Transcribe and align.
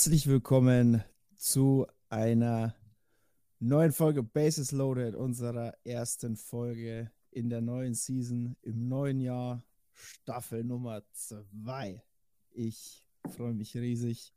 Herzlich 0.00 0.28
willkommen 0.28 1.04
zu 1.36 1.86
einer 2.08 2.74
neuen 3.58 3.92
Folge 3.92 4.22
Bases 4.22 4.72
Loaded, 4.72 5.14
unserer 5.14 5.74
ersten 5.84 6.36
Folge 6.38 7.10
in 7.30 7.50
der 7.50 7.60
neuen 7.60 7.92
Season 7.92 8.56
im 8.62 8.88
neuen 8.88 9.20
Jahr, 9.20 9.62
Staffel 9.92 10.64
Nummer 10.64 11.02
2. 11.12 12.02
Ich 12.52 13.06
freue 13.28 13.52
mich 13.52 13.76
riesig, 13.76 14.32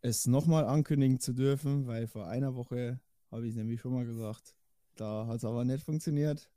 es 0.00 0.26
nochmal 0.26 0.64
ankündigen 0.64 1.20
zu 1.20 1.34
dürfen, 1.34 1.86
weil 1.86 2.06
vor 2.06 2.26
einer 2.26 2.54
Woche 2.54 3.00
habe 3.30 3.44
ich 3.44 3.50
es 3.50 3.56
nämlich 3.58 3.82
schon 3.82 3.92
mal 3.92 4.06
gesagt, 4.06 4.56
da 4.96 5.26
hat 5.26 5.36
es 5.36 5.44
aber 5.44 5.66
nicht 5.66 5.84
funktioniert, 5.84 6.50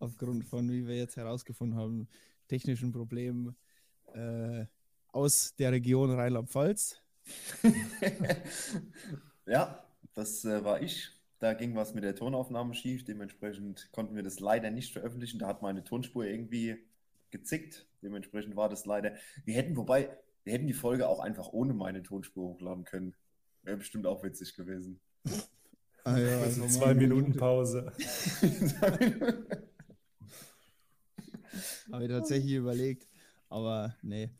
aufgrund 0.00 0.44
von, 0.44 0.68
wie 0.68 0.84
wir 0.88 0.96
jetzt 0.96 1.16
herausgefunden 1.16 1.78
haben, 1.78 2.08
technischen 2.48 2.90
Problemen 2.90 3.54
äh, 4.14 4.66
aus 5.12 5.54
der 5.56 5.72
Region 5.72 6.10
Rheinland-Pfalz. 6.10 7.00
Ja, 9.48 9.82
das 10.14 10.44
äh, 10.44 10.62
war 10.62 10.82
ich. 10.82 11.10
Da 11.38 11.54
ging 11.54 11.74
was 11.74 11.94
mit 11.94 12.04
der 12.04 12.14
Tonaufnahme 12.14 12.74
schief. 12.74 13.04
Dementsprechend 13.04 13.88
konnten 13.92 14.14
wir 14.14 14.22
das 14.22 14.40
leider 14.40 14.70
nicht 14.70 14.92
veröffentlichen. 14.92 15.38
Da 15.38 15.46
hat 15.46 15.62
meine 15.62 15.84
Tonspur 15.84 16.26
irgendwie 16.26 16.76
gezickt. 17.30 17.86
Dementsprechend 18.02 18.56
war 18.56 18.68
das 18.68 18.84
leider. 18.84 19.14
Wir 19.44 19.54
hätten, 19.54 19.76
wobei, 19.76 20.10
wir 20.44 20.52
hätten 20.52 20.66
die 20.66 20.74
Folge 20.74 21.08
auch 21.08 21.20
einfach 21.20 21.48
ohne 21.52 21.72
meine 21.72 22.02
Tonspur 22.02 22.48
hochladen 22.48 22.84
können. 22.84 23.14
Wäre 23.62 23.78
bestimmt 23.78 24.06
auch 24.06 24.22
witzig 24.22 24.54
gewesen. 24.54 25.00
Ah, 26.04 26.18
ja, 26.18 26.38
Also 26.40 26.62
also 26.62 26.78
zwei 26.78 26.94
Minuten 26.94 27.34
Pause. 27.36 27.92
Habe 31.90 32.04
ich 32.04 32.10
tatsächlich 32.10 32.52
überlegt, 32.52 33.06
aber 33.48 33.96
nee. 34.02 34.30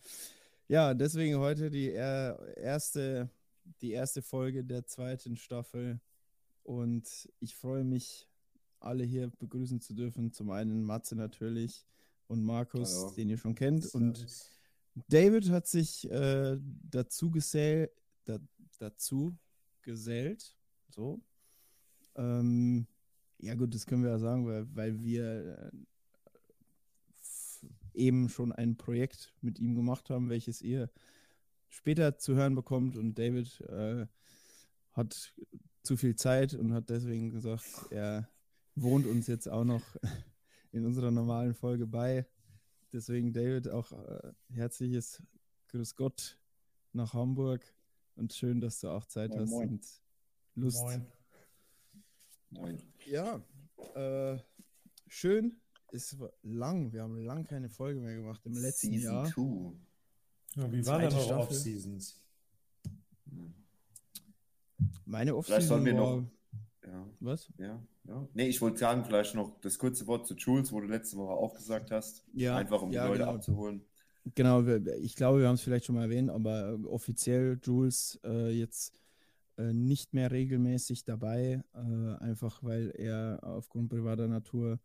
Ja, 0.69 0.93
deswegen 0.95 1.39
heute 1.39 1.71
die 1.71 1.91
er- 1.93 2.57
erste, 2.59 3.31
die 3.81 3.93
erste 3.93 4.23
Folge 4.23 4.65
der 4.65 4.87
zweiten 4.87 5.37
Staffel 5.37 6.01
und 6.63 7.29
ich 7.41 7.55
freue 7.57 7.85
mich, 7.85 8.29
alle 8.81 9.03
hier 9.05 9.29
begrüßen 9.39 9.81
zu 9.81 9.95
dürfen. 9.95 10.33
Zum 10.33 10.51
einen 10.51 10.83
Matze 10.85 11.17
natürlich 11.17 11.85
und 12.29 12.43
Markus, 12.45 12.95
Hallo. 12.95 13.11
den 13.17 13.31
ihr 13.31 13.39
schon 13.39 13.55
kennt 13.55 13.87
und 13.95 14.27
David 15.09 15.49
hat 15.51 15.67
sich 15.67 16.11
äh, 16.11 16.59
dazu, 16.91 17.31
gesell, 17.31 17.91
da, 18.25 18.39
dazu 18.79 19.37
gesellt. 19.83 20.55
So. 20.91 21.21
Ähm, 22.17 22.87
ja, 23.39 23.55
gut, 23.55 23.75
das 23.75 23.87
können 23.87 24.03
wir 24.03 24.11
ja 24.11 24.19
sagen, 24.19 24.45
weil, 24.47 24.67
weil 24.75 25.01
wir 25.01 25.59
äh, 25.59 25.71
eben 27.99 28.29
schon 28.29 28.53
ein 28.53 28.77
Projekt 28.77 29.33
mit 29.41 29.59
ihm 29.59 29.75
gemacht 29.75 30.11
haben, 30.11 30.31
welches 30.31 30.63
ihr 30.63 30.91
später 31.69 32.19
zu 32.19 32.35
hören 32.35 32.55
bekommt. 32.55 32.97
Und 32.97 33.19
David 33.19 33.61
äh, 33.63 34.07
hat 34.93 35.35
zu 35.83 35.97
viel 35.97 36.17
Zeit 36.17 36.55
und 36.55 36.73
hat 36.73 36.91
deswegen 36.91 37.31
gesagt, 37.31 37.65
er 37.91 38.29
wohnt 38.75 39.07
uns 39.07 39.27
jetzt 39.27 39.49
auch 39.49 39.65
noch 39.65 39.83
in 40.73 40.85
unserer 40.85 41.11
normalen 41.11 41.55
Folge 41.55 41.87
bei. 41.87 42.27
Deswegen, 42.93 43.33
David, 43.33 43.69
auch 43.69 43.93
äh, 43.93 44.33
herzliches 44.51 45.23
Grüß 45.69 45.95
Gott 45.97 46.39
nach 46.93 47.13
Hamburg 47.13 47.63
und 48.17 48.33
schön, 48.33 48.61
dass 48.61 48.81
du 48.81 48.89
auch 48.89 49.05
Zeit 49.05 49.31
Moin, 49.31 49.41
hast 49.41 49.51
moin. 49.51 49.69
und 49.69 49.87
Lust. 50.55 50.83
Moin. 50.83 51.07
Moin. 52.51 52.83
Ja, 53.07 53.43
äh, 53.95 54.39
schön. 55.07 55.61
Es 55.91 56.19
war 56.19 56.31
lang. 56.43 56.93
Wir 56.93 57.03
haben 57.03 57.17
lang 57.25 57.45
keine 57.45 57.69
Folge 57.69 58.01
mehr 58.01 58.15
gemacht 58.15 58.45
im 58.45 58.53
letzten 58.53 58.93
Season 58.93 59.15
Jahr. 59.15 59.27
2. 59.27 59.43
Ja, 60.57 60.73
wie 60.73 60.87
waren 60.87 61.11
Zweite 61.11 61.17
denn 61.17 61.25
eure. 61.25 61.39
Off-Seasons? 61.41 62.21
Meine 65.05 65.43
Vielleicht 65.43 65.69
sollen 65.69 65.83
Offseason 65.83 65.85
wir 65.85 65.95
war, 65.97 66.17
noch. 66.17 66.31
Ja, 66.87 67.07
was? 67.21 67.53
ja, 67.59 67.83
ja. 68.05 68.29
Nee, 68.33 68.49
ich 68.49 68.61
wollte 68.61 68.79
sagen, 68.79 69.05
vielleicht 69.05 69.35
noch 69.35 69.61
das 69.61 69.79
kurze 69.79 70.07
Wort 70.07 70.27
zu 70.27 70.35
Jules, 70.35 70.73
wo 70.73 70.81
du 70.81 70.87
letzte 70.87 71.17
Woche 71.17 71.33
auch 71.33 71.55
gesagt 71.55 71.91
hast. 71.91 72.25
Ja, 72.33 72.57
Einfach 72.57 72.81
um 72.83 72.91
ja, 72.93 73.03
die 73.03 73.09
Leute 73.09 73.21
genau. 73.21 73.35
abzuholen. 73.35 73.85
Genau, 74.35 74.67
ich 74.67 75.17
glaube, 75.17 75.41
wir 75.41 75.49
haben 75.49 75.55
es 75.55 75.63
vielleicht 75.63 75.87
schon 75.87 75.95
mal 75.95 76.03
erwähnt, 76.03 76.31
aber 76.31 76.71
äh, 76.71 76.87
offiziell 76.87 77.59
Jules 77.63 78.21
äh, 78.25 78.51
jetzt 78.51 78.93
äh, 79.57 79.73
nicht 79.73 80.15
mehr 80.15 80.31
regelmäßig 80.31 81.05
dabei, 81.05 81.63
äh, 81.75 82.15
einfach 82.23 82.63
weil 82.63 82.91
er 82.97 83.41
aufgrund 83.43 83.89
privater 83.91 84.29
Natur 84.29 84.79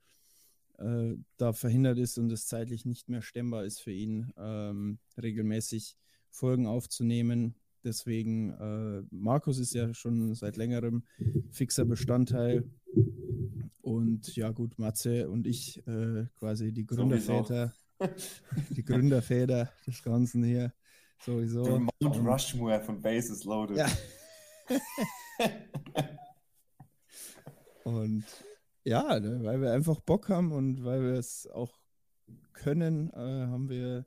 äh, 0.84 1.18
da 1.38 1.54
verhindert 1.54 1.98
ist 1.98 2.18
und 2.18 2.32
es 2.32 2.48
zeitlich 2.48 2.86
nicht 2.86 3.10
mehr 3.10 3.22
stemmbar 3.22 3.64
ist 3.66 3.82
für 3.82 3.92
ihn, 3.92 4.32
ähm, 4.38 5.00
regelmäßig 5.22 5.96
Folgen 6.30 6.68
aufzunehmen. 6.68 7.56
Deswegen, 7.84 8.52
äh, 8.52 9.04
Markus 9.12 9.60
ist 9.60 9.74
ja 9.74 9.94
schon 9.94 10.36
seit 10.36 10.58
längerem 10.58 11.04
fixer 11.52 11.86
Bestandteil. 11.86 12.64
Und 13.82 14.36
ja, 14.36 14.52
gut, 14.52 14.80
Matze 14.80 15.30
und 15.30 15.46
ich, 15.48 15.86
äh, 15.88 16.26
quasi 16.38 16.72
die 16.72 16.86
Gründerväter, 16.86 17.74
die 18.70 18.84
Gründerväter 18.84 19.72
des 19.86 20.02
Ganzen 20.04 20.44
hier, 20.44 20.74
sowieso. 21.20 21.64
Der 21.64 21.80
Mount 21.80 22.18
Rushmore 22.18 22.82
von 22.82 23.02
Bases 23.02 23.44
Loaded. 23.44 23.78
Ja. 23.78 23.88
Und 27.84 28.24
ja, 28.86 29.20
ne, 29.20 29.44
weil 29.44 29.62
wir 29.62 29.72
einfach 29.72 30.00
Bock 30.02 30.30
haben 30.30 30.52
und 30.52 30.84
weil 30.84 31.02
wir 31.02 31.14
es 31.14 31.48
auch 31.48 31.80
können, 32.54 33.10
äh, 33.12 33.48
haben 33.48 33.70
wir 33.70 34.06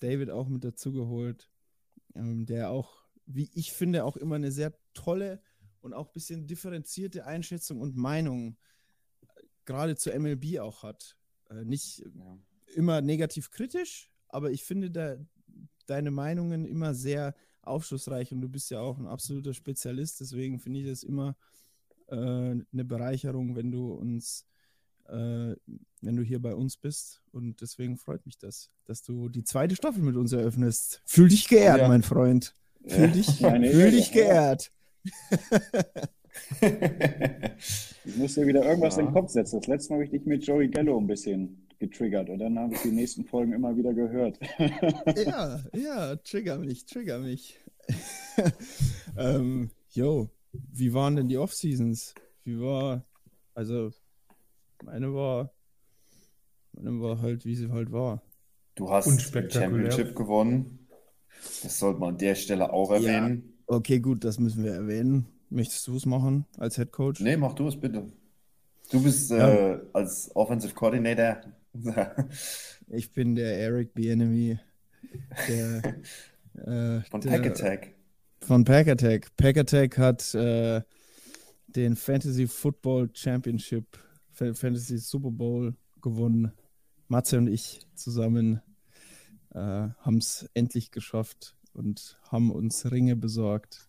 David 0.00 0.30
auch 0.30 0.48
mit 0.48 0.64
dazu 0.64 0.92
geholt, 0.92 1.50
ähm, 2.14 2.46
der 2.46 2.70
auch, 2.70 3.04
wie 3.26 3.50
ich 3.54 3.72
finde, 3.72 4.04
auch 4.04 4.16
immer 4.16 4.36
eine 4.36 4.52
sehr 4.52 4.74
tolle 4.94 5.40
und 5.80 5.94
auch 5.94 6.08
ein 6.08 6.12
bisschen 6.12 6.46
differenzierte 6.46 7.26
Einschätzung 7.26 7.80
und 7.80 7.96
Meinung 7.96 8.56
äh, 9.36 9.42
gerade 9.64 9.96
zur 9.96 10.14
MLB 10.18 10.60
auch 10.60 10.82
hat. 10.82 11.16
Äh, 11.50 11.64
nicht 11.64 12.00
Ja. 12.14 12.38
immer 12.74 13.00
negativ 13.00 13.50
kritisch, 13.50 14.10
aber 14.28 14.50
ich 14.50 14.64
finde 14.64 14.90
da 14.90 15.16
deine 15.86 16.10
Meinungen 16.10 16.64
immer 16.64 16.94
sehr 16.94 17.34
aufschlussreich 17.62 18.32
und 18.32 18.40
du 18.40 18.48
bist 18.48 18.70
ja 18.70 18.80
auch 18.80 18.98
ein 18.98 19.06
absoluter 19.06 19.54
Spezialist, 19.54 20.20
deswegen 20.20 20.58
finde 20.58 20.80
ich 20.80 20.86
es 20.86 21.02
immer 21.02 21.36
äh, 22.08 22.14
eine 22.14 22.84
Bereicherung, 22.84 23.56
wenn 23.56 23.70
du 23.70 23.92
uns, 23.92 24.46
äh, 25.08 25.54
wenn 26.02 26.16
du 26.16 26.22
hier 26.22 26.40
bei 26.40 26.54
uns 26.54 26.76
bist 26.76 27.22
und 27.32 27.60
deswegen 27.60 27.96
freut 27.96 28.24
mich 28.26 28.38
das, 28.38 28.70
dass 28.84 29.02
du 29.02 29.28
die 29.28 29.44
zweite 29.44 29.76
Staffel 29.76 30.02
mit 30.02 30.16
uns 30.16 30.32
eröffnest. 30.32 31.02
Fühl 31.04 31.28
dich 31.28 31.48
geehrt, 31.48 31.78
Ja. 31.80 31.88
mein 31.88 32.02
Freund. 32.02 32.54
Fühl 32.86 33.10
dich, 33.10 33.40
Meine 33.40 33.70
fühl 33.70 33.90
dich 33.90 34.08
ja. 34.08 34.22
geehrt. 34.22 34.70
Ich 38.04 38.16
muss 38.16 38.34
dir 38.34 38.46
wieder 38.46 38.64
irgendwas 38.64 38.96
Ja. 38.96 39.00
in 39.00 39.06
den 39.08 39.14
Kopf 39.14 39.30
setzen. 39.30 39.58
Das 39.60 39.66
letzte 39.68 39.90
Mal 39.92 39.96
habe 39.96 40.04
ich 40.04 40.10
dich 40.10 40.26
mit 40.26 40.46
Joey 40.46 40.68
Gallo 40.68 40.98
ein 40.98 41.06
bisschen 41.06 41.66
getriggert 41.78 42.28
und 42.30 42.38
dann 42.38 42.58
habe 42.58 42.74
ich 42.74 42.82
die 42.82 42.90
nächsten 42.90 43.24
Folgen 43.24 43.52
immer 43.52 43.76
wieder 43.76 43.92
gehört. 43.94 44.38
Ja, 45.26 45.60
ja, 45.74 46.16
trigger 46.16 46.58
mich, 46.58 46.84
trigger 46.86 47.18
mich. 47.20 47.58
ähm, 49.16 49.70
yo, 49.90 50.28
wie 50.72 50.92
waren 50.94 51.16
denn 51.16 51.28
die 51.28 51.38
Off-Seasons? 51.38 52.14
Wie 52.44 52.60
war, 52.60 53.04
also, 53.54 53.90
meine 54.84 55.12
war, 55.14 55.52
meine 56.72 57.00
war 57.00 57.20
halt, 57.20 57.44
wie 57.44 57.54
sie 57.54 57.70
halt 57.70 57.90
war. 57.92 58.22
Du 58.74 58.90
hast. 58.90 59.08
Championship 59.52 60.14
gewonnen. 60.14 60.88
Das 61.62 61.78
sollte 61.78 62.00
man 62.00 62.10
an 62.10 62.18
der 62.18 62.34
Stelle 62.34 62.72
auch 62.72 62.90
Ja. 62.90 62.96
erwähnen. 62.96 63.54
Okay, 63.66 63.98
gut, 64.00 64.24
das 64.24 64.38
müssen 64.38 64.62
wir 64.64 64.72
erwähnen. 64.72 65.26
Möchtest 65.48 65.86
du 65.86 65.96
es 65.96 66.06
machen 66.06 66.44
als 66.58 66.76
Head 66.76 66.92
Coach? 66.92 67.20
Nee, 67.20 67.36
mach 67.36 67.54
du 67.54 67.68
es 67.68 67.78
bitte. 67.78 68.06
Du 68.90 69.02
bist 69.02 69.30
Ja. 69.30 69.74
äh, 69.74 69.80
als 69.92 70.34
Offensive 70.36 70.74
Coordinator. 70.74 71.40
Ich 72.88 73.12
bin 73.12 73.34
der 73.34 73.58
Eric 73.58 73.94
Bienemy, 73.94 74.58
der 75.48 75.82
äh, 76.54 77.00
Von 77.10 77.20
der, 77.20 77.30
Pack 77.30 77.46
Attack. 77.46 77.94
Von 78.40 78.64
Pack 78.64 78.88
Attack. 78.88 79.34
Pack 79.36 79.56
Attack 79.56 79.98
hat 79.98 80.34
äh, 80.34 80.82
den 81.68 81.96
Fantasy 81.96 82.46
Football 82.46 83.10
Championship, 83.12 83.98
Fa- 84.30 84.54
Fantasy 84.54 84.98
Super 84.98 85.30
Bowl 85.30 85.74
gewonnen. 86.02 86.52
Matze 87.08 87.38
und 87.38 87.46
ich 87.48 87.80
zusammen 87.94 88.60
äh, 89.54 89.58
haben 89.58 90.18
es 90.18 90.48
endlich 90.54 90.90
geschafft 90.90 91.56
und 91.72 92.18
haben 92.30 92.50
uns 92.50 92.90
Ringe 92.90 93.16
besorgt 93.16 93.88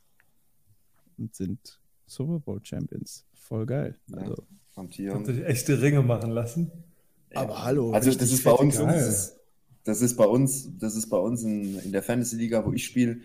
und 1.17 1.35
sind 1.35 1.79
Super 2.05 2.39
Bowl 2.39 2.59
Champions. 2.63 3.25
Voll 3.33 3.65
geil. 3.65 3.97
Ja. 4.07 4.17
Also. 4.17 4.47
Habt 4.75 4.99
ihr 4.99 5.15
euch 5.15 5.43
echte 5.45 5.81
Ringe 5.81 6.03
machen 6.03 6.29
lassen? 6.31 6.71
aber 7.33 7.63
hallo. 7.63 7.91
Also 7.91 8.11
das 8.13 8.31
ist 8.31 8.43
bei 8.43 8.51
uns, 8.51 8.77
das 8.77 9.07
ist, 9.07 9.39
das 9.83 10.01
ist 10.01 10.15
bei 10.15 10.25
uns, 10.25 10.69
das 10.77 10.95
ist 10.95 11.09
bei 11.09 11.17
uns 11.17 11.43
in, 11.43 11.77
in 11.79 11.91
der 11.91 12.01
Fantasy-Liga, 12.03 12.65
wo 12.65 12.71
ich 12.73 12.85
spiele. 12.85 13.19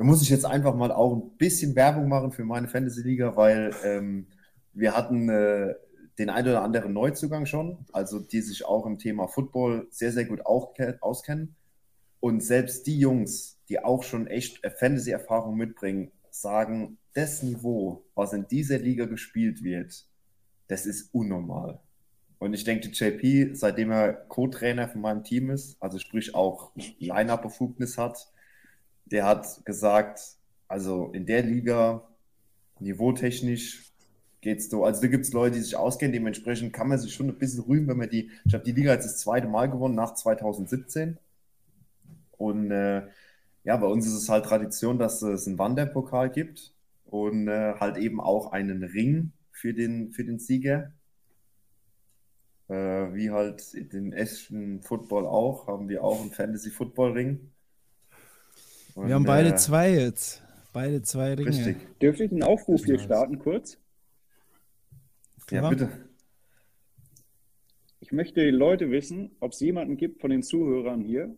Da 0.00 0.06
muss 0.06 0.22
ich 0.22 0.30
jetzt 0.30 0.46
einfach 0.46 0.74
mal 0.74 0.92
auch 0.92 1.14
ein 1.14 1.36
bisschen 1.36 1.76
Werbung 1.76 2.08
machen 2.08 2.32
für 2.32 2.46
meine 2.46 2.68
Fantasy-Liga, 2.68 3.36
weil 3.36 3.70
ähm, 3.84 4.28
wir 4.72 4.96
hatten 4.96 5.28
äh, 5.28 5.74
den 6.18 6.30
ein 6.30 6.48
oder 6.48 6.62
anderen 6.62 6.94
Neuzugang 6.94 7.44
schon, 7.44 7.84
also 7.92 8.18
die 8.18 8.40
sich 8.40 8.64
auch 8.64 8.86
im 8.86 8.96
Thema 8.96 9.28
Football 9.28 9.88
sehr, 9.90 10.10
sehr 10.10 10.24
gut 10.24 10.46
auch, 10.46 10.72
auskennen. 11.02 11.54
Und 12.18 12.42
selbst 12.42 12.86
die 12.86 12.98
Jungs, 12.98 13.58
die 13.68 13.84
auch 13.84 14.02
schon 14.02 14.26
echt 14.26 14.66
Fantasy-Erfahrung 14.78 15.54
mitbringen, 15.58 16.12
sagen, 16.30 16.96
das 17.12 17.42
Niveau, 17.42 18.06
was 18.14 18.32
in 18.32 18.48
dieser 18.48 18.78
Liga 18.78 19.04
gespielt 19.04 19.62
wird, 19.62 20.06
das 20.68 20.86
ist 20.86 21.12
unnormal. 21.12 21.78
Und 22.38 22.54
ich 22.54 22.64
denke, 22.64 22.88
JP, 22.88 23.54
seitdem 23.54 23.90
er 23.90 24.14
Co-Trainer 24.14 24.88
von 24.88 25.02
meinem 25.02 25.24
Team 25.24 25.50
ist, 25.50 25.76
also 25.78 25.98
sprich 25.98 26.34
auch 26.34 26.72
Line-Up-Befugnis 27.00 27.98
hat, 27.98 28.30
der 29.06 29.26
hat 29.26 29.64
gesagt, 29.64 30.20
also 30.68 31.10
in 31.12 31.26
der 31.26 31.42
Liga, 31.42 32.08
niveautechnisch 32.78 33.90
geht's 34.40 34.70
so. 34.70 34.84
Also 34.84 35.02
da 35.02 35.08
gibt 35.08 35.26
es 35.26 35.32
Leute, 35.32 35.56
die 35.56 35.62
sich 35.62 35.76
auskennen, 35.76 36.12
dementsprechend 36.12 36.72
kann 36.72 36.88
man 36.88 36.98
sich 36.98 37.14
schon 37.14 37.28
ein 37.28 37.38
bisschen 37.38 37.64
rühmen, 37.64 37.88
wenn 37.88 37.98
man 37.98 38.10
die, 38.10 38.30
ich 38.44 38.54
habe 38.54 38.64
die 38.64 38.72
Liga 38.72 38.92
jetzt 38.92 39.04
das 39.04 39.18
zweite 39.18 39.48
Mal 39.48 39.70
gewonnen 39.70 39.94
nach 39.94 40.14
2017. 40.14 41.18
Und 42.38 42.70
äh, 42.70 43.06
ja, 43.64 43.76
bei 43.76 43.86
uns 43.86 44.06
ist 44.06 44.14
es 44.14 44.28
halt 44.28 44.46
Tradition, 44.46 44.98
dass 44.98 45.22
es 45.22 45.46
einen 45.46 45.58
Wanderpokal 45.58 46.30
gibt 46.30 46.72
und 47.06 47.48
äh, 47.48 47.74
halt 47.74 47.98
eben 47.98 48.20
auch 48.20 48.52
einen 48.52 48.82
Ring 48.82 49.32
für 49.52 49.74
den, 49.74 50.12
für 50.12 50.24
den 50.24 50.38
Sieger. 50.38 50.92
Äh, 52.68 53.12
wie 53.14 53.30
halt 53.30 53.74
den 53.92 54.12
echten 54.12 54.80
Football 54.82 55.26
auch, 55.26 55.66
haben 55.66 55.88
wir 55.88 56.04
auch 56.04 56.20
einen 56.20 56.30
Fantasy-Football-Ring. 56.30 57.49
Und, 58.94 59.08
Wir 59.08 59.14
haben 59.14 59.24
beide 59.24 59.50
äh, 59.50 59.56
zwei 59.56 59.92
jetzt. 59.92 60.42
Beide 60.72 61.02
zwei 61.02 61.34
Ringe. 61.34 61.48
Richtig. 61.48 61.76
Dürfte 62.00 62.24
ich 62.24 62.30
einen 62.30 62.42
Aufruf 62.42 62.84
hier 62.84 62.98
starten 62.98 63.38
kurz? 63.38 63.78
Ja, 65.50 65.68
bitte. 65.68 65.88
Ich 67.98 68.12
möchte 68.12 68.40
die 68.40 68.50
Leute 68.50 68.90
wissen, 68.90 69.36
ob 69.40 69.52
es 69.52 69.60
jemanden 69.60 69.96
gibt 69.96 70.20
von 70.20 70.30
den 70.30 70.42
Zuhörern 70.42 71.00
hier, 71.00 71.36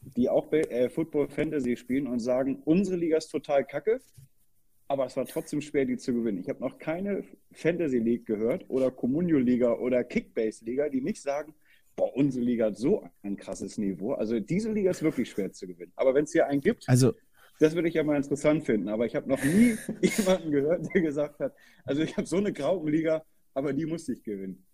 die 0.00 0.28
auch 0.28 0.52
äh, 0.52 0.88
Football 0.90 1.28
Fantasy 1.28 1.76
spielen 1.76 2.06
und 2.06 2.20
sagen, 2.20 2.62
unsere 2.64 2.96
Liga 2.96 3.16
ist 3.16 3.28
total 3.28 3.64
kacke, 3.64 4.00
aber 4.86 5.06
es 5.06 5.16
war 5.16 5.24
trotzdem 5.26 5.60
schwer, 5.60 5.86
die 5.86 5.96
zu 5.96 6.12
gewinnen. 6.12 6.38
Ich 6.38 6.48
habe 6.48 6.60
noch 6.60 6.78
keine 6.78 7.24
Fantasy 7.52 7.98
League 7.98 8.26
gehört 8.26 8.64
oder 8.68 8.90
Communio 8.90 9.38
Liga 9.38 9.72
oder 9.72 10.04
Kickbase 10.04 10.64
Liga, 10.64 10.88
die 10.88 11.00
nicht 11.00 11.22
sagen, 11.22 11.54
boah, 11.96 12.14
unsere 12.16 12.44
Liga 12.44 12.66
hat 12.66 12.76
so 12.76 13.08
ein 13.22 13.36
krasses 13.36 13.78
Niveau. 13.78 14.12
Also 14.14 14.38
diese 14.40 14.72
Liga 14.72 14.90
ist 14.90 15.02
wirklich 15.02 15.30
schwer 15.30 15.52
zu 15.52 15.66
gewinnen. 15.66 15.92
Aber 15.96 16.14
wenn 16.14 16.24
es 16.24 16.32
hier 16.32 16.46
einen 16.46 16.60
gibt, 16.60 16.88
Also, 16.88 17.12
das 17.60 17.74
würde 17.74 17.88
ich 17.88 17.94
ja 17.94 18.02
mal 18.02 18.16
interessant 18.16 18.64
finden. 18.64 18.88
Aber 18.88 19.06
ich 19.06 19.14
habe 19.14 19.28
noch 19.28 19.42
nie 19.44 19.76
jemanden 20.18 20.50
gehört, 20.50 20.86
der 20.94 21.02
gesagt 21.02 21.38
hat, 21.40 21.54
also 21.84 22.02
ich 22.02 22.16
habe 22.16 22.26
so 22.26 22.36
eine 22.36 22.52
Graupenliga, 22.52 23.24
aber 23.54 23.72
die 23.72 23.86
muss 23.86 24.08
ich 24.08 24.22
gewinnen. 24.22 24.64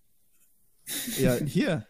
ja, 1.19 1.35
hier. 1.37 1.87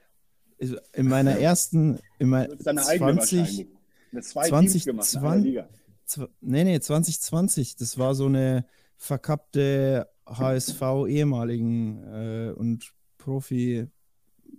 Also 0.61 0.77
In 0.93 1.09
meiner 1.09 1.39
ersten, 1.39 1.99
in 2.19 2.29
mein, 2.29 2.49
Das 2.51 2.59
ist 2.59 2.67
deine 2.67 2.87
eigene 2.87 3.13
20, 3.19 3.39
wahrscheinlich. 3.39 3.69
Mit 4.13 4.25
zwei 4.25 4.49
20, 4.49 4.73
Teams 4.73 4.85
gemacht, 4.87 5.15
in 5.15 5.19
einer 5.21 5.29
20. 5.31 5.45
Liga. 5.45 5.69
Zw- 6.09 6.29
Nee, 6.41 6.65
nee, 6.65 6.81
2020. 6.81 7.77
Das 7.77 7.97
war 7.99 8.15
so 8.17 8.27
eine 8.27 8.67
verkappte 8.97 10.09
HSV-ehemaligen 10.27 12.03
äh, 12.05 12.53
und 12.53 12.93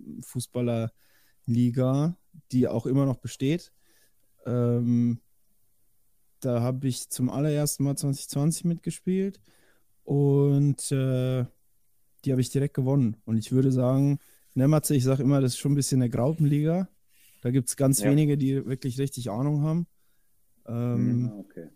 Profi-Fußballer-Liga, 0.02 2.16
die 2.50 2.68
auch 2.68 2.86
immer 2.86 3.06
noch 3.06 3.18
besteht. 3.18 3.72
Ähm, 4.46 5.20
da 6.40 6.60
habe 6.60 6.88
ich 6.88 7.08
zum 7.08 7.30
allerersten 7.30 7.84
Mal 7.84 7.96
2020 7.96 8.64
mitgespielt 8.64 9.40
und 10.04 10.90
äh, 10.90 11.44
die 12.24 12.32
habe 12.32 12.40
ich 12.40 12.50
direkt 12.50 12.74
gewonnen. 12.74 13.16
Und 13.24 13.36
ich 13.36 13.52
würde 13.52 13.70
sagen, 13.70 14.18
ne, 14.54 14.66
Matze, 14.68 14.96
ich 14.96 15.04
sage 15.04 15.22
immer, 15.22 15.40
das 15.40 15.52
ist 15.52 15.58
schon 15.58 15.72
ein 15.72 15.76
bisschen 15.76 16.02
eine 16.02 16.10
Graupenliga. 16.10 16.88
Da 17.42 17.50
gibt 17.50 17.68
es 17.68 17.76
ganz 17.76 18.00
Ja. 18.00 18.10
wenige, 18.10 18.36
die 18.36 18.66
wirklich 18.66 18.98
richtig 18.98 19.30
Ahnung 19.30 19.62
haben. 19.62 19.86
Ähm, 20.66 21.30
Ah, 21.32 21.38
okay. 21.38 21.68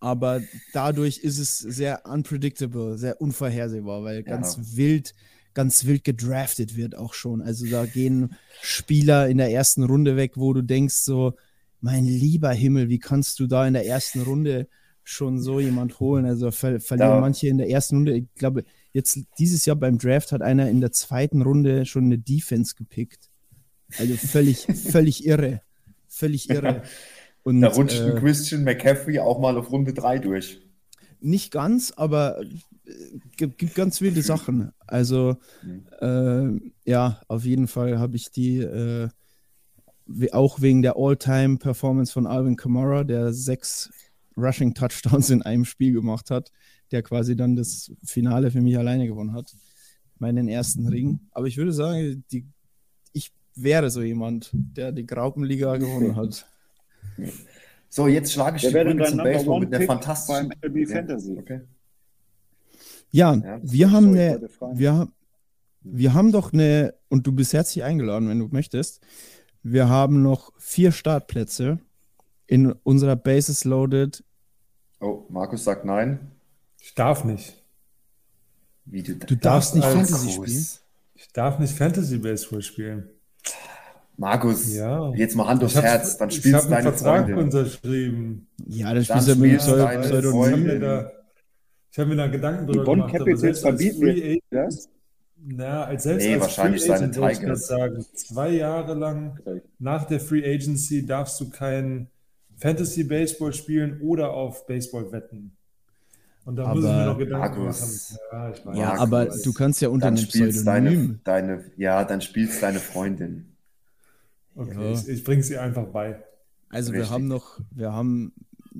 aber 0.00 0.40
dadurch 0.72 1.18
ist 1.18 1.38
es 1.38 1.58
sehr 1.58 2.06
unpredictable, 2.06 2.96
sehr 2.98 3.20
unvorhersehbar, 3.20 4.02
weil 4.04 4.16
Ja. 4.18 4.22
ganz 4.22 4.76
wild, 4.76 5.14
ganz 5.58 5.86
wild 5.86 6.04
gedraftet 6.04 6.76
wird 6.76 6.96
auch 6.96 7.14
schon. 7.14 7.42
Also 7.42 7.66
da 7.66 7.84
gehen 7.84 8.36
Spieler 8.62 9.28
in 9.28 9.38
der 9.38 9.50
ersten 9.50 9.82
Runde 9.82 10.14
weg, 10.14 10.34
wo 10.36 10.52
du 10.52 10.62
denkst 10.62 10.94
so, 10.94 11.34
mein 11.80 12.04
lieber 12.04 12.52
Himmel, 12.52 12.88
wie 12.88 13.00
kannst 13.00 13.40
du 13.40 13.48
da 13.48 13.66
in 13.66 13.74
der 13.74 13.84
ersten 13.84 14.20
Runde 14.22 14.68
schon 15.02 15.40
so 15.40 15.58
jemand 15.58 15.98
holen? 15.98 16.26
Also 16.26 16.52
ver 16.52 16.78
verlieren 16.78 17.10
Da- 17.14 17.20
manche 17.20 17.48
in 17.48 17.58
der 17.58 17.68
ersten 17.68 17.96
Runde. 17.96 18.12
Ich 18.18 18.26
glaube, 18.36 18.62
jetzt 18.92 19.18
dieses 19.40 19.66
Jahr 19.66 19.74
beim 19.74 19.98
Draft 19.98 20.30
hat 20.30 20.42
einer 20.42 20.70
in 20.70 20.80
der 20.80 20.92
zweiten 20.92 21.42
Runde 21.42 21.86
schon 21.86 22.04
eine 22.04 22.18
Defense 22.18 22.76
gepickt. 22.76 23.28
Also 23.98 24.14
völlig, 24.14 24.58
völlig 24.92 25.26
irre. 25.26 25.60
Völlig 26.06 26.50
irre. 26.50 26.82
Und, 27.42 27.62
Da 27.62 27.68
rutscht 27.68 27.98
äh, 28.00 28.12
ein 28.12 28.20
Christian 28.20 28.62
McCaffrey 28.62 29.18
auch 29.18 29.40
mal 29.40 29.56
auf 29.58 29.72
Runde 29.72 29.92
3 29.92 30.20
durch. 30.20 30.60
Nicht 31.20 31.52
ganz, 31.52 31.92
aber 31.96 32.40
äh, 32.40 32.46
gibt, 33.36 33.58
gibt 33.58 33.74
ganz 33.74 34.00
wilde 34.00 34.22
Sachen. 34.22 34.72
Also, 34.86 35.36
äh, 36.00 36.48
ja, 36.84 37.20
auf 37.28 37.44
jeden 37.44 37.68
Fall 37.68 37.98
habe 37.98 38.16
ich 38.16 38.30
die 38.30 38.58
äh, 38.58 39.08
auch 40.32 40.60
wegen 40.60 40.82
der 40.82 40.96
All-Time-Performance 40.96 42.12
von 42.12 42.26
Alvin 42.26 42.56
Kamara, 42.56 43.04
der 43.04 43.32
sechs 43.32 43.90
Rushing 44.36 44.74
Touchdowns 44.74 45.30
in 45.30 45.42
einem 45.42 45.64
Spiel 45.64 45.92
gemacht 45.92 46.30
hat, 46.30 46.52
der 46.90 47.02
quasi 47.02 47.36
dann 47.36 47.56
das 47.56 47.92
Finale 48.04 48.50
für 48.50 48.60
mich 48.60 48.78
alleine 48.78 49.06
gewonnen 49.06 49.34
hat. 49.34 49.54
Meinen 50.18 50.48
ersten 50.48 50.86
Ring. 50.88 51.20
Aber 51.32 51.46
ich 51.46 51.56
würde 51.56 51.72
sagen, 51.72 52.24
die, 52.32 52.46
ich 53.12 53.32
wäre 53.54 53.90
so 53.90 54.02
jemand, 54.02 54.50
der 54.52 54.92
die 54.92 55.06
Graupenliga 55.06 55.76
gewonnen 55.76 56.16
hat. 56.16 56.46
So, 57.88 58.06
jetzt 58.06 58.32
schlage 58.32 58.56
ich 58.56 58.72
Wer 58.72 58.84
die 58.84 58.94
Brücke 58.94 59.10
zum 59.10 59.18
Baseball 59.18 59.60
mit 59.60 59.72
der 59.72 59.82
fantastischen. 59.82 60.52
beim 60.60 60.72
MLB 60.72 60.88
Fantasy? 60.88 61.36
Okay. 61.38 61.60
Ja, 63.10 63.34
Ja, 63.34 63.58
wir 63.62 63.90
haben 63.90 64.08
eine, 64.08 64.48
wir, 64.74 65.08
wir 65.80 66.14
haben 66.14 66.32
doch 66.32 66.52
eine, 66.52 66.94
und 67.08 67.26
du 67.26 67.32
bist 67.32 67.52
herzlich 67.54 67.82
eingeladen, 67.84 68.28
wenn 68.28 68.38
du 68.38 68.48
möchtest. 68.50 69.00
Wir 69.62 69.88
haben 69.88 70.22
noch 70.22 70.52
vier 70.58 70.92
Startplätze 70.92 71.78
in 72.46 72.72
unserer 72.72 73.16
Bases 73.16 73.64
Loaded. 73.64 74.22
Oh, 75.00 75.24
Markus 75.28 75.64
sagt 75.64 75.84
nein. 75.84 76.32
Ich 76.80 76.94
darf 76.94 77.24
nicht. 77.24 77.62
Wie 78.84 79.02
du, 79.02 79.14
Du 79.16 79.36
darfst 79.36 79.74
nicht 79.74 79.84
Fantasy 79.86 80.30
spielen. 80.30 80.66
Ich 81.14 81.32
darf 81.32 81.58
nicht 81.58 81.74
Fantasy 81.74 82.18
Baseball 82.18 82.62
spielen. 82.62 83.08
Markus, 84.18 84.74
Ja. 84.74 85.12
jetzt 85.14 85.36
mal 85.36 85.46
Hand 85.46 85.62
aufs 85.62 85.76
Herz, 85.80 86.16
dann 86.18 86.30
spielst 86.30 86.64
du 86.66 86.68
deine 86.70 86.92
Vertrag 86.92 87.26
Freundin. 87.26 87.36
unterschrieben. 87.44 88.48
Ja, 88.66 88.92
das 88.92 89.06
Dann 89.06 89.20
spielst 89.22 89.28
du 89.28 89.40
mit 89.40 89.50
einem 89.50 89.60
spielst 89.60 89.68
Pseu- 89.68 89.76
deine 89.78 90.00
Ich 90.02 90.06
Pseudonym. 90.10 90.40
habe 90.42 90.50
Freundin. 90.50 90.66
mir 90.66 90.80
da, 90.80 91.10
ich 91.92 91.98
hab 91.98 92.08
mir 92.08 92.16
da 92.16 92.26
Gedanken 92.26 92.66
Die 92.66 92.72
drüber 92.72 92.84
Bonn 92.84 92.98
gemacht. 92.98 93.14
aber 93.14 93.24
Capitals 93.30 93.60
verbieten 93.60 94.08
Agent, 94.08 94.42
das. 94.50 94.88
na, 95.46 95.84
als 95.84 96.02
selbst 96.02 96.24
Nee, 96.26 96.32
als 96.34 96.42
wahrscheinlich 96.42 96.80
Free 96.82 96.88
seine 96.88 96.98
Agent 97.04 97.16
würde 97.16 97.32
ich 97.32 97.38
das 97.38 97.66
sagen. 97.68 98.04
Zwei 98.14 98.50
Jahre 98.50 98.94
lang 98.94 99.38
nach 99.78 100.04
der 100.04 100.18
Free 100.20 100.44
Agency 100.44 101.06
darfst 101.06 101.40
du 101.40 101.48
kein 101.48 102.08
Fantasy 102.56 103.04
Baseball 103.04 103.52
spielen 103.52 104.00
oder 104.02 104.30
auf 104.32 104.66
Baseball 104.66 105.12
wetten. 105.12 105.52
Und 106.44 106.56
da 106.56 106.74
muss 106.74 106.78
ich 106.78 106.90
mir 106.90 106.96
Aber- 106.96 107.12
noch 107.12 107.18
Gedanken 107.18 107.58
Markus. 107.60 107.80
machen. 108.10 108.18
Ja, 108.32 108.50
ich 108.50 108.66
weiß. 108.66 108.76
Ja, 108.76 108.84
Markus. 108.86 109.00
aber 109.00 109.26
du 109.44 109.52
kannst 109.52 109.80
ja 109.80 109.88
unter 109.90 110.06
Dann 110.06 110.16
einem 110.16 110.26
spielst 110.26 110.64
Pseudonym. 110.64 111.20
deine, 111.22 111.46
deine, 111.58 111.64
ja, 111.76 112.04
dann 112.04 112.20
spielst 112.20 112.60
deine 112.64 112.80
Freundin. 112.80 113.44
Okay, 114.58 114.92
Ja. 114.92 114.92
ich, 115.00 115.08
ich 115.08 115.24
bringe 115.24 115.42
sie 115.42 115.56
einfach 115.56 115.86
bei. 115.86 116.22
Also 116.68 116.92
wir 116.92 117.08
haben 117.08 117.28
noch, 117.28 117.60
wir 117.70 117.92
haben 117.92 118.32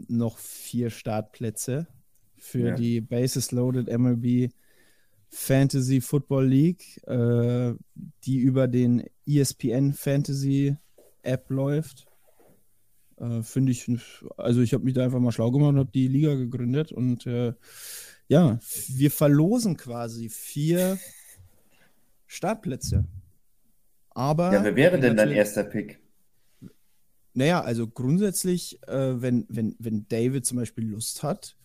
noch 0.08 0.38
vier 0.38 0.90
Startplätze 0.90 1.86
für 2.36 2.68
Ja. 2.70 2.74
die 2.74 3.00
Bases 3.00 3.52
Loaded 3.52 3.88
MLB 3.88 4.50
Fantasy 5.30 6.00
Football 6.00 6.46
League, 6.48 7.00
äh, 7.06 7.74
die 8.24 8.38
über 8.38 8.66
den 8.66 9.04
ESPN 9.26 9.92
Fantasy 9.92 10.76
App 11.22 11.48
läuft. 11.50 12.06
Äh, 13.18 13.42
Finde 13.42 13.72
ich, 13.72 13.88
also 14.36 14.60
ich 14.62 14.72
habe 14.74 14.84
mich 14.84 14.94
da 14.94 15.04
einfach 15.04 15.20
mal 15.20 15.32
schlau 15.32 15.50
gemacht 15.50 15.70
und 15.70 15.78
habe 15.78 15.90
die 15.92 16.08
Liga 16.08 16.34
gegründet 16.34 16.90
und 16.92 17.26
äh, 17.26 17.52
ja, 18.28 18.58
wir 18.88 19.10
verlosen 19.10 19.76
quasi 19.76 20.28
vier 20.28 20.98
Startplätze. 22.26 23.04
Aber. 24.18 24.52
Ja, 24.52 24.64
wer 24.64 24.74
wäre 24.74 24.98
denn 24.98 25.16
dein 25.16 25.30
erster 25.30 25.62
Pick? 25.62 26.00
Naja, 27.34 27.60
also 27.60 27.86
grundsätzlich, 27.86 28.82
äh, 28.88 29.22
wenn, 29.22 29.46
wenn, 29.48 29.76
wenn 29.78 30.08
David 30.08 30.44
zum 30.44 30.58
Beispiel 30.58 30.88
Lust 30.88 31.22
hat, 31.22 31.56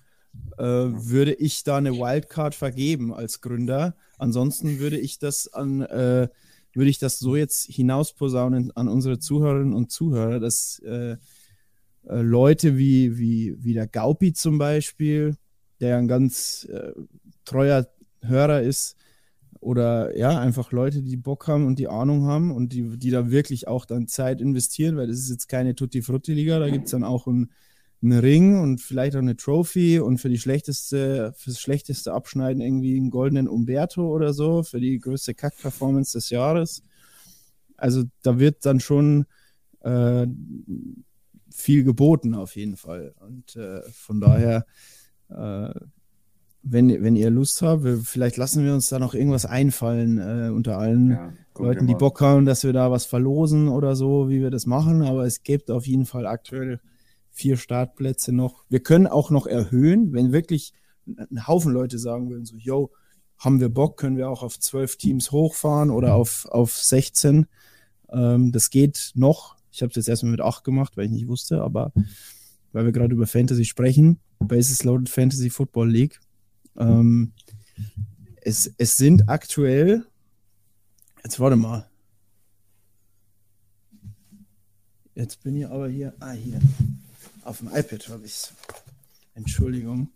äh, 0.60 0.64
würde 0.64 1.34
ich 1.34 1.64
da 1.64 1.78
eine 1.78 1.94
Wildcard 1.94 2.54
vergeben 2.54 3.12
als 3.12 3.42
Gründer. 3.42 3.96
Ansonsten 4.20 4.78
würde 4.78 5.00
ich 5.00 5.18
das 5.18 5.52
an, 5.52 5.82
äh, 5.82 6.28
würde 6.74 6.90
ich 6.92 7.00
das 7.00 7.18
so 7.18 7.36
jetzt 7.36 7.66
hinausposaunen 7.66 8.72
an 8.76 8.88
unsere 8.88 9.18
Zuhörerinnen 9.18 9.74
und 9.74 9.92
Zuhörer, 9.92 10.40
dass 10.40 10.78
äh, 10.86 11.14
äh, 11.14 11.18
Leute 12.22 12.78
wie, 12.78 13.18
wie, 13.18 13.56
wie 13.64 13.74
der 13.74 13.88
Gaupi 13.88 14.32
zum 14.32 14.60
Beispiel, 14.60 15.38
der 15.80 15.98
ein 15.98 16.08
ganz 16.08 16.66
äh, 16.66 16.92
treuer 17.46 17.88
Hörer 18.22 18.62
ist, 18.62 18.96
oder 19.64 20.18
ja, 20.18 20.40
einfach 20.40 20.72
Leute, 20.72 21.02
die 21.02 21.18
Bock 21.18 21.48
haben 21.48 21.66
und 21.66 21.80
die 21.80 21.88
Ahnung 21.88 22.26
haben 22.26 22.52
und 22.52 22.74
die, 22.74 22.98
die 22.98 23.10
da 23.10 23.32
wirklich 23.32 23.68
auch 23.68 23.86
dann 23.86 24.08
Zeit 24.08 24.42
investieren, 24.42 24.98
weil 24.98 25.08
das 25.08 25.18
ist 25.18 25.30
jetzt 25.30 25.48
keine 25.48 25.76
Tutti-Frutti-Liga, 25.76 26.60
da 26.60 26.70
gibt 26.70 26.86
es 26.86 26.92
dann 26.92 27.04
auch 27.04 27.28
einen, 27.28 27.52
einen 28.02 28.20
Ring 28.20 28.60
und 28.60 28.82
vielleicht 28.82 29.16
auch 29.16 29.22
eine 29.22 29.38
Trophy 29.38 30.00
und 30.00 30.18
für 30.18 30.30
die 30.30 30.38
schlechteste, 30.38 31.34
fürs 31.38 31.60
schlechteste 31.60 32.14
Abschneiden 32.14 32.62
irgendwie 32.62 32.98
einen 32.98 33.10
goldenen 33.10 33.48
Umberto 33.48 34.08
oder 34.08 34.34
so, 34.34 34.64
für 34.64 34.80
die 34.80 35.00
größte 35.00 35.34
Kack-Performance 35.34 36.14
des 36.14 36.30
Jahres. 36.30 36.84
Also 37.78 38.04
da 38.22 38.40
wird 38.40 38.66
dann 38.66 38.80
schon 38.80 39.26
äh, 39.82 40.28
viel 41.50 41.84
geboten 41.84 42.36
auf 42.36 42.56
jeden 42.56 42.76
Fall. 42.76 43.14
Und 43.20 43.56
äh, 43.56 43.82
von 43.92 44.20
daher, 44.20 44.66
äh, 45.30 45.74
wenn, 46.64 47.04
wenn 47.04 47.16
ihr 47.16 47.30
Lust 47.30 47.62
habt, 47.62 47.86
vielleicht 48.04 48.38
lassen 48.38 48.64
wir 48.64 48.74
uns 48.74 48.88
da 48.90 48.98
noch 48.98 49.14
irgendwas 49.14 49.46
einfallen 49.46 50.18
äh, 50.18 50.50
unter 50.50 50.78
allen 50.78 51.12
Ja, 51.12 51.34
Leuten, 51.58 51.88
die. 51.88 51.96
Bock 51.96 52.22
haben, 52.22 52.46
dass 52.46 52.64
wir 52.64 52.72
da 52.72 52.90
was 52.90 53.06
verlosen 53.06 53.68
oder 53.68 53.96
so, 53.96 54.30
wie 54.30 54.42
wir 54.42 54.50
das 54.50 54.66
machen. 54.66 55.02
Aber 55.02 55.26
es 55.26 55.44
gibt 55.44 55.70
auf 55.70 55.86
jeden 55.86 56.06
Fall 56.06 56.26
aktuell 56.26 56.80
vier 57.30 57.58
Startplätze 57.58 58.32
noch. 58.32 58.64
Wir 58.70 58.80
können 58.80 59.08
auch 59.08 59.30
noch 59.30 59.46
erhöhen, 59.46 60.14
wenn 60.14 60.32
wirklich 60.32 60.74
ein 61.06 61.48
Haufen 61.48 61.74
Leute 61.74 62.00
sagen 62.00 62.30
würden, 62.30 62.46
so, 62.46 62.56
yo, 62.56 62.92
haben 63.38 63.60
wir 63.60 63.70
Bock, 63.70 63.98
können 63.98 64.16
wir 64.16 64.30
auch 64.30 64.42
auf 64.42 64.58
zwölf 64.58 64.96
Teams 64.96 65.32
hochfahren 65.32 65.90
oder 65.90 66.16
auf, 66.16 66.46
auf 66.46 66.78
16. 66.78 67.46
Ähm, 68.10 68.52
das 68.54 68.70
geht 68.70 69.12
noch. 69.16 69.58
Ich 69.72 69.82
habe 69.82 69.90
es 69.90 69.96
jetzt 69.98 70.08
erstmal 70.08 70.32
mit 70.32 70.42
acht 70.42 70.64
gemacht, 70.64 70.96
weil 70.96 71.06
ich 71.06 71.12
nicht 71.12 71.28
wusste, 71.28 71.62
aber 71.62 71.92
weil 72.72 72.86
wir 72.86 72.92
gerade 72.94 73.14
über 73.14 73.28
Fantasy 73.28 73.66
sprechen, 73.66 74.20
Basis 74.40 74.84
Loaded 74.84 75.10
Fantasy 75.10 75.50
Football 75.50 75.90
League. 75.92 76.20
Ähm, 76.78 77.34
es, 78.42 78.74
es 78.78 78.98
sind 78.98 79.30
aktuell, 79.30 80.06
jetzt 81.24 81.40
warte 81.40 81.56
mal. 81.56 81.90
Jetzt 85.16 85.44
bin 85.44 85.56
ich 85.58 85.68
aber 85.68 85.88
hier, 85.88 86.14
ah 86.20 86.32
hier, 86.32 86.60
auf 87.44 87.60
dem 87.60 87.68
iPad 87.68 88.10
habe 88.10 88.26
ich 88.26 88.32
es. 88.32 88.54
Entschuldigung. 89.36 90.10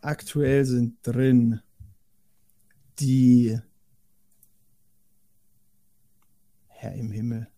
Aktuell 0.00 0.64
sind 0.64 0.98
drin 1.02 1.60
die 2.98 3.58
Herr 6.68 6.94
im 6.94 7.10
Himmel. 7.10 7.48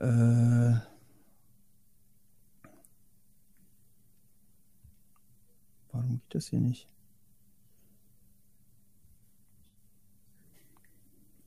Äh, 0.00 0.91
warum 5.92 6.10
geht 6.10 6.34
das 6.34 6.48
hier 6.48 6.60
nicht? 6.60 6.86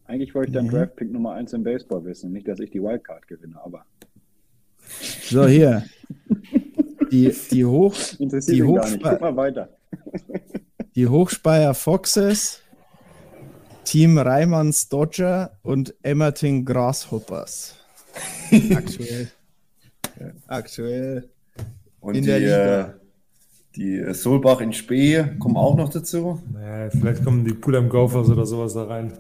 Eigentlich 0.06 0.36
wollte 0.36 0.50
ich 0.50 0.54
dann 0.54 0.66
Nee. 0.66 0.72
Draft-Pick 0.72 1.12
Nummer 1.12 1.34
1 1.34 1.54
im 1.54 1.64
Baseball 1.64 2.04
wissen. 2.06 2.32
Nicht, 2.32 2.48
dass 2.48 2.60
ich 2.60 2.70
die 2.70 2.82
Wildcard 2.82 3.28
gewinne, 3.28 3.60
aber 3.64 3.86
So, 5.24 5.48
hier. 5.48 5.84
Die, 7.12 7.34
die, 7.52 7.66
Hoch, 7.66 7.96
Die. 8.20 8.64
Hochspe- 8.64 9.00
Guck 9.02 9.22
mal 9.22 9.36
weiter. 9.36 9.70
die 10.96 11.08
Hochspeyer 11.08 11.74
Foxes, 11.74 12.62
Team 13.84 14.18
Reimanns 14.18 14.90
Dodger 14.90 15.58
und 15.64 15.96
Emmerting 16.04 16.66
Grasshoppers. 16.66 17.75
Aktuell. 18.75 19.32
Aktuell. 20.48 21.30
Und 22.00 22.16
in 22.16 22.22
die, 22.22 22.28
der 22.28 22.40
Liga. 22.40 23.00
Die 23.75 23.98
äh, 23.98 24.13
Solbach 24.13 24.62
in 24.62 24.74
Spee 24.74 25.24
kommen 25.39 25.58
auch 25.58 25.75
noch 25.75 25.89
dazu. 25.89 26.41
Naja, 26.53 26.89
vielleicht 26.89 27.24
kommen 27.24 27.44
die 27.46 27.53
Pulham 27.53 27.89
Gophers 27.89 28.29
oder 28.29 28.46
sowas 28.46 28.74
da 28.74 28.86
rein. 28.86 29.13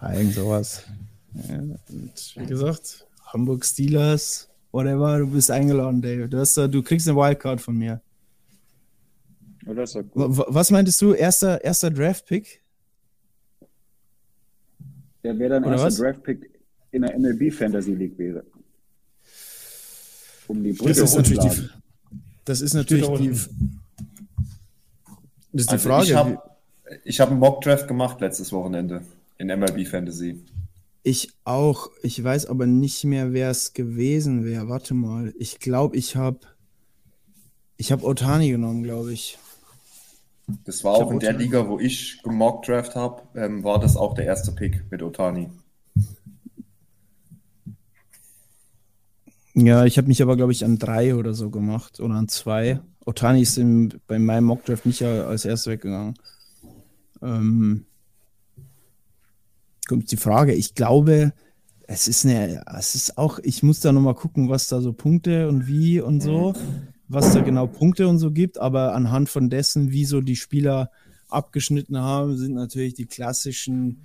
Ja, 0.00 0.12
irgend 0.14 0.34
sowas. 0.34 0.84
Ja, 1.48 1.58
und 1.58 1.78
wie 2.36 2.46
gesagt, 2.46 3.06
Hamburg 3.26 3.64
Steelers, 3.64 4.48
whatever, 4.72 5.18
du 5.18 5.26
bist 5.28 5.50
eingeladen, 5.50 6.02
Dave. 6.02 6.28
Du, 6.28 6.38
hast, 6.38 6.56
du 6.56 6.82
kriegst 6.82 7.08
eine 7.08 7.16
Wildcard 7.16 7.60
von 7.60 7.76
mir. 7.76 8.00
Oh, 9.66 9.74
das 9.74 9.94
ist 9.94 10.10
gut. 10.10 10.36
wa- 10.36 10.46
Was 10.48 10.70
meintest 10.70 11.00
du? 11.02 11.12
Erster, 11.12 11.62
erster 11.62 11.90
Draft-Pick? 11.90 12.60
Der 15.22 15.38
wäre 15.38 15.50
dann 15.50 15.64
Oder 15.64 15.76
erster? 15.82 16.04
Draft-Pick 16.04 16.50
in 16.92 17.02
der 17.02 17.18
MLB 17.18 17.52
Fantasy 17.52 17.92
League 17.94 18.18
wäre. 18.18 18.42
Um 20.48 20.62
die 20.64 20.72
Brücke 20.72 20.88
Das 20.88 20.98
ist 20.98 21.14
natürlich 21.16 21.40
die. 21.44 21.68
Das 22.44 22.60
ist 22.60 22.74
natürlich 22.74 23.08
die, 23.12 23.28
das 25.52 25.66
ist 25.66 25.72
die 25.72 25.72
Also 25.74 25.88
Frage. 25.88 26.04
ich 26.06 26.14
habe 26.14 26.38
ich 27.04 27.20
hab 27.20 27.30
einen 27.30 27.38
Mock-Draft 27.38 27.86
gemacht 27.88 28.20
letztes 28.20 28.52
Wochenende 28.52 29.02
in 29.38 29.46
MLB 29.48 29.86
Fantasy. 29.86 30.44
Ich 31.02 31.32
auch. 31.44 31.90
Ich 32.02 32.22
weiß 32.22 32.46
aber 32.46 32.66
nicht 32.66 33.04
mehr, 33.04 33.32
wer 33.32 33.50
es 33.50 33.72
gewesen 33.72 34.44
wäre. 34.44 34.68
Warte 34.68 34.94
mal. 34.94 35.32
Ich 35.38 35.58
glaube, 35.58 35.96
ich 35.96 36.16
habe 36.16 36.40
ich 37.76 37.90
habe 37.92 38.04
Otani 38.04 38.50
genommen, 38.50 38.82
glaube 38.82 39.12
ich. 39.12 39.38
Das 40.64 40.84
war 40.84 40.96
Ich 40.96 41.02
auch 41.02 41.06
hab 41.06 41.12
in 41.12 41.20
der 41.20 41.30
Otani. 41.30 41.44
Liga, 41.44 41.68
wo 41.68 41.78
ich 41.78 42.20
gemock-Draft 42.22 42.96
habe, 42.96 43.22
ähm, 43.34 43.64
war 43.64 43.78
das 43.78 43.96
auch 43.96 44.14
der 44.14 44.26
erste 44.26 44.52
Pick 44.52 44.84
mit 44.90 45.02
Otani. 45.02 45.48
Ja, 49.54 49.84
ich 49.84 49.98
habe 49.98 50.08
mich 50.08 50.22
aber, 50.22 50.36
glaube 50.36 50.52
ich, 50.52 50.64
an 50.64 50.78
drei 50.78 51.14
oder 51.14 51.34
so 51.34 51.50
gemacht 51.50 52.00
oder 52.00 52.14
an 52.14 52.28
zwei. 52.28 52.80
Otani 53.04 53.42
ist 53.42 53.58
im, 53.58 53.90
bei 54.06 54.18
meinem 54.18 54.44
Mockdraft 54.44 54.86
nicht 54.86 55.02
als 55.02 55.44
erster 55.44 55.72
weggegangen. 55.72 56.14
Ähm, 57.22 57.86
kommt 59.88 60.10
die 60.12 60.16
Frage. 60.16 60.54
Ich 60.54 60.74
glaube, 60.74 61.32
es 61.88 62.06
ist 62.06 62.24
eine, 62.24 62.62
es 62.78 62.94
ist 62.94 63.18
auch, 63.18 63.40
ich 63.42 63.64
muss 63.64 63.80
da 63.80 63.90
nochmal 63.90 64.14
gucken, 64.14 64.48
was 64.48 64.68
da 64.68 64.80
so 64.80 64.92
Punkte 64.92 65.48
und 65.48 65.66
wie 65.66 66.00
und 66.00 66.20
so, 66.20 66.54
was 67.08 67.34
da 67.34 67.40
genau 67.40 67.66
Punkte 67.66 68.06
und 68.06 68.18
so 68.18 68.30
gibt, 68.30 68.58
aber 68.58 68.94
anhand 68.94 69.28
von 69.28 69.50
dessen, 69.50 69.90
wie 69.90 70.04
so 70.04 70.20
die 70.20 70.36
Spieler 70.36 70.92
abgeschnitten 71.28 71.98
haben, 71.98 72.36
sind 72.36 72.54
natürlich 72.54 72.94
die 72.94 73.06
klassischen 73.06 74.02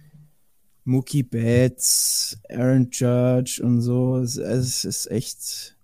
Mookie 0.85 1.23
Betts, 1.23 2.37
Aaron 2.49 2.89
Judge 2.91 3.59
und 3.63 3.81
so. 3.81 4.17
Es, 4.17 4.37
es 4.37 4.85
ist 4.85 5.11
echt. 5.11 5.75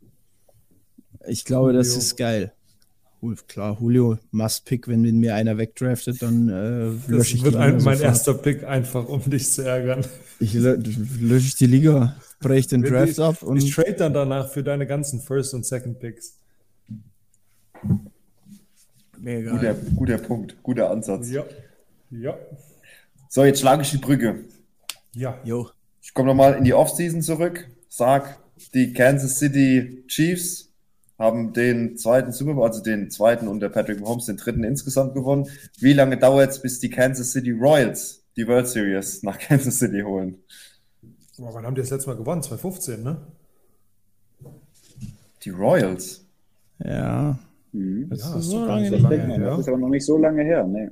Ich 1.27 1.43
glaube, 1.43 1.74
das 1.74 1.88
Julio. 1.88 2.00
ist 2.00 2.17
geil. 2.17 2.53
Klar, 3.48 3.77
Julio, 3.79 4.17
must 4.31 4.65
pick, 4.65 4.88
wenn 4.88 5.01
mir 5.01 5.36
einer 5.36 5.55
wegdraftet, 5.58 6.22
dann 6.24 6.50
äh, 6.50 6.86
lösche 7.08 7.17
Das 7.17 7.27
ich 7.34 7.43
wird 7.43 7.53
die 7.53 7.60
ein, 7.60 7.72
Liga 7.77 7.84
mein 7.86 7.98
sofort. 7.98 8.01
erster 8.01 8.34
Pick, 8.34 8.63
einfach 8.63 9.08
um 9.08 9.22
dich 9.29 9.51
zu 9.51 9.63
ärgern. 9.63 10.03
Ich 10.39 10.55
lö 10.55 10.75
lösche 11.20 11.48
ich 11.50 11.55
die 11.55 11.67
Liga, 11.67 12.15
breche 12.39 12.70
den 12.70 12.81
Draft 12.81 13.10
ich, 13.12 13.20
ab 13.20 13.43
und 13.43 13.58
ich 13.58 13.75
trade 13.75 13.93
dann 13.93 14.13
danach 14.15 14.50
für 14.50 14.63
deine 14.63 14.88
ganzen 14.88 15.20
First- 15.22 15.53
und 15.53 15.67
Second-Picks. 15.67 16.39
mega. 19.20 19.51
Guter, 19.51 19.74
guter 19.96 20.17
Punkt, 20.17 20.55
guter 20.63 20.89
Ansatz. 20.89 21.29
Ja. 21.29 21.46
Ja. 22.10 22.36
So, 23.29 23.46
jetzt 23.46 23.60
schlage 23.60 23.84
ich 23.84 23.91
die 23.91 23.98
Brücke. 23.98 24.46
Ja. 25.13 25.39
Jo. 25.44 25.70
Ich 26.01 26.13
komme 26.13 26.30
nochmal 26.30 26.56
in 26.56 26.63
die 26.63 26.74
Offseason 26.74 27.22
zurück. 27.22 27.68
Sag, 27.89 28.39
die 28.74 28.94
Kansas 28.94 29.38
City 29.38 30.03
Chiefs 30.08 30.70
haben 31.20 31.53
den 31.53 31.98
zweiten 31.98 32.32
Super 32.32 32.56
Bowl, 32.56 32.65
also 32.65 32.82
den 32.82 33.12
zweiten 33.12 33.48
unter 33.48 33.70
Patrick 33.70 34.00
Mahomes, 34.00 34.25
den 34.25 34.38
dritten 34.38 34.63
insgesamt 34.63 35.13
gewonnen. 35.13 35.48
Wie 35.80 35.94
lange 35.94 36.18
dauert 36.18 36.50
es, 36.50 36.62
bis 36.62 36.80
die 36.80 36.89
Kansas 36.89 37.32
City 37.32 37.51
Royals 37.51 38.24
die 38.38 38.48
World 38.48 38.68
Series 38.68 39.22
nach 39.24 39.38
Kansas 39.39 39.77
City 39.77 40.01
holen? 40.01 40.38
Boah, 41.38 41.53
wann 41.53 41.65
haben 41.65 41.75
die 41.75 41.82
das 41.82 41.91
letzte 41.91 42.10
Mal 42.10 42.18
gewonnen? 42.18 42.41
2015, 42.41 43.03
ne? 43.03 43.18
Die 45.44 45.50
Royals? 45.50 46.25
Ja. 46.80 47.38
Mhm. 47.72 48.10
Das 48.10 48.22
Ja, 48.22 48.38
ist 48.38 48.46
so 48.46 48.60
doch 48.60 48.68
gar 48.68 48.75
lange 48.80 48.89
nicht 48.89 49.01
so 49.01 49.08
nicht 49.08 49.18
lange 49.27 49.44
Ja. 49.44 49.50
Das 49.51 49.60
ist 49.60 49.68
aber 49.68 49.77
noch 49.77 49.89
nicht 49.89 50.06
so 50.06 50.18
lange 50.18 50.44
her. 50.44 50.63
Nee. 50.65 50.89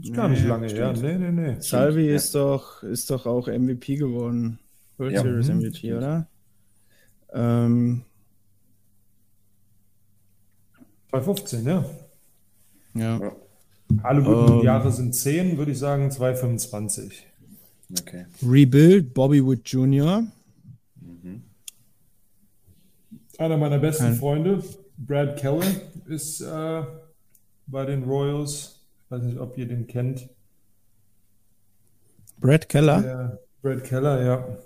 Ist 0.00 0.12
gar 0.14 0.28
nicht 0.28 0.44
lange 0.44 0.68
her. 0.68 0.92
Nee, 0.92 1.16
nee, 1.18 1.30
nee. 1.32 1.56
Salvi 1.60 2.08
ist 2.14 2.34
doch, 2.34 2.82
ist 2.82 3.10
doch 3.10 3.24
auch 3.26 3.48
MVP 3.48 3.96
geworden. 3.96 4.58
World 4.98 5.14
Ja. 5.14 5.22
Series 5.22 5.48
Mhm. 5.48 5.60
MVP, 5.60 5.94
oder? 5.94 6.28
Ähm, 7.32 8.02
215, 11.10 11.64
ja. 11.66 11.84
Ja. 12.94 13.32
Alle 14.02 14.22
guten 14.22 14.58
Ähm. 14.58 14.64
Jahre 14.64 14.90
sind 14.92 15.14
10, 15.14 15.56
würde 15.58 15.72
ich 15.72 15.78
sagen 15.78 16.10
225. 16.10 17.26
Okay. 18.00 18.26
Rebuild, 18.42 19.14
Bobby 19.14 19.44
Wood 19.44 19.60
Jr. 19.64 20.24
Einer 23.38 23.56
meiner 23.58 23.78
besten 23.78 24.04
Kein- 24.04 24.14
Freunde, 24.16 24.64
Brad 24.96 25.36
Keller, 25.38 25.66
ist 26.06 26.40
äh, 26.40 26.82
bei 27.66 27.84
den 27.84 28.04
Royals. 28.04 28.75
Ich 29.06 29.10
weiß 29.12 29.22
nicht, 29.22 29.38
ob 29.38 29.56
ihr 29.56 29.66
den 29.68 29.86
kennt. 29.86 30.28
Brad 32.40 32.68
Keller. 32.68 33.00
Der 33.02 33.38
Brad 33.62 33.84
Keller, 33.84 34.22
ja. 34.22 34.58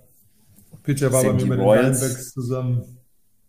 Pitcher 0.82 1.12
war 1.12 1.22
bei 1.22 1.32
mir 1.34 1.42
mit 1.44 1.58
den 1.58 1.60
Royals- 1.60 1.98
Diamondbacks 2.00 2.32
zusammen. 2.32 2.96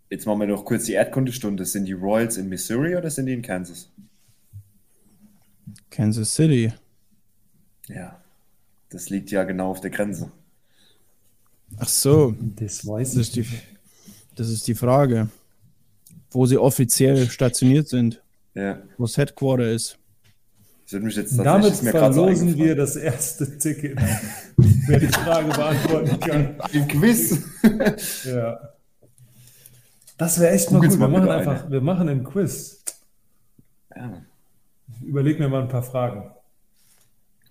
Jetzt 0.10 0.26
machen 0.26 0.42
wir 0.42 0.48
noch 0.48 0.66
kurz 0.66 0.84
die 0.86 0.94
Erdkundestunde. 0.94 1.64
Sind 1.64 1.86
die 1.86 1.94
Royals 1.94 2.36
in 2.36 2.50
Missouri 2.50 2.96
oder 2.98 3.10
sind 3.10 3.28
die 3.28 3.34
in 3.34 3.42
Kansas? 3.42 3.90
Kansas 5.90 6.36
City. 6.36 6.74
Ja. 7.88 8.22
Das 8.90 9.10
liegt 9.10 9.32
ja 9.32 9.46
genau 9.46 9.72
auf 9.72 9.80
der 9.80 9.92
Grenze. 9.92 10.30
Ach 11.78 11.88
so, 11.88 12.36
Das 12.58 12.86
weiß 12.86 13.14
das 13.14 13.22
ist 13.28 13.36
die, 13.38 13.46
das 14.36 14.50
ist 14.50 14.68
die 14.68 14.76
Frage. 14.76 15.30
Wo 16.32 16.46
sie 16.46 16.58
offiziell 16.58 17.30
stationiert 17.30 17.88
sind. 17.88 18.22
Ja. 18.54 18.82
Wo 18.98 19.06
das 19.06 19.16
Headquarter 19.16 19.72
ist. 19.72 19.98
Das 20.92 20.96
wird 20.96 21.04
mich 21.06 21.16
jetzt 21.16 21.40
Damit 21.40 21.74
verlosen 21.78 22.58
wir 22.58 22.76
das 22.76 22.98
erste 22.98 23.58
Ticket, 23.58 23.98
wer 24.58 25.00
die 25.00 25.08
Frage 25.08 25.48
beantworten 25.48 26.20
kann. 26.20 26.56
Im 26.74 26.86
Quiz. 26.90 27.40
Ja. 28.26 28.60
Das 30.18 30.38
wäre 30.42 30.52
echt 30.52 30.70
mal 30.70 30.80
Googles 30.80 30.96
gut. 30.96 31.00
Wir 31.00 31.08
mal 31.08 31.20
machen 31.22 31.30
einfach, 31.32 31.72
wir 31.72 31.80
machen 31.80 32.10
einen 32.10 32.26
Quiz. 32.26 32.84
ja. 33.96 34.22
Überleg 35.02 35.40
mir 35.40 35.48
mal 35.48 35.62
ein 35.62 35.70
paar 35.70 35.82
Fragen. 35.82 36.30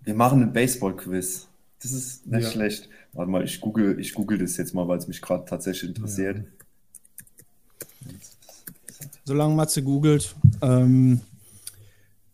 Wir 0.04 0.12
machen 0.14 0.42
einen 0.42 0.52
Baseball-Quiz. 0.52 1.48
Das 1.82 1.92
ist 1.92 2.26
nicht 2.26 2.44
Ja. 2.44 2.50
schlecht. 2.50 2.90
Warte 3.14 3.30
mal, 3.30 3.42
ich 3.42 3.62
google, 3.62 3.98
ich 3.98 4.12
google 4.12 4.36
das 4.36 4.58
jetzt 4.58 4.74
mal, 4.74 4.86
weil 4.86 4.98
es 4.98 5.08
mich 5.08 5.22
gerade 5.22 5.46
tatsächlich 5.46 5.88
interessiert. 5.96 6.44
Solange 9.24 9.54
Matze 9.54 9.82
googelt, 9.82 10.36
ähm, 10.60 11.22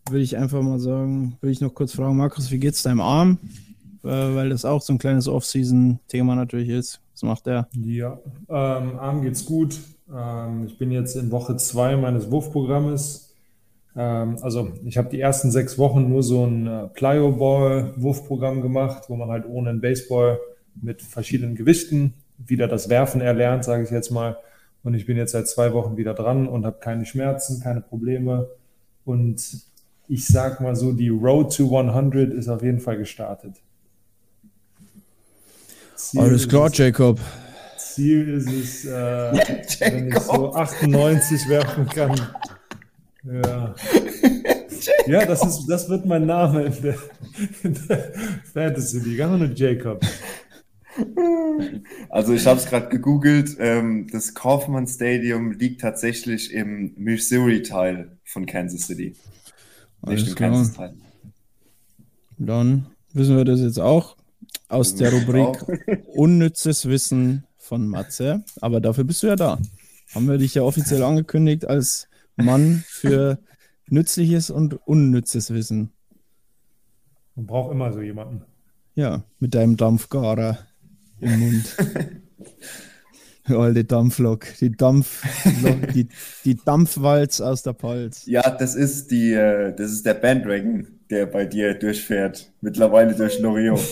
würde 0.09 0.23
ich 0.23 0.37
einfach 0.37 0.61
mal 0.61 0.79
sagen, 0.79 1.37
würde 1.41 1.51
ich 1.51 1.61
noch 1.61 1.73
kurz 1.73 1.93
fragen, 1.93 2.17
Markus, 2.17 2.51
wie 2.51 2.59
geht's 2.59 2.83
deinem 2.83 3.01
Arm? 3.01 3.37
Äh, 4.03 4.09
weil 4.09 4.49
das 4.49 4.65
auch 4.65 4.81
so 4.81 4.93
ein 4.93 4.99
kleines 4.99 5.27
Off-Season-Thema 5.27 6.35
natürlich 6.35 6.69
ist. 6.69 7.01
Was 7.13 7.23
macht 7.23 7.45
der? 7.47 7.67
Ja, 7.73 8.19
ähm, 8.49 8.99
Arm 8.99 9.21
geht's 9.21 9.45
gut. 9.45 9.79
Ähm, 10.13 10.65
ich 10.67 10.77
bin 10.77 10.91
jetzt 10.91 11.15
in 11.15 11.31
Woche 11.31 11.57
zwei 11.57 11.97
meines 11.97 12.31
Wurfprogrammes. 12.31 13.33
Ähm, 13.95 14.37
also 14.41 14.71
ich 14.85 14.97
habe 14.97 15.09
die 15.09 15.19
ersten 15.19 15.51
sechs 15.51 15.77
Wochen 15.77 16.07
nur 16.09 16.23
so 16.23 16.45
ein 16.45 16.67
äh, 16.67 16.87
Plyo-Ball-Wurfprogramm 16.87 18.61
gemacht, 18.61 19.05
wo 19.09 19.15
man 19.15 19.29
halt 19.29 19.45
ohne 19.47 19.71
einen 19.71 19.81
Baseball 19.81 20.39
mit 20.81 21.01
verschiedenen 21.01 21.55
Gewichten 21.55 22.13
wieder 22.37 22.67
das 22.67 22.89
Werfen 22.89 23.21
erlernt, 23.21 23.63
sage 23.63 23.83
ich 23.83 23.89
jetzt 23.89 24.11
mal. 24.11 24.37
Und 24.83 24.93
ich 24.93 25.05
bin 25.05 25.17
jetzt 25.17 25.31
seit 25.31 25.47
zwei 25.47 25.73
Wochen 25.73 25.97
wieder 25.97 26.13
dran 26.13 26.47
und 26.47 26.65
habe 26.65 26.77
keine 26.79 27.05
Schmerzen, 27.05 27.61
keine 27.61 27.81
Probleme. 27.81 28.47
Und 29.03 29.41
ich 30.07 30.25
sag 30.25 30.61
mal 30.61 30.75
so, 30.75 30.91
die 30.93 31.09
Road 31.09 31.55
to 31.55 31.77
100 31.77 32.33
ist 32.33 32.47
auf 32.47 32.63
jeden 32.63 32.79
Fall 32.79 32.97
gestartet. 32.97 33.55
Ziel 35.95 36.21
Alles 36.21 36.41
ist 36.43 36.49
klar, 36.49 36.67
es- 36.67 36.77
Jacob. 36.77 37.19
Ziel 37.77 38.29
ist 38.29 38.47
es, 38.51 38.85
äh, 38.85 38.89
wenn 39.79 40.07
ich 40.09 40.19
so 40.19 40.53
98 40.53 41.49
werfen 41.49 41.87
kann. 41.87 42.15
Ja. 43.23 43.75
Ja, 45.07 45.25
das, 45.25 45.43
ist, 45.43 45.65
das 45.67 45.89
wird 45.89 46.05
mein 46.05 46.25
Name 46.27 46.65
in 46.65 46.81
der, 46.83 46.95
in 47.63 47.77
der 47.89 48.13
Fantasy 48.53 48.99
League. 48.99 49.19
Einfach 49.21 49.39
nur 49.39 49.51
Jacob. 49.53 50.05
Also 52.09 52.33
ich 52.33 52.45
habe 52.45 52.59
es 52.59 52.67
gerade 52.67 52.89
gegoogelt. 52.89 53.57
Ähm, 53.59 54.07
das 54.11 54.33
Kaufmann 54.35 54.87
Stadium 54.87 55.51
liegt 55.51 55.81
tatsächlich 55.81 56.53
im 56.53 56.93
Missouri-Teil 56.97 58.17
von 58.23 58.45
Kansas 58.45 58.81
City. 58.87 59.15
Alles 60.01 60.35
klar. 60.35 60.93
Dann 62.37 62.87
wissen 63.13 63.35
wir 63.35 63.45
das 63.45 63.59
jetzt 63.59 63.79
auch 63.79 64.15
aus 64.69 64.95
der 64.95 65.11
Rubrik 65.11 65.57
Unnützes 66.13 66.87
Wissen 66.87 67.45
von 67.57 67.87
Matze. 67.87 68.43
Aber 68.61 68.79
dafür 68.79 69.03
bist 69.03 69.23
du 69.23 69.27
ja 69.27 69.35
da. 69.35 69.59
Haben 70.13 70.27
wir 70.27 70.37
dich 70.37 70.53
ja 70.55 70.61
offiziell 70.61 71.03
angekündigt 71.03 71.65
als 71.65 72.07
Mann 72.35 72.83
für 72.87 73.39
nützliches 73.89 74.49
und 74.49 74.75
unnützes 74.87 75.53
Wissen. 75.53 75.91
Man 77.35 77.47
braucht 77.47 77.71
immer 77.71 77.91
so 77.93 78.01
jemanden. 78.01 78.43
Ja, 78.95 79.23
mit 79.39 79.53
deinem 79.53 79.77
Dampfgarer 79.77 80.59
im 81.19 81.39
Mund. 81.39 81.77
Alte 83.55 83.83
Dampflok, 83.85 84.45
die 84.59 84.71
Dampf, 84.71 85.23
die, 85.93 86.07
die 86.43 86.55
Dampfwalz 86.55 87.39
aus 87.39 87.63
der 87.63 87.73
Palz. 87.73 88.25
Ja, 88.25 88.49
das 88.49 88.75
ist 88.75 89.11
die, 89.11 89.33
äh, 89.33 89.73
das 89.75 89.91
ist 89.91 90.05
der 90.05 90.15
Bandwagon, 90.15 90.87
der 91.09 91.25
bei 91.27 91.45
dir 91.45 91.73
durchfährt. 91.73 92.51
Mittlerweile 92.61 93.15
durch 93.15 93.39
Loriot. 93.39 93.79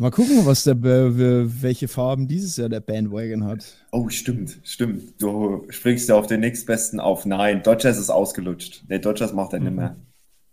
Mal 0.00 0.12
gucken, 0.12 0.46
was 0.46 0.62
der, 0.62 0.76
welche 0.80 1.88
Farben 1.88 2.28
dieses 2.28 2.56
Jahr 2.56 2.68
der 2.68 2.78
Bandwagon 2.78 3.42
hat. 3.44 3.64
Oh, 3.90 4.08
stimmt, 4.08 4.60
stimmt. 4.62 5.20
Du 5.20 5.66
springst 5.70 6.08
ja 6.08 6.14
auf 6.14 6.28
den 6.28 6.38
nächstbesten 6.38 7.00
auf. 7.00 7.26
Nein, 7.26 7.64
Dodgers 7.64 7.98
ist 7.98 8.08
ausgelutscht. 8.10 8.84
Nee, 8.88 9.00
Dodgers 9.00 9.32
macht 9.32 9.54
er 9.54 9.58
nicht 9.58 9.74
mehr. 9.74 9.96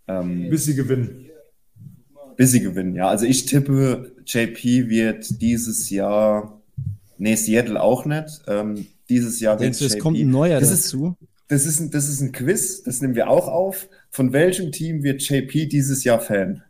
Ähm, 0.08 0.50
Bis 0.50 0.64
sie 0.64 0.74
gewinnen. 0.74 1.25
Bis 2.36 2.52
sie 2.52 2.60
gewinnen, 2.60 2.94
ja. 2.94 3.08
Also 3.08 3.24
ich 3.26 3.46
tippe, 3.46 4.12
JP 4.26 4.88
wird 4.88 5.40
dieses 5.40 5.90
Jahr, 5.90 6.60
nee, 7.18 7.34
Seattle 7.34 7.80
auch 7.80 8.04
nicht. 8.04 8.42
Ähm, 8.46 8.86
dieses 9.08 9.40
Jahr 9.40 9.56
Denkst 9.56 9.78
du, 9.78 9.84
wird 9.84 9.90
es 9.90 9.94
JP. 9.94 10.02
kommt 10.02 10.18
ein 10.18 10.30
neuer 10.30 10.60
das 10.60 10.70
ist, 10.70 10.86
dazu? 10.86 11.16
das, 11.48 11.66
ist 11.66 11.80
ein, 11.80 11.90
das 11.90 12.08
ist 12.08 12.20
ein 12.20 12.32
Quiz, 12.32 12.82
das 12.82 13.00
nehmen 13.00 13.14
wir 13.14 13.28
auch 13.28 13.48
auf. 13.48 13.88
Von 14.10 14.32
welchem 14.32 14.72
Team 14.72 15.02
wird 15.02 15.22
JP 15.22 15.68
dieses 15.68 16.04
Jahr 16.04 16.20
Fan? 16.20 16.62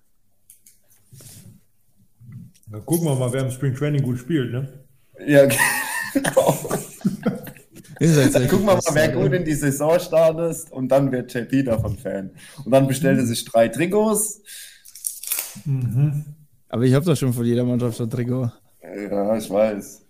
Na, 2.69 2.81
gucken 2.81 3.07
wir 3.07 3.15
mal, 3.15 3.33
wer 3.33 3.43
im 3.43 3.51
Spring 3.51 3.75
Training 3.75 4.03
gut 4.03 4.19
spielt. 4.19 4.53
Ne? 4.53 4.69
Ja, 5.27 5.47
genau. 6.13 6.59
Sehr 7.99 8.29
Gucken 8.49 8.67
wir 8.67 8.75
mal, 8.75 8.83
wer 8.93 9.09
gut 9.09 9.33
in 9.33 9.45
die 9.45 9.55
Saison 9.55 9.99
startet 9.99 10.71
und 10.71 10.89
dann 10.89 11.11
wird 11.11 11.33
JP 11.33 11.63
davon 11.65 11.97
Fan. 11.97 12.31
Und 12.65 12.71
dann 12.71 12.87
bestellt 12.87 13.19
er 13.19 13.25
sich 13.27 13.45
drei 13.45 13.69
Trikots. 13.69 14.43
Aber 16.69 16.85
ich 16.85 16.95
habe 16.95 17.05
doch 17.05 17.17
schon 17.17 17.33
von 17.33 17.45
jeder 17.45 17.65
Mannschaft 17.65 18.01
ein 18.01 18.11
Trikot. 18.11 18.51
Ja, 18.83 19.37
ich 19.37 19.51
weiß. 19.51 20.03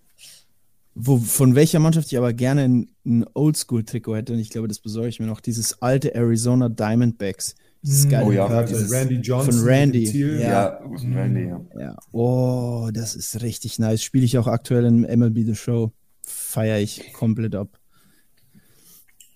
Wo, 0.98 1.18
von 1.18 1.54
welcher 1.54 1.78
Mannschaft 1.78 2.10
ich 2.10 2.16
aber 2.16 2.32
gerne 2.32 2.62
ein, 2.64 2.90
ein 3.04 3.26
Oldschool-Trikot 3.34 4.16
hätte, 4.16 4.32
und 4.32 4.38
ich 4.38 4.48
glaube, 4.48 4.66
das 4.66 4.78
besorge 4.78 5.08
ich 5.10 5.20
mir 5.20 5.26
noch, 5.26 5.40
dieses 5.40 5.82
alte 5.82 6.14
Arizona 6.14 6.70
Diamondbacks. 6.70 7.54
Dieses 7.82 8.08
geile 8.08 8.24
Oh 8.26 8.32
ja, 8.32 8.48
hat 8.48 8.70
dieses- 8.70 8.90
Randy 8.90 9.16
Johnson 9.16 9.52
von 9.52 9.64
Randy. 9.68 10.04
Ja. 10.38 10.38
Ja, 10.40 10.80
Randy, 11.14 11.48
ja. 11.48 11.60
Ja. 11.78 11.96
Oh, 12.12 12.88
das 12.92 13.14
ist 13.14 13.42
richtig 13.42 13.78
nice. 13.78 14.02
Spiele 14.02 14.24
ich 14.24 14.38
auch 14.38 14.46
aktuell 14.46 14.86
in 14.86 15.02
MLB 15.02 15.44
The 15.44 15.54
Show. 15.54 15.92
Feiere 16.22 16.80
ich 16.80 17.12
komplett 17.12 17.54
ab. 17.54 17.78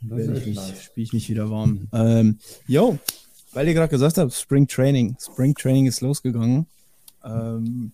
Spiele 0.03 1.05
ich 1.05 1.12
mich 1.12 1.29
wieder 1.29 1.51
warm. 1.51 1.88
Ähm, 1.92 2.38
yo, 2.66 2.99
weil 3.53 3.69
ihr 3.69 3.75
gerade 3.75 3.91
gesagt 3.91 4.19
habt, 4.19 4.33
Spring 4.33 4.67
Training. 4.67 5.17
Spring 5.21 5.55
Training 5.55 5.87
ist 5.87 6.01
losgegangen. 6.01 6.67
Ähm, 7.25 7.93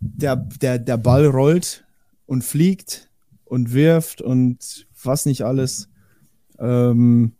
der, 0.00 0.36
der, 0.36 0.78
der 0.78 0.96
Ball 0.96 1.26
rollt 1.26 1.84
und 2.26 2.42
fliegt 2.42 3.08
und 3.44 3.72
wirft 3.72 4.22
und 4.22 4.86
was 5.02 5.26
nicht 5.26 5.42
alles. 5.42 5.88
Ähm, 6.58 7.32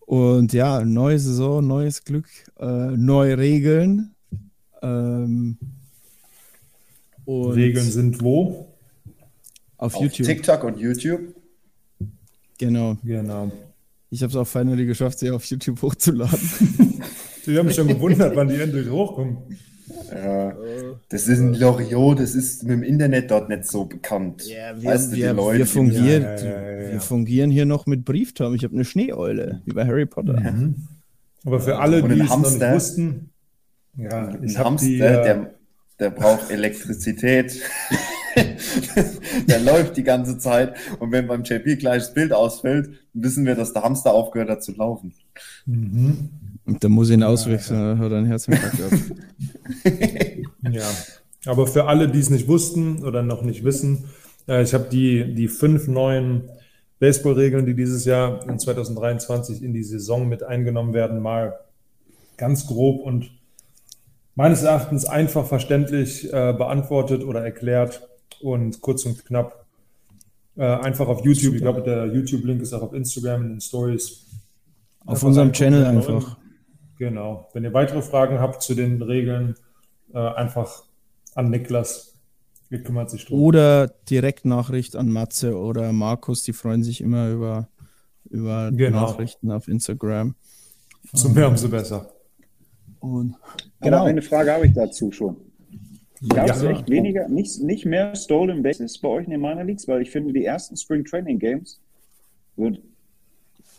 und 0.00 0.52
ja, 0.52 0.84
neue 0.84 1.18
Saison, 1.18 1.66
neues 1.66 2.04
Glück, 2.04 2.28
äh, 2.58 2.96
neue 2.96 3.38
Regeln. 3.38 4.14
Ähm, 4.82 5.58
und 7.24 7.52
Regeln 7.52 7.90
sind 7.90 8.20
wo? 8.20 8.72
auf, 9.82 9.96
Auf 9.96 10.02
YouTube. 10.02 10.26
TikTok 10.26 10.64
und 10.64 10.78
YouTube. 10.78 11.34
Genau. 12.58 12.96
Genau. 13.02 13.50
Ich 14.14 14.22
habe 14.22 14.30
es 14.30 14.36
auch 14.36 14.46
finally 14.46 14.84
geschafft, 14.84 15.18
sie 15.20 15.30
auf 15.30 15.42
YouTube 15.46 15.80
hochzuladen. 15.80 16.38
Ich 17.46 17.56
habe 17.56 17.64
mich 17.64 17.74
schon 17.76 17.88
gewundert, 17.88 18.36
wann 18.36 18.46
die 18.48 18.56
endlich 18.56 18.88
hochkommen. 18.90 19.38
Ja, 20.12 20.54
das 21.08 21.28
ist 21.28 21.38
ein 21.40 21.54
Loriot, 21.54 22.20
das 22.20 22.34
ist 22.34 22.62
mit 22.64 22.72
dem 22.72 22.82
Internet 22.82 23.30
dort 23.30 23.48
nicht 23.48 23.66
so 23.66 23.86
bekannt. 23.86 24.44
Ja, 24.46 24.80
wir, 24.80 24.90
weißt 24.90 25.12
du, 25.12 25.16
die 25.16 25.22
wir, 25.22 25.32
Leute, 25.32 25.58
wir, 25.60 25.64
die- 25.64 25.70
fungieren, 25.70 26.22
Ja, 26.22 26.36
ja, 26.36 26.44
ja, 26.44 26.50
ja, 26.72 26.82
ja. 26.82 26.92
wir 26.92 27.00
fungieren 27.00 27.50
hier 27.50 27.64
noch 27.64 27.86
mit 27.86 28.04
Brieftaum. 28.04 28.54
Ich 28.54 28.64
habe 28.64 28.74
eine 28.74 28.84
Schneeeule, 28.84 29.62
wie 29.64 29.72
bei 29.72 29.86
Harry 29.86 30.04
Potter. 30.06 30.40
Aber 31.44 31.60
für 31.60 31.78
alle, 31.78 32.02
Und 32.02 32.10
die 32.10 32.20
es 32.20 32.28
noch 32.28 32.36
nicht 32.38 32.46
Hamster. 32.46 32.74
wussten, 32.74 33.30
ja, 33.96 34.34
ich 34.42 34.56
Ein 34.58 34.64
Hamster, 34.64 34.86
die, 34.88 34.94
äh, 34.96 35.22
der, 35.24 35.54
der 35.98 36.10
braucht 36.10 36.50
Elektrizität. 36.50 37.58
der 39.46 39.60
läuft 39.60 39.96
die 39.96 40.02
ganze 40.02 40.38
Zeit 40.38 40.74
und 40.98 41.12
wenn 41.12 41.26
beim 41.26 41.42
JP 41.42 41.76
gleich 41.76 42.02
das 42.04 42.14
Bild 42.14 42.32
ausfällt, 42.32 42.90
wissen 43.12 43.44
wir, 43.46 43.54
dass 43.54 43.72
der 43.72 43.82
Hamster 43.82 44.12
aufgehört 44.12 44.50
hat 44.50 44.62
zu 44.62 44.72
laufen. 44.72 45.14
Mhm. 45.66 46.30
Und 46.64 46.82
da 46.82 46.88
muss 46.88 47.08
ich 47.08 47.14
ihn 47.14 47.22
auswechseln, 47.22 47.98
hat 47.98 48.12
er 48.12 48.18
einen 48.18 48.26
Herzinfarkt 48.26 48.76
gehabt. 48.76 49.02
Ja, 50.70 50.88
aber 51.46 51.66
für 51.66 51.86
alle, 51.86 52.08
die 52.08 52.20
es 52.20 52.30
nicht 52.30 52.46
wussten 52.46 53.02
oder 53.02 53.24
noch 53.24 53.42
nicht 53.42 53.64
wissen, 53.64 54.04
äh, 54.46 54.62
ich 54.62 54.74
habe 54.74 54.86
die, 54.90 55.34
die 55.34 55.48
fünf 55.48 55.88
neuen 55.88 56.48
Baseballregeln, 57.00 57.66
die 57.66 57.74
dieses 57.74 58.04
Jahr 58.04 58.48
in 58.48 58.60
2023 58.60 59.62
in 59.62 59.72
die 59.72 59.82
Saison 59.82 60.28
mit 60.28 60.44
eingenommen 60.44 60.94
werden, 60.94 61.20
mal 61.20 61.58
ganz 62.36 62.68
grob 62.68 63.04
und 63.04 63.32
meines 64.36 64.62
Erachtens 64.62 65.04
einfach 65.04 65.46
verständlich 65.46 66.32
äh, 66.32 66.52
beantwortet 66.52 67.24
oder 67.24 67.44
erklärt 67.44 68.08
und 68.42 68.80
kurz 68.80 69.04
und 69.06 69.24
knapp. 69.24 69.66
Äh, 70.56 70.64
einfach 70.64 71.08
auf 71.08 71.24
YouTube. 71.24 71.54
Ich 71.54 71.62
glaube, 71.62 71.82
der 71.82 72.06
YouTube-Link 72.06 72.60
ist 72.62 72.72
auch 72.72 72.82
auf 72.82 72.92
Instagram 72.92 73.42
in 73.42 73.48
den 73.50 73.60
Stories. 73.60 74.26
Auf 75.00 75.14
Einfach 75.14 75.28
unserem 75.28 75.52
Channel 75.52 75.84
einfach. 75.86 76.36
Genau. 76.98 77.48
Wenn 77.54 77.64
ihr 77.64 77.72
weitere 77.72 78.02
Fragen 78.02 78.38
habt 78.38 78.62
zu 78.62 78.74
den 78.74 79.00
Regeln, 79.02 79.54
äh, 80.12 80.18
einfach 80.18 80.84
an 81.34 81.50
Niklas. 81.50 82.14
Er 82.70 82.82
kümmert 82.82 83.10
sich 83.10 83.26
drum. 83.26 83.40
Oder 83.40 83.88
Direktnachricht 84.08 84.96
an 84.96 85.08
Matze 85.10 85.56
oder 85.58 85.92
Markus, 85.92 86.42
die 86.42 86.52
freuen 86.52 86.82
sich 86.82 87.00
immer 87.00 87.28
über, 87.30 87.68
über 88.30 88.70
Genau. 88.72 89.00
Nachrichten 89.02 89.50
auf 89.50 89.68
Instagram. 89.68 90.34
So 91.12 91.28
mehr, 91.28 91.48
umso 91.48 91.68
besser. 91.68 92.10
Und 93.00 93.34
Aber 93.80 94.02
eine 94.02 94.22
Frage 94.22 94.52
habe 94.52 94.66
ich 94.66 94.72
dazu 94.72 95.10
schon. 95.10 95.36
Gab 96.28 96.50
es 96.50 96.62
Ja. 96.62 96.70
echt 96.70 96.88
weniger, 96.88 97.28
nicht, 97.28 97.60
nicht 97.62 97.84
mehr 97.84 98.14
Stolen 98.14 98.62
Bases 98.62 98.98
bei 98.98 99.08
euch 99.08 99.24
in 99.24 99.30
den 99.32 99.40
Minor 99.40 99.64
Leagues? 99.64 99.88
Weil 99.88 100.02
ich 100.02 100.10
finde, 100.10 100.32
die 100.32 100.44
ersten 100.44 100.76
Spring 100.76 101.04
Training 101.04 101.38
Games 101.38 101.80
wird 102.56 102.80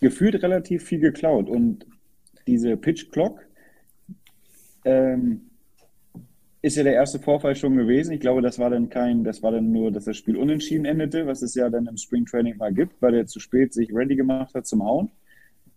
gefühlt 0.01 0.41
relativ 0.43 0.83
viel 0.83 0.99
geklaut. 0.99 1.47
Und 1.49 1.85
diese 2.47 2.75
Pitch 2.75 3.11
Clock 3.11 3.39
ähm, 4.85 5.41
ist 6.61 6.75
ja 6.77 6.83
der 6.83 6.93
erste 6.93 7.19
Vorfall 7.19 7.55
schon 7.55 7.75
gewesen. 7.77 8.13
Ich 8.13 8.19
glaube, 8.19 8.41
das 8.41 8.59
war 8.59 8.69
dann 8.69 8.89
kein, 8.89 9.23
das 9.23 9.41
war 9.43 9.51
dann 9.51 9.71
nur, 9.71 9.91
dass 9.91 10.05
das 10.05 10.17
Spiel 10.17 10.35
unentschieden 10.37 10.85
endete, 10.85 11.25
was 11.27 11.41
es 11.41 11.55
ja 11.55 11.69
dann 11.69 11.87
im 11.87 11.97
Spring 11.97 12.25
Training 12.25 12.57
mal 12.57 12.73
gibt, 12.73 13.01
weil 13.01 13.15
er 13.15 13.25
zu 13.25 13.39
spät 13.39 13.73
sich 13.73 13.93
ready 13.93 14.15
gemacht 14.15 14.53
hat 14.53 14.65
zum 14.67 14.83
Hauen. 14.83 15.09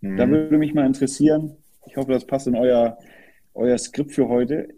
Da 0.03 0.29
würde 0.29 0.59
mich 0.59 0.75
mal 0.75 0.87
interessieren, 0.87 1.57
ich 1.87 1.97
hoffe, 1.97 2.13
das 2.13 2.25
passt 2.27 2.47
in 2.47 2.55
euer, 2.55 2.99
euer 3.55 3.77
Skript 3.79 4.13
für 4.13 4.29
heute. 4.29 4.69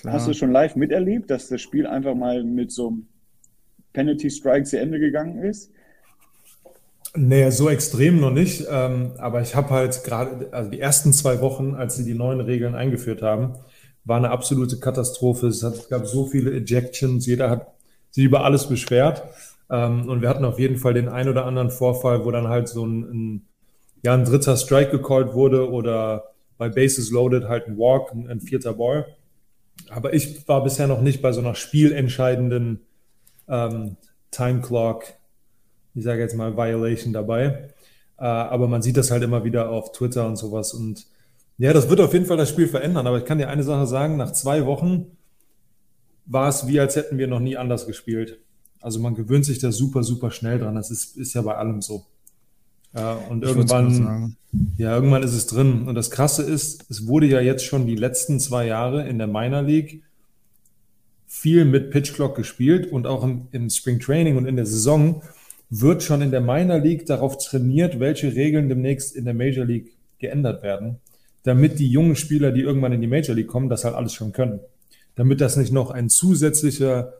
Klar. 0.00 0.14
Hast 0.14 0.28
du 0.28 0.34
schon 0.34 0.52
live 0.52 0.76
miterlebt, 0.76 1.30
dass 1.30 1.48
das 1.48 1.60
Spiel 1.60 1.86
einfach 1.86 2.14
mal 2.14 2.44
mit 2.44 2.72
so 2.72 2.88
einem 2.88 3.06
Penalty 3.92 4.30
Strike 4.30 4.64
zu 4.64 4.78
Ende 4.78 4.98
gegangen 4.98 5.42
ist? 5.42 5.72
Nee, 7.14 7.50
so 7.50 7.68
extrem 7.68 8.20
noch 8.20 8.30
nicht. 8.30 8.66
Ähm, 8.70 9.12
aber 9.18 9.40
ich 9.40 9.54
habe 9.54 9.70
halt 9.70 10.04
gerade, 10.04 10.52
also 10.52 10.70
die 10.70 10.80
ersten 10.80 11.12
zwei 11.12 11.40
Wochen, 11.40 11.74
als 11.74 11.96
sie 11.96 12.04
die 12.04 12.14
neuen 12.14 12.40
Regeln 12.40 12.74
eingeführt 12.74 13.22
haben, 13.22 13.54
war 14.04 14.18
eine 14.18 14.30
absolute 14.30 14.78
Katastrophe. 14.78 15.48
Es, 15.48 15.62
hat, 15.62 15.74
es 15.74 15.88
gab 15.88 16.06
so 16.06 16.26
viele 16.26 16.52
Ejections, 16.52 17.26
jeder 17.26 17.50
hat 17.50 17.66
sich 18.10 18.24
über 18.24 18.44
alles 18.44 18.68
beschwert. 18.68 19.22
Ähm, 19.70 20.08
und 20.08 20.22
wir 20.22 20.28
hatten 20.28 20.44
auf 20.44 20.58
jeden 20.58 20.76
Fall 20.76 20.94
den 20.94 21.08
ein 21.08 21.28
oder 21.28 21.44
anderen 21.44 21.70
Vorfall, 21.70 22.24
wo 22.24 22.30
dann 22.30 22.48
halt 22.48 22.68
so 22.68 22.86
ein, 22.86 23.02
ein, 23.02 23.46
ja, 24.02 24.14
ein 24.14 24.24
dritter 24.24 24.56
Strike 24.56 24.90
gecallt 24.90 25.34
wurde 25.34 25.70
oder 25.70 26.24
bei 26.56 26.68
Bases 26.68 27.10
loaded 27.10 27.48
halt 27.48 27.66
ein 27.68 27.78
Walk, 27.78 28.12
ein, 28.12 28.28
ein 28.28 28.40
vierter 28.40 28.74
Ball. 28.74 29.06
Aber 29.90 30.12
ich 30.12 30.46
war 30.48 30.62
bisher 30.62 30.86
noch 30.86 31.00
nicht 31.00 31.22
bei 31.22 31.32
so 31.32 31.40
einer 31.40 31.54
spielentscheidenden 31.54 32.80
ähm, 33.48 33.96
Time 34.30 34.60
Clock 34.60 35.18
ich 35.98 36.04
sage 36.04 36.20
jetzt 36.20 36.36
mal 36.36 36.56
Violation 36.56 37.12
dabei. 37.12 37.68
Äh, 38.18 38.24
aber 38.24 38.68
man 38.68 38.82
sieht 38.82 38.96
das 38.96 39.10
halt 39.10 39.22
immer 39.22 39.44
wieder 39.44 39.70
auf 39.70 39.92
Twitter 39.92 40.26
und 40.26 40.36
sowas. 40.36 40.72
Und 40.72 41.06
ja, 41.58 41.72
das 41.72 41.90
wird 41.90 42.00
auf 42.00 42.12
jeden 42.12 42.26
Fall 42.26 42.36
das 42.36 42.48
Spiel 42.48 42.68
verändern. 42.68 43.06
Aber 43.06 43.18
ich 43.18 43.24
kann 43.24 43.38
dir 43.38 43.48
eine 43.48 43.64
Sache 43.64 43.86
sagen, 43.86 44.16
nach 44.16 44.32
zwei 44.32 44.64
Wochen 44.66 45.16
war 46.24 46.48
es 46.48 46.66
wie, 46.66 46.78
als 46.78 46.96
hätten 46.96 47.18
wir 47.18 47.26
noch 47.26 47.40
nie 47.40 47.56
anders 47.56 47.86
gespielt. 47.86 48.38
Also 48.80 49.00
man 49.00 49.14
gewöhnt 49.14 49.44
sich 49.44 49.58
da 49.58 49.72
super, 49.72 50.04
super 50.04 50.30
schnell 50.30 50.58
dran. 50.58 50.76
Das 50.76 50.90
ist, 50.90 51.16
ist 51.16 51.34
ja 51.34 51.42
bei 51.42 51.56
allem 51.56 51.82
so. 51.82 52.06
Ja, 52.94 53.14
und 53.14 53.42
Ich 53.42 53.50
irgendwann, 53.50 54.36
ja, 54.76 54.94
irgendwann 54.94 55.22
ist 55.22 55.34
es 55.34 55.46
drin. 55.46 55.86
Und 55.86 55.94
das 55.94 56.10
Krasse 56.10 56.42
ist, 56.42 56.90
es 56.90 57.06
wurde 57.06 57.26
ja 57.26 57.40
jetzt 57.40 57.64
schon 57.64 57.86
die 57.86 57.96
letzten 57.96 58.40
zwei 58.40 58.66
Jahre 58.66 59.06
in 59.08 59.18
der 59.18 59.26
Minor 59.26 59.62
League 59.62 60.02
viel 61.26 61.64
mit 61.66 61.90
Pitch 61.90 62.14
Clock 62.14 62.36
gespielt 62.36 62.90
und 62.90 63.06
auch 63.06 63.22
im, 63.22 63.48
im 63.52 63.68
Spring 63.68 64.00
Training 64.00 64.36
und 64.36 64.46
in 64.46 64.56
der 64.56 64.64
Saison 64.66 65.22
wird 65.70 66.02
schon 66.02 66.22
in 66.22 66.30
der 66.30 66.40
Minor 66.40 66.78
League 66.78 67.04
darauf 67.04 67.36
trainiert, 67.36 68.00
welche 68.00 68.34
Regeln 68.34 68.70
demnächst 68.70 69.14
in 69.14 69.26
der 69.26 69.34
Major 69.34 69.66
League 69.66 69.92
geändert 70.18 70.62
werden, 70.62 70.96
damit 71.42 71.78
die 71.78 71.88
jungen 71.88 72.16
Spieler, 72.16 72.50
die 72.52 72.62
irgendwann 72.62 72.92
in 72.92 73.02
die 73.02 73.06
Major 73.06 73.36
League 73.36 73.48
kommen, 73.48 73.68
das 73.68 73.84
halt 73.84 73.94
alles 73.94 74.14
schon 74.14 74.32
können. 74.32 74.60
Damit 75.14 75.42
das 75.42 75.56
nicht 75.56 75.72
noch 75.72 75.90
ein 75.90 76.08
zusätzlicher 76.08 77.12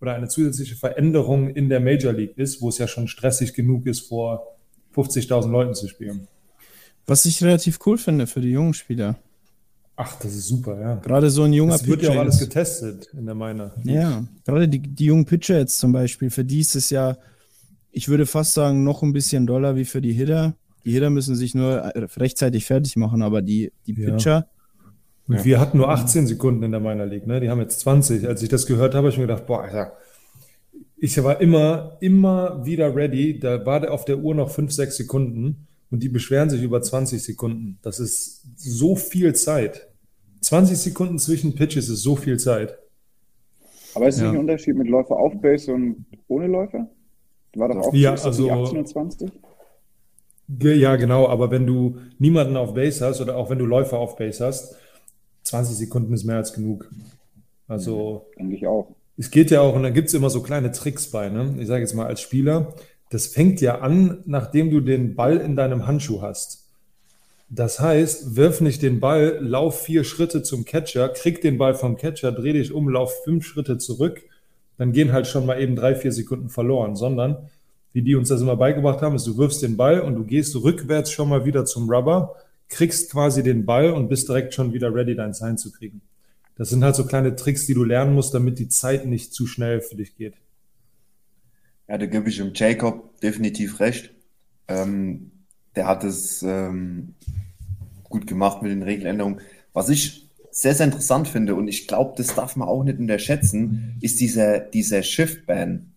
oder 0.00 0.14
eine 0.14 0.28
zusätzliche 0.28 0.76
Veränderung 0.76 1.50
in 1.50 1.68
der 1.68 1.80
Major 1.80 2.12
League 2.12 2.36
ist, 2.38 2.62
wo 2.62 2.68
es 2.68 2.78
ja 2.78 2.86
schon 2.86 3.08
stressig 3.08 3.54
genug 3.54 3.86
ist, 3.86 4.00
vor 4.00 4.55
50.000 4.96 5.50
Leuten 5.50 5.74
zu 5.74 5.88
spielen. 5.88 6.26
Was 7.06 7.24
ich 7.24 7.42
relativ 7.42 7.78
cool 7.86 7.98
finde 7.98 8.26
für 8.26 8.40
die 8.40 8.50
jungen 8.50 8.74
Spieler. 8.74 9.16
Ach, 9.98 10.18
das 10.20 10.34
ist 10.34 10.48
super, 10.48 10.78
ja. 10.80 10.94
Gerade 10.96 11.30
so 11.30 11.44
ein 11.44 11.52
junger 11.52 11.72
Das 11.72 11.86
wird 11.86 12.02
ja 12.02 12.08
auch 12.08 12.12
Pitcher 12.12 12.20
alles 12.22 12.38
getestet 12.38 13.08
in 13.16 13.24
der 13.26 13.34
Minor. 13.34 13.72
Ja, 13.84 14.24
gerade 14.44 14.68
die, 14.68 14.80
die 14.80 15.06
jungen 15.06 15.24
Pitcher 15.24 15.58
jetzt 15.58 15.78
zum 15.78 15.92
Beispiel, 15.92 16.30
für 16.30 16.44
die 16.44 16.60
ist 16.60 16.76
es 16.76 16.90
ja, 16.90 17.16
ich 17.92 18.08
würde 18.08 18.26
fast 18.26 18.52
sagen, 18.54 18.84
noch 18.84 19.02
ein 19.02 19.12
bisschen 19.14 19.46
doller 19.46 19.74
wie 19.76 19.86
für 19.86 20.02
die 20.02 20.12
Hitter. 20.12 20.54
Die 20.84 20.92
Hitter 20.92 21.08
müssen 21.10 21.34
sich 21.34 21.54
nur 21.54 21.78
äh, 21.78 22.06
rechtzeitig 22.16 22.66
fertig 22.66 22.96
machen, 22.96 23.22
aber 23.22 23.40
die, 23.40 23.72
die 23.86 23.94
Ja. 23.94 24.10
Pitcher, 24.10 24.48
Und 25.28 25.44
wir 25.44 25.58
hatten 25.60 25.78
nur 25.78 25.88
18 25.88 26.26
Sekunden 26.26 26.62
in 26.62 26.72
der 26.72 26.80
Minor 26.80 27.06
League, 27.06 27.26
ne? 27.26 27.40
Die 27.40 27.48
haben 27.48 27.60
jetzt 27.60 27.80
20. 27.80 28.26
Als 28.28 28.42
ich 28.42 28.48
das 28.50 28.66
gehört 28.66 28.94
habe, 28.94 29.06
habe 29.06 29.08
ich 29.08 29.16
mir 29.16 29.26
gedacht, 29.26 29.46
boah, 29.46 29.62
Alter, 29.62 29.92
ich 30.96 31.22
war 31.22 31.40
immer, 31.40 31.96
immer 32.00 32.64
wieder 32.64 32.94
ready. 32.94 33.38
Da 33.38 33.64
war 33.66 33.80
der 33.80 33.92
auf 33.92 34.04
der 34.04 34.18
Uhr 34.18 34.34
noch 34.34 34.50
5, 34.50 34.72
6 34.72 34.96
Sekunden 34.96 35.66
und 35.90 36.02
die 36.02 36.08
beschweren 36.08 36.50
sich 36.50 36.62
über 36.62 36.80
20 36.82 37.22
Sekunden. 37.22 37.78
Das 37.82 38.00
ist 38.00 38.42
so 38.56 38.96
viel 38.96 39.34
Zeit. 39.34 39.88
20 40.40 40.76
Sekunden 40.78 41.18
zwischen 41.18 41.54
Pitches 41.54 41.88
ist 41.88 42.02
so 42.02 42.16
viel 42.16 42.38
Zeit. 42.38 42.78
Aber 43.94 44.08
ist 44.08 44.16
es 44.16 44.20
Ja. 44.20 44.26
nicht 44.28 44.34
ein 44.36 44.40
Unterschied 44.40 44.76
mit 44.76 44.88
Läufer 44.88 45.16
auf 45.16 45.32
Base 45.40 45.72
und 45.72 46.04
ohne 46.28 46.46
Läufer? 46.46 46.88
War 47.56 47.68
doch 47.68 47.76
auch 47.88 47.94
Ja, 47.94 48.12
nicht 48.12 48.24
also- 48.24 48.50
18 48.50 48.78
und 48.78 48.88
20? 48.88 49.30
Ge- 50.48 50.76
Ja, 50.78 50.96
genau, 50.96 51.26
aber 51.28 51.50
wenn 51.50 51.66
du 51.66 51.96
niemanden 52.18 52.56
auf 52.56 52.74
Base 52.74 53.04
hast 53.04 53.20
oder 53.20 53.36
auch 53.36 53.50
wenn 53.50 53.58
du 53.58 53.64
Läufer 53.66 53.98
auf 53.98 54.16
Base 54.16 54.44
hast, 54.44 54.76
20 55.42 55.76
Sekunden 55.76 56.12
ist 56.12 56.24
mehr 56.24 56.36
als 56.36 56.52
genug. 56.52 56.88
Also 57.66 58.26
Denke 58.38 58.54
ich 58.56 58.66
auch. 58.66 58.94
Es 59.16 59.30
geht 59.30 59.50
ja 59.50 59.60
auch, 59.60 59.74
und 59.74 59.82
da 59.82 59.90
gibt 59.90 60.08
es 60.08 60.14
immer 60.14 60.30
so 60.30 60.42
kleine 60.42 60.72
Tricks 60.72 61.10
bei, 61.10 61.28
ne? 61.28 61.56
Ich 61.58 61.66
sage 61.66 61.80
jetzt 61.80 61.94
mal 61.94 62.06
als 62.06 62.20
Spieler, 62.20 62.74
das 63.10 63.26
fängt 63.26 63.60
ja 63.60 63.80
an, 63.80 64.22
nachdem 64.26 64.70
du 64.70 64.80
den 64.80 65.14
Ball 65.14 65.38
in 65.38 65.56
deinem 65.56 65.86
Handschuh 65.86 66.22
hast. 66.22 66.64
Das 67.48 67.78
heißt, 67.78 68.34
wirf 68.34 68.60
nicht 68.60 68.82
den 68.82 68.98
Ball, 68.98 69.38
lauf 69.40 69.82
vier 69.82 70.02
Schritte 70.02 70.42
zum 70.42 70.64
Catcher, 70.64 71.08
krieg 71.10 71.40
den 71.40 71.58
Ball 71.58 71.74
vom 71.74 71.96
Catcher, 71.96 72.32
dreh 72.32 72.52
dich 72.52 72.72
um, 72.72 72.88
lauf 72.88 73.22
fünf 73.24 73.46
Schritte 73.46 73.78
zurück, 73.78 74.22
dann 74.78 74.92
gehen 74.92 75.12
halt 75.12 75.28
schon 75.28 75.46
mal 75.46 75.60
eben 75.60 75.76
drei, 75.76 75.94
vier 75.94 76.12
Sekunden 76.12 76.48
verloren, 76.48 76.96
sondern 76.96 77.48
wie 77.92 78.02
die 78.02 78.16
uns 78.16 78.28
das 78.28 78.42
immer 78.42 78.56
beigebracht 78.56 79.00
haben, 79.00 79.14
ist, 79.14 79.26
du 79.26 79.38
wirfst 79.38 79.62
den 79.62 79.76
Ball 79.76 80.00
und 80.00 80.16
du 80.16 80.24
gehst 80.24 80.54
rückwärts 80.56 81.10
schon 81.10 81.28
mal 81.28 81.44
wieder 81.46 81.64
zum 81.64 81.88
Rubber, 81.88 82.34
kriegst 82.68 83.12
quasi 83.12 83.42
den 83.42 83.64
Ball 83.64 83.92
und 83.92 84.08
bist 84.08 84.28
direkt 84.28 84.52
schon 84.52 84.74
wieder 84.74 84.92
ready, 84.92 85.14
dein 85.14 85.32
Sign 85.32 85.56
zu 85.56 85.72
kriegen. 85.72 86.02
Das 86.56 86.70
sind 86.70 86.82
halt 86.82 86.96
so 86.96 87.06
kleine 87.06 87.36
Tricks, 87.36 87.66
die 87.66 87.74
du 87.74 87.84
lernen 87.84 88.14
musst, 88.14 88.34
damit 88.34 88.58
die 88.58 88.68
Zeit 88.68 89.06
nicht 89.06 89.32
zu 89.32 89.46
schnell 89.46 89.80
für 89.80 89.96
dich 89.96 90.16
geht. 90.16 90.34
Ja, 91.88 91.98
da 91.98 92.06
gebe 92.06 92.28
ich 92.28 92.38
dem 92.38 92.52
Jacob 92.54 93.20
definitiv 93.20 93.80
recht. 93.80 94.12
Ähm, 94.66 95.30
der 95.76 95.86
hat 95.86 96.02
es 96.02 96.42
ähm, 96.42 97.14
gut 98.04 98.26
gemacht 98.26 98.62
mit 98.62 98.72
den 98.72 98.82
Regeländerungen. 98.82 99.40
Was 99.72 99.90
ich 99.90 100.28
sehr, 100.50 100.74
sehr 100.74 100.86
interessant 100.86 101.28
finde, 101.28 101.54
und 101.54 101.68
ich 101.68 101.86
glaube, 101.86 102.14
das 102.16 102.34
darf 102.34 102.56
man 102.56 102.66
auch 102.66 102.82
nicht 102.82 102.98
unterschätzen, 102.98 103.98
ist 104.00 104.20
dieser, 104.20 104.58
dieser 104.58 105.02
Shift-Ban. 105.02 105.92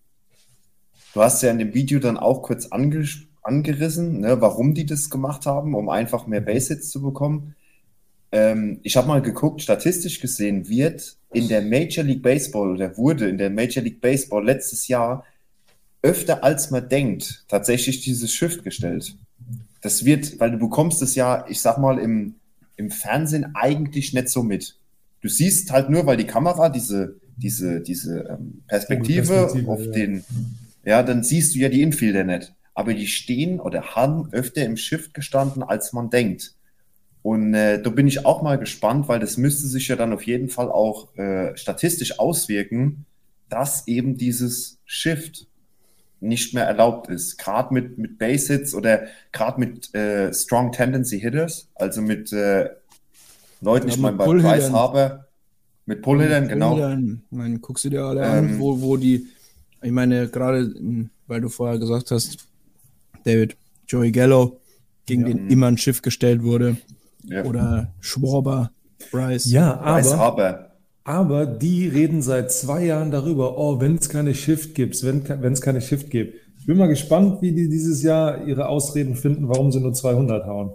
Du 1.14 1.22
hast 1.22 1.42
ja 1.42 1.50
in 1.50 1.58
dem 1.58 1.74
Video 1.74 1.98
dann 1.98 2.18
auch 2.18 2.42
kurz 2.42 2.66
anges 2.66 3.22
angerissen, 3.42 4.20
ne, 4.20 4.40
warum 4.40 4.74
die 4.74 4.84
das 4.84 5.08
gemacht 5.08 5.46
haben, 5.46 5.74
um 5.74 5.88
einfach 5.88 6.26
mehr 6.26 6.42
Base-Hits 6.42 6.90
zu 6.90 7.00
bekommen. 7.00 7.56
Ähm, 8.32 8.80
ich 8.82 8.96
habe 8.96 9.08
mal 9.08 9.22
geguckt, 9.22 9.62
statistisch 9.62 10.20
gesehen 10.20 10.68
wird 10.68 11.16
in 11.32 11.48
der 11.48 11.62
Major 11.62 12.04
League 12.04 12.22
Baseball 12.22 12.70
oder 12.70 12.96
wurde 12.96 13.28
in 13.28 13.38
der 13.38 13.50
Major 13.50 13.82
League 13.82 14.00
Baseball 14.00 14.44
letztes 14.44 14.88
Jahr 14.88 15.24
öfter 16.02 16.42
als 16.42 16.70
man 16.70 16.88
denkt 16.88 17.44
tatsächlich 17.48 18.00
dieses 18.00 18.32
Shift 18.32 18.64
gestellt. 18.64 19.14
Das 19.82 20.04
wird, 20.04 20.40
weil 20.40 20.50
du 20.50 20.58
bekommst 20.58 21.02
es 21.02 21.14
ja, 21.14 21.44
ich 21.48 21.60
sag 21.60 21.78
mal, 21.78 21.98
im, 21.98 22.36
im 22.76 22.90
Fernsehen 22.90 23.54
eigentlich 23.54 24.14
nicht 24.14 24.28
so 24.28 24.42
mit. 24.42 24.76
Du 25.20 25.28
siehst 25.28 25.70
halt 25.70 25.90
nur, 25.90 26.06
weil 26.06 26.16
die 26.16 26.26
Kamera 26.26 26.70
diese 26.70 27.20
diese, 27.40 27.80
diese 27.80 28.20
ähm, 28.28 28.62
Perspektive, 28.68 29.26
Perspektive, 29.26 29.70
auf 29.70 29.84
ja. 29.84 29.92
den, 29.92 30.24
ja, 30.84 31.02
dann 31.02 31.24
siehst 31.24 31.54
du 31.54 31.58
ja 31.58 31.68
die 31.68 31.82
Infielder 31.82 32.24
nicht. 32.24 32.54
Aber 32.74 32.94
die 32.94 33.06
stehen 33.06 33.60
oder 33.60 33.94
haben 33.94 34.32
öfter 34.32 34.64
im 34.64 34.76
Shift 34.76 35.12
gestanden, 35.12 35.62
als 35.62 35.92
man 35.92 36.10
denkt. 36.10 36.54
Und 37.22 37.52
äh, 37.54 37.82
da 37.82 37.90
bin 37.90 38.08
ich 38.08 38.24
auch 38.24 38.42
mal 38.42 38.58
gespannt, 38.58 39.08
weil 39.08 39.20
das 39.20 39.36
müsste 39.36 39.66
sich 39.66 39.88
ja 39.88 39.96
dann 39.96 40.12
auf 40.12 40.22
jeden 40.22 40.48
Fall 40.48 40.70
auch 40.70 41.14
äh, 41.16 41.54
statistisch 41.56 42.18
auswirken, 42.18 43.04
dass 43.48 43.86
eben 43.86 44.16
dieses 44.16 44.78
Shift 44.86 45.46
nicht 46.20 46.54
mehr 46.54 46.64
erlaubt 46.64 47.08
ist. 47.08 47.38
Gerade 47.38 47.74
mit, 47.74 47.98
mit 47.98 48.18
Base 48.18 48.52
Hits 48.52 48.74
oder 48.74 49.04
gerade 49.32 49.60
mit 49.60 49.94
äh, 49.94 50.32
Strong 50.32 50.72
Tendency 50.72 51.20
Hitters, 51.20 51.68
also 51.74 52.00
mit 52.00 52.32
äh, 52.32 52.70
Leuten, 53.60 53.88
Ja, 53.88 53.94
ich 53.94 54.00
meine 54.00 54.16
bei. 54.16 54.26
Bryce 54.26 54.70
Harper, 54.70 55.26
mit 55.86 56.02
Pull-Hittern, 56.02 56.48
genau. 56.48 56.78
Dann, 56.78 57.22
ich 57.30 57.36
meine, 57.36 57.58
guckst 57.58 57.84
du 57.84 57.90
dir 57.90 58.04
alle 58.04 58.22
Ähm, 58.22 58.28
an, 58.30 58.58
wo, 58.60 58.80
wo 58.80 58.96
die, 58.96 59.26
ich 59.82 59.90
meine, 59.90 60.28
gerade, 60.28 60.72
weil 61.26 61.40
du 61.40 61.48
vorher 61.48 61.78
gesagt 61.78 62.10
hast, 62.10 62.38
David, 63.24 63.56
Joey 63.88 64.12
Gallo, 64.12 64.60
gegen 65.06 65.24
den 65.24 65.50
immer 65.50 65.66
ein 65.66 65.78
Schiff 65.78 66.00
gestellt 66.02 66.42
wurde, 66.42 66.76
Ja. 67.24 67.44
oder 67.44 67.92
Schwarber, 68.00 68.70
Bryce. 69.10 69.50
Ja, 69.50 69.74
Bryce 69.74 70.12
aber, 70.12 70.18
Harper. 70.18 70.70
aber 71.04 71.46
die 71.46 71.88
reden 71.88 72.22
seit 72.22 72.52
zwei 72.52 72.84
Jahren 72.84 73.10
darüber, 73.10 73.58
oh, 73.58 73.80
wenn 73.80 73.96
es 73.96 74.08
keine 74.08 74.34
Shift 74.34 74.74
gibt, 74.74 75.02
wenn 75.04 75.22
wenn 75.42 75.52
es 75.52 75.60
keine 75.60 75.80
Shift 75.80 76.10
gibt. 76.10 76.34
Ich 76.58 76.66
bin 76.66 76.76
mal 76.76 76.88
gespannt, 76.88 77.40
wie 77.40 77.52
die 77.52 77.68
dieses 77.68 78.02
Jahr 78.02 78.46
ihre 78.46 78.68
Ausreden 78.68 79.14
finden, 79.14 79.48
warum 79.48 79.72
sie 79.72 79.80
nur 79.80 79.94
200 79.94 80.46
hauen. 80.46 80.72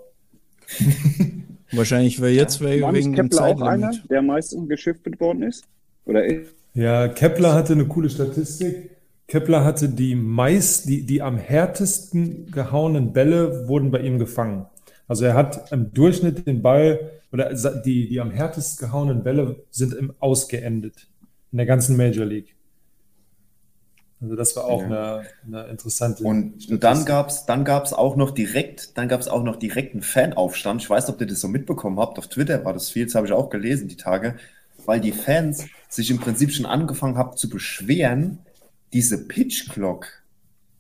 Wahrscheinlich 1.72 2.20
wäre 2.20 2.32
jetzt 2.32 2.62
wegen 2.62 2.82
War 2.84 2.92
nicht 2.92 3.06
wegen 3.06 3.16
dem 3.16 3.30
Kepler 3.30 3.46
auch 3.46 3.62
einer, 3.62 3.88
Zeitlimit. 3.92 4.10
der 4.10 4.20
am 4.20 4.26
meisten 4.28 4.68
geschiftet 4.68 5.20
worden 5.20 5.44
ist? 5.44 5.66
Oder 6.06 6.26
ist? 6.26 6.54
Ja, 6.74 7.08
Kepler 7.08 7.54
hatte 7.54 7.74
eine 7.74 7.86
coole 7.86 8.10
Statistik. 8.10 8.92
Kepler 9.28 9.64
hatte 9.64 9.90
die 9.90 10.16
meist, 10.16 10.88
die, 10.88 11.06
die 11.06 11.22
am 11.22 11.38
härtesten 11.38 12.52
gehauenen 12.52 13.14
Bälle 13.14 13.68
wurden 13.68 13.92
bei 13.92 14.00
ihm 14.02 14.20
gefangen. 14.20 14.66
Also 15.08 15.26
er 15.26 15.36
hat 15.36 15.72
im 15.72 15.94
Durchschnitt 15.94 16.48
den 16.48 16.62
Ball 16.62 17.12
oder 17.32 17.54
die, 17.82 18.08
die 18.08 18.20
am 18.20 18.32
härtest 18.32 18.80
gehauenen 18.80 19.24
Bälle 19.24 19.64
sind 19.72 19.94
im 19.94 20.14
Ausgeendet 20.20 21.08
in 21.52 21.58
der 21.58 21.66
ganzen 21.66 21.98
Major 21.98 22.26
League. 22.26 22.56
Also 24.22 24.36
das 24.36 24.56
war 24.56 24.66
auch 24.66 24.84
eine, 24.84 25.24
eine 25.46 25.66
interessante. 25.66 26.24
Und, 26.24 26.70
und 26.70 26.84
dann 26.84 27.06
gab 27.06 27.30
es 27.30 27.46
dann 27.46 27.66
gab's 27.66 27.94
auch 27.94 28.16
noch 28.16 28.32
direkt, 28.32 28.98
dann 28.98 29.08
gab 29.08 29.20
es 29.20 29.28
auch 29.28 29.44
noch 29.44 29.58
direkt 29.58 29.94
einen 29.94 30.02
Fanaufstand. 30.02 30.82
Ich 30.82 30.90
weiß 30.90 31.08
nicht, 31.08 31.16
ob 31.16 31.22
ihr 31.22 31.28
das 31.28 31.42
so 31.42 31.48
mitbekommen 31.48 32.00
habt. 32.00 32.18
Auf 32.18 32.28
Twitter 32.28 32.64
war 32.66 32.74
das 32.74 32.90
viel, 32.90 33.06
das 33.06 33.16
habe 33.16 33.28
ich 33.28 33.34
auch 33.34 33.50
gelesen 33.50 33.88
die 33.88 33.98
Tage, 33.98 34.38
weil 34.86 35.02
die 35.02 35.12
Fans 35.12 35.66
sich 35.90 36.10
im 36.10 36.20
Prinzip 36.20 36.52
schon 36.52 36.66
angefangen 36.66 37.18
haben 37.18 37.36
zu 37.38 37.50
beschweren, 37.50 38.40
diese 38.94 39.28
Pitch 39.28 39.70
Clock, 39.70 40.08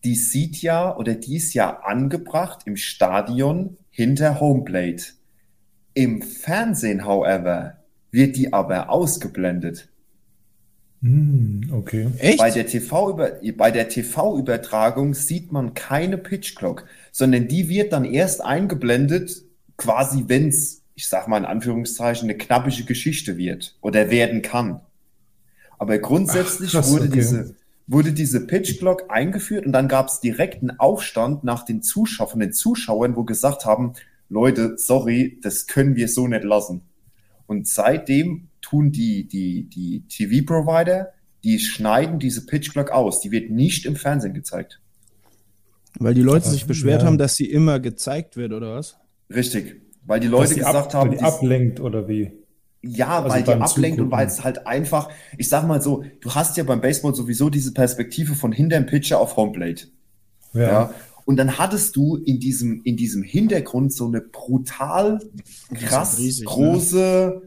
die 0.04 0.16
sieht 0.16 0.62
ja 0.62 0.96
oder 0.96 1.16
die 1.16 1.36
ist 1.36 1.54
ja 1.54 1.82
angebracht 1.82 2.62
im 2.66 2.78
Stadion 2.78 3.78
hinter 3.96 4.42
Homeplate. 4.42 5.14
Im 5.94 6.22
Fernsehen, 6.22 7.06
however, 7.06 7.78
wird 8.12 8.36
die 8.36 8.52
aber 8.52 8.90
ausgeblendet. 8.90 9.88
Hm, 11.02 11.70
okay. 11.72 12.08
Echt? 12.18 12.40
Bei 12.40 12.52
der 12.52 12.68
TV 12.68 13.12
über, 13.12 13.32
bei 13.56 13.72
der 13.72 13.88
TV-Übertragung 13.88 15.14
sieht 15.14 15.54
man 15.54 15.74
keine 15.76 16.18
Pitch 16.18 16.58
Clock, 16.58 16.86
sondern 17.14 17.48
die 17.48 17.70
wird 17.70 17.94
dann 17.94 18.04
erst 18.04 18.44
eingeblendet, 18.44 19.46
quasi 19.78 20.26
wenn 20.28 20.50
es, 20.50 20.84
ich 20.96 21.08
sag 21.08 21.30
mal 21.30 21.38
in 21.38 21.46
Anführungszeichen, 21.46 22.30
eine 22.30 22.38
knappige 22.38 22.84
Geschichte 22.84 23.38
wird 23.38 23.78
oder 23.80 24.10
werden 24.10 24.42
kann. 24.42 24.82
Aber 25.78 26.00
grundsätzlich 26.00 26.72
Ach, 26.72 26.82
krass, 26.82 26.92
wurde, 26.92 27.06
okay. 27.06 27.14
diese, 27.14 27.56
wurde 27.88 28.14
diese 28.14 28.46
Pitch 28.48 28.80
Clock 28.80 29.06
eingeführt 29.10 29.66
und 29.66 29.72
dann 29.72 29.88
gab 29.88 30.08
es 30.08 30.20
direkt 30.20 30.62
einen 30.62 30.80
Aufstand 30.80 31.44
nach 31.44 31.64
den 31.66 31.82
Zuschauern, 31.82 32.30
von 32.30 32.40
den 32.40 32.54
Zuschauern, 32.54 33.16
wo 33.16 33.24
gesagt 33.24 33.66
haben, 33.66 33.94
Leute, 34.30 34.76
sorry, 34.78 35.40
das 35.44 35.68
können 35.68 35.96
wir 35.96 36.08
so 36.08 36.28
nicht 36.28 36.44
lassen. 36.44 36.82
Und 37.46 37.68
seitdem 37.68 38.48
tun 38.62 38.92
die, 38.92 39.28
die, 39.28 39.70
die 39.70 40.04
TV-Provider, 40.08 41.14
die 41.44 41.60
schneiden 41.60 42.18
diese 42.18 42.46
Pitch 42.48 42.72
Clock 42.72 42.90
aus. 42.90 43.22
Die 43.22 43.30
wird 43.32 43.52
nicht 43.52 43.86
im 43.86 43.96
Fernsehen 43.96 44.34
gezeigt. 44.34 44.82
Weil 46.00 46.16
die 46.16 46.22
Leute 46.24 46.50
sich 46.50 46.62
Ja. 46.62 46.68
beschwert 46.68 47.04
haben, 47.04 47.20
dass 47.20 47.36
sie 47.36 47.46
immer 47.46 47.80
gezeigt 47.80 48.36
wird, 48.36 48.52
oder 48.52 48.76
was? 48.76 48.98
Richtig. 49.30 49.82
Weil 50.06 50.20
die 50.20 50.28
Leute 50.28 50.56
gesagt 50.56 50.94
ab, 50.96 51.02
haben, 51.02 51.12
die 51.12 51.20
ablenkt 51.20 51.80
oder 51.80 52.08
wie? 52.08 52.32
Ja, 52.86 53.22
also 53.24 53.30
weil 53.36 53.44
die 53.44 53.52
ablenkt 53.52 54.00
und 54.00 54.06
Zugucken. 54.06 54.12
weil 54.12 54.28
es 54.28 54.44
halt 54.44 54.68
einfach, 54.68 55.10
ich 55.38 55.50
sag 55.50 55.66
mal 55.68 55.82
so, 55.82 56.04
du 56.22 56.32
hast 56.36 56.58
ja 56.58 56.64
beim 56.64 56.82
Baseball 56.82 57.16
sowieso 57.16 57.50
diese 57.50 57.74
Perspektive 57.74 58.36
von 58.36 58.52
hinterm 58.52 58.86
Pitcher 58.86 59.20
auf 59.20 59.36
Homeplate. 59.38 59.88
Ja. 60.54 60.62
Ja. 60.62 60.94
Und 61.26 61.38
dann 61.38 61.58
hattest 61.58 61.96
du 61.96 62.18
in 62.18 62.40
diesem, 62.40 62.82
in 62.84 62.98
diesem 62.98 63.24
Hintergrund 63.24 63.92
so 63.94 64.06
eine 64.08 64.22
brutal 64.22 65.20
krass 65.74 66.20
riesig, 66.20 66.42
ne? 66.42 66.46
große 66.46 67.42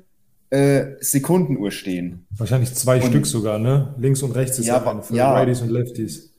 äh, 0.51 0.85
Sekundenuhr 1.01 1.71
stehen. 1.71 2.27
Wahrscheinlich 2.37 2.75
zwei 2.75 2.97
Und- 3.01 3.09
Stück 3.09 3.27
sogar, 3.27 3.59
ne? 3.59 3.95
Links 3.99 4.23
und 4.23 4.33
rechts 4.33 4.59
ist 4.59 4.67
Ja, 4.67 4.83
ja, 4.83 4.91
eine 4.91 5.03
für 5.03 5.15
ja. 5.15 5.33
Righties 5.35 5.61
und 5.61 5.71
Lefties. 5.71 6.31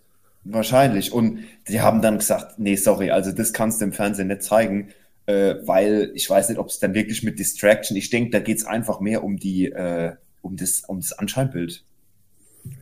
Wahrscheinlich. 0.43 1.11
Und 1.13 1.39
die 1.67 1.81
haben 1.81 2.01
dann 2.01 2.17
gesagt, 2.17 2.59
nee, 2.59 2.75
sorry, 2.75 3.11
also 3.11 3.31
das 3.31 3.53
kannst 3.53 3.81
du 3.81 3.85
im 3.85 3.93
Fernsehen 3.93 4.27
nicht 4.27 4.41
zeigen, 4.43 4.89
äh, 5.29 5.67
weil 5.67 6.11
ich 6.15 6.27
weiß 6.27 6.49
nicht, 6.49 6.57
ob 6.57 6.69
es 6.69 6.79
dann 6.79 6.95
wirklich 6.95 7.21
mit 7.21 7.37
Distraction, 7.37 7.95
ich 7.95 8.09
denke, 8.09 8.31
da 8.31 8.39
geht 8.39 8.57
es 8.57 8.65
einfach 8.65 8.99
mehr 8.99 9.23
um 9.23 9.37
die, 9.37 9.67
äh, 9.71 10.15
um 10.41 10.55
das, 10.55 10.81
um 10.87 10.99
das 10.99 11.13
Anscheinbild. 11.13 11.85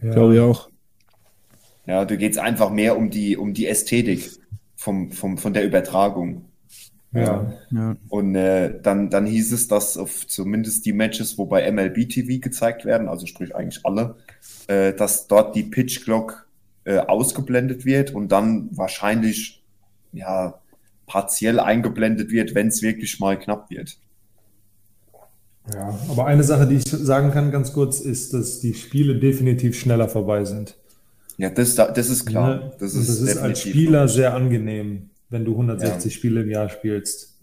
Ja. 0.02 0.14
Glaube 0.14 0.36
ich 0.36 0.40
auch. 0.40 0.70
Ja, 1.86 2.06
da 2.06 2.16
geht 2.16 2.32
es 2.32 2.38
einfach 2.38 2.70
mehr 2.70 2.98
um 2.98 3.10
die, 3.10 3.36
um 3.36 3.54
die 3.54 3.68
Ästhetik 3.68 4.32
vom, 4.78 5.12
vom, 5.12 5.38
von 5.38 5.54
der 5.54 5.66
Übertragung. 5.66 6.46
Ja. 7.12 7.52
Ja. 7.72 7.98
Und 8.08 8.36
äh, 8.36 8.80
dann, 8.82 9.10
dann 9.10 9.26
hieß 9.26 9.52
es, 9.52 9.68
dass 9.68 9.98
auf 9.98 10.26
zumindest 10.26 10.86
die 10.86 10.94
Matches, 10.94 11.38
wo 11.38 11.48
bei 11.48 11.70
MLB 11.70 12.08
TV 12.08 12.40
gezeigt 12.40 12.86
werden, 12.86 13.10
also 13.10 13.26
sprich 13.26 13.56
eigentlich 13.56 13.86
alle, 13.86 14.16
äh, 14.68 14.94
dass 14.94 15.28
dort 15.28 15.54
die 15.54 15.64
Pitch 15.64 16.04
Clock 16.04 16.48
äh, 16.86 17.00
ausgeblendet 17.00 17.84
wird 17.84 18.12
und 18.12 18.32
dann 18.32 18.70
wahrscheinlich 18.72 19.64
ja 20.14 20.62
partiell 21.08 21.60
eingeblendet 21.60 22.30
wird, 22.32 22.54
wenn 22.54 22.68
es 22.68 22.82
wirklich 22.84 23.20
mal 23.20 23.40
knapp 23.40 23.70
wird. 23.72 23.98
Ja, 25.74 26.00
aber 26.10 26.26
eine 26.28 26.44
Sache, 26.44 26.66
die 26.68 26.76
ich 26.76 26.86
sagen 26.86 27.32
kann 27.32 27.52
ganz 27.52 27.74
kurz, 27.74 28.00
ist, 28.00 28.34
dass 28.34 28.60
die 28.60 28.74
Spiele 28.74 29.16
definitiv 29.20 29.78
schneller 29.78 30.08
vorbei 30.08 30.46
sind. 30.46 30.76
Ja, 31.38 31.50
das, 31.50 31.76
das 31.76 32.10
ist 32.10 32.26
klar. 32.26 32.56
Ne? 32.56 32.72
Das 32.80 32.94
ist, 32.94 33.10
das 33.10 33.20
ist 33.20 33.38
als 33.38 33.62
Spieler 33.62 34.08
sehr 34.08 34.34
angenehm, 34.34 35.10
wenn 35.30 35.44
du 35.46 35.52
160 35.52 36.14
Ja. 36.14 36.18
Spiele 36.18 36.42
im 36.42 36.50
Jahr 36.50 36.70
spielst. 36.70 37.36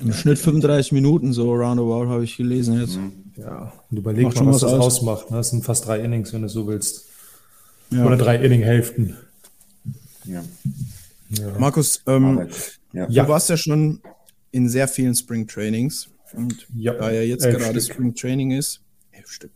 Im 0.00 0.12
Schnitt 0.12 0.38
35 0.38 0.92
Minuten, 0.92 1.32
so 1.32 1.52
roundabout, 1.54 2.08
habe 2.08 2.24
ich 2.24 2.36
gelesen 2.36 2.80
jetzt. 2.80 2.98
Ja, 3.36 3.72
und 3.90 3.98
überleg 3.98 4.24
Macht 4.24 4.36
mal, 4.36 4.38
schon 4.40 4.48
was 4.48 4.54
was 4.54 4.60
das 4.62 4.72
aus. 4.72 4.86
ausmacht. 4.98 5.30
ne? 5.30 5.36
Das 5.38 5.50
sind 5.50 5.64
fast 5.64 5.86
drei 5.86 6.00
Innings, 6.00 6.32
wenn 6.32 6.42
du 6.42 6.48
so 6.48 6.66
willst. 6.66 7.06
Ja. 7.90 8.04
Oder 8.04 8.16
drei 8.16 8.36
Inning-Hälften. 8.36 9.16
Ja. 10.24 10.42
Markus, 11.58 12.02
ähm, 12.06 12.48
ja. 12.96 13.06
Ja. 13.10 13.22
du 13.24 13.28
warst 13.28 13.48
ja 13.50 13.56
schon 13.56 14.00
in 14.50 14.68
sehr 14.68 14.88
vielen 14.88 15.14
Spring 15.14 15.46
Trainings. 15.46 16.08
Und 16.32 16.66
Ja, 16.74 16.94
da 16.94 17.10
ja 17.12 17.22
jetzt 17.22 17.44
elf 17.44 17.58
gerade 17.58 17.80
Stück. 17.80 17.94
Spring 17.94 18.14
Training 18.14 18.50
ist, 18.50 18.82
elf 19.12 19.30
Stück, 19.30 19.52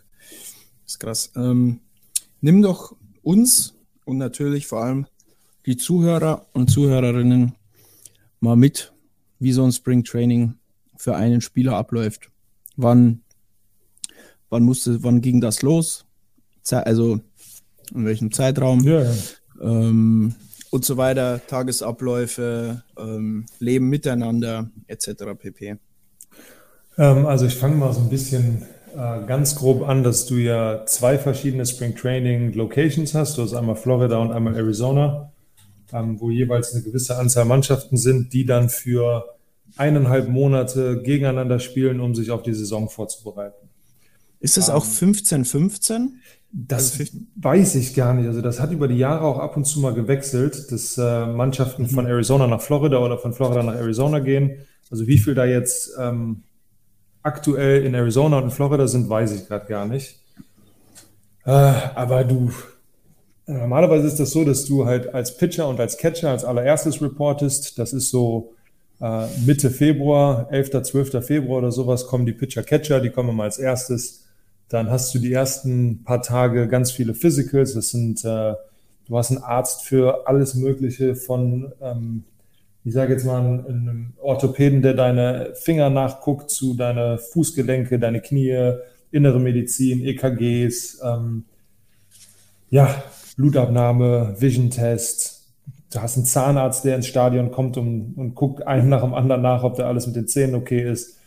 ist 0.86 1.00
krass. 1.00 1.32
Ähm, 1.34 1.80
nimm 2.40 2.62
doch 2.62 2.94
uns 3.22 3.74
und 4.04 4.18
natürlich 4.18 4.66
vor 4.66 4.84
allem 4.84 5.06
die 5.66 5.76
Zuhörer 5.76 6.46
und 6.52 6.70
Zuhörerinnen 6.70 7.54
mal 8.40 8.56
mit, 8.56 8.92
wie 9.38 9.52
so 9.52 9.64
ein 9.64 9.72
Spring 9.72 10.04
Training 10.04 10.54
für 10.96 11.16
einen 11.16 11.40
Spieler 11.40 11.76
abläuft. 11.76 12.30
Wann, 12.76 13.22
wann 14.48 14.62
musste, 14.62 15.02
wann 15.02 15.20
ging 15.20 15.40
das 15.40 15.62
los? 15.62 16.06
Also 16.70 17.20
in 17.94 18.04
welchem 18.04 18.32
Zeitraum? 18.32 18.80
Ja, 18.84 19.02
ja. 19.02 19.14
ähm, 19.60 20.34
und 20.70 20.84
so 20.84 20.96
weiter, 20.96 21.40
Tagesabläufe, 21.46 22.82
ähm, 22.96 23.46
Leben 23.58 23.88
miteinander, 23.88 24.70
etc. 24.86 25.08
pp. 25.38 25.76
Ähm, 26.96 27.26
also 27.26 27.46
ich 27.46 27.56
fange 27.56 27.76
mal 27.76 27.92
so 27.92 28.00
ein 28.00 28.08
bisschen 28.08 28.66
äh, 28.94 29.26
ganz 29.26 29.56
grob 29.56 29.86
an, 29.88 30.02
dass 30.02 30.26
du 30.26 30.36
ja 30.36 30.84
zwei 30.86 31.18
verschiedene 31.18 31.66
Spring 31.66 31.94
Training 31.94 32.52
Locations 32.54 33.14
hast. 33.14 33.36
Du 33.36 33.42
hast 33.42 33.54
einmal 33.54 33.76
Florida 33.76 34.18
und 34.18 34.32
einmal 34.32 34.56
Arizona, 34.56 35.32
ähm, 35.92 36.20
wo 36.20 36.30
jeweils 36.30 36.74
eine 36.74 36.82
gewisse 36.82 37.16
Anzahl 37.16 37.44
Mannschaften 37.44 37.96
sind, 37.96 38.32
die 38.32 38.46
dann 38.46 38.68
für 38.68 39.24
eineinhalb 39.76 40.28
Monate 40.28 41.02
gegeneinander 41.02 41.58
spielen, 41.58 42.00
um 42.00 42.14
sich 42.14 42.30
auf 42.30 42.42
die 42.42 42.54
Saison 42.54 42.88
vorzubereiten. 42.88 43.69
Ist 44.40 44.56
das 44.56 44.70
auch 44.70 44.84
15-15? 44.84 46.08
Das 46.52 46.98
Also 46.98 47.12
weiß 47.36 47.76
ich 47.76 47.94
gar 47.94 48.14
nicht. 48.14 48.26
Also 48.26 48.40
das 48.40 48.58
hat 48.58 48.72
über 48.72 48.88
die 48.88 48.96
Jahre 48.96 49.24
auch 49.24 49.38
ab 49.38 49.56
und 49.56 49.64
zu 49.64 49.80
mal 49.80 49.94
gewechselt, 49.94 50.72
dass 50.72 50.98
äh, 50.98 51.26
Mannschaften 51.26 51.86
von 51.86 52.06
Arizona 52.06 52.46
nach 52.46 52.60
Florida 52.60 52.98
oder 52.98 53.18
von 53.18 53.32
Florida 53.32 53.62
nach 53.62 53.76
Arizona 53.76 54.18
gehen. 54.18 54.56
Also 54.90 55.06
wie 55.06 55.18
viel 55.18 55.34
da 55.34 55.44
jetzt 55.44 55.92
ähm, 55.98 56.42
aktuell 57.22 57.84
in 57.84 57.94
Arizona 57.94 58.38
und 58.38 58.44
in 58.44 58.50
Florida 58.50 58.88
sind, 58.88 59.08
weiß 59.08 59.32
ich 59.32 59.46
gerade 59.46 59.66
gar 59.66 59.86
nicht. 59.86 60.18
Äh, 61.44 61.50
aber 61.50 62.24
du, 62.24 62.50
normalerweise 63.46 64.06
ist 64.06 64.18
das 64.18 64.30
so, 64.30 64.44
dass 64.44 64.64
du 64.64 64.86
halt 64.86 65.14
als 65.14 65.36
Pitcher 65.36 65.68
und 65.68 65.78
als 65.78 65.98
Catcher 65.98 66.30
als 66.30 66.44
allererstes 66.44 67.00
reportest. 67.00 67.78
Das 67.78 67.92
ist 67.92 68.10
so 68.10 68.54
äh, 69.00 69.26
Mitte 69.46 69.70
Februar, 69.70 70.48
11., 70.50 70.82
12. 70.82 71.24
Februar 71.24 71.58
oder 71.58 71.72
sowas 71.72 72.06
kommen 72.06 72.26
die 72.26 72.32
Pitcher-Catcher, 72.32 73.00
die 73.00 73.10
kommen 73.10 73.30
immer 73.30 73.44
als 73.44 73.58
erstes. 73.58 74.24
Dann 74.70 74.88
hast 74.88 75.12
du 75.12 75.18
die 75.18 75.32
ersten 75.32 76.04
paar 76.04 76.22
Tage 76.22 76.68
ganz 76.68 76.92
viele 76.92 77.12
Physicals. 77.14 77.74
Das 77.74 77.90
sind, 77.90 78.24
äh, 78.24 78.54
du 79.06 79.18
hast 79.18 79.32
einen 79.32 79.42
Arzt 79.42 79.82
für 79.82 80.28
alles 80.28 80.54
Mögliche 80.54 81.16
von, 81.16 81.72
ähm, 81.82 82.22
ich 82.84 82.94
sage 82.94 83.12
jetzt 83.12 83.26
mal, 83.26 83.40
einem 83.40 84.14
Orthopäden, 84.22 84.80
der 84.80 84.94
deine 84.94 85.54
Finger 85.54 85.90
nachguckt, 85.90 86.50
zu 86.50 86.74
deine 86.74 87.18
Fußgelenke, 87.18 87.98
deine 87.98 88.20
Knie, 88.20 88.74
innere 89.10 89.40
Medizin, 89.40 90.04
EKGs, 90.04 91.00
ähm, 91.04 91.44
ja, 92.70 93.02
Blutabnahme, 93.36 94.36
Vision-Test. 94.38 95.48
Du 95.92 96.00
hast 96.00 96.16
einen 96.16 96.26
Zahnarzt, 96.26 96.84
der 96.84 96.94
ins 96.94 97.08
Stadion 97.08 97.50
kommt 97.50 97.76
und, 97.76 98.14
und 98.14 98.36
guckt 98.36 98.64
einen 98.68 98.88
nach 98.88 99.02
dem 99.02 99.14
anderen 99.14 99.42
nach, 99.42 99.64
ob 99.64 99.74
da 99.74 99.88
alles 99.88 100.06
mit 100.06 100.14
den 100.14 100.28
Zähnen 100.28 100.54
okay 100.54 100.88
ist. 100.88 101.19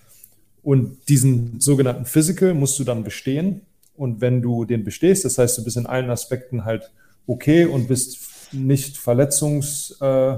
Und 0.64 1.10
diesen 1.10 1.60
sogenannten 1.60 2.06
Physical 2.06 2.54
musst 2.54 2.80
du 2.80 2.84
dann 2.84 3.04
bestehen. 3.04 3.62
Und 3.96 4.22
wenn 4.22 4.42
du 4.42 4.66
den 4.66 4.84
bestehst, 4.84 5.26
das 5.26 5.38
heißt, 5.38 5.58
du 5.58 5.64
bist 5.64 5.78
in 5.78 5.86
allen 5.86 6.10
Aspekten 6.10 6.66
halt 6.66 6.90
okay 7.28 7.66
und 7.66 7.88
bist 7.88 8.54
nicht 8.54 8.98
verletzungs, 8.98 9.98
äh, 10.02 10.38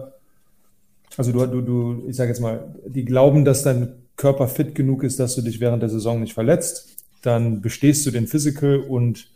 also 1.17 1.31
du, 1.31 1.45
du, 1.45 1.61
du, 1.61 2.03
ich 2.07 2.15
sage 2.15 2.29
jetzt 2.29 2.41
mal, 2.41 2.75
die 2.85 3.05
glauben, 3.05 3.45
dass 3.45 3.63
dein 3.63 3.93
Körper 4.17 4.47
fit 4.47 4.75
genug 4.75 5.03
ist, 5.03 5.19
dass 5.19 5.35
du 5.35 5.41
dich 5.41 5.59
während 5.59 5.81
der 5.81 5.89
Saison 5.89 6.19
nicht 6.19 6.33
verletzt, 6.33 6.95
dann 7.21 7.61
bestehst 7.61 8.05
du 8.05 8.11
den 8.11 8.27
Physical 8.27 8.79
und 8.79 9.27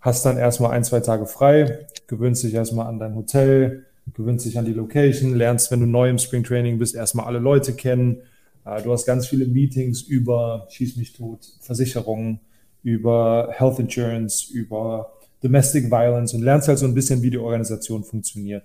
hast 0.00 0.26
dann 0.26 0.36
erstmal 0.36 0.72
ein, 0.72 0.84
zwei 0.84 1.00
Tage 1.00 1.26
frei, 1.26 1.86
gewöhnst 2.06 2.42
dich 2.42 2.54
erstmal 2.54 2.86
an 2.86 2.98
dein 2.98 3.14
Hotel, 3.14 3.86
gewöhnst 4.12 4.44
dich 4.44 4.58
an 4.58 4.66
die 4.66 4.74
Location, 4.74 5.34
lernst, 5.34 5.70
wenn 5.70 5.80
du 5.80 5.86
neu 5.86 6.10
im 6.10 6.18
Spring 6.18 6.44
Training 6.44 6.78
bist, 6.78 6.94
erstmal 6.94 7.26
alle 7.26 7.38
Leute 7.38 7.72
kennen, 7.72 8.18
du 8.64 8.92
hast 8.92 9.04
ganz 9.04 9.26
viele 9.26 9.46
Meetings 9.46 10.02
über 10.02 10.66
Schieß 10.70 10.96
mich 10.96 11.12
tot, 11.12 11.40
Versicherungen, 11.60 12.40
über 12.82 13.48
Health 13.52 13.78
Insurance, 13.78 14.52
über 14.52 15.12
Domestic 15.42 15.90
Violence 15.90 16.32
und 16.32 16.42
lernst 16.42 16.68
halt 16.68 16.78
so 16.78 16.86
ein 16.86 16.94
bisschen, 16.94 17.22
wie 17.22 17.30
die 17.30 17.38
Organisation 17.38 18.02
funktioniert. 18.02 18.64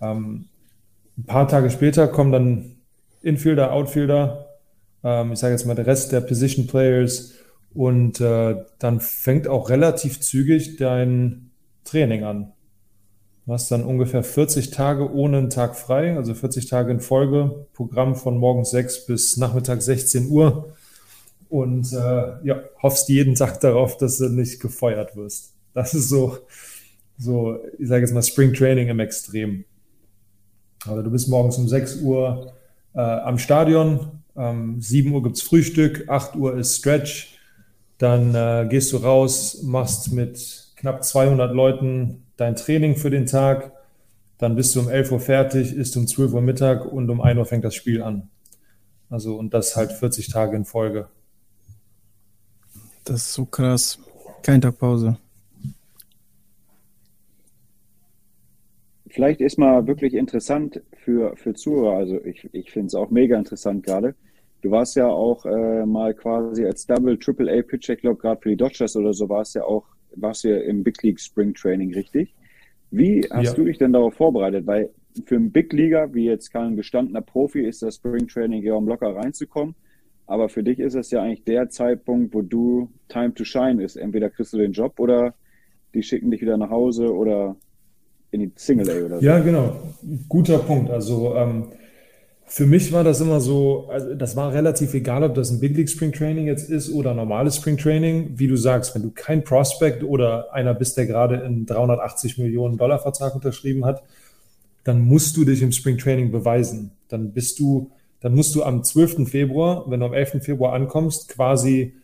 Ähm, 0.00 0.46
ein 1.18 1.24
paar 1.24 1.46
Tage 1.46 1.70
später 1.70 2.08
kommen 2.08 2.32
dann 2.32 2.76
Infielder, 3.22 3.72
Outfielder, 3.72 4.46
ähm, 5.02 5.32
ich 5.32 5.38
sage 5.38 5.52
jetzt 5.52 5.66
mal 5.66 5.74
der 5.74 5.86
Rest 5.86 6.12
der 6.12 6.22
Position 6.22 6.66
Players 6.66 7.34
und 7.74 8.20
äh, 8.20 8.56
dann 8.78 9.00
fängt 9.00 9.46
auch 9.46 9.68
relativ 9.68 10.20
zügig 10.20 10.76
dein 10.76 11.50
Training 11.84 12.24
an. 12.24 12.53
Du 13.46 13.52
hast 13.52 13.70
dann 13.70 13.84
ungefähr 13.84 14.22
40 14.22 14.70
Tage 14.70 15.12
ohne 15.12 15.36
einen 15.36 15.50
Tag 15.50 15.76
frei, 15.76 16.16
also 16.16 16.32
40 16.32 16.66
Tage 16.66 16.90
in 16.90 17.00
Folge, 17.00 17.66
Programm 17.74 18.16
von 18.16 18.38
morgens 18.38 18.70
6 18.70 19.04
bis 19.06 19.36
Nachmittag 19.36 19.82
16 19.82 20.28
Uhr. 20.28 20.72
Und 21.50 21.92
äh, 21.92 22.46
ja, 22.46 22.62
hoffst 22.82 23.08
jeden 23.10 23.34
Tag 23.34 23.60
darauf, 23.60 23.98
dass 23.98 24.16
du 24.16 24.30
nicht 24.30 24.60
gefeuert 24.60 25.14
wirst. 25.14 25.52
Das 25.74 25.92
ist 25.92 26.08
so, 26.08 26.38
so 27.18 27.58
ich 27.78 27.88
sage 27.88 28.00
jetzt 28.00 28.14
mal, 28.14 28.22
Spring 28.22 28.54
Training 28.54 28.88
im 28.88 28.98
Extrem. 29.00 29.64
Also 30.86 31.02
du 31.02 31.10
bist 31.10 31.28
morgens 31.28 31.58
um 31.58 31.68
6 31.68 32.00
Uhr 32.00 32.54
äh, 32.94 33.00
am 33.00 33.38
Stadion, 33.38 34.22
ähm, 34.36 34.80
7 34.80 35.12
Uhr 35.12 35.22
gibt 35.22 35.36
es 35.36 35.42
Frühstück, 35.42 36.08
8 36.08 36.36
Uhr 36.36 36.56
ist 36.56 36.78
Stretch, 36.78 37.38
dann 37.98 38.34
äh, 38.34 38.66
gehst 38.70 38.92
du 38.92 38.96
raus, 38.96 39.62
machst 39.62 40.12
mit 40.12 40.72
knapp 40.76 41.04
200 41.04 41.54
Leuten 41.54 42.23
dein 42.36 42.56
Training 42.56 42.96
für 42.96 43.10
den 43.10 43.26
Tag, 43.26 43.72
dann 44.38 44.56
bist 44.56 44.74
du 44.74 44.80
um 44.80 44.88
11 44.88 45.12
Uhr 45.12 45.20
fertig, 45.20 45.74
ist 45.74 45.96
um 45.96 46.06
12 46.06 46.32
Uhr 46.32 46.40
Mittag 46.40 46.84
und 46.84 47.08
um 47.10 47.20
1 47.20 47.38
Uhr 47.38 47.46
fängt 47.46 47.64
das 47.64 47.74
Spiel 47.74 48.02
an. 48.02 48.28
Also 49.08 49.36
und 49.36 49.54
das 49.54 49.76
halt 49.76 49.92
40 49.92 50.28
Tage 50.28 50.56
in 50.56 50.64
Folge. 50.64 51.08
Das 53.04 53.16
ist 53.16 53.34
so 53.34 53.44
krass. 53.44 53.98
Kein 54.42 54.60
Tag 54.60 54.78
Pause. 54.78 55.18
Vielleicht 59.08 59.40
ist 59.40 59.58
mal 59.58 59.86
wirklich 59.86 60.14
interessant 60.14 60.82
für, 61.04 61.36
für 61.36 61.54
Zuhörer, 61.54 61.98
also 61.98 62.24
ich, 62.24 62.48
ich 62.52 62.72
finde 62.72 62.88
es 62.88 62.94
auch 62.96 63.10
mega 63.10 63.38
interessant 63.38 63.84
gerade. 63.84 64.16
Du 64.60 64.72
warst 64.72 64.96
ja 64.96 65.06
auch 65.06 65.46
äh, 65.46 65.86
mal 65.86 66.14
quasi 66.14 66.64
als 66.64 66.86
Double, 66.86 67.16
Triple 67.18 67.52
A 67.52 67.62
Pitcher, 67.62 67.94
ich 67.94 68.00
glaube 68.00 68.20
gerade 68.20 68.40
für 68.40 68.48
die 68.48 68.56
Dodgers 68.56 68.96
oder 68.96 69.14
so, 69.14 69.28
warst 69.28 69.54
ja 69.54 69.62
auch 69.62 69.84
warst 70.16 70.44
du 70.44 70.48
ja 70.48 70.58
im 70.58 70.82
Big 70.82 71.02
League 71.02 71.20
Spring 71.20 71.54
Training, 71.54 71.94
richtig? 71.94 72.34
Wie 72.90 73.26
hast 73.30 73.46
ja. 73.48 73.54
du 73.54 73.64
dich 73.64 73.78
denn 73.78 73.92
darauf 73.92 74.14
vorbereitet? 74.14 74.66
Weil 74.66 74.90
für 75.26 75.36
einen 75.36 75.50
Big 75.50 75.72
Leaguer, 75.72 76.12
wie 76.14 76.24
jetzt 76.24 76.52
kein 76.52 76.76
gestandener 76.76 77.20
Profi, 77.20 77.60
ist 77.60 77.82
das 77.82 77.96
Spring 77.96 78.26
Training 78.26 78.62
ja, 78.62 78.74
um 78.74 78.88
locker 78.88 79.14
reinzukommen. 79.14 79.74
Aber 80.26 80.48
für 80.48 80.62
dich 80.62 80.78
ist 80.78 80.94
es 80.94 81.10
ja 81.10 81.22
eigentlich 81.22 81.44
der 81.44 81.68
Zeitpunkt, 81.68 82.34
wo 82.34 82.42
du 82.42 82.88
Time 83.08 83.34
to 83.34 83.44
Shine 83.44 83.82
ist. 83.82 83.96
Entweder 83.96 84.30
kriegst 84.30 84.52
du 84.52 84.58
den 84.58 84.72
Job 84.72 84.98
oder 84.98 85.34
die 85.92 86.02
schicken 86.02 86.30
dich 86.30 86.40
wieder 86.40 86.56
nach 86.56 86.70
Hause 86.70 87.14
oder 87.14 87.56
in 88.30 88.40
die 88.40 88.52
Single 88.56 88.90
A 88.90 89.06
oder 89.06 89.20
so. 89.20 89.24
Ja, 89.24 89.38
genau. 89.40 89.76
Guter 90.28 90.58
Punkt. 90.58 90.90
Also 90.90 91.36
ähm, 91.36 91.68
für 92.46 92.66
mich 92.66 92.92
war 92.92 93.04
das 93.04 93.20
immer 93.20 93.40
so, 93.40 93.88
also 93.90 94.14
das 94.14 94.36
war 94.36 94.52
relativ 94.52 94.94
egal, 94.94 95.24
ob 95.24 95.34
das 95.34 95.50
ein 95.50 95.60
Big 95.60 95.76
League 95.76 95.88
Spring 95.88 96.12
Training 96.12 96.46
jetzt 96.46 96.70
ist 96.70 96.92
oder 96.92 97.14
normales 97.14 97.56
Spring 97.56 97.76
Training. 97.76 98.34
Wie 98.36 98.46
du 98.46 98.56
sagst, 98.56 98.94
wenn 98.94 99.02
du 99.02 99.10
kein 99.10 99.44
Prospect 99.44 100.04
oder 100.04 100.52
einer 100.52 100.74
bist, 100.74 100.96
der 100.96 101.06
gerade 101.06 101.42
einen 101.42 101.66
380 101.66 102.38
Millionen 102.38 102.76
Dollar 102.76 102.98
Vertrag 102.98 103.34
unterschrieben 103.34 103.84
hat, 103.84 104.02
dann 104.84 105.00
musst 105.00 105.36
du 105.36 105.44
dich 105.44 105.62
im 105.62 105.72
Spring 105.72 105.96
Training 105.96 106.30
beweisen. 106.30 106.92
Dann 107.08 107.32
bist 107.32 107.58
du, 107.58 107.90
dann 108.20 108.34
musst 108.34 108.54
du 108.54 108.62
am 108.62 108.84
12. 108.84 109.28
Februar, 109.28 109.84
wenn 109.88 110.00
du 110.00 110.06
am 110.06 110.12
11. 110.12 110.44
Februar 110.44 110.74
ankommst, 110.74 111.28
quasi 111.28 111.94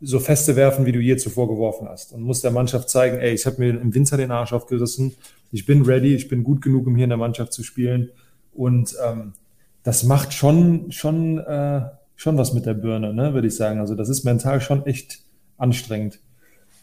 so 0.00 0.18
feste 0.18 0.56
werfen, 0.56 0.84
wie 0.84 0.92
du 0.92 0.98
je 0.98 1.16
zuvor 1.16 1.46
geworfen 1.46 1.88
hast. 1.88 2.12
Und 2.12 2.22
musst 2.22 2.42
der 2.42 2.50
Mannschaft 2.50 2.90
zeigen, 2.90 3.18
ey, 3.18 3.32
ich 3.32 3.46
habe 3.46 3.60
mir 3.60 3.80
im 3.80 3.94
Winter 3.94 4.16
den 4.16 4.32
Arsch 4.32 4.52
aufgerissen, 4.52 5.14
ich 5.52 5.64
bin 5.64 5.82
ready, 5.82 6.14
ich 6.14 6.28
bin 6.28 6.42
gut 6.42 6.60
genug, 6.60 6.88
um 6.88 6.96
hier 6.96 7.04
in 7.04 7.10
der 7.10 7.18
Mannschaft 7.18 7.52
zu 7.52 7.62
spielen. 7.62 8.10
Und 8.52 8.96
ähm, 9.06 9.34
das 9.82 10.04
macht 10.04 10.32
schon, 10.32 10.92
schon, 10.92 11.38
äh, 11.38 11.82
schon 12.16 12.38
was 12.38 12.52
mit 12.52 12.66
der 12.66 12.74
Birne, 12.74 13.12
ne, 13.12 13.34
würde 13.34 13.48
ich 13.48 13.56
sagen. 13.56 13.80
Also 13.80 13.94
das 13.94 14.08
ist 14.08 14.24
mental 14.24 14.60
schon 14.60 14.86
echt 14.86 15.20
anstrengend. 15.56 16.20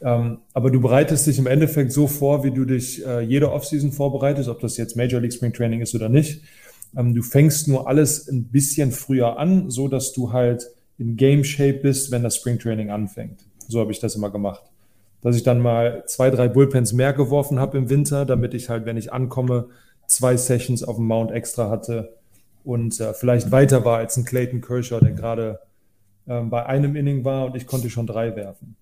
Ähm, 0.02 0.40
aber 0.54 0.72
du 0.72 0.80
bereitest 0.80 1.28
dich 1.28 1.40
im 1.40 1.48
Endeffekt 1.48 1.92
so 1.92 2.08
vor, 2.08 2.44
wie 2.44 2.52
du 2.52 2.66
dich 2.66 3.06
äh, 3.06 3.22
jede 3.22 3.52
Offseason 3.52 3.92
vorbereitest, 3.92 4.48
ob 4.50 4.60
das 4.60 4.78
jetzt 4.78 4.96
Major 4.96 5.20
League 5.20 5.34
Spring 5.34 5.54
Training 5.54 5.82
ist 5.82 5.94
oder 5.94 6.10
nicht. 6.10 6.42
Ähm, 6.96 7.14
du 7.14 7.22
fängst 7.22 7.68
nur 7.68 7.88
alles 7.88 8.28
ein 8.28 8.46
bisschen 8.46 8.92
früher 8.92 9.38
an, 9.38 9.70
so 9.70 9.88
dass 9.88 10.14
du 10.14 10.32
halt 10.32 10.68
in 10.98 11.18
Game 11.18 11.44
Shape 11.44 11.80
bist, 11.80 12.12
wenn 12.12 12.24
das 12.24 12.38
Spring 12.38 12.60
Training 12.60 12.90
anfängt. 12.90 13.46
So 13.68 13.80
habe 13.80 13.92
ich 13.92 14.00
das 14.00 14.16
immer 14.16 14.30
gemacht. 14.30 14.64
Dass 15.22 15.36
ich 15.36 15.44
dann 15.44 15.60
mal 15.60 16.04
zwei, 16.08 16.30
drei 16.30 16.48
Bullpens 16.48 16.94
mehr 16.94 17.14
geworfen 17.14 17.60
habe 17.60 17.78
im 17.78 17.90
Winter, 17.90 18.26
damit 18.26 18.54
ich 18.54 18.70
halt, 18.70 18.86
wenn 18.86 18.98
ich 18.98 19.12
ankomme, 19.12 19.68
zwei 20.08 20.38
Sessions 20.38 20.84
auf 20.84 20.96
dem 20.96 21.06
Mount 21.06 21.32
extra 21.32 21.70
hatte, 21.70 22.19
und 22.64 23.00
äh, 23.00 23.14
vielleicht 23.14 23.52
weiter 23.52 23.86
war 23.86 23.98
als 23.98 24.18
ein 24.18 24.26
Clayton 24.26 24.62
Kershaw, 24.62 25.00
der 25.00 25.12
gerade 25.12 25.60
ähm, 26.28 26.50
bei 26.50 26.66
einem 26.66 26.96
Inning 26.96 27.26
war 27.26 27.46
und 27.46 27.56
ich 27.56 27.66
konnte 27.66 27.90
schon 27.90 28.08
drei 28.08 28.36
werfen. 28.36 28.76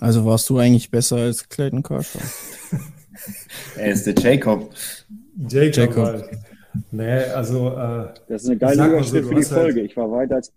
Also 0.00 0.24
warst 0.24 0.48
du 0.48 0.58
eigentlich 0.58 0.90
besser 0.90 1.16
als 1.16 1.48
Clayton 1.48 1.82
Kershaw? 1.82 2.20
er 3.76 3.92
ist 3.92 4.06
der 4.06 4.14
Jacob. 4.14 4.72
Jacob. 5.48 5.76
Jacob. 5.76 6.04
Halt. 6.04 6.38
Nee, 6.92 7.18
also. 7.34 7.70
Äh, 7.70 8.14
das 8.28 8.42
ist 8.44 8.48
eine 8.50 8.58
geile 8.58 8.86
Überschrift 8.86 9.24
so, 9.24 9.28
für 9.28 9.34
die 9.34 9.42
Folge. 9.42 9.80
Halt, 9.80 9.90
ich 9.90 9.96
war 9.96 10.10
weiter 10.10 10.36
als 10.36 10.52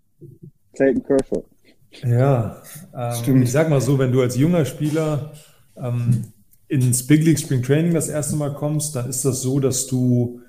Clayton 0.74 1.02
Kershaw. 1.02 1.44
Ja, 2.04 2.62
ähm, 2.94 3.42
ich 3.42 3.52
sag 3.52 3.68
mal 3.68 3.80
so, 3.80 3.98
wenn 3.98 4.12
du 4.12 4.22
als 4.22 4.36
junger 4.36 4.64
Spieler 4.64 5.32
ähm, 5.76 6.31
ins 6.72 7.06
Big 7.06 7.22
League 7.24 7.38
Spring 7.38 7.62
Training 7.62 7.92
das 7.92 8.08
erste 8.08 8.34
Mal 8.36 8.54
kommst, 8.54 8.96
dann 8.96 9.08
ist 9.08 9.26
das 9.26 9.42
so, 9.42 9.60
dass 9.60 9.86
du 9.86 10.40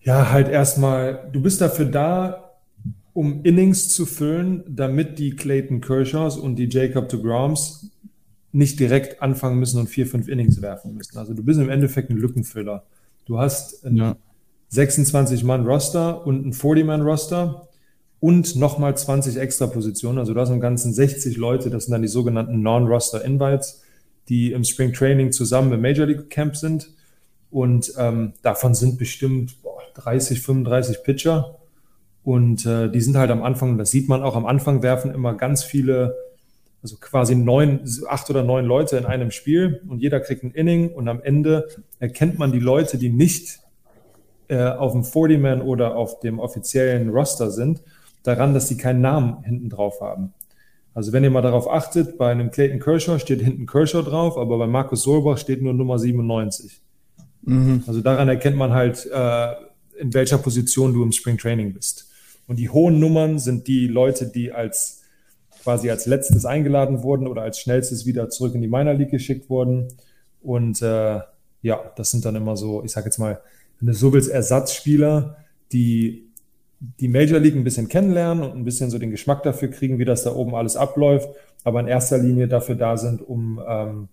ja 0.00 0.32
halt 0.32 0.48
erstmal, 0.48 1.30
du 1.32 1.40
bist 1.40 1.60
dafür 1.60 1.86
da, 1.86 2.56
um 3.12 3.44
Innings 3.44 3.90
zu 3.90 4.06
füllen, 4.06 4.64
damit 4.68 5.18
die 5.20 5.36
Clayton 5.36 5.80
Kershaws 5.80 6.36
und 6.36 6.56
die 6.56 6.68
Jacob 6.68 7.08
de 7.08 7.22
Groms 7.22 7.92
nicht 8.50 8.80
direkt 8.80 9.22
anfangen 9.22 9.60
müssen 9.60 9.78
und 9.78 9.88
vier, 9.88 10.06
fünf 10.06 10.26
Innings 10.26 10.60
werfen 10.62 10.94
müssen. 10.94 11.16
Also 11.16 11.32
du 11.32 11.44
bist 11.44 11.60
im 11.60 11.70
Endeffekt 11.70 12.10
ein 12.10 12.16
Lückenfüller. 12.16 12.84
Du 13.24 13.38
hast 13.38 13.84
ein 13.84 13.96
ja. 13.96 14.16
26-Mann-Roster 14.72 16.26
und 16.26 16.44
ein 16.44 16.52
40-Mann-Roster 16.52 17.68
und 18.20 18.56
nochmal 18.56 18.96
20 18.96 19.36
extra 19.36 19.68
Positionen. 19.68 20.18
Also 20.18 20.34
du 20.34 20.40
hast 20.40 20.50
im 20.50 20.60
Ganzen 20.60 20.92
60 20.92 21.36
Leute, 21.36 21.70
das 21.70 21.84
sind 21.84 21.92
dann 21.92 22.02
die 22.02 22.08
sogenannten 22.08 22.62
Non-Roster-Invites 22.62 23.82
die 24.28 24.52
im 24.52 24.64
Spring 24.64 24.92
Training 24.92 25.32
zusammen 25.32 25.72
im 25.72 25.80
Major 25.80 26.06
League 26.06 26.30
Camp 26.30 26.56
sind. 26.56 26.90
Und 27.50 27.92
ähm, 27.96 28.34
davon 28.42 28.74
sind 28.74 28.98
bestimmt 28.98 29.62
boah, 29.62 29.78
30, 29.94 30.40
35 30.40 31.02
Pitcher 31.02 31.56
Und 32.22 32.66
äh, 32.66 32.90
die 32.90 33.00
sind 33.00 33.16
halt 33.16 33.30
am 33.30 33.42
Anfang, 33.42 33.78
das 33.78 33.90
sieht 33.90 34.08
man 34.08 34.22
auch 34.22 34.36
am 34.36 34.46
Anfang, 34.46 34.82
werfen 34.82 35.12
immer 35.12 35.34
ganz 35.34 35.64
viele, 35.64 36.14
also 36.82 36.96
quasi 37.00 37.34
neun, 37.34 37.80
acht 38.08 38.28
oder 38.28 38.42
neun 38.42 38.66
Leute 38.66 38.96
in 38.98 39.06
einem 39.06 39.30
Spiel 39.30 39.80
und 39.88 40.00
jeder 40.00 40.20
kriegt 40.20 40.44
ein 40.44 40.52
Inning 40.52 40.90
und 40.90 41.08
am 41.08 41.22
Ende 41.22 41.68
erkennt 41.98 42.38
man 42.38 42.52
die 42.52 42.60
Leute, 42.60 42.98
die 42.98 43.08
nicht 43.08 43.60
äh, 44.48 44.62
auf 44.62 44.92
dem 44.92 45.02
40-Man 45.02 45.62
oder 45.62 45.96
auf 45.96 46.20
dem 46.20 46.38
offiziellen 46.38 47.08
Roster 47.08 47.50
sind, 47.50 47.82
daran, 48.22 48.54
dass 48.54 48.68
sie 48.68 48.76
keinen 48.76 49.00
Namen 49.00 49.42
hinten 49.42 49.70
drauf 49.70 50.00
haben. 50.00 50.34
Also 50.98 51.12
wenn 51.12 51.22
ihr 51.22 51.30
mal 51.30 51.42
darauf 51.42 51.70
achtet, 51.70 52.18
bei 52.18 52.32
einem 52.32 52.50
Clayton 52.50 52.80
Kershaw 52.80 53.20
steht 53.20 53.40
hinten 53.40 53.66
Kershaw 53.66 54.02
drauf, 54.02 54.36
aber 54.36 54.58
bei 54.58 54.66
Markus 54.66 55.04
Solbach 55.04 55.38
steht 55.38 55.62
nur 55.62 55.72
Nummer 55.72 55.96
97. 55.96 56.82
Mhm. 57.42 57.84
Also 57.86 58.00
daran 58.00 58.28
erkennt 58.28 58.56
man 58.56 58.72
halt, 58.72 59.06
äh, 59.06 59.52
in 60.00 60.12
welcher 60.12 60.38
Position 60.38 60.92
du 60.92 61.04
im 61.04 61.12
Spring 61.12 61.38
Training 61.38 61.72
bist. 61.72 62.10
Und 62.48 62.58
die 62.58 62.68
hohen 62.68 62.98
Nummern 62.98 63.38
sind 63.38 63.68
die 63.68 63.86
Leute, 63.86 64.26
die 64.26 64.50
als 64.50 65.04
quasi 65.62 65.88
als 65.88 66.06
letztes 66.06 66.44
eingeladen 66.44 67.04
wurden 67.04 67.28
oder 67.28 67.42
als 67.42 67.60
schnellstes 67.60 68.04
wieder 68.04 68.28
zurück 68.28 68.56
in 68.56 68.60
die 68.60 68.66
Minor 68.66 68.94
League 68.94 69.12
geschickt 69.12 69.48
wurden. 69.48 69.86
Und 70.42 70.82
äh, 70.82 71.20
ja, 71.62 71.92
das 71.94 72.10
sind 72.10 72.24
dann 72.24 72.34
immer 72.34 72.56
so, 72.56 72.82
ich 72.82 72.90
sage 72.90 73.04
jetzt 73.04 73.18
mal, 73.18 73.40
wenn 73.78 73.86
du 73.86 73.94
so 73.94 74.12
willst, 74.12 74.30
Ersatzspieler, 74.30 75.36
die 75.70 76.27
die 76.80 77.08
Major 77.08 77.40
League 77.40 77.56
ein 77.56 77.64
bisschen 77.64 77.88
kennenlernen 77.88 78.44
und 78.44 78.56
ein 78.56 78.64
bisschen 78.64 78.90
so 78.90 78.98
den 78.98 79.10
Geschmack 79.10 79.42
dafür 79.42 79.68
kriegen, 79.68 79.98
wie 79.98 80.04
das 80.04 80.22
da 80.22 80.32
oben 80.32 80.54
alles 80.54 80.76
abläuft, 80.76 81.28
aber 81.64 81.80
in 81.80 81.88
erster 81.88 82.18
Linie 82.18 82.46
dafür 82.46 82.76
da 82.76 82.96
sind, 82.96 83.20
um, 83.20 83.60
ähm, 83.66 84.08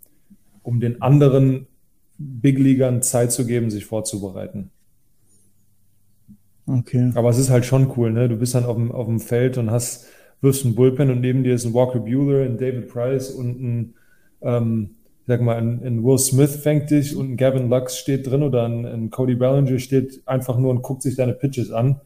um 0.63 0.79
den 0.79 1.01
anderen 1.01 1.67
Big 2.17 2.57
Leaguern 2.57 3.01
Zeit 3.01 3.31
zu 3.31 3.45
geben, 3.45 3.69
sich 3.69 3.85
vorzubereiten. 3.85 4.71
Okay. 6.65 7.11
Aber 7.13 7.29
es 7.29 7.37
ist 7.37 7.51
halt 7.51 7.65
schon 7.65 7.91
cool, 7.95 8.11
ne? 8.11 8.27
Du 8.27 8.37
bist 8.37 8.55
dann 8.55 8.65
auf 8.65 8.75
dem, 8.75 8.91
auf 8.91 9.05
dem 9.05 9.19
Feld 9.19 9.59
und 9.59 9.69
hast, 9.69 10.07
wirfst 10.41 10.65
einen 10.65 10.73
Bullpen 10.73 11.11
und 11.11 11.21
neben 11.21 11.43
dir 11.43 11.53
ist 11.53 11.65
ein 11.65 11.73
Walker 11.75 11.99
Bueller, 11.99 12.45
ein 12.45 12.57
David 12.57 12.87
Price 12.87 13.29
und 13.29 13.61
ein, 13.61 13.93
ähm, 14.41 14.95
ich 15.21 15.27
sag 15.27 15.41
mal, 15.41 15.57
ein, 15.57 15.83
ein, 15.85 16.03
Will 16.03 16.17
Smith 16.17 16.55
fängt 16.55 16.89
dich 16.89 17.15
und 17.15 17.33
ein 17.33 17.37
Gavin 17.37 17.69
Lux 17.69 17.97
steht 17.97 18.25
drin 18.25 18.41
oder 18.41 18.63
ein, 18.67 18.85
ein 18.85 19.09
Cody 19.11 19.35
Ballinger 19.35 19.77
steht 19.77 20.23
einfach 20.25 20.57
nur 20.57 20.71
und 20.71 20.81
guckt 20.81 21.03
sich 21.03 21.15
deine 21.15 21.33
Pitches 21.33 21.71
an 21.71 22.01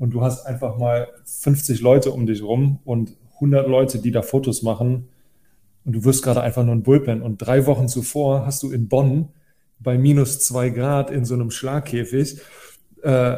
und 0.00 0.10
du 0.14 0.22
hast 0.22 0.46
einfach 0.46 0.78
mal 0.78 1.08
50 1.24 1.80
Leute 1.82 2.10
um 2.10 2.26
dich 2.26 2.42
rum 2.42 2.80
und 2.84 3.16
100 3.34 3.68
Leute, 3.68 3.98
die 3.98 4.10
da 4.10 4.22
Fotos 4.22 4.62
machen 4.62 5.08
und 5.84 5.92
du 5.92 6.04
wirst 6.04 6.24
gerade 6.24 6.40
einfach 6.40 6.64
nur 6.64 6.74
ein 6.74 6.82
Bullpen 6.82 7.22
und 7.22 7.38
drei 7.38 7.66
Wochen 7.66 7.86
zuvor 7.86 8.46
hast 8.46 8.62
du 8.62 8.72
in 8.72 8.88
Bonn 8.88 9.28
bei 9.78 9.98
minus 9.98 10.40
zwei 10.40 10.70
Grad 10.70 11.10
in 11.10 11.24
so 11.26 11.34
einem 11.34 11.50
Schlagkäfig 11.50 12.40
äh, 13.02 13.36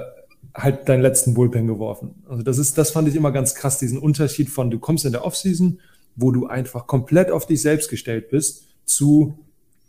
halt 0.54 0.88
deinen 0.88 1.02
letzten 1.02 1.34
Bullpen 1.34 1.66
geworfen. 1.66 2.22
Also 2.28 2.44
das 2.44 2.58
ist, 2.58 2.78
das 2.78 2.92
fand 2.92 3.08
ich 3.08 3.16
immer 3.16 3.32
ganz 3.32 3.56
krass, 3.56 3.78
diesen 3.78 3.98
Unterschied 3.98 4.48
von 4.48 4.70
du 4.70 4.78
kommst 4.78 5.04
in 5.04 5.12
der 5.12 5.24
Offseason, 5.24 5.80
wo 6.14 6.30
du 6.30 6.46
einfach 6.46 6.86
komplett 6.86 7.32
auf 7.32 7.46
dich 7.46 7.60
selbst 7.60 7.90
gestellt 7.90 8.30
bist, 8.30 8.68
zu 8.84 9.36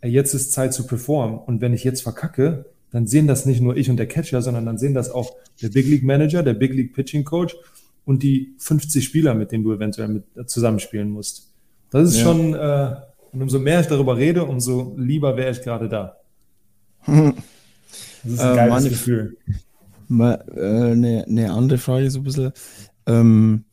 jetzt 0.02 0.34
ist 0.34 0.52
Zeit 0.52 0.74
zu 0.74 0.86
performen. 0.86 1.38
Und 1.38 1.60
wenn 1.60 1.72
ich 1.72 1.84
jetzt 1.84 2.02
verkacke, 2.02 2.66
dann 2.94 3.08
sehen 3.08 3.26
das 3.26 3.44
nicht 3.44 3.60
nur 3.60 3.76
ich 3.76 3.90
und 3.90 3.96
der 3.96 4.06
Catcher, 4.06 4.40
sondern 4.40 4.66
dann 4.66 4.78
sehen 4.78 4.94
das 4.94 5.10
auch 5.10 5.34
der 5.60 5.68
Big 5.68 5.88
League 5.88 6.04
Manager, 6.04 6.44
der 6.44 6.54
Big 6.54 6.72
League 6.74 6.94
Pitching 6.94 7.24
Coach 7.24 7.56
und 8.04 8.22
die 8.22 8.54
50 8.58 9.04
Spieler, 9.04 9.34
mit 9.34 9.50
denen 9.50 9.64
du 9.64 9.72
eventuell 9.72 10.06
mit 10.06 10.22
äh, 10.36 10.46
zusammenspielen 10.46 11.10
musst. 11.10 11.50
Das 11.90 12.08
ist 12.08 12.18
ja. 12.18 12.22
schon, 12.22 12.54
äh, 12.54 12.94
und 13.32 13.42
umso 13.42 13.58
mehr 13.58 13.80
ich 13.80 13.88
darüber 13.88 14.16
rede, 14.16 14.44
umso 14.44 14.94
lieber 14.96 15.36
wäre 15.36 15.50
ich 15.50 15.60
gerade 15.60 15.88
da. 15.88 16.16
Das 18.22 18.32
ist 18.32 18.40
ein 18.40 18.52
äh, 18.52 18.56
geiles 18.56 18.74
meine, 18.74 18.88
Gefühl. 18.88 19.36
Eine 20.08 20.44
äh, 20.56 20.96
ne, 20.96 21.24
ne 21.28 21.52
andere 21.52 21.76
Frage 21.76 22.10
so 22.10 22.20
ein 22.20 22.24
bisschen. 22.24 22.52
Ähm, 23.06 23.64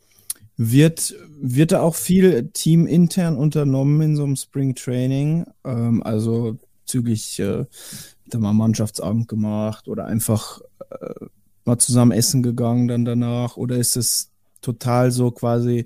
wird, 0.58 1.16
wird 1.40 1.72
da 1.72 1.82
auch 1.82 1.96
viel 1.96 2.50
teamintern 2.52 3.38
unternommen 3.38 4.02
in 4.02 4.16
so 4.18 4.26
einem 4.26 4.36
Spring 4.36 4.76
Training? 4.76 5.46
Ähm, 5.64 6.04
also 6.04 6.58
zügig 6.86 7.40
äh, 7.40 7.64
da 8.34 8.40
mal 8.40 8.54
Mannschaftsabend 8.54 9.28
gemacht 9.28 9.88
oder 9.88 10.06
einfach 10.06 10.62
äh, 10.90 11.26
mal 11.66 11.78
zusammen 11.78 12.12
essen 12.12 12.44
gegangen 12.44 12.88
dann 12.88 13.06
danach? 13.06 13.58
Oder 13.58 13.78
ist 13.78 13.96
es 13.96 14.32
total 14.62 15.12
so 15.12 15.32
quasi, 15.32 15.86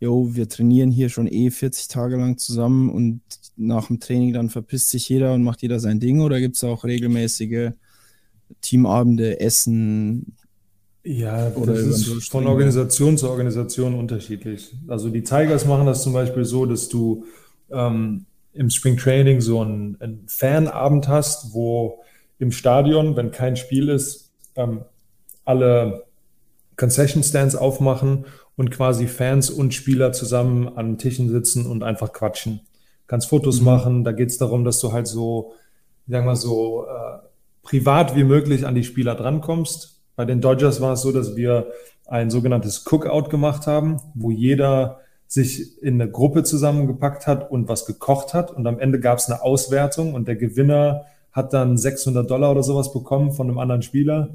jo, 0.00 0.34
wir 0.34 0.48
trainieren 0.48 0.90
hier 0.90 1.08
schon 1.08 1.26
eh 1.26 1.50
40 1.50 1.88
Tage 1.88 2.16
lang 2.16 2.38
zusammen 2.38 2.90
und 2.90 3.20
nach 3.56 3.88
dem 3.88 4.00
Training 4.00 4.32
dann 4.32 4.50
verpisst 4.50 4.90
sich 4.90 5.08
jeder 5.08 5.34
und 5.34 5.42
macht 5.42 5.62
jeder 5.62 5.80
sein 5.80 6.00
Ding? 6.00 6.20
Oder 6.20 6.40
gibt 6.40 6.56
es 6.56 6.64
auch 6.64 6.84
regelmäßige 6.84 7.70
Teamabende, 8.60 9.40
Essen? 9.40 10.36
Ja, 11.04 11.52
oder 11.54 11.74
das 11.74 12.06
ist 12.06 12.30
von 12.30 12.46
Organisation 12.46 13.18
zu 13.18 13.28
Organisation 13.28 13.94
unterschiedlich. 13.94 14.72
Also 14.86 15.08
die 15.10 15.22
Tigers 15.22 15.66
machen 15.66 15.86
das 15.86 16.02
zum 16.02 16.12
Beispiel 16.12 16.44
so, 16.44 16.64
dass 16.64 16.88
du 16.88 17.24
ähm, 17.70 18.26
im 18.54 18.70
Spring 18.70 18.96
Training 18.96 19.40
so 19.40 19.60
einen, 19.60 19.96
einen 20.00 20.24
Fanabend 20.28 21.08
hast, 21.08 21.54
wo 21.54 22.02
im 22.38 22.52
Stadion, 22.52 23.16
wenn 23.16 23.30
kein 23.30 23.56
Spiel 23.56 23.88
ist, 23.88 24.32
ähm, 24.56 24.84
alle 25.44 26.04
Concession 26.76 27.22
Stands 27.22 27.54
aufmachen 27.54 28.26
und 28.56 28.70
quasi 28.70 29.06
Fans 29.06 29.50
und 29.50 29.74
Spieler 29.74 30.12
zusammen 30.12 30.68
an 30.76 30.98
Tischen 30.98 31.30
sitzen 31.30 31.66
und 31.66 31.82
einfach 31.82 32.12
quatschen. 32.12 32.60
Kannst 33.06 33.28
Fotos 33.28 33.60
mhm. 33.60 33.66
machen, 33.66 34.04
da 34.04 34.12
geht 34.12 34.28
es 34.28 34.38
darum, 34.38 34.64
dass 34.64 34.80
du 34.80 34.92
halt 34.92 35.06
so, 35.06 35.54
sagen 36.06 36.26
wir 36.26 36.36
so, 36.36 36.86
äh, 36.86 37.18
privat 37.62 38.16
wie 38.16 38.24
möglich 38.24 38.66
an 38.66 38.74
die 38.74 38.84
Spieler 38.84 39.14
drankommst. 39.14 40.00
Bei 40.16 40.24
den 40.24 40.40
Dodgers 40.40 40.80
war 40.80 40.94
es 40.94 41.02
so, 41.02 41.12
dass 41.12 41.36
wir 41.36 41.68
ein 42.06 42.30
sogenanntes 42.30 42.84
Cookout 42.84 43.28
gemacht 43.30 43.66
haben, 43.66 43.98
wo 44.14 44.30
jeder 44.30 45.00
sich 45.32 45.82
in 45.82 45.94
eine 45.94 46.10
Gruppe 46.10 46.42
zusammengepackt 46.42 47.26
hat 47.26 47.50
und 47.50 47.66
was 47.66 47.86
gekocht 47.86 48.34
hat. 48.34 48.50
Und 48.50 48.66
am 48.66 48.78
Ende 48.78 49.00
gab 49.00 49.16
es 49.16 49.30
eine 49.30 49.40
Auswertung 49.40 50.12
und 50.12 50.28
der 50.28 50.36
Gewinner 50.36 51.06
hat 51.32 51.54
dann 51.54 51.78
600 51.78 52.30
Dollar 52.30 52.50
oder 52.50 52.62
sowas 52.62 52.92
bekommen 52.92 53.32
von 53.32 53.48
einem 53.48 53.56
anderen 53.56 53.80
Spieler. 53.80 54.28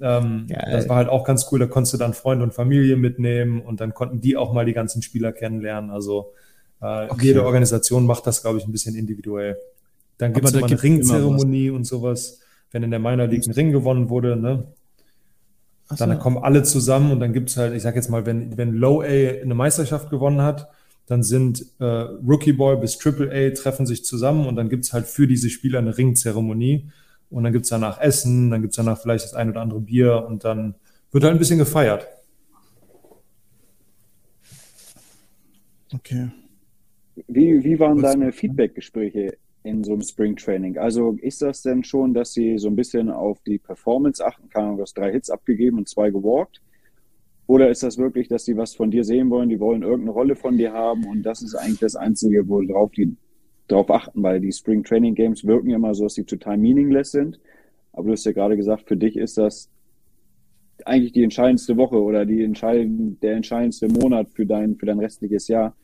Ähm, 0.00 0.46
das 0.48 0.88
war 0.88 0.96
halt 0.96 1.10
auch 1.10 1.24
ganz 1.24 1.46
cool. 1.52 1.58
Da 1.58 1.66
konntest 1.66 1.92
du 1.92 1.98
dann 1.98 2.14
Freunde 2.14 2.42
und 2.42 2.54
Familie 2.54 2.96
mitnehmen 2.96 3.60
und 3.60 3.82
dann 3.82 3.92
konnten 3.92 4.22
die 4.22 4.38
auch 4.38 4.54
mal 4.54 4.64
die 4.64 4.72
ganzen 4.72 5.02
Spieler 5.02 5.32
kennenlernen. 5.32 5.90
Also 5.90 6.32
äh, 6.80 7.04
okay. 7.10 7.26
jede 7.26 7.44
Organisation 7.44 8.06
macht 8.06 8.26
das, 8.26 8.40
glaube 8.40 8.56
ich, 8.56 8.64
ein 8.64 8.72
bisschen 8.72 8.94
individuell. 8.94 9.58
Dann 10.16 10.32
gibt 10.32 10.46
es 10.46 10.54
immer 10.54 10.64
eine 10.64 10.82
Ringzeremonie 10.82 11.68
und 11.68 11.84
sowas. 11.84 12.40
Wenn 12.70 12.82
in 12.82 12.90
der 12.90 13.00
Minor 13.00 13.26
League 13.26 13.46
ein 13.46 13.52
Ring 13.52 13.72
gewonnen 13.72 14.08
wurde, 14.08 14.36
ne, 14.36 14.68
so. 15.90 16.06
Dann 16.06 16.18
kommen 16.18 16.38
alle 16.38 16.62
zusammen 16.62 17.10
und 17.12 17.20
dann 17.20 17.32
gibt 17.32 17.50
es 17.50 17.56
halt, 17.56 17.74
ich 17.74 17.82
sag 17.82 17.96
jetzt 17.96 18.10
mal, 18.10 18.26
wenn, 18.26 18.56
wenn 18.56 18.74
Low 18.74 19.02
A 19.02 19.04
eine 19.04 19.54
Meisterschaft 19.54 20.10
gewonnen 20.10 20.42
hat, 20.42 20.68
dann 21.06 21.22
sind 21.24 21.66
äh, 21.80 21.84
Rookie 21.84 22.52
Boy 22.52 22.76
bis 22.76 22.96
Triple 22.96 23.30
A 23.32 23.50
treffen 23.50 23.86
sich 23.86 24.04
zusammen 24.04 24.46
und 24.46 24.54
dann 24.54 24.68
gibt 24.68 24.84
es 24.84 24.92
halt 24.92 25.06
für 25.06 25.26
diese 25.26 25.50
Spieler 25.50 25.80
eine 25.80 25.98
Ringzeremonie. 25.98 26.88
Und 27.30 27.44
dann 27.44 27.52
gibt 27.52 27.64
es 27.64 27.70
danach 27.70 28.00
Essen, 28.00 28.50
dann 28.50 28.60
gibt 28.60 28.72
es 28.72 28.76
danach 28.76 29.00
vielleicht 29.00 29.24
das 29.24 29.34
ein 29.34 29.50
oder 29.50 29.60
andere 29.60 29.80
Bier 29.80 30.24
und 30.28 30.44
dann 30.44 30.74
wird 31.12 31.24
halt 31.24 31.34
ein 31.34 31.38
bisschen 31.38 31.58
gefeiert. 31.58 32.06
Okay. 35.92 36.28
Wie, 37.26 37.62
wie 37.64 37.78
waren 37.78 38.00
deine 38.00 38.32
Feedback-Gespräche 38.32 39.36
in 39.62 39.84
so 39.84 39.92
einem 39.92 40.02
Spring 40.02 40.36
Training? 40.36 40.78
Also 40.78 41.16
ist 41.20 41.42
das 41.42 41.62
denn 41.62 41.84
schon, 41.84 42.14
dass 42.14 42.32
sie 42.32 42.58
so 42.58 42.68
ein 42.68 42.76
bisschen 42.76 43.10
auf 43.10 43.40
die 43.42 43.58
Performance 43.58 44.24
achten 44.24 44.48
kann? 44.48 44.76
Du 44.76 44.82
hast 44.82 44.96
drei 44.96 45.12
Hits 45.12 45.30
abgegeben 45.30 45.78
und 45.78 45.88
zwei 45.88 46.10
gewalkt. 46.10 46.60
Oder 47.46 47.68
ist 47.68 47.82
das 47.82 47.98
wirklich, 47.98 48.28
dass 48.28 48.44
sie 48.44 48.56
was 48.56 48.74
von 48.74 48.90
dir 48.90 49.02
sehen 49.02 49.28
wollen, 49.28 49.48
die 49.48 49.58
wollen 49.58 49.82
irgendeine 49.82 50.12
Rolle 50.12 50.36
von 50.36 50.56
dir 50.56 50.72
haben 50.72 51.04
und 51.06 51.24
das 51.24 51.42
ist 51.42 51.56
eigentlich 51.56 51.80
das 51.80 51.96
Einzige, 51.96 52.48
worauf 52.48 52.92
die 52.92 53.16
darauf 53.66 53.90
achten, 53.90 54.22
weil 54.22 54.40
die 54.40 54.52
Spring 54.52 54.84
Training 54.84 55.14
Games 55.14 55.44
wirken 55.44 55.70
immer 55.70 55.94
so, 55.94 56.04
dass 56.04 56.14
sie 56.14 56.24
total 56.24 56.58
meaningless 56.58 57.10
sind. 57.10 57.40
Aber 57.92 58.06
du 58.06 58.12
hast 58.12 58.24
ja 58.24 58.32
gerade 58.32 58.56
gesagt, 58.56 58.86
für 58.86 58.96
dich 58.96 59.16
ist 59.16 59.36
das 59.36 59.68
eigentlich 60.84 61.12
die 61.12 61.24
entscheidendste 61.24 61.76
Woche 61.76 62.00
oder 62.00 62.24
die 62.24 62.42
entscheidend, 62.42 63.22
der 63.22 63.34
entscheidendste 63.34 63.88
Monat 63.88 64.30
für 64.30 64.46
dein, 64.46 64.76
für 64.76 64.86
dein 64.86 64.98
restliches 64.98 65.48
Jahr. 65.48 65.76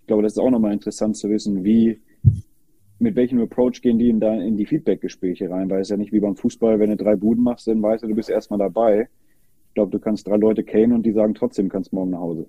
Ich 0.00 0.06
glaube, 0.06 0.22
das 0.22 0.34
ist 0.34 0.38
auch 0.38 0.50
nochmal 0.50 0.72
interessant 0.72 1.16
zu 1.16 1.28
wissen, 1.30 1.64
wie, 1.64 2.00
mit 2.98 3.16
welchem 3.16 3.40
Approach 3.40 3.80
gehen 3.82 3.98
die 3.98 4.08
in, 4.08 4.20
da, 4.20 4.34
in 4.34 4.56
die 4.56 4.66
Feedback-Gespräche 4.66 5.50
rein? 5.50 5.70
Weil 5.70 5.80
es 5.80 5.88
ja 5.88 5.96
nicht 5.96 6.12
wie 6.12 6.20
beim 6.20 6.36
Fußball, 6.36 6.78
wenn 6.80 6.90
du 6.90 6.96
drei 6.96 7.16
Buden 7.16 7.44
machst, 7.44 7.66
dann 7.66 7.82
weißt 7.82 8.02
du, 8.02 8.08
du 8.08 8.14
bist 8.14 8.30
erstmal 8.30 8.58
dabei. 8.58 9.08
Ich 9.68 9.74
glaube, 9.74 9.92
du 9.92 9.98
kannst 9.98 10.26
drei 10.26 10.36
Leute 10.36 10.64
kennen 10.64 10.92
und 10.92 11.04
die 11.04 11.12
sagen 11.12 11.34
trotzdem, 11.34 11.68
kannst 11.68 11.92
morgen 11.92 12.10
nach 12.10 12.20
Hause. 12.20 12.46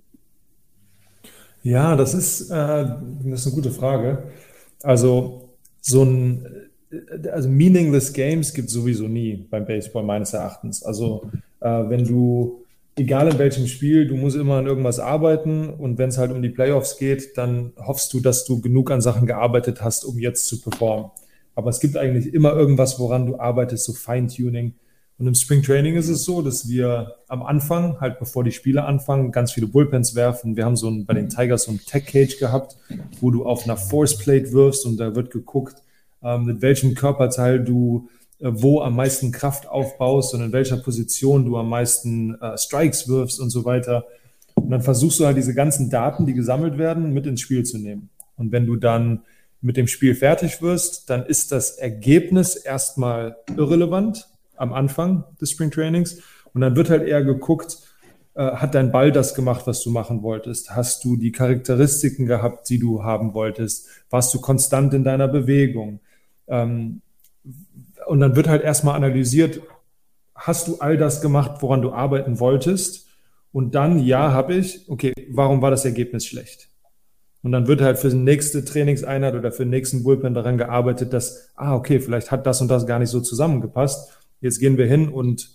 Ja, 1.62 1.95
das 1.95 2.14
ist, 2.14 2.50
äh, 2.50 2.54
das 2.54 3.41
ist 3.41 3.47
eine 3.47 3.56
gute 3.56 3.72
Frage. 3.72 4.24
Also 4.82 5.50
so 5.82 6.04
ein, 6.04 6.45
also 7.32 7.50
meaningless 7.50 8.14
Games 8.14 8.54
gibt 8.54 8.70
es 8.70 8.74
sowieso 8.74 9.08
nie 9.08 9.45
beim 9.50 9.66
Baseball 9.66 10.04
meines 10.04 10.34
Erachtens. 10.34 10.84
Also 10.84 11.30
äh, 11.60 11.68
wenn 11.89 12.06
du 12.06 12.59
egal 13.00 13.30
in 13.30 13.39
welchem 13.39 13.68
Spiel, 13.68 14.08
du 14.08 14.16
musst 14.16 14.36
immer 14.36 14.58
an 14.58 14.68
irgendwas 14.68 15.00
arbeiten 15.00 15.70
und 15.70 15.97
wenn 15.97 16.10
es 16.10 16.18
halt 16.18 16.32
um 16.32 16.41
die 16.41 16.50
Playoffs 16.50 16.97
geht, 16.97 17.38
dann 17.38 17.74
hoffst 17.78 18.14
du, 18.14 18.20
dass 18.20 18.45
du 18.45 18.62
genug 18.62 18.91
an 18.91 19.02
Sachen 19.02 19.26
gearbeitet 19.26 19.82
hast, 19.82 20.06
um 20.06 20.20
jetzt 20.20 20.47
zu 20.47 20.62
performen. 20.62 21.10
Aber 21.56 21.70
es 21.70 21.80
gibt 21.80 21.97
eigentlich 21.97 22.34
immer 22.34 22.54
irgendwas, 22.54 23.00
woran 23.00 23.26
du 23.26 23.39
arbeitest, 23.39 23.86
so 23.86 23.93
Feintuning. 23.93 24.76
Und 25.18 25.28
im 25.28 25.36
Spring 25.36 25.62
Training 25.62 25.95
ist 25.95 26.08
es 26.08 26.24
so, 26.24 26.41
dass 26.41 26.70
wir 26.70 27.16
am 27.28 27.43
Anfang, 27.43 28.00
halt 28.00 28.20
bevor 28.20 28.45
die 28.45 28.54
Spiele 28.54 28.86
anfangen, 28.86 29.34
ganz 29.34 29.52
viele 29.52 29.68
Bullpens 29.68 30.16
werfen. 30.16 30.56
Wir 30.56 30.64
haben 30.64 30.78
so 30.78 30.89
ein, 30.89 31.06
bei 31.06 31.14
den 31.14 31.28
Tigers 31.28 31.64
so 31.64 31.72
ein 31.72 31.82
Tech 31.86 32.06
Cage 32.06 32.39
gehabt, 32.39 32.78
wo 33.20 33.30
du 33.30 33.45
auf 33.45 33.66
einer 33.66 33.76
Force 33.76 34.18
Plate 34.18 34.54
wirfst 34.54 34.86
und 34.86 34.97
da 34.97 35.16
wird 35.16 35.32
geguckt, 35.32 35.84
ähm, 36.24 36.45
mit 36.45 36.62
welchem 36.62 36.95
Körperteil 36.95 37.64
du 37.64 38.08
wo 38.39 38.81
am 38.81 38.95
meisten 38.95 39.31
Kraft 39.31 39.67
aufbaust 39.67 40.33
und 40.33 40.41
in 40.41 40.51
welcher 40.51 40.77
Position 40.77 41.45
du 41.45 41.57
am 41.57 41.69
meisten 41.69 42.35
äh, 42.41 42.57
Strikes 42.57 43.07
wirfst 43.07 43.39
und 43.39 43.49
so 43.49 43.65
weiter. 43.65 44.05
Und 44.55 44.69
dann 44.71 44.81
versuchst 44.81 45.19
du 45.19 45.25
halt 45.25 45.37
diese 45.37 45.53
ganzen 45.53 45.89
Daten, 45.89 46.25
die 46.25 46.33
gesammelt 46.33 46.77
werden, 46.77 47.13
mit 47.13 47.25
ins 47.25 47.41
Spiel 47.41 47.63
zu 47.63 47.77
nehmen. 47.77 48.09
Und 48.37 48.51
wenn 48.51 48.65
du 48.65 48.75
dann 48.75 49.21
mit 49.61 49.77
dem 49.77 49.87
Spiel 49.87 50.15
fertig 50.15 50.61
wirst, 50.61 51.09
dann 51.09 51.25
ist 51.25 51.51
das 51.51 51.71
Ergebnis 51.71 52.55
erstmal 52.55 53.37
irrelevant 53.55 54.27
am 54.55 54.73
Anfang 54.73 55.25
des 55.41 55.51
Spring 55.51 55.71
Trainings. 55.71 56.21
Und 56.53 56.61
dann 56.61 56.75
wird 56.75 56.89
halt 56.89 57.07
eher 57.07 57.23
geguckt, 57.23 57.77
äh, 58.35 58.51
hat 58.53 58.75
dein 58.75 58.91
Ball 58.91 59.11
das 59.11 59.35
gemacht, 59.35 59.67
was 59.67 59.83
du 59.83 59.91
machen 59.91 60.23
wolltest? 60.23 60.71
Hast 60.75 61.03
du 61.03 61.17
die 61.17 61.31
Charakteristiken 61.31 62.25
gehabt, 62.25 62.69
die 62.69 62.79
du 62.79 63.03
haben 63.03 63.33
wolltest? 63.33 63.87
Warst 64.09 64.33
du 64.33 64.39
konstant 64.39 64.93
in 64.93 65.03
deiner 65.03 65.27
Bewegung? 65.27 65.99
Ähm, 66.47 67.01
und 68.10 68.20
dann 68.20 68.36
wird 68.36 68.47
halt 68.47 68.64
erstmal 68.64 68.95
analysiert, 68.95 69.62
hast 70.34 70.68
du 70.68 70.80
all 70.80 70.97
das 70.97 71.22
gemacht, 71.22 71.62
woran 71.62 71.84
du 71.84 71.91
arbeiten 71.91 72.39
wolltest? 72.39 73.07
Und 73.51 73.76
dann, 73.76 73.99
ja, 73.99 74.32
habe 74.32 74.55
ich. 74.55 74.89
Okay, 74.89 75.14
warum 75.30 75.62
war 75.62 75.70
das 75.70 75.86
Ergebnis 75.86 76.26
schlecht? 76.26 76.70
Und 77.43 77.51
dann 77.51 77.68
wird 77.68 77.82
halt 77.82 77.99
für 77.99 78.10
die 78.10 78.16
nächste 78.16 78.66
Trainingseinheit 78.66 79.36
oder 79.36 79.51
für 79.51 79.64
den 79.64 79.70
nächsten 79.70 80.03
Bullpen 80.03 80.34
daran 80.34 80.57
gearbeitet, 80.57 81.14
dass, 81.14 81.51
ah, 81.55 81.76
okay, 81.76 81.99
vielleicht 81.99 82.32
hat 82.32 82.47
das 82.47 82.62
und 82.62 82.68
das 82.68 82.88
gar 82.88 82.97
nicht 82.97 83.10
so 83.10 83.22
zusammengepasst. 83.22 84.12
Jetzt 84.41 84.60
gehen 84.60 84.78
wir 84.78 84.88
hin 84.88 85.10
und 85.10 85.51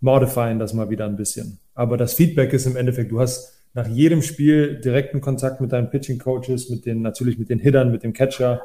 modifieren 0.00 0.60
das 0.60 0.74
mal 0.74 0.90
wieder 0.90 1.06
ein 1.06 1.16
bisschen. 1.16 1.58
Aber 1.74 1.96
das 1.96 2.14
Feedback 2.14 2.52
ist 2.52 2.66
im 2.66 2.76
Endeffekt, 2.76 3.10
du 3.10 3.18
hast 3.18 3.52
nach 3.74 3.88
jedem 3.88 4.22
Spiel 4.22 4.80
direkten 4.80 5.20
Kontakt 5.20 5.60
mit 5.60 5.72
deinen 5.72 5.90
Pitching 5.90 6.20
Coaches, 6.20 6.70
mit 6.70 6.86
den, 6.86 7.02
natürlich 7.02 7.36
mit 7.36 7.50
den 7.50 7.58
Hittern, 7.58 7.90
mit 7.90 8.04
dem 8.04 8.12
Catcher. 8.12 8.62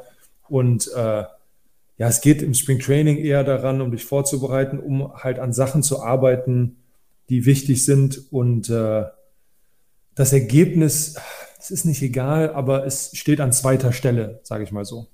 Und 0.47 0.91
äh, 0.95 1.23
ja, 1.97 2.07
es 2.07 2.21
geht 2.21 2.41
im 2.41 2.53
Spring 2.53 2.79
Training 2.79 3.17
eher 3.17 3.43
daran, 3.43 3.81
um 3.81 3.91
dich 3.91 4.03
vorzubereiten, 4.03 4.79
um 4.79 5.13
halt 5.13 5.39
an 5.39 5.53
Sachen 5.53 5.83
zu 5.83 6.01
arbeiten, 6.01 6.77
die 7.29 7.45
wichtig 7.45 7.85
sind. 7.85 8.31
Und 8.31 8.69
äh, 8.69 9.05
das 10.15 10.33
Ergebnis, 10.33 11.15
es 11.59 11.71
ist 11.71 11.85
nicht 11.85 12.01
egal, 12.01 12.53
aber 12.53 12.85
es 12.85 13.11
steht 13.13 13.39
an 13.39 13.53
zweiter 13.53 13.93
Stelle, 13.93 14.39
sage 14.43 14.63
ich 14.63 14.71
mal 14.71 14.85
so. 14.85 15.07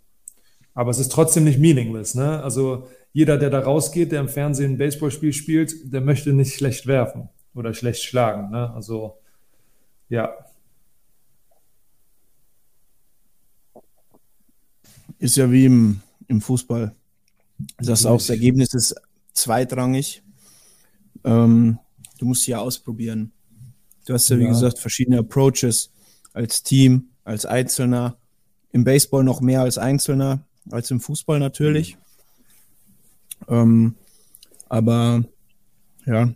Aber 0.74 0.92
es 0.92 1.00
ist 1.00 1.12
trotzdem 1.12 1.44
nicht 1.44 1.60
meaningless. 1.60 2.16
Ne? 2.16 2.42
Also 2.42 2.88
jeder, 3.12 3.38
der 3.38 3.50
da 3.50 3.60
rausgeht, 3.60 4.12
der 4.12 4.22
im 4.22 4.30
Fernsehen 4.30 4.74
ein 4.74 4.78
Baseballspiel 4.78 5.34
spielt, 5.34 5.92
der 5.92 6.02
möchte 6.02 6.32
nicht 6.32 6.56
schlecht 6.56 6.88
werfen 6.88 7.28
oder 7.54 7.74
schlecht 7.74 8.04
schlagen. 8.04 8.52
Ne? 8.52 8.72
Also 8.74 9.18
ja. 10.08 10.34
Ist 15.18 15.36
ja 15.36 15.52
wie 15.52 15.66
im, 15.66 16.02
im 16.30 16.40
Fußball. 16.40 16.96
Das 17.78 18.06
auch 18.06 18.18
das 18.18 18.30
Ergebnis 18.30 18.74
ist 18.74 18.96
zweitrangig. 19.34 20.24
Ähm, 21.26 21.78
du 22.18 22.26
musst 22.26 22.48
ja 22.48 22.60
ausprobieren. 22.60 23.34
Du 24.06 24.14
hast 24.14 24.30
ja, 24.30 24.40
wie 24.40 24.44
ja. 24.44 24.50
gesagt, 24.50 24.80
verschiedene 24.80 25.20
Approaches 25.20 25.92
als 26.32 26.64
Team, 26.64 27.10
als 27.26 27.46
Einzelner. 27.46 28.18
Im 28.72 28.84
Baseball 28.84 29.24
noch 29.24 29.42
mehr 29.42 29.62
als 29.62 29.78
Einzelner, 29.78 30.46
als 30.70 30.92
im 30.92 31.02
Fußball 31.02 31.40
natürlich. 31.40 31.98
Ähm, 33.48 33.96
aber 34.70 35.26
ja, 36.06 36.34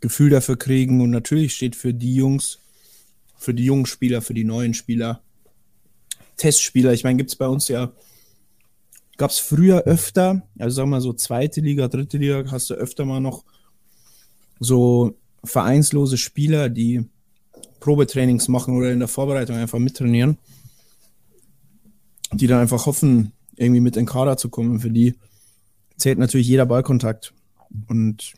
Gefühl 0.00 0.30
dafür 0.30 0.56
kriegen 0.56 1.00
und 1.00 1.10
natürlich 1.10 1.54
steht 1.54 1.76
für 1.76 1.94
die 1.94 2.14
Jungs, 2.14 2.58
für 3.36 3.54
die 3.54 3.64
jungen 3.64 3.86
Spieler, 3.86 4.20
für 4.20 4.34
die 4.34 4.44
neuen 4.44 4.74
Spieler, 4.74 5.22
Testspieler. 6.36 6.92
Ich 6.92 7.04
meine, 7.04 7.16
gibt 7.16 7.30
es 7.30 7.36
bei 7.36 7.46
uns 7.46 7.68
ja, 7.68 7.92
gab 9.18 9.30
es 9.30 9.38
früher 9.38 9.82
öfter, 9.82 10.42
also 10.58 10.76
sagen 10.76 10.90
wir 10.90 11.00
so 11.00 11.12
zweite 11.12 11.60
Liga, 11.60 11.88
dritte 11.88 12.16
Liga, 12.16 12.44
hast 12.50 12.70
du 12.70 12.74
öfter 12.74 13.04
mal 13.04 13.20
noch 13.20 13.44
so 14.60 15.14
vereinslose 15.44 16.16
Spieler, 16.16 16.68
die 16.68 17.04
Probetrainings 17.80 18.48
machen 18.48 18.76
oder 18.76 18.92
in 18.92 19.00
der 19.00 19.08
Vorbereitung 19.08 19.56
einfach 19.56 19.78
mittrainieren, 19.78 20.38
die 22.32 22.46
dann 22.46 22.60
einfach 22.60 22.86
hoffen, 22.86 23.32
irgendwie 23.56 23.80
mit 23.80 23.96
in 23.96 24.04
den 24.04 24.08
Kader 24.08 24.36
zu 24.36 24.48
kommen. 24.48 24.80
Für 24.80 24.90
die 24.90 25.14
zählt 25.96 26.18
natürlich 26.18 26.48
jeder 26.48 26.66
Ballkontakt 26.66 27.34
und 27.88 28.34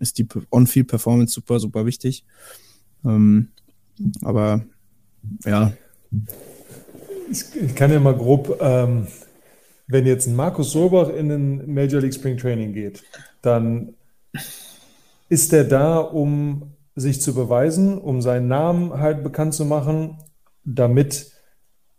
ist 0.00 0.18
die 0.18 0.26
On-Field-Performance 0.50 1.32
super, 1.32 1.60
super 1.60 1.86
wichtig. 1.86 2.24
Ähm, 3.04 3.48
aber 4.22 4.64
ja. 5.44 5.72
Ich 7.30 7.74
kann 7.74 7.92
ja 7.92 8.00
mal 8.00 8.16
grob, 8.16 8.58
ähm, 8.60 9.06
wenn 9.86 10.06
jetzt 10.06 10.26
ein 10.26 10.36
Markus 10.36 10.72
Solbach 10.72 11.08
in 11.08 11.28
den 11.28 11.72
Major 11.72 12.00
League 12.00 12.14
Spring 12.14 12.36
Training 12.36 12.72
geht, 12.72 13.02
dann 13.42 13.94
ist 15.28 15.52
er 15.52 15.64
da, 15.64 15.98
um 15.98 16.74
sich 16.96 17.20
zu 17.20 17.34
beweisen, 17.34 17.98
um 17.98 18.22
seinen 18.22 18.48
Namen 18.48 18.92
halt 18.98 19.22
bekannt 19.22 19.54
zu 19.54 19.64
machen, 19.64 20.18
damit 20.64 21.32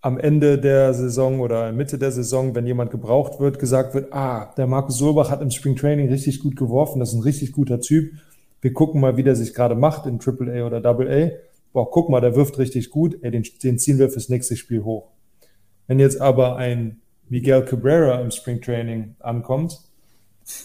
am 0.01 0.19
Ende 0.19 0.59
der 0.59 0.93
Saison 0.93 1.39
oder 1.39 1.71
Mitte 1.71 1.97
der 1.97 2.11
Saison, 2.11 2.53
wenn 2.53 2.67
jemand 2.67 2.91
gebraucht 2.91 3.39
wird, 3.39 3.59
gesagt 3.59 3.93
wird, 3.93 4.13
ah, 4.13 4.53
der 4.55 4.67
Markus 4.67 4.97
Solbach 4.97 5.31
hat 5.31 5.41
im 5.41 5.49
Spring 5.49 5.75
Training 5.75 6.09
richtig 6.09 6.41
gut 6.41 6.55
geworfen, 6.55 6.99
das 6.99 7.09
ist 7.09 7.15
ein 7.15 7.23
richtig 7.23 7.51
guter 7.51 7.79
Typ. 7.81 8.13
Wir 8.61 8.71
gucken 8.71 9.01
mal, 9.01 9.17
wie 9.17 9.23
der 9.23 9.35
sich 9.35 9.53
gerade 9.53 9.75
macht 9.75 10.05
in 10.05 10.19
AAA 10.19 10.65
oder 10.65 10.85
AA. 10.85 11.31
Boah, 11.73 11.89
guck 11.89 12.09
mal, 12.09 12.21
der 12.21 12.35
wirft 12.35 12.57
richtig 12.57 12.89
gut, 12.89 13.17
ey, 13.21 13.31
den, 13.31 13.43
den 13.63 13.79
ziehen 13.79 13.97
wir 13.99 14.09
fürs 14.09 14.29
nächste 14.29 14.55
Spiel 14.55 14.83
hoch. 14.83 15.09
Wenn 15.87 15.99
jetzt 15.99 16.21
aber 16.21 16.55
ein 16.55 17.01
Miguel 17.29 17.63
Cabrera 17.63 18.21
im 18.21 18.31
Spring 18.31 18.61
Training 18.61 19.15
ankommt, 19.19 19.79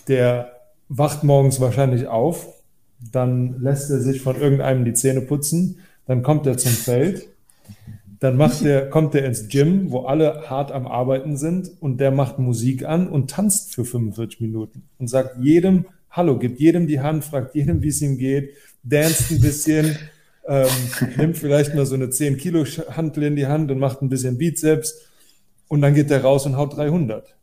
der 0.08 0.52
wacht 0.88 1.24
morgens 1.24 1.60
wahrscheinlich 1.60 2.06
auf, 2.06 2.46
dann 3.12 3.60
lässt 3.60 3.90
er 3.90 4.00
sich 4.00 4.20
von 4.20 4.40
irgendeinem 4.40 4.84
die 4.84 4.92
Zähne 4.92 5.22
putzen, 5.22 5.78
dann 6.06 6.22
kommt 6.22 6.46
er 6.46 6.58
zum 6.58 6.72
Feld, 6.72 7.28
dann 8.18 8.36
macht 8.36 8.62
der, 8.64 8.90
kommt 8.90 9.14
er 9.14 9.24
ins 9.24 9.48
Gym, 9.48 9.90
wo 9.90 10.00
alle 10.00 10.50
hart 10.50 10.72
am 10.72 10.86
Arbeiten 10.86 11.36
sind 11.36 11.70
und 11.80 11.98
der 11.98 12.10
macht 12.10 12.38
Musik 12.38 12.84
an 12.84 13.08
und 13.08 13.30
tanzt 13.30 13.74
für 13.74 13.84
45 13.84 14.40
Minuten 14.40 14.82
und 14.98 15.08
sagt 15.08 15.38
jedem 15.42 15.86
Hallo, 16.10 16.38
gibt 16.38 16.58
jedem 16.58 16.88
die 16.88 17.00
Hand, 17.00 17.24
fragt 17.24 17.54
jedem, 17.54 17.82
wie 17.82 17.88
es 17.88 18.02
ihm 18.02 18.18
geht, 18.18 18.50
danst 18.82 19.30
ein 19.30 19.40
bisschen, 19.40 19.96
ähm, 20.46 20.66
nimmt 21.16 21.38
vielleicht 21.38 21.74
mal 21.74 21.86
so 21.86 21.94
eine 21.94 22.10
10 22.10 22.36
Kilo 22.36 22.64
Hantel 22.64 23.22
in 23.22 23.36
die 23.36 23.46
Hand 23.46 23.70
und 23.70 23.78
macht 23.78 24.02
ein 24.02 24.08
bisschen 24.08 24.36
Bizeps 24.36 25.09
und 25.70 25.82
dann 25.82 25.94
geht 25.94 26.10
der 26.10 26.22
raus 26.22 26.46
und 26.46 26.56
haut 26.56 26.76
300. 26.76 27.36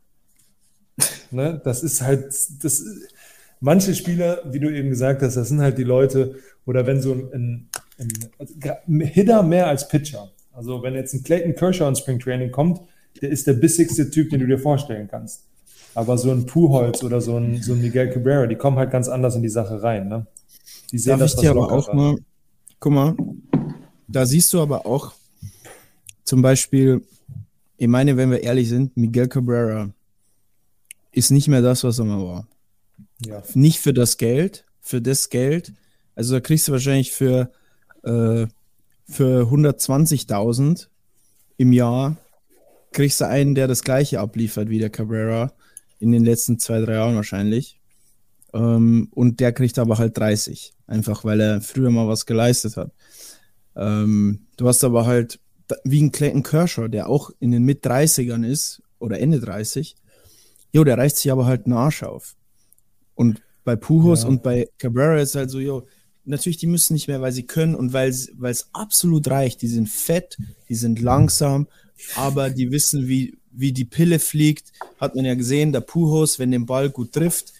ne? 1.30 1.60
Das 1.64 1.82
ist 1.82 2.02
halt, 2.02 2.26
das, 2.62 2.84
manche 3.58 3.94
Spieler, 3.94 4.42
wie 4.44 4.60
du 4.60 4.68
eben 4.68 4.90
gesagt 4.90 5.22
hast, 5.22 5.36
das 5.36 5.48
sind 5.48 5.62
halt 5.62 5.78
die 5.78 5.84
Leute, 5.84 6.36
oder 6.66 6.86
wenn 6.86 7.00
so 7.00 7.14
ein, 7.14 7.68
ein, 7.98 8.10
ein 8.86 9.00
Hitter 9.00 9.42
mehr 9.42 9.66
als 9.66 9.88
Pitcher, 9.88 10.30
also 10.52 10.82
wenn 10.82 10.94
jetzt 10.94 11.14
ein 11.14 11.22
Clayton 11.22 11.54
Kershaw 11.54 11.88
ins 11.88 12.00
Spring 12.00 12.18
Training 12.18 12.52
kommt, 12.52 12.82
der 13.22 13.30
ist 13.30 13.46
der 13.46 13.54
bissigste 13.54 14.10
Typ, 14.10 14.28
den 14.28 14.40
du 14.40 14.46
dir 14.46 14.58
vorstellen 14.58 15.08
kannst. 15.10 15.44
Aber 15.94 16.18
so 16.18 16.30
ein 16.30 16.44
Puholz 16.44 17.02
oder 17.02 17.22
so 17.22 17.38
ein, 17.38 17.62
so 17.62 17.72
ein 17.72 17.80
Miguel 17.80 18.10
Cabrera, 18.10 18.46
die 18.46 18.56
kommen 18.56 18.76
halt 18.76 18.90
ganz 18.90 19.08
anders 19.08 19.36
in 19.36 19.42
die 19.42 19.48
Sache 19.48 19.82
rein. 19.82 20.08
Ne? 20.08 20.26
Die 20.92 20.98
sehen 20.98 21.18
Darf 21.18 21.32
das 21.32 21.42
ich 21.42 21.48
aber 21.48 21.72
auch 21.72 21.92
mal, 21.94 22.16
guck 22.78 22.92
mal, 22.92 23.16
da 24.06 24.26
siehst 24.26 24.52
du 24.52 24.60
aber 24.60 24.84
auch 24.84 25.14
zum 26.24 26.42
Beispiel, 26.42 27.00
ich 27.78 27.88
meine, 27.88 28.16
wenn 28.16 28.30
wir 28.30 28.42
ehrlich 28.42 28.68
sind, 28.68 28.96
Miguel 28.96 29.28
Cabrera 29.28 29.92
ist 31.12 31.30
nicht 31.30 31.48
mehr 31.48 31.62
das, 31.62 31.84
was 31.84 31.98
er 31.98 32.04
mal 32.04 32.22
war. 32.22 32.48
Ja. 33.24 33.42
Nicht 33.54 33.78
für 33.78 33.94
das 33.94 34.18
Geld, 34.18 34.66
für 34.80 35.00
das 35.00 35.30
Geld. 35.30 35.72
Also 36.14 36.34
da 36.34 36.40
kriegst 36.40 36.68
du 36.68 36.72
wahrscheinlich 36.72 37.12
für 37.12 37.50
äh, 38.02 38.46
für 39.04 39.44
120.000 39.44 40.88
im 41.56 41.72
Jahr 41.72 42.16
kriegst 42.92 43.20
du 43.20 43.26
einen, 43.26 43.54
der 43.54 43.68
das 43.68 43.82
gleiche 43.82 44.20
abliefert 44.20 44.68
wie 44.68 44.78
der 44.78 44.90
Cabrera 44.90 45.52
in 45.98 46.12
den 46.12 46.24
letzten 46.24 46.58
zwei, 46.58 46.80
drei 46.80 46.94
Jahren 46.94 47.16
wahrscheinlich. 47.16 47.80
Ähm, 48.52 49.08
und 49.12 49.40
der 49.40 49.52
kriegt 49.52 49.78
aber 49.78 49.98
halt 49.98 50.16
30, 50.16 50.74
einfach 50.86 51.24
weil 51.24 51.40
er 51.40 51.60
früher 51.60 51.90
mal 51.90 52.08
was 52.08 52.26
geleistet 52.26 52.76
hat. 52.76 52.92
Ähm, 53.76 54.46
du 54.56 54.66
hast 54.68 54.84
aber 54.84 55.06
halt 55.06 55.38
wie 55.84 56.02
ein 56.02 56.12
Clayton 56.12 56.42
Kershaw, 56.42 56.88
der 56.88 57.08
auch 57.08 57.30
in 57.40 57.50
den 57.50 57.64
Mit-30ern 57.64 58.46
ist 58.46 58.82
oder 58.98 59.18
Ende 59.20 59.40
30. 59.40 59.96
Jo, 60.72 60.84
der 60.84 60.98
reißt 60.98 61.18
sich 61.18 61.32
aber 61.32 61.46
halt 61.46 61.66
einen 61.66 61.74
Arsch 61.74 62.02
auf. 62.02 62.36
Und 63.14 63.42
bei 63.64 63.76
Pujols 63.76 64.22
ja. 64.22 64.28
und 64.28 64.42
bei 64.42 64.68
Cabrera 64.78 65.20
ist 65.20 65.34
halt 65.34 65.50
so, 65.50 65.60
jo, 65.60 65.86
natürlich, 66.24 66.56
die 66.56 66.66
müssen 66.66 66.94
nicht 66.94 67.08
mehr, 67.08 67.20
weil 67.20 67.32
sie 67.32 67.42
können 67.42 67.74
und 67.74 67.92
weil 67.92 68.08
es 68.08 68.68
absolut 68.72 69.28
reicht. 69.28 69.62
Die 69.62 69.68
sind 69.68 69.88
fett, 69.88 70.38
die 70.68 70.74
sind 70.74 71.00
langsam, 71.00 71.66
aber 72.16 72.50
die 72.50 72.70
wissen, 72.70 73.08
wie, 73.08 73.36
wie 73.50 73.72
die 73.72 73.84
Pille 73.84 74.18
fliegt. 74.18 74.72
Hat 74.98 75.14
man 75.14 75.24
ja 75.24 75.34
gesehen, 75.34 75.72
der 75.72 75.80
Puhos, 75.80 76.38
wenn 76.38 76.50
den 76.50 76.66
Ball 76.66 76.90
gut 76.90 77.12
trifft, 77.12 77.52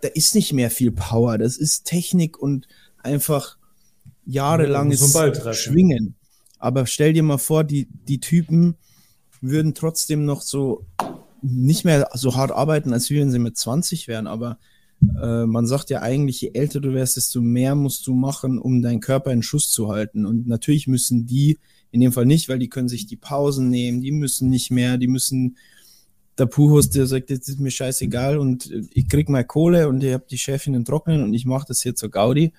da 0.00 0.08
ist 0.08 0.34
nicht 0.34 0.52
mehr 0.52 0.70
viel 0.70 0.92
Power. 0.92 1.38
Das 1.38 1.56
ist 1.56 1.84
Technik 1.84 2.38
und 2.38 2.66
einfach 2.98 3.56
jahrelanges 4.24 5.12
treffen. 5.12 5.54
Schwingen. 5.54 6.15
Aber 6.66 6.84
stell 6.86 7.12
dir 7.12 7.22
mal 7.22 7.38
vor, 7.38 7.62
die, 7.62 7.86
die 8.08 8.18
Typen 8.18 8.74
würden 9.40 9.72
trotzdem 9.72 10.24
noch 10.24 10.42
so 10.42 10.84
nicht 11.40 11.84
mehr 11.84 12.08
so 12.14 12.34
hart 12.34 12.50
arbeiten, 12.50 12.92
als 12.92 13.08
wenn 13.08 13.30
sie 13.30 13.38
mit 13.38 13.56
20 13.56 14.08
wären. 14.08 14.26
Aber 14.26 14.58
äh, 15.22 15.46
man 15.46 15.68
sagt 15.68 15.90
ja 15.90 16.02
eigentlich, 16.02 16.40
je 16.40 16.50
älter 16.54 16.80
du 16.80 16.92
wärst, 16.92 17.16
desto 17.16 17.40
mehr 17.40 17.76
musst 17.76 18.04
du 18.08 18.14
machen, 18.14 18.58
um 18.58 18.82
deinen 18.82 18.98
Körper 18.98 19.30
in 19.30 19.44
Schuss 19.44 19.70
zu 19.70 19.92
halten. 19.92 20.26
Und 20.26 20.48
natürlich 20.48 20.88
müssen 20.88 21.24
die, 21.24 21.60
in 21.92 22.00
dem 22.00 22.12
Fall 22.12 22.26
nicht, 22.26 22.48
weil 22.48 22.58
die 22.58 22.68
können 22.68 22.88
sich 22.88 23.06
die 23.06 23.14
Pausen 23.14 23.70
nehmen, 23.70 24.00
die 24.00 24.10
müssen 24.10 24.50
nicht 24.50 24.72
mehr, 24.72 24.98
die 24.98 25.06
müssen 25.06 25.56
der 26.36 26.46
Puhos, 26.46 26.90
der 26.90 27.06
sagt, 27.06 27.30
das 27.30 27.46
ist 27.46 27.60
mir 27.60 27.70
scheißegal 27.70 28.38
und 28.38 28.72
ich 28.92 29.08
krieg 29.08 29.28
mal 29.28 29.44
Kohle 29.44 29.88
und 29.88 30.02
ich 30.02 30.12
habe 30.12 30.26
die 30.28 30.36
Chefin 30.36 30.74
im 30.74 30.84
Trocknen 30.84 31.22
und 31.22 31.32
ich 31.32 31.46
mache 31.46 31.66
das 31.68 31.80
hier 31.80 31.94
zur 31.94 32.10
Gaudi. 32.10 32.52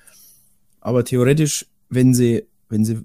Aber 0.80 1.04
theoretisch, 1.04 1.66
wenn 1.90 2.14
sie, 2.14 2.46
wenn 2.70 2.86
sie, 2.86 3.02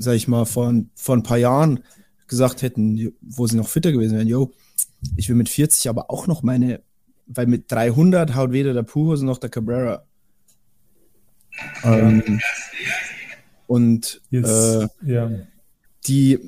sag 0.00 0.14
ich 0.14 0.28
mal, 0.28 0.46
vor, 0.46 0.74
vor 0.94 1.16
ein 1.16 1.22
paar 1.22 1.38
Jahren 1.38 1.80
gesagt 2.26 2.62
hätten, 2.62 3.12
wo 3.20 3.46
sie 3.46 3.56
noch 3.56 3.68
fitter 3.68 3.92
gewesen 3.92 4.16
wären, 4.16 4.28
yo, 4.28 4.52
ich 5.16 5.28
will 5.28 5.36
mit 5.36 5.48
40 5.48 5.88
aber 5.90 6.10
auch 6.10 6.26
noch 6.26 6.42
meine, 6.42 6.80
weil 7.26 7.46
mit 7.46 7.70
300 7.70 8.34
haut 8.34 8.52
weder 8.52 8.72
der 8.72 8.82
Puhos 8.82 9.20
noch 9.22 9.38
der 9.38 9.50
Cabrera. 9.50 10.04
Ähm, 11.84 12.40
und 13.66 14.22
Jetzt, 14.30 14.48
äh, 14.48 14.88
ja. 15.04 15.30
die, 16.06 16.38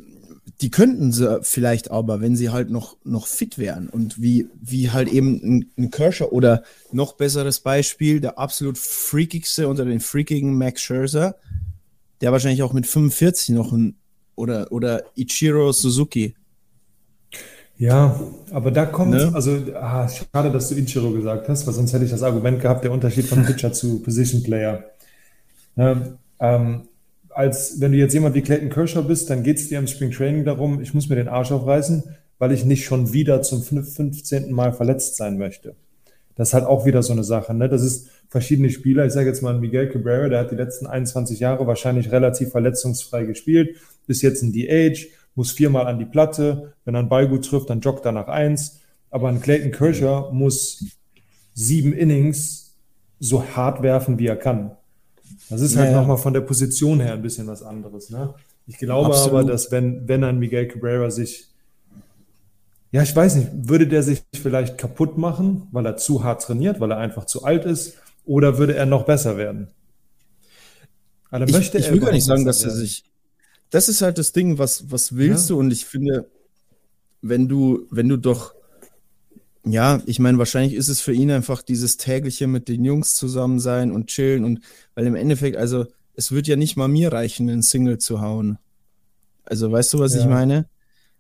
die 0.63 0.71
könnten 0.71 1.13
sie 1.13 1.41
vielleicht 1.43 1.91
aber, 1.91 2.21
wenn 2.21 2.37
sie 2.37 2.51
halt 2.51 2.71
noch, 2.71 2.97
noch 3.05 3.27
fit 3.27 3.59
wären 3.59 3.89
und 3.89 4.23
wie, 4.23 4.49
wie 4.61 4.91
halt 4.91 5.09
eben 5.09 5.41
ein, 5.43 5.71
ein 5.77 5.91
Kershaw 5.91 6.31
oder 6.31 6.63
noch 6.91 7.15
besseres 7.15 7.61
Beispiel, 7.61 8.21
der 8.21 8.39
absolut 8.39 8.79
freakigste 8.79 9.69
unter 9.69 9.85
den 9.85 10.01
freakigen 10.01 10.57
Max 10.57 10.81
Scherzer, 10.81 11.37
der 12.23 12.33
wahrscheinlich 12.33 12.63
auch 12.63 12.73
mit 12.73 12.87
45 12.87 13.51
noch 13.55 13.73
ein 13.73 13.97
oder, 14.37 14.73
oder 14.73 15.03
Ichiro 15.15 15.73
Suzuki. 15.73 16.35
Ja, 17.77 18.19
aber 18.51 18.71
da 18.71 18.87
kommt, 18.87 19.11
Ne? 19.13 19.31
also 19.35 19.59
ah, 19.75 20.09
schade, 20.09 20.51
dass 20.53 20.69
du 20.69 20.77
Ichiro 20.77 21.11
gesagt 21.11 21.49
hast, 21.49 21.67
weil 21.67 21.75
sonst 21.75 21.93
hätte 21.93 22.05
ich 22.05 22.11
das 22.11 22.23
Argument 22.23 22.61
gehabt, 22.61 22.85
der 22.85 22.93
Unterschied 22.93 23.27
von 23.27 23.45
Pitcher 23.45 23.73
zu 23.73 24.01
Position 24.03 24.43
Player. 24.43 24.85
Ne, 25.75 26.19
ähm, 26.39 26.83
als 27.31 27.81
wenn 27.81 27.93
du 27.93 27.99
jetzt 27.99 28.13
jemand 28.13 28.35
wie 28.35 28.43
Clayton 28.43 28.69
Kershaw 28.69 29.03
bist, 29.03 29.31
dann 29.31 29.43
geht 29.43 29.57
es 29.57 29.69
dir 29.69 29.79
im 29.79 29.87
Spring 29.87 30.11
Training 30.11 30.45
darum, 30.45 30.81
ich 30.83 30.93
muss 30.93 31.09
mir 31.09 31.17
den 31.17 31.29
Arsch 31.29 31.51
aufreißen, 31.51 32.05
weil 32.39 32.53
ich 32.53 32.65
nicht 32.65 32.85
schon 32.85 33.13
wieder 33.15 33.41
zum 33.43 33.63
fünf- 33.63 33.95
15. 33.95 34.53
Mal 34.53 34.73
verletzt 34.75 35.17
sein 35.17 35.39
möchte. 35.39 35.75
Das 36.37 36.49
ist 36.49 36.55
halt 36.55 36.67
auch 36.67 36.85
wieder 36.85 37.03
so 37.03 37.13
eine 37.15 37.25
Sache. 37.25 37.55
Ne? 37.55 37.69
Das 37.71 37.83
ist 37.83 38.09
verschiedene 38.33 38.71
Spieler. 38.71 39.05
Ich 39.05 39.13
sage 39.13 39.29
jetzt 39.29 39.43
mal 39.43 39.53
Miguel 39.59 39.91
Cabrera, 39.91 40.31
der 40.31 40.41
hat 40.41 40.51
die 40.51 40.57
letzten 40.57 40.87
21 40.87 41.39
Jahre 41.39 41.67
wahrscheinlich 41.67 42.11
relativ 42.11 42.51
verletzungsfrei 42.51 43.25
gespielt, 43.25 43.77
bis 44.07 44.23
jetzt 44.23 44.43
in 44.43 44.55
DH, 44.55 45.07
muss 45.35 45.53
viermal 45.53 45.87
an 45.87 45.99
die 45.99 46.07
Platte. 46.07 46.73
Wenn 46.87 46.95
er 46.95 47.01
einen 47.01 47.11
Ball 47.11 47.29
gut 47.29 47.45
trifft, 47.45 47.69
dann 47.69 47.81
joggt 47.81 48.07
er 48.07 48.13
nach 48.13 48.29
eins. 48.29 48.81
Aber 49.11 49.29
ein 49.29 49.43
Clayton 49.43 49.71
Kershaw 49.71 50.33
muss 50.33 50.83
sieben 51.53 51.93
Innings 51.93 52.75
so 53.21 53.45
hart 53.45 53.83
werfen, 53.83 54.19
wie 54.19 54.27
er 54.27 54.37
kann. 54.37 54.73
Das 55.51 55.61
ist 55.61 55.77
halt 55.77 55.91
ja. 55.91 56.01
nochmal 56.01 56.17
von 56.17 56.33
der 56.33 56.41
Position 56.41 57.01
her 57.01 57.13
ein 57.13 57.23
bisschen 57.23 57.47
was 57.47 57.63
anderes. 57.63 58.09
Ne? 58.09 58.33
Ich 58.67 58.79
glaube 58.79 59.09
Absolut. 59.09 59.41
aber, 59.41 59.45
dass 59.45 59.71
wenn, 59.71 60.09
wenn 60.09 60.25
ein 60.25 60.39
Miguel 60.39 60.69
Cabrera 60.69 61.11
sich, 61.11 61.49
ja, 62.93 63.03
ich 63.03 63.15
weiß 63.15 63.37
nicht, 63.37 63.49
würde 63.53 63.87
der 63.87 64.03
sich 64.03 64.23
vielleicht 64.35 64.79
kaputt 64.79 65.19
machen, 65.19 65.69
weil 65.71 65.85
er 65.85 65.99
zu 65.99 66.25
hart 66.25 66.43
trainiert, 66.43 66.81
weil 66.81 66.93
er 66.93 66.97
einfach 66.97 67.27
zu 67.27 67.45
alt 67.45 67.67
ist, 67.67 67.99
oder 68.25 68.59
würde 68.59 68.75
er 68.75 68.87
noch 68.87 69.05
besser 69.05 69.37
werden? 69.37 69.69
Aber 71.31 71.47
Ich, 71.47 71.53
möchte 71.53 71.79
ich 71.79 71.87
er 71.87 71.93
will 71.93 72.01
gar 72.01 72.13
nicht 72.13 72.25
sagen, 72.27 72.45
dass 72.45 72.61
er 72.63 72.69
werden? 72.69 72.81
sich. 72.81 73.05
Das 73.71 73.89
ist 73.89 74.03
halt 74.03 74.19
das 74.19 74.33
Ding, 74.33 74.59
was, 74.59 74.91
was 74.91 75.17
willst 75.17 75.49
Ja. 75.49 75.55
du? 75.55 75.61
Und 75.61 75.71
ich 75.71 75.87
finde, 75.87 76.31
wenn 77.23 77.49
du, 77.49 77.87
wenn 77.91 78.09
du 78.09 78.17
doch, 78.19 78.55
ja, 79.65 80.03
ich 80.07 80.19
meine, 80.19 80.39
wahrscheinlich 80.39 80.75
ist 80.75 80.89
es 80.89 81.01
für 81.01 81.13
ihn 81.15 81.31
einfach 81.31 81.63
dieses 81.63 81.97
tägliche 81.97 82.47
mit 82.49 82.69
den 82.69 82.85
Jungs 82.85 83.15
zusammen 83.15 83.61
sein 83.61 83.93
und 83.93 84.09
chillen 84.09 84.45
und 84.45 84.61
weil 84.95 85.07
im 85.07 85.15
Endeffekt, 85.15 85.57
also 85.57 85.87
es 86.15 86.33
wird 86.33 86.47
ja 86.49 86.57
nicht 86.57 86.77
mal 86.77 86.89
mir 86.89 87.13
reichen, 87.13 87.49
einen 87.49 87.63
Single 87.63 87.99
zu 87.99 88.21
hauen. 88.21 88.59
Also 89.45 89.71
weißt 89.73 89.93
du, 89.95 89.99
was 90.01 90.15
ich 90.15 90.23
Ja. 90.25 90.29
meine? 90.29 90.67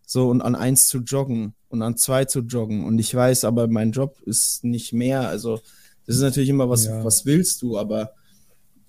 So 0.06 0.28
und 0.28 0.42
an 0.42 0.54
eins 0.54 0.88
zu 0.88 0.98
joggen 0.98 1.54
und 1.68 1.80
an 1.80 1.96
zwei 1.96 2.24
zu 2.26 2.40
joggen. 2.40 2.84
Und 2.84 2.98
ich 2.98 3.14
weiß, 3.14 3.44
aber 3.44 3.68
mein 3.68 3.92
Job 3.92 4.20
ist 4.26 4.62
nicht 4.64 4.92
mehr. 4.92 5.28
Also 5.28 5.60
das 6.06 6.16
ist 6.16 6.22
natürlich 6.22 6.48
immer 6.50 6.68
was, 6.68 6.86
Ja. 6.86 7.04
was 7.04 7.24
willst 7.26 7.62
du, 7.62 7.78
aber 7.78 8.12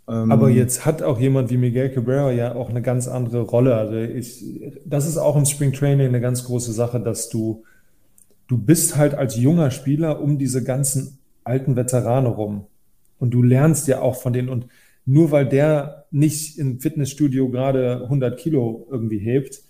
ähm, 0.08 0.32
Aber 0.32 0.50
jetzt 0.50 0.86
hat 0.86 1.02
auch 1.02 1.18
jemand 1.20 1.50
wie 1.50 1.56
Miguel 1.58 1.90
Cabrera 1.90 2.32
ja 2.32 2.56
auch 2.56 2.70
eine 2.70 2.82
ganz 2.82 3.08
andere 3.08 3.42
Rolle. 3.42 3.76
Also 3.76 3.96
ich, 3.96 4.44
das 4.86 5.08
ist 5.08 5.18
auch 5.18 5.38
im 5.38 5.46
Spring 5.46 5.72
Training 5.72 6.08
eine 6.08 6.20
ganz 6.20 6.44
große 6.44 6.74
Sache, 6.74 7.00
dass 7.00 7.30
du, 7.30 7.64
du 8.48 8.58
bist 8.58 8.98
halt 8.98 9.14
als 9.14 9.38
junger 9.38 9.72
Spieler 9.72 10.20
um 10.22 10.38
diese 10.38 10.62
ganzen 10.64 11.20
alten 11.46 11.78
Veteranen 11.78 12.30
rum. 12.32 12.66
Und 13.18 13.32
du 13.32 13.42
lernst 13.42 13.88
ja 13.88 14.02
auch 14.02 14.16
von 14.22 14.34
denen. 14.34 14.50
Und 14.50 14.68
nur 15.06 15.32
weil 15.32 15.48
der 15.48 16.06
nicht 16.12 16.60
im 16.60 16.82
Fitnessstudio 16.82 17.48
gerade 17.50 18.02
100 18.04 18.38
Kilo 18.38 18.86
irgendwie 18.92 19.20
hebt, 19.20 19.62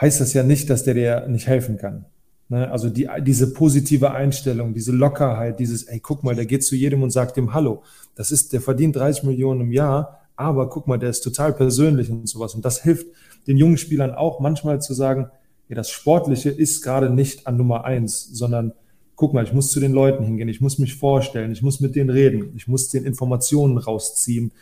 heißt 0.00 0.18
das 0.20 0.32
ja 0.32 0.42
nicht, 0.42 0.70
dass 0.70 0.84
der 0.84 0.94
dir 0.94 1.26
nicht 1.28 1.46
helfen 1.46 1.76
kann. 1.76 2.06
Ne? 2.48 2.70
Also 2.70 2.90
die, 2.90 3.08
diese 3.22 3.52
positive 3.52 4.12
Einstellung, 4.12 4.74
diese 4.74 4.92
Lockerheit, 4.92 5.58
dieses, 5.60 5.84
ey, 5.84 6.00
guck 6.00 6.24
mal, 6.24 6.34
der 6.34 6.46
geht 6.46 6.64
zu 6.64 6.76
jedem 6.76 7.02
und 7.02 7.10
sagt 7.10 7.36
dem 7.36 7.54
Hallo. 7.54 7.82
Das 8.14 8.30
ist, 8.30 8.52
der 8.52 8.60
verdient 8.60 8.96
30 8.96 9.24
Millionen 9.24 9.62
im 9.62 9.72
Jahr, 9.72 10.20
aber 10.36 10.68
guck 10.68 10.86
mal, 10.86 10.98
der 10.98 11.10
ist 11.10 11.20
total 11.20 11.52
persönlich 11.52 12.10
und 12.10 12.28
sowas. 12.28 12.54
Und 12.54 12.64
das 12.64 12.82
hilft 12.82 13.06
den 13.46 13.56
jungen 13.56 13.78
Spielern 13.78 14.12
auch 14.12 14.40
manchmal 14.40 14.80
zu 14.80 14.94
sagen, 14.94 15.30
ja, 15.68 15.76
das 15.76 15.90
Sportliche 15.90 16.50
ist 16.50 16.82
gerade 16.82 17.10
nicht 17.10 17.46
an 17.46 17.56
Nummer 17.56 17.84
eins, 17.84 18.28
sondern 18.32 18.72
guck 19.16 19.32
mal, 19.32 19.44
ich 19.44 19.52
muss 19.52 19.70
zu 19.70 19.80
den 19.80 19.92
Leuten 19.92 20.24
hingehen, 20.24 20.48
ich 20.48 20.60
muss 20.60 20.78
mich 20.78 20.96
vorstellen, 20.96 21.52
ich 21.52 21.62
muss 21.62 21.80
mit 21.80 21.94
denen 21.94 22.10
reden, 22.10 22.52
ich 22.56 22.68
muss 22.68 22.90
den 22.90 23.04
Informationen 23.04 23.78
rausziehen. 23.78 24.52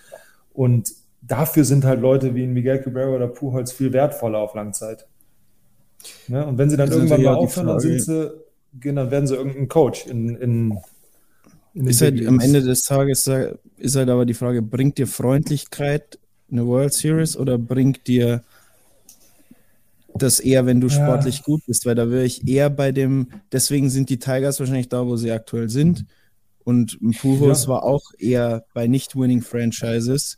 Und 0.53 0.93
dafür 1.23 1.65
sind 1.65 1.85
halt 1.85 2.01
Leute 2.01 2.35
wie 2.35 2.47
Miguel 2.47 2.81
Cabrera 2.81 3.17
oder 3.17 3.29
Pujols 3.29 3.73
viel 3.73 3.93
wertvoller 3.93 4.39
auf 4.39 4.55
Langzeit. 4.55 5.07
Ne? 6.29 6.47
Und 6.47 6.59
wenn 6.59 6.71
sie 6.71 6.77
dann 6.77 6.89
Das 6.89 6.97
irgendwann 6.97 7.23
mal 7.23 7.35
aufhören, 7.35 7.67
dann 7.67 7.81
sind 7.81 8.03
sie, 8.03 8.31
dann 8.73 9.11
werden 9.11 9.27
sie 9.27 9.35
irgendein 9.37 9.69
Coach 9.69 10.07
in, 10.07 10.37
in, 10.37 10.79
Ist 11.75 12.01
halt 12.01 12.27
am. 12.27 12.41
Ende 12.41 12.63
des 12.63 12.83
Tages 12.83 13.27
äh, 13.27 13.55
ist 13.79 13.97
halt 13.97 14.09
aber 14.09 14.25
die 14.27 14.35
Frage, 14.35 14.63
bringt 14.63 14.99
dir 14.99 15.07
Freundlichkeit 15.07 16.19
eine 16.51 16.67
World 16.67 16.93
Series 16.93 17.37
oder 17.37 17.59
bringt 17.59 18.07
dir 18.07 18.43
das 20.15 20.41
eher, 20.41 20.67
wenn 20.67 20.81
du 20.81 20.89
Ja. 20.89 20.95
sportlich 20.95 21.43
gut 21.43 21.63
bist? 21.67 21.87
Weil 21.87 21.95
da 21.95 22.11
wäre 22.11 22.25
ich 22.25 22.47
eher 22.47 22.71
bei 22.71 22.93
dem, 22.93 23.29
deswegen 23.51 23.91
sind 23.91 24.11
die 24.11 24.19
Tigers 24.19 24.61
wahrscheinlich 24.61 24.89
da, 24.89 25.07
wo 25.07 25.17
sie 25.17 25.31
aktuell 25.33 25.69
sind. 25.69 26.05
Und 26.65 26.99
Pujols 27.19 27.65
Ja. 27.65 27.71
war 27.71 27.85
auch 27.85 28.03
eher 28.19 28.65
bei 28.75 28.87
Nicht-Winning-Franchises. 28.87 30.37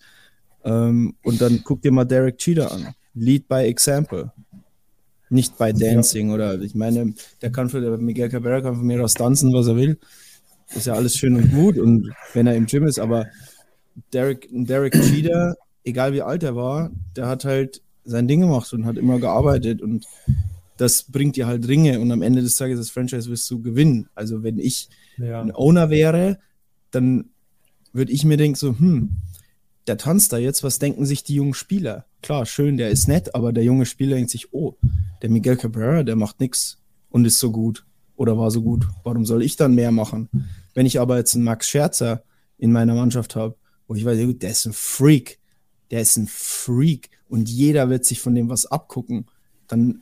Ähm, 0.64 1.16
und 1.22 1.40
dann 1.42 1.60
guck 1.64 1.82
dir 1.82 1.92
mal 1.92 2.04
Derek 2.04 2.38
Cheater 2.38 2.72
an. 2.72 2.94
Lead 3.14 3.46
by 3.48 3.64
Example. 3.66 4.32
Nicht 5.30 5.58
by 5.58 5.72
Dancing 5.72 6.30
oder 6.30 6.60
ich 6.60 6.74
meine, 6.74 7.14
der 7.42 7.50
kann 7.50 7.68
für 7.68 7.80
der 7.80 7.96
Miguel 7.98 8.28
Cabrera 8.28 8.60
kann 8.60 8.76
von 8.76 8.86
mir 8.86 9.02
aus 9.02 9.14
tanzen, 9.14 9.52
was 9.52 9.66
er 9.66 9.76
will. 9.76 9.98
Ist 10.74 10.86
ja 10.86 10.94
alles 10.94 11.16
schön 11.16 11.36
und 11.36 11.50
gut 11.50 11.78
und 11.78 12.12
wenn 12.34 12.46
er 12.46 12.54
im 12.56 12.66
Gym 12.66 12.86
ist, 12.86 12.98
aber 12.98 13.26
Derek, 14.12 14.48
Derek 14.50 14.92
Cheater, 14.92 15.54
egal 15.84 16.12
wie 16.12 16.22
alt 16.22 16.42
er 16.42 16.56
war, 16.56 16.90
der 17.16 17.26
hat 17.28 17.44
halt 17.44 17.80
sein 18.04 18.28
Ding 18.28 18.40
gemacht 18.40 18.72
und 18.72 18.84
hat 18.86 18.96
immer 18.96 19.18
gearbeitet 19.18 19.80
und 19.80 20.04
das 20.76 21.04
bringt 21.04 21.36
dir 21.36 21.46
halt 21.46 21.68
Ringe 21.68 22.00
und 22.00 22.10
am 22.10 22.22
Ende 22.22 22.42
des 22.42 22.56
Tages 22.56 22.78
das 22.78 22.90
Franchise 22.90 23.30
wirst 23.30 23.48
du 23.50 23.62
gewinnen. 23.62 24.08
Also 24.14 24.42
wenn 24.42 24.58
ich 24.58 24.88
Ja. 25.16 25.40
ein 25.40 25.52
Owner 25.54 25.90
wäre, 25.90 26.38
dann 26.90 27.26
würde 27.92 28.12
ich 28.12 28.24
mir 28.24 28.36
denken 28.36 28.56
so, 28.56 28.76
hm, 28.78 29.10
der 29.86 29.98
tanzt 29.98 30.32
da 30.32 30.38
jetzt, 30.38 30.62
was 30.62 30.78
denken 30.78 31.06
sich 31.06 31.24
die 31.24 31.34
jungen 31.34 31.54
Spieler? 31.54 32.06
Klar, 32.22 32.46
schön, 32.46 32.76
der 32.76 32.90
ist 32.90 33.06
nett, 33.06 33.34
aber 33.34 33.52
der 33.52 33.64
junge 33.64 33.86
Spieler 33.86 34.16
denkt 34.16 34.30
sich, 34.30 34.52
oh, 34.52 34.76
der 35.22 35.30
Miguel 35.30 35.56
Cabrera, 35.56 36.02
der 36.02 36.16
macht 36.16 36.40
nix 36.40 36.78
und 37.10 37.24
ist 37.24 37.38
so 37.38 37.50
gut 37.50 37.84
oder 38.16 38.38
war 38.38 38.50
so 38.50 38.62
gut. 38.62 38.86
Warum 39.02 39.26
soll 39.26 39.42
ich 39.42 39.56
dann 39.56 39.74
mehr 39.74 39.90
machen? 39.90 40.28
Wenn 40.72 40.86
ich 40.86 41.00
aber 41.00 41.18
jetzt 41.18 41.34
einen 41.34 41.44
Max 41.44 41.68
Scherzer 41.68 42.22
in 42.58 42.72
meiner 42.72 42.94
Mannschaft 42.94 43.36
habe, 43.36 43.56
wo 43.86 43.94
ich 43.94 44.04
weiß, 44.04 44.18
der 44.38 44.50
ist 44.50 44.66
ein 44.66 44.72
Freak, 44.72 45.38
der 45.90 46.00
ist 46.00 46.16
ein 46.16 46.26
Freak 46.26 47.10
und 47.28 47.48
jeder 47.48 47.90
wird 47.90 48.04
sich 48.04 48.20
von 48.20 48.34
dem 48.34 48.48
was 48.48 48.66
abgucken, 48.66 49.26
dann 49.68 50.00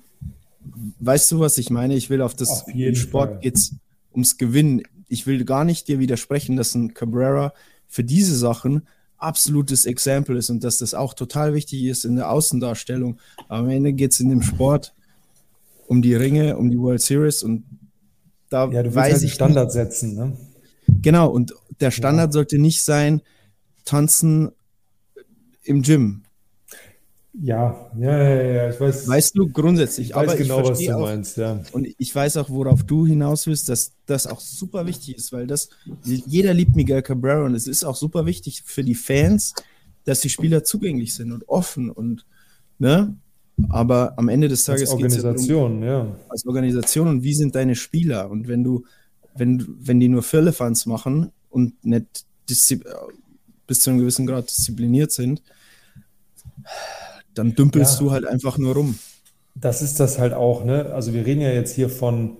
weißt 1.00 1.32
du, 1.32 1.40
was 1.40 1.58
ich 1.58 1.70
meine? 1.70 1.96
Ich 1.96 2.10
will 2.10 2.22
auf 2.22 2.34
das 2.34 2.50
Auf 2.50 2.66
Sport 2.94 3.30
Fall. 3.30 3.40
geht's 3.40 3.74
ums 4.12 4.38
Gewinnen. 4.38 4.82
Ich 5.08 5.26
will 5.26 5.44
gar 5.44 5.64
nicht 5.64 5.88
dir 5.88 5.98
widersprechen, 5.98 6.56
dass 6.56 6.74
ein 6.74 6.94
Cabrera 6.94 7.52
für 7.88 8.04
diese 8.04 8.36
Sachen 8.36 8.86
absolutes 9.22 9.86
Exempel 9.86 10.36
ist 10.36 10.50
und 10.50 10.64
dass 10.64 10.78
das 10.78 10.94
auch 10.94 11.14
total 11.14 11.54
wichtig 11.54 11.84
ist 11.84 12.04
in 12.04 12.16
der 12.16 12.30
Außendarstellung. 12.30 13.18
Am 13.48 13.68
Ende 13.68 13.92
geht 13.92 14.12
es 14.12 14.20
in 14.20 14.28
dem 14.28 14.42
Sport 14.42 14.94
um 15.86 16.02
die 16.02 16.14
Ringe, 16.14 16.56
um 16.56 16.70
die 16.70 16.78
World 16.78 17.00
Series 17.00 17.42
und 17.42 17.64
da 18.50 18.70
Ja, 18.70 18.82
du 18.82 18.94
weiß 18.94 19.14
halt 19.14 19.22
ich 19.22 19.32
Standard 19.32 19.72
setzen, 19.72 20.14
ne? 20.14 20.26
Nicht, 20.26 20.52
Genau, 21.00 21.30
und 21.30 21.54
der 21.80 21.90
Standard 21.90 22.28
ja. 22.28 22.32
sollte 22.32 22.58
nicht 22.58 22.82
sein, 22.82 23.22
tanzen 23.84 24.50
im 25.62 25.82
Gym. 25.82 26.21
Ja, 27.34 27.90
ja, 27.98 28.18
ja, 28.18 28.42
ja, 28.42 28.70
ich 28.70 28.78
weiß. 28.78 29.08
Weißt 29.08 29.36
du, 29.38 29.48
grundsätzlich. 29.48 30.10
Ich 30.10 30.14
weiß 30.14 30.36
genau, 30.36 30.60
ich 30.60 30.68
was 30.68 30.78
du 30.78 30.92
auch, 30.92 31.00
meinst, 31.00 31.38
ja. 31.38 31.62
Und 31.72 31.88
ich 31.96 32.14
weiß 32.14 32.36
auch, 32.36 32.50
worauf 32.50 32.82
du 32.84 33.06
hinaus 33.06 33.46
willst, 33.46 33.70
dass 33.70 33.92
das 34.04 34.26
auch 34.26 34.40
super 34.40 34.86
wichtig 34.86 35.16
ist, 35.16 35.32
weil 35.32 35.46
das, 35.46 35.70
jeder 36.04 36.52
liebt 36.52 36.76
Miguel 36.76 37.00
Cabrera 37.00 37.46
und 37.46 37.54
es 37.54 37.66
ist 37.66 37.84
auch 37.84 37.96
super 37.96 38.26
wichtig 38.26 38.62
für 38.66 38.84
die 38.84 38.94
Fans, 38.94 39.54
dass 40.04 40.20
die 40.20 40.28
Spieler 40.28 40.62
zugänglich 40.62 41.14
sind 41.14 41.32
und 41.32 41.48
offen 41.48 41.90
und, 41.90 42.26
ne? 42.78 43.16
Aber 43.68 44.18
am 44.18 44.28
Ende 44.28 44.48
des 44.48 44.64
Tages 44.64 44.90
als 44.90 44.90
Organisation, 44.90 45.82
ja, 45.82 45.88
darum, 45.88 46.10
ja. 46.10 46.16
Als 46.28 46.46
Organisation 46.46 47.08
und 47.08 47.22
wie 47.22 47.34
sind 47.34 47.54
deine 47.54 47.76
Spieler? 47.76 48.30
Und 48.30 48.46
wenn 48.46 48.62
du, 48.62 48.84
wenn, 49.34 49.66
wenn 49.80 50.00
die 50.00 50.08
nur 50.08 50.22
Firlefanz 50.22 50.84
machen 50.84 51.32
und 51.48 51.82
nicht 51.84 52.26
bis 52.46 53.80
zu 53.80 53.90
einem 53.90 54.00
gewissen 54.00 54.26
Grad 54.26 54.50
diszipliniert 54.50 55.12
sind, 55.12 55.42
dann 57.34 57.54
dümpelst 57.54 58.00
ja. 58.00 58.06
du 58.06 58.12
halt 58.12 58.26
einfach 58.26 58.58
nur 58.58 58.74
rum. 58.74 58.98
Das 59.54 59.82
ist 59.82 60.00
das 60.00 60.18
halt 60.18 60.32
auch, 60.32 60.64
ne? 60.64 60.92
Also 60.92 61.12
wir 61.12 61.26
reden 61.26 61.40
ja 61.40 61.50
jetzt 61.50 61.74
hier 61.74 61.88
von, 61.88 62.38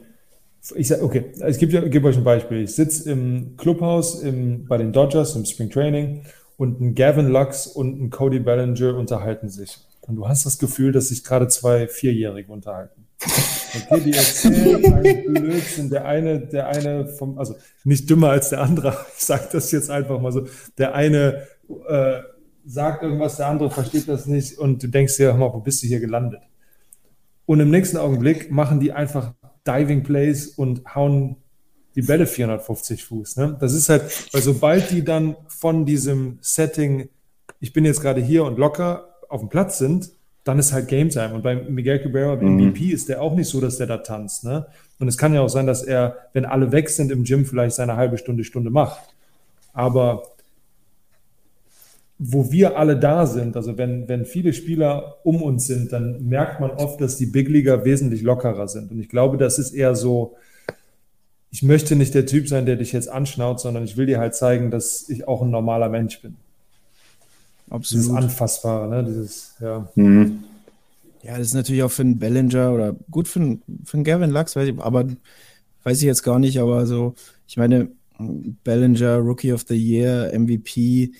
ich 0.75 0.89
sag, 0.89 1.03
okay, 1.03 1.33
ich 1.47 1.59
gebe 1.59 1.91
geb 1.91 2.05
euch 2.05 2.17
ein 2.17 2.25
Beispiel. 2.25 2.63
Ich 2.63 2.75
sitze 2.75 3.11
im 3.11 3.57
Clubhaus 3.57 4.23
im, 4.23 4.67
bei 4.67 4.79
den 4.79 4.93
Dodgers 4.93 5.37
im 5.37 5.45
Spring 5.45 5.71
Training 5.71 6.23
und 6.57 6.81
ein 6.81 6.95
Gavin 6.95 7.29
Lux 7.29 7.67
und 7.67 8.01
ein 8.01 8.11
Cody 8.11 8.39
Bellinger 8.39 8.97
unterhalten 8.97 9.49
sich. 9.49 9.79
Und 10.01 10.17
du 10.17 10.29
hast 10.29 10.47
das 10.47 10.59
Gefühl, 10.59 10.93
dass 10.93 11.09
sich 11.09 11.23
gerade 11.23 11.49
zwei 11.49 11.87
Vierjährige 11.87 12.51
unterhalten. 12.51 13.07
Okay, 13.75 14.01
die 14.01 14.13
erzählen 14.13 14.85
einen 14.95 15.35
Blödsinn. 15.35 15.91
Der 15.91 16.05
eine, 16.07 16.41
der 16.41 16.69
eine 16.69 17.07
vom, 17.07 17.39
also 17.39 17.55
nicht 17.85 18.11
dümmer 18.11 18.31
als 18.31 18.51
der 18.51 18.63
andere, 18.63 18.97
ich 19.17 19.25
sage 19.25 19.49
das 19.53 19.71
jetzt 19.71 19.91
einfach 19.91 20.21
mal 20.21 20.33
so. 20.33 20.47
Der 20.79 20.95
eine 20.95 21.47
äh, 21.89 22.21
sagt 22.65 23.03
irgendwas, 23.03 23.37
der 23.37 23.49
andere 23.49 23.71
versteht 23.71 24.09
das 24.09 24.27
nicht 24.27 24.59
und 24.59 24.83
du 24.83 24.89
denkst 24.89 25.17
dir, 25.17 25.27
hör 25.27 25.37
mal, 25.37 25.53
wo 25.53 25.61
bist 25.61 25.83
du 25.83 25.87
hier 25.87 26.01
gelandet? 26.01 26.43
Und 27.47 27.61
im 27.61 27.71
nächsten 27.71 27.97
Augenblick 27.97 28.51
machen 28.51 28.81
die 28.81 28.93
einfach 28.93 29.33
Diving 29.67 30.03
Plays 30.03 30.49
und 30.49 30.83
hauen 30.95 31.37
die 31.95 32.03
Bälle 32.03 32.27
450 32.27 33.05
Fuß. 33.05 33.37
Ne? 33.37 33.57
Das 33.61 33.75
ist 33.75 33.89
halt, 33.89 34.03
weil 34.33 34.43
sobald 34.43 34.91
die 34.91 35.05
dann 35.05 35.37
von 35.49 35.85
diesem 35.85 36.39
Setting, 36.41 37.09
ich 37.61 37.73
bin 37.73 37.85
jetzt 37.85 38.01
gerade 38.01 38.21
hier 38.21 38.45
und 38.45 38.59
locker 38.59 39.09
auf 39.29 39.41
dem 39.41 39.49
Platz 39.49 39.79
sind, 39.79 40.11
dann 40.45 40.59
ist 40.59 40.73
halt 40.73 40.89
Game 40.89 41.11
Time. 41.11 41.35
Und 41.35 41.43
bei 41.43 41.55
Miguel 41.55 42.01
Cabrera, 42.01 42.35
beim 42.35 42.57
mhm. 42.57 42.69
MVP, 42.71 42.87
ist 42.87 43.09
der 43.09 43.23
auch 43.23 43.35
nicht 43.35 43.49
so, 43.49 43.61
dass 43.61 43.77
der 43.77 43.87
da 43.87 43.99
tanzt. 43.99 44.45
Ne? 44.45 44.67
Und 44.99 45.09
es 45.09 45.17
kann 45.17 45.35
ja 45.35 45.41
auch 45.41 45.49
sein, 45.49 45.67
dass 45.67 45.83
er, 45.83 46.17
wenn 46.33 46.45
alle 46.45 46.73
weg 46.73 46.89
sind 46.89 47.13
im 47.13 47.25
Gym, 47.25 47.45
vielleicht 47.45 47.77
seine 47.77 47.97
halbe 47.97 48.19
Stunde, 48.19 48.45
Stunde 48.45 48.71
macht. 48.71 49.15
Aber 49.73 50.23
wo 52.25 52.53
wir 52.53 52.79
alle 52.79 52.97
da 52.97 53.27
sind, 53.27 53.57
also 53.57 53.77
wenn, 53.79 54.09
wenn 54.09 54.25
viele 54.25 54.53
Spieler 54.53 55.17
um 55.25 55.43
uns 55.43 55.67
sind, 55.67 55.93
dann 55.93 56.29
merkt 56.29 56.61
man 56.61 56.71
oft, 56.71 57.01
dass 57.01 57.17
die 57.17 57.27
Big 57.27 57.49
Leaguer 57.49 57.85
wesentlich 57.85 58.23
lockerer 58.23 58.69
sind. 58.69 58.93
Und 58.93 59.01
ich 59.01 59.09
glaube, 59.09 59.39
das 59.39 59.59
ist 59.59 59.73
eher 59.73 59.97
so, 59.97 60.37
ich 61.51 61.65
möchte 61.65 61.97
nicht 61.97 62.15
der 62.15 62.25
Typ 62.25 62.49
sein, 62.49 62.65
der 62.65 62.77
dich 62.77 62.93
jetzt 62.93 63.09
anschnaut, 63.09 63.61
sondern 63.61 63.83
ich 63.83 63.97
will 63.97 64.07
dir 64.07 64.21
halt 64.21 64.37
zeigen, 64.37 64.71
dass 64.71 65.09
ich 65.09 65.27
auch 65.27 65.43
ein 65.43 65.51
normaler 65.51 65.89
Mensch 65.89 66.23
bin. 66.23 66.37
Absolut. 67.71 68.05
Dieses 68.05 68.17
Anfassbare, 68.17 68.89
ne? 68.89 69.05
Dieses, 69.05 69.55
ja. 69.61 69.89
Mhm. 69.97 70.45
Ja, 71.25 71.39
das 71.39 71.49
ist 71.49 71.55
natürlich 71.55 71.83
auch 71.83 71.91
für 71.91 72.03
einen 72.03 72.21
Bellinger 72.21 72.73
oder 72.73 72.95
gut 73.11 73.27
für 73.27 73.41
einen, 73.41 73.63
für 73.85 73.97
einen 73.97 74.05
Gavin 74.05 74.31
Lux, 74.31 74.55
weiß 74.55 74.69
ich, 74.69 74.79
aber 74.79 75.07
weiß 75.83 75.99
ich 75.99 76.05
jetzt 76.05 76.23
gar 76.23 76.39
nicht, 76.39 76.61
aber 76.61 76.87
so, 76.87 77.15
ich 77.49 77.57
meine, 77.57 77.89
Bellinger, 78.19 79.17
Rookie 79.17 79.53
of 79.53 79.65
the 79.67 79.77
Year, 79.77 80.31
MVP, 80.39 81.11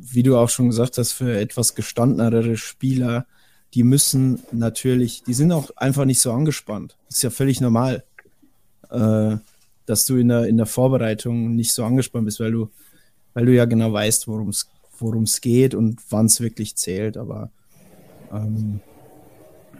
wie 0.00 0.22
du 0.22 0.36
auch 0.36 0.48
schon 0.48 0.68
gesagt 0.68 0.98
hast, 0.98 1.12
für 1.12 1.38
etwas 1.38 1.74
gestandenere 1.74 2.56
Spieler, 2.56 3.26
die 3.74 3.82
müssen 3.82 4.42
natürlich, 4.52 5.22
die 5.24 5.34
sind 5.34 5.52
auch 5.52 5.70
einfach 5.76 6.04
nicht 6.04 6.20
so 6.20 6.32
angespannt. 6.32 6.96
Ist 7.08 7.22
ja 7.22 7.30
völlig 7.30 7.60
normal, 7.60 8.04
äh, 8.90 9.36
dass 9.86 10.06
du 10.06 10.16
in 10.16 10.28
der, 10.28 10.46
in 10.46 10.56
der 10.56 10.66
Vorbereitung 10.66 11.54
nicht 11.54 11.72
so 11.72 11.84
angespannt 11.84 12.26
bist, 12.26 12.40
weil 12.40 12.52
du, 12.52 12.70
weil 13.34 13.46
du 13.46 13.54
ja 13.54 13.64
genau 13.64 13.92
weißt, 13.92 14.28
worum 14.28 14.48
es 15.22 15.40
geht 15.40 15.74
und 15.74 16.00
wann 16.10 16.26
es 16.26 16.40
wirklich 16.40 16.76
zählt. 16.76 17.16
Aber 17.16 17.50
ähm, 18.32 18.80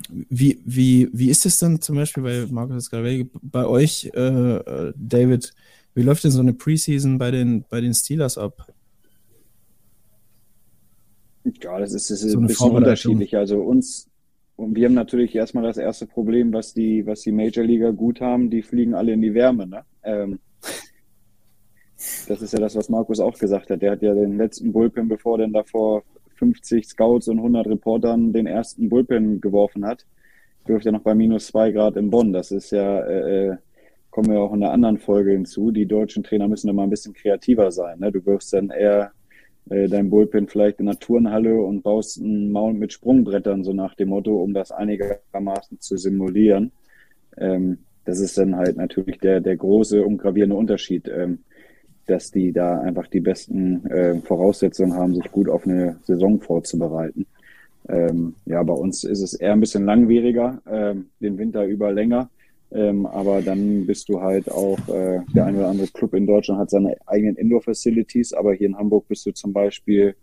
wie, 0.09 0.61
wie, 0.65 1.09
wie 1.13 1.31
ist 1.31 1.47
es 1.47 1.59
dann 1.59 1.81
zum 1.81 1.97
Beispiel 1.97 2.23
bei 2.23 2.47
Markus 2.51 2.91
gerade 2.91 3.27
bei 3.43 3.67
euch, 3.67 4.11
äh, 4.15 4.57
äh, 4.57 4.93
David? 4.97 5.55
Wie 5.95 6.03
läuft 6.03 6.25
denn 6.25 6.31
so 6.31 6.41
eine 6.41 6.53
Preseason 6.53 7.19
bei 7.19 7.31
den, 7.31 7.65
bei 7.69 7.81
den 7.81 7.95
Steelers 7.95 8.39
ab? 8.39 8.67
Ja, 11.63 11.79
das 11.79 11.93
ist, 11.93 12.11
das 12.11 12.23
ist 12.23 12.33
so 12.33 12.41
ein 12.41 12.47
bisschen 12.47 12.71
unterschiedlich. 12.71 13.37
Also 13.37 13.61
uns, 13.61 14.09
und 14.57 14.75
wir 14.75 14.87
haben 14.87 14.95
natürlich 14.95 15.35
erstmal 15.35 15.65
das 15.65 15.77
erste 15.77 16.07
Problem, 16.07 16.53
was 16.53 16.75
die, 16.75 17.07
was 17.07 17.23
die 17.23 17.33
Major 17.33 17.65
League 17.65 17.97
gut 17.97 18.21
haben, 18.21 18.51
die 18.51 18.63
fliegen 18.63 18.95
alle 18.95 19.13
in 19.13 19.23
die 19.23 19.35
Wärme. 19.35 19.67
Ne? 19.67 19.85
Ähm, 20.03 20.39
das 22.29 22.43
ist 22.43 22.53
ja 22.53 22.61
das, 22.61 22.77
was 22.77 22.89
Markus 22.89 23.21
auch 23.21 23.39
gesagt 23.39 23.71
hat. 23.71 23.83
Der 23.83 23.93
hat 23.93 24.03
ja 24.03 24.15
den 24.15 24.37
letzten 24.37 24.73
Bullpen, 24.73 25.09
bevor 25.09 25.39
denn 25.39 25.53
davor 25.53 26.05
50 26.37 26.87
Scouts 26.87 27.29
und 27.29 27.39
100 27.39 27.67
Reportern 27.67 28.33
den 28.33 28.47
ersten 28.47 28.89
Bullpen 28.89 29.41
geworfen 29.41 29.85
hat, 29.85 30.07
dürfte 30.67 30.91
er 30.91 30.93
noch 30.93 31.03
bei 31.03 31.15
minus 31.15 31.49
zwei 31.49 31.73
Grad 31.73 31.97
in 31.97 32.11
Bonn. 32.11 32.33
Das 32.33 32.51
ist 32.51 32.71
ja, 32.71 33.01
äh, 33.01 33.47
äh, 33.47 33.57
kommen 34.11 34.31
wir 34.31 34.41
auch 34.41 34.53
in 34.53 34.63
einer 34.63 34.73
anderen 34.73 34.99
Folge 34.99 35.33
hinzu. 35.33 35.71
Die 35.71 35.87
deutschen 35.87 36.23
Trainer 36.23 36.49
müssen 36.49 36.69
da 36.69 36.73
mal 36.73 36.85
ein 36.85 36.91
bisschen 36.91 37.15
kreativer 37.15 37.71
sein. 37.73 37.99
Ne? 37.99 38.13
Du 38.13 38.25
wirfst 38.25 38.53
dann 38.53 38.71
eher 38.71 39.13
äh, 39.71 39.89
dein 39.89 40.11
Bullpen 40.11 40.49
vielleicht 40.49 40.81
in 40.81 40.87
der 40.87 40.99
Turnhalle 40.99 41.61
und 41.61 41.83
baust 41.83 42.21
einen 42.21 42.51
Mount 42.51 42.79
mit 42.79 42.93
Sprungbrettern, 42.93 43.65
so 43.65 43.73
nach 43.73 43.95
dem 43.95 44.11
Motto, 44.11 44.43
um 44.43 44.55
das 44.55 44.73
einigermaßen 44.73 45.81
zu 45.81 45.97
simulieren. 45.97 46.73
Ähm, 47.37 47.79
das 48.05 48.21
ist 48.21 48.39
dann 48.39 48.57
halt 48.57 48.77
natürlich 48.77 49.19
der, 49.19 49.41
der 49.41 49.57
große 49.57 50.05
und 50.05 50.19
gravierende 50.19 50.57
Unterschied, 50.57 51.09
ähm, 51.09 51.41
dass 52.07 52.31
die 52.31 52.53
da 52.53 52.81
einfach 52.81 53.07
die 53.07 53.21
besten 53.21 53.85
äh, 53.87 54.21
Voraussetzungen 54.21 54.95
haben, 54.95 55.15
sich 55.15 55.31
gut 55.31 55.49
auf 55.49 55.67
eine 55.67 55.99
Saison 56.05 56.41
vorzubereiten. 56.41 57.27
Ähm, 57.89 58.35
ja, 58.47 58.63
bei 58.63 58.73
uns 58.73 59.05
ist 59.05 59.21
es 59.21 59.35
eher 59.35 59.53
ein 59.53 59.61
bisschen 59.61 59.85
langwieriger, 59.85 60.61
ähm, 60.71 61.07
den 61.21 61.39
Winter 61.39 61.65
über 61.65 61.93
länger. 61.93 62.31
Ähm, 62.71 63.07
aber 63.07 63.41
dann 63.41 63.87
bist 63.87 64.09
du 64.09 64.21
halt 64.21 64.51
auch, 64.51 64.79
äh, 64.89 65.21
der 65.35 65.47
eine 65.47 65.59
oder 65.59 65.69
andere 65.69 65.89
Club 65.89 66.15
in 66.15 66.27
Deutschland 66.27 66.61
hat 66.61 66.71
seine 66.71 66.97
eigenen 67.07 67.37
Indoor-Facilities, 67.37 68.35
aber 68.35 68.53
hier 68.53 68.69
in 68.69 68.77
Hamburg 68.77 69.09
bist 69.09 69.25
du 69.25 69.33
zum 69.33 69.53
Beispiel 69.53 70.15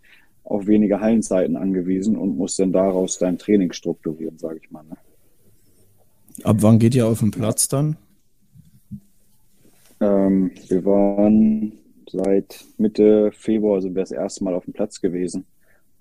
auf 0.44 0.66
wenige 0.66 1.00
Hallenzeiten 1.00 1.56
angewiesen 1.56 2.16
und 2.16 2.36
musst 2.36 2.58
dann 2.60 2.72
daraus 2.72 3.18
dein 3.18 3.36
Training 3.36 3.72
strukturieren, 3.72 4.38
sage 4.38 4.60
ich 4.62 4.70
mal. 4.70 4.84
Ne? 4.84 4.96
Ab 6.44 6.58
wann 6.60 6.78
geht 6.78 6.94
ihr 6.94 7.08
auf 7.08 7.18
den 7.18 7.32
Platz 7.32 7.66
dann? 7.66 7.96
Ähm, 10.00 10.52
wir 10.68 10.84
waren 10.84 11.72
seit 12.08 12.64
Mitte 12.78 13.32
Februar 13.32 13.80
sind 13.80 13.94
wir 13.94 14.02
das 14.02 14.12
erste 14.12 14.44
Mal 14.44 14.54
auf 14.54 14.64
dem 14.64 14.72
Platz 14.74 15.00
gewesen. 15.00 15.46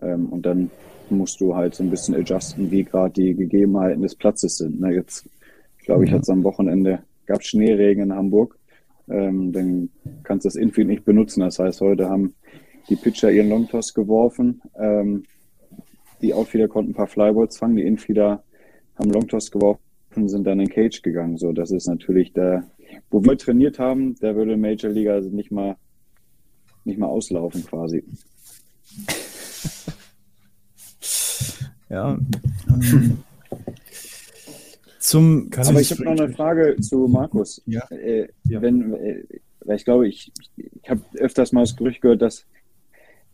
Ähm, 0.02 0.28
und 0.28 0.46
dann 0.46 0.70
musst 1.10 1.40
du 1.40 1.56
halt 1.56 1.76
so 1.76 1.84
ein 1.84 1.90
bisschen 1.90 2.16
adjusten, 2.16 2.72
wie 2.72 2.84
gerade 2.84 3.14
die 3.14 3.34
Gegebenheiten 3.34 4.02
des 4.02 4.16
Platzes 4.16 4.58
sind. 4.58 4.80
Ne? 4.80 4.94
Jetzt 4.94 5.28
glaube 5.86 6.06
ich, 6.06 6.12
mhm. 6.12 6.16
hat 6.16 6.22
es 6.24 6.30
am 6.30 6.44
Wochenende, 6.44 7.00
gab 7.26 7.44
Schneeregen 7.44 8.04
in 8.04 8.14
Hamburg. 8.14 8.58
Ähm, 9.08 9.52
dann 9.52 9.90
kannst 10.24 10.46
du 10.46 10.48
das 10.48 10.56
Infield 10.56 10.88
nicht 10.88 11.06
benutzen. 11.06 11.42
Das 11.42 11.60
heißt, 11.60 11.82
heute 11.82 12.10
haben 12.10 12.34
die 12.90 12.96
Pitcher 12.96 13.32
ihren 13.32 13.50
Longtoss 13.50 13.94
geworfen. 13.94 14.62
Ähm, 14.80 15.24
die 16.22 16.34
Outfielder 16.34 16.68
konnten 16.68 16.92
ein 16.92 16.96
paar 16.96 17.08
Flyballs 17.08 17.58
fangen. 17.58 17.76
Die 17.76 17.86
Infielder 17.86 18.44
haben 18.96 19.12
Longtoss 19.12 19.52
geworfen 19.52 19.82
und 20.16 20.30
sind 20.30 20.46
dann 20.46 20.60
in 20.60 20.70
Cage 20.70 21.02
gegangen. 21.02 21.38
So, 21.38 21.52
das 21.52 21.72
ist 21.72 21.88
natürlich 21.88 22.34
der, 22.34 22.64
wo 23.12 23.24
wir 23.24 23.38
trainiert 23.38 23.80
haben, 23.80 24.16
da 24.22 24.36
würde 24.36 24.58
Major 24.58 24.92
League 24.92 25.10
also 25.10 25.30
nicht 25.30 25.52
mal, 25.52 25.76
nicht 26.84 26.98
mal 26.98 27.08
auslaufen 27.08 27.66
quasi. 27.66 28.04
Ja. 31.88 32.18
Ähm, 32.68 33.20
zum, 35.06 35.50
Kann 35.50 35.68
aber 35.68 35.82
ich, 35.82 35.92
habe 35.92 36.04
noch 36.04 36.12
eine 36.12 36.30
Frage 36.30 36.76
zu 36.82 37.08
Markus. 37.08 37.62
Ja. 37.66 37.86
Äh, 37.92 38.28
ja. 38.46 38.62
Wenn, 38.62 38.94
äh, 38.94 39.24
weil 39.64 39.76
ich 39.78 39.86
glaube, 39.86 40.08
ich, 40.08 40.32
ich 40.58 40.90
habe 40.90 41.02
öfters 41.18 41.52
mal 41.52 41.62
das 41.62 41.76
Gerücht 41.76 42.02
gehört, 42.02 42.22
dass, 42.22 42.46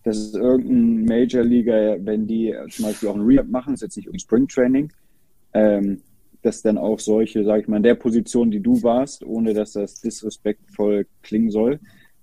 dass 0.03 0.34
irgendein 0.34 1.05
Major 1.05 1.43
Leaguer, 1.43 1.97
wenn 2.01 2.28
die 2.28 2.53
zum 2.69 2.86
Beispiel 2.86 3.09
auch 3.09 3.15
ein 3.15 3.22
Rehab 3.22 3.47
machen, 3.47 3.74
ist 3.74 3.82
jetzt 3.82 3.97
nicht 3.97 4.09
um 4.09 4.17
Spring 4.19 4.47
Training, 4.47 4.91
ähm, 5.53 6.01
dass 6.41 6.61
dann 6.61 6.78
auch 6.78 6.99
solche, 6.99 7.43
sage 7.43 7.61
ich 7.61 7.67
mal, 7.67 7.78
in 7.78 7.84
der 7.84 7.95
Position, 7.95 8.51
die 8.51 8.61
du 8.61 8.82
warst, 8.84 9.24
ohne 9.24 9.53
dass 9.53 9.74
das 9.74 10.01
disrespektvoll 10.01 11.05
klingen 11.22 11.51
soll, 11.51 11.80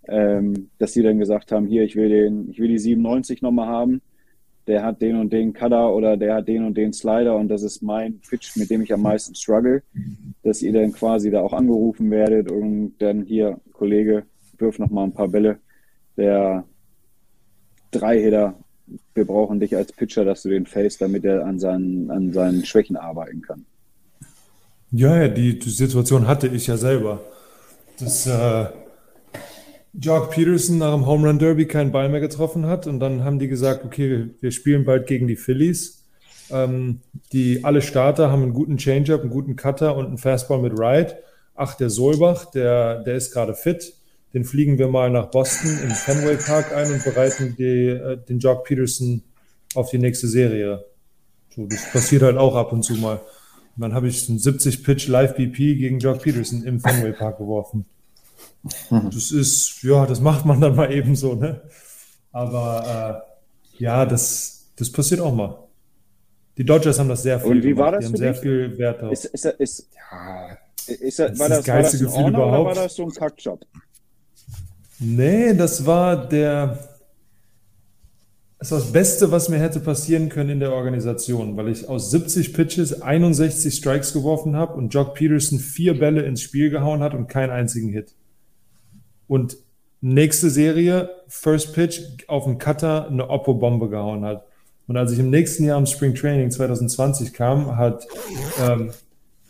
ähm, 0.08 0.70
dass 0.78 0.92
sie 0.92 1.02
dann 1.02 1.18
gesagt 1.18 1.52
haben, 1.52 1.66
hier, 1.66 1.84
ich 1.84 1.96
will 1.96 2.08
den, 2.08 2.50
ich 2.50 2.58
will 2.58 2.68
die 2.68 2.78
97 2.78 3.42
nochmal 3.42 3.68
haben 3.68 4.00
der 4.68 4.84
hat 4.84 5.00
den 5.00 5.16
und 5.16 5.32
den 5.32 5.52
Cutter 5.52 5.92
oder 5.94 6.16
der 6.16 6.34
hat 6.34 6.48
den 6.48 6.64
und 6.64 6.76
den 6.76 6.92
Slider 6.92 7.36
und 7.36 7.48
das 7.48 7.62
ist 7.62 7.82
mein 7.82 8.20
Pitch, 8.20 8.56
mit 8.56 8.70
dem 8.70 8.82
ich 8.82 8.92
am 8.92 9.02
meisten 9.02 9.34
struggle. 9.34 9.82
dass 10.42 10.62
ihr 10.62 10.72
dann 10.72 10.92
quasi 10.92 11.30
da 11.30 11.40
auch 11.40 11.52
angerufen 11.52 12.10
werdet 12.10 12.50
und 12.50 12.94
dann 12.98 13.24
hier, 13.24 13.58
Kollege, 13.72 14.24
wirf 14.58 14.78
noch 14.78 14.90
mal 14.90 15.04
ein 15.04 15.12
paar 15.12 15.28
Bälle. 15.28 15.58
Der 16.16 16.64
Drei-Hitter, 17.90 18.54
wir 19.14 19.24
brauchen 19.24 19.60
dich 19.60 19.74
als 19.74 19.92
Pitcher, 19.92 20.24
dass 20.24 20.42
du 20.42 20.50
den 20.50 20.66
face, 20.66 20.98
damit 20.98 21.24
er 21.24 21.44
an 21.44 21.58
seinen, 21.58 22.10
an 22.10 22.32
seinen 22.32 22.64
Schwächen 22.64 22.96
arbeiten 22.96 23.40
kann. 23.42 23.64
Ja, 24.90 25.22
ja, 25.22 25.28
die, 25.28 25.58
Situation 25.60 26.26
hatte 26.26 26.48
ich 26.48 26.66
ja 26.66 26.76
selber. 26.76 27.20
Dass 27.98 28.26
äh, 28.26 28.66
Jock 29.92 30.30
Peterson 30.30 30.78
nach 30.78 30.94
dem 30.94 31.06
Home 31.06 31.26
Run 31.26 31.38
Derby 31.38 31.66
keinen 31.66 31.92
Ball 31.92 32.08
mehr 32.08 32.20
getroffen 32.20 32.66
hat 32.66 32.86
und 32.86 33.00
dann 33.00 33.24
haben 33.24 33.38
die 33.38 33.48
gesagt, 33.48 33.84
okay, 33.84 34.30
wir 34.40 34.50
spielen 34.50 34.84
bald 34.84 35.06
gegen 35.06 35.26
die 35.26 35.36
Phillies. 35.36 36.04
Ähm, 36.50 37.00
die 37.32 37.64
alle 37.64 37.82
Starter 37.82 38.30
haben 38.30 38.42
einen 38.42 38.54
guten 38.54 38.78
Changeup, 38.78 39.20
einen 39.20 39.30
guten 39.30 39.56
Cutter 39.56 39.96
und 39.96 40.06
einen 40.06 40.18
Fastball 40.18 40.60
mit 40.60 40.78
Ride. 40.78 41.18
Ach, 41.54 41.74
der 41.74 41.90
Solbach, 41.90 42.50
der, 42.50 43.02
der 43.02 43.16
ist 43.16 43.32
gerade 43.32 43.54
fit. 43.54 43.94
Den 44.34 44.44
fliegen 44.44 44.78
wir 44.78 44.88
mal 44.88 45.10
nach 45.10 45.30
Boston 45.30 45.70
im 45.82 45.90
Fenway 45.90 46.36
Park 46.36 46.74
ein 46.74 46.92
und 46.92 47.04
bereiten 47.04 47.56
die, 47.58 47.88
äh, 47.88 48.18
den 48.28 48.38
Jock 48.38 48.64
Peterson 48.64 49.22
auf 49.74 49.90
die 49.90 49.98
nächste 49.98 50.28
Serie. 50.28 50.84
So, 51.54 51.66
das 51.66 51.90
passiert 51.90 52.22
halt 52.22 52.36
auch 52.36 52.54
ab 52.54 52.72
und 52.72 52.82
zu 52.82 52.94
mal. 52.94 53.20
Und 53.76 53.82
dann 53.82 53.94
habe 53.94 54.08
ich 54.08 54.28
einen 54.28 54.38
70-Pitch 54.38 55.08
Live-BP 55.08 55.76
gegen 55.76 55.98
Jock 55.98 56.22
Peterson 56.22 56.64
im 56.64 56.80
Fenway 56.80 57.12
Park 57.12 57.38
geworfen. 57.38 57.86
Das 59.12 59.30
ist, 59.32 59.82
ja, 59.82 60.06
das 60.06 60.20
macht 60.20 60.44
man 60.46 60.60
dann 60.60 60.76
mal 60.76 60.92
eben 60.92 61.16
so, 61.16 61.34
ne? 61.34 61.62
Aber 62.32 63.24
äh, 63.78 63.82
ja, 63.82 64.06
das, 64.06 64.70
das 64.76 64.90
passiert 64.92 65.20
auch 65.20 65.34
mal. 65.34 65.68
Die 66.58 66.64
Dodgers 66.64 66.98
haben 66.98 67.08
das 67.08 67.22
sehr 67.22 67.40
viel 67.40 67.58
Und 67.58 67.62
wie 67.62 67.74
gemacht. 67.74 67.78
war 67.78 67.92
das 67.92 68.00
Die 68.00 68.06
haben 68.06 68.16
sehr 68.16 68.32
dich? 68.32 68.40
viel 68.42 68.78
Wert 68.78 69.02
drauf. 69.02 69.12
Ist, 69.12 69.26
ist, 69.26 69.44
ist, 69.46 69.88
ja, 69.94 70.58
ist, 70.88 71.18
war 71.18 71.18
Das 71.18 71.18
ist 71.18 71.18
das, 71.18 71.30
das 71.30 71.38
war 71.38 71.48
das 71.48 71.64
geilste 71.64 71.98
Gefühl 71.98 72.28
überhaupt. 72.28 72.66
war 72.66 72.74
das 72.74 72.94
so 72.94 73.04
ein 73.04 73.12
Kackjob? 73.12 73.64
Nee, 74.98 75.54
das 75.54 75.86
war 75.86 76.28
der. 76.28 76.78
Das 78.58 78.72
war 78.72 78.80
das 78.80 78.90
Beste, 78.92 79.30
was 79.30 79.48
mir 79.48 79.58
hätte 79.60 79.78
passieren 79.78 80.28
können 80.30 80.50
in 80.50 80.60
der 80.60 80.72
Organisation, 80.72 81.56
weil 81.56 81.68
ich 81.68 81.88
aus 81.88 82.10
70 82.10 82.52
Pitches 82.54 83.02
61 83.02 83.72
Strikes 83.76 84.12
geworfen 84.12 84.56
habe 84.56 84.74
und 84.74 84.92
Jock 84.92 85.14
Peterson 85.14 85.60
vier 85.60 85.96
Bälle 85.96 86.22
ins 86.22 86.42
Spiel 86.42 86.68
gehauen 86.70 87.00
hat 87.00 87.14
und 87.14 87.28
keinen 87.28 87.50
einzigen 87.50 87.88
Hit. 87.90 88.16
Und 89.28 89.56
nächste 90.00 90.50
Serie, 90.50 91.10
First 91.28 91.74
Pitch 91.74 92.00
auf 92.26 92.44
den 92.44 92.58
Cutter 92.58 93.08
eine 93.08 93.30
Oppo-Bombe 93.30 93.88
gehauen 93.88 94.24
hat. 94.24 94.44
Und 94.86 94.96
als 94.96 95.12
ich 95.12 95.18
im 95.18 95.30
nächsten 95.30 95.64
Jahr 95.64 95.78
im 95.78 95.86
Spring 95.86 96.14
Training 96.14 96.50
2020 96.50 97.32
kam, 97.32 97.76
hat 97.76 98.06
ähm, 98.60 98.90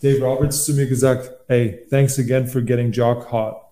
Dave 0.02 0.20
Roberts 0.20 0.64
zu 0.64 0.74
mir 0.74 0.86
gesagt, 0.86 1.30
hey, 1.46 1.86
thanks 1.90 2.18
again 2.18 2.46
for 2.46 2.60
getting 2.60 2.90
Jock 2.90 3.30
hot 3.30 3.68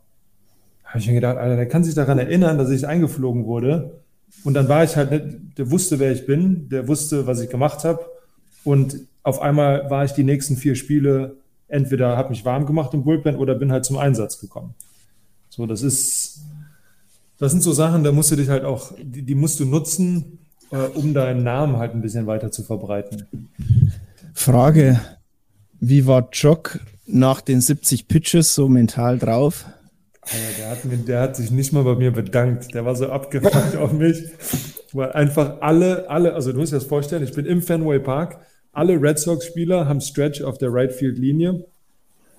habe 0.97 1.01
ich 1.01 1.09
mir 1.09 1.15
gedacht, 1.15 1.37
Alter, 1.37 1.57
der 1.57 1.69
kann 1.69 1.85
sich 1.85 1.95
daran 1.95 2.19
erinnern, 2.19 2.57
dass 2.57 2.71
ich 2.71 2.87
eingeflogen 2.87 3.45
wurde. 3.45 4.01
Und 4.45 4.55
dann 4.55 4.69
war 4.69 4.83
ich 4.83 4.97
halt 4.97 5.11
nicht, 5.11 5.59
der 5.59 5.71
wusste, 5.71 5.99
wer 5.99 6.11
ich 6.11 6.27
bin, 6.27 6.71
der 6.71 6.89
wusste, 6.89 7.27
was 7.27 7.41
ich 7.41 7.51
gemacht 7.51 7.85
habe. 7.85 8.01
Und 8.65 9.01
auf 9.23 9.43
einmal 9.43 9.91
war 9.91 10.05
ich 10.05 10.13
die 10.13 10.25
nächsten 10.25 10.57
vier 10.57 10.75
Spiele, 10.75 11.37
entweder 11.69 12.17
habe 12.17 12.31
mich 12.31 12.45
warm 12.45 12.65
gemacht 12.65 12.95
im 12.95 13.05
Bullpen 13.05 13.37
oder 13.37 13.55
bin 13.55 13.73
halt 13.73 13.85
zum 13.85 13.99
Einsatz 13.99 14.41
gekommen. 14.41 14.75
So, 15.57 15.65
das 15.65 15.81
ist, 15.81 16.41
das 17.39 17.51
sind 17.51 17.63
so 17.63 17.73
Sachen, 17.73 18.05
da 18.05 18.13
musst 18.13 18.31
du 18.31 18.37
dich 18.37 18.51
halt 18.51 18.65
auch, 18.65 18.93
die, 19.03 19.23
die 19.23 19.35
musst 19.35 19.59
du 19.59 19.65
nutzen, 19.65 20.39
äh, 20.71 20.77
um 20.77 21.15
deinen 21.15 21.45
Namen 21.45 21.79
halt 21.79 21.95
ein 21.95 22.03
bisschen 22.03 22.27
weiter 22.27 22.51
zu 22.51 22.63
verbreiten. 22.63 23.27
Frage: 24.35 25.01
Wie 25.81 26.07
war 26.07 26.29
Jock 26.31 26.81
nach 27.07 27.41
den 27.41 27.63
70 27.63 28.07
Pitches 28.07 28.55
so 28.55 28.69
mental 28.69 29.19
drauf? 29.19 29.65
Alter, 30.21 30.37
der, 30.59 30.71
hat 30.71 30.85
mir, 30.85 30.97
der 30.99 31.21
hat 31.23 31.37
sich 31.37 31.51
nicht 31.51 31.73
mal 31.73 31.85
bei 31.85 31.95
mir 31.95 32.11
bedankt. 32.11 32.75
Der 32.75 32.85
war 32.85 32.95
so 32.95 33.09
abgefuckt 33.09 33.77
auf 33.79 33.93
mich, 33.93 34.25
weil 34.93 35.13
einfach 35.13 35.63
alle, 35.63 36.11
alle, 36.11 36.35
also 36.35 36.53
du 36.53 36.59
musst 36.59 36.73
dir 36.73 36.77
das 36.77 36.85
vorstellen, 36.85 37.23
ich 37.23 37.33
bin 37.33 37.47
im 37.47 37.63
Fenway 37.63 37.99
Park, 37.99 38.41
alle 38.73 39.01
Red 39.01 39.19
Sox-Spieler 39.19 39.89
haben 39.89 40.03
Stretch 40.03 40.43
auf 40.43 40.59
der 40.59 40.71
Right 40.71 40.93
Field 40.93 41.17
Linie, 41.17 41.65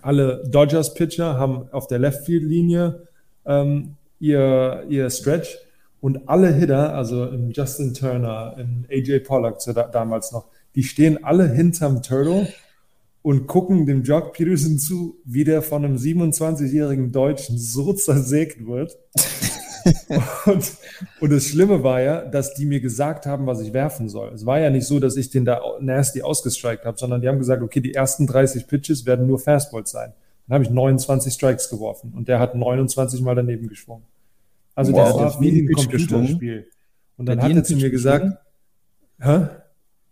alle 0.07 0.41
Dodgers-Pitcher 0.47 1.37
haben 1.37 1.67
auf 1.73 1.87
der 1.87 1.99
Left 1.99 2.25
Field 2.25 2.43
Linie 2.43 3.07
ähm, 3.45 3.97
ihr, 4.19 4.85
ihr 4.87 5.09
Stretch 5.09 5.57
und 5.99 6.29
alle 6.29 6.53
Hitter, 6.53 6.93
also 6.93 7.25
Justin 7.51 7.93
Turner, 7.93 8.55
AJ 8.89 9.19
Pollock 9.19 9.61
so 9.61 9.73
da, 9.73 9.83
damals 9.83 10.31
noch, 10.31 10.47
die 10.75 10.83
stehen 10.83 11.25
alle 11.25 11.49
hinterm 11.49 12.01
Turtle 12.01 12.47
und 13.21 13.47
gucken 13.47 13.85
dem 13.85 14.03
Jock 14.03 14.31
Peterson 14.31 14.79
zu, 14.79 15.17
wie 15.25 15.43
der 15.43 15.61
von 15.61 15.83
einem 15.83 15.97
27-jährigen 15.97 17.11
Deutschen 17.11 17.57
so 17.57 17.91
zersägt 17.91 18.65
wird. 18.65 18.97
und, 20.45 20.71
und 21.19 21.29
das 21.31 21.45
Schlimme 21.45 21.83
war 21.83 22.01
ja, 22.01 22.21
dass 22.25 22.53
die 22.53 22.65
mir 22.65 22.79
gesagt 22.79 23.25
haben, 23.25 23.45
was 23.45 23.61
ich 23.61 23.73
werfen 23.73 24.09
soll. 24.09 24.31
Es 24.33 24.45
war 24.45 24.59
ja 24.59 24.69
nicht 24.69 24.85
so, 24.88 24.99
dass 24.99 25.15
ich 25.17 25.29
den 25.29 25.45
da 25.45 25.61
nasty 25.79 26.21
ausgestrikt 26.21 26.85
habe, 26.85 26.97
sondern 26.97 27.21
die 27.21 27.27
haben 27.27 27.39
gesagt, 27.39 27.61
okay, 27.61 27.79
die 27.81 27.93
ersten 27.93 28.27
30 28.27 28.67
Pitches 28.67 29.05
werden 29.05 29.27
nur 29.27 29.39
Fastballs 29.39 29.91
sein. 29.91 30.13
Dann 30.47 30.55
habe 30.55 30.63
ich 30.63 30.69
29 30.69 31.33
Strikes 31.33 31.69
geworfen 31.69 32.13
und 32.15 32.27
der 32.27 32.39
hat 32.39 32.55
29 32.55 33.21
Mal 33.21 33.35
daneben 33.35 33.67
geschwungen. 33.67 34.03
Also 34.75 34.93
Wow. 34.93 35.19
war 35.19 35.27
Auf 35.27 35.41
wie 35.41 35.49
jeden 35.49 35.67
ein 35.67 35.75
Pitch 35.75 35.89
geschwungen? 35.89 36.27
Computerspiel. 36.27 36.67
Und 37.17 37.25
dann 37.27 37.39
Hat 37.41 37.49
hat 37.49 37.55
er 37.57 37.63
zu 37.63 37.73
Pitch 37.73 37.83
mir 37.83 37.89
gesagt, 37.89 38.25
hä? 39.19 39.47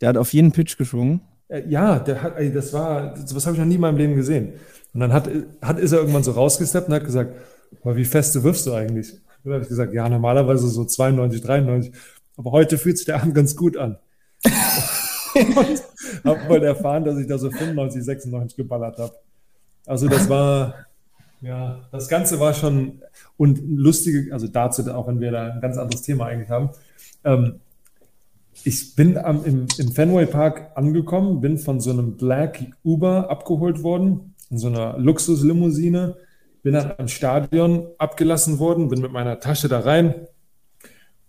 Der 0.01 0.09
hat 0.09 0.17
auf 0.17 0.33
jeden 0.33 0.51
Pitch 0.51 0.77
geschwungen. 0.77 1.21
Äh, 1.47 1.63
Ja, 1.69 1.99
der 1.99 2.21
hat, 2.21 2.37
ey, 2.37 2.51
das 2.51 2.73
war, 2.73 3.13
was 3.33 3.45
habe 3.45 3.55
ich 3.55 3.59
noch 3.59 3.67
nie 3.67 3.75
in 3.75 3.81
meinem 3.81 3.97
Leben 3.97 4.15
gesehen. 4.15 4.53
Und 4.93 4.99
dann 5.01 5.13
hat, 5.13 5.29
hat, 5.61 5.79
ist 5.79 5.91
er 5.91 5.99
irgendwann 5.99 6.23
so 6.23 6.31
rausgesteppt 6.31 6.87
und 6.87 6.93
hat 6.95 7.03
gesagt, 7.05 7.33
"Aber 7.83 7.95
wie 7.95 8.05
feste 8.05 8.43
wirfst 8.43 8.65
du 8.65 8.73
eigentlich? 8.73 9.13
Dann 9.45 9.53
habe 9.53 9.63
ich 9.63 9.69
gesagt, 9.69 9.93
ja, 9.93 10.09
normalerweise 10.09 10.67
so 10.67 10.85
92, 10.85 11.41
93. 11.41 11.93
Aber 12.37 12.51
heute 12.51 12.77
fühlt 12.77 12.97
sich 12.97 13.05
der 13.05 13.21
Arm 13.21 13.33
ganz 13.33 13.55
gut 13.55 13.77
an. 13.77 13.97
und 15.35 15.83
habe 16.23 16.49
mal 16.49 16.63
erfahren, 16.63 17.03
dass 17.03 17.17
ich 17.17 17.27
da 17.27 17.37
so 17.37 17.49
95, 17.49 18.03
96 18.03 18.57
geballert 18.57 18.97
habe. 18.97 19.13
Also 19.85 20.07
das 20.07 20.27
war, 20.29 20.73
ja, 21.41 21.87
das 21.91 22.07
Ganze 22.07 22.39
war 22.39 22.53
schon, 22.53 23.01
und 23.37 23.61
lustige, 23.63 24.33
also 24.33 24.47
dazu, 24.47 24.81
auch 24.91 25.07
wenn 25.07 25.19
wir 25.19 25.31
da 25.31 25.53
ein 25.53 25.61
ganz 25.61 25.77
anderes 25.77 26.01
Thema 26.01 26.25
eigentlich 26.25 26.49
haben, 26.49 26.69
ähm, 27.23 27.59
ich 28.63 28.95
bin 28.95 29.17
am, 29.17 29.45
im, 29.45 29.67
im 29.77 29.91
Fenway 29.91 30.25
Park 30.25 30.71
angekommen, 30.75 31.41
bin 31.41 31.59
von 31.59 31.79
so 31.79 31.91
einem 31.91 32.17
Black 32.17 32.65
Uber 32.83 33.29
abgeholt 33.29 33.83
worden, 33.83 34.33
in 34.49 34.57
so 34.57 34.67
einer 34.67 34.97
Luxuslimousine, 34.97 36.15
bin 36.65 36.73
dann 36.73 36.93
am 36.97 37.07
Stadion 37.07 37.89
abgelassen 37.99 38.57
worden, 38.57 38.89
bin 38.89 38.99
mit 38.99 39.11
meiner 39.11 39.39
Tasche 39.39 39.67
da 39.67 39.81
rein 39.81 40.15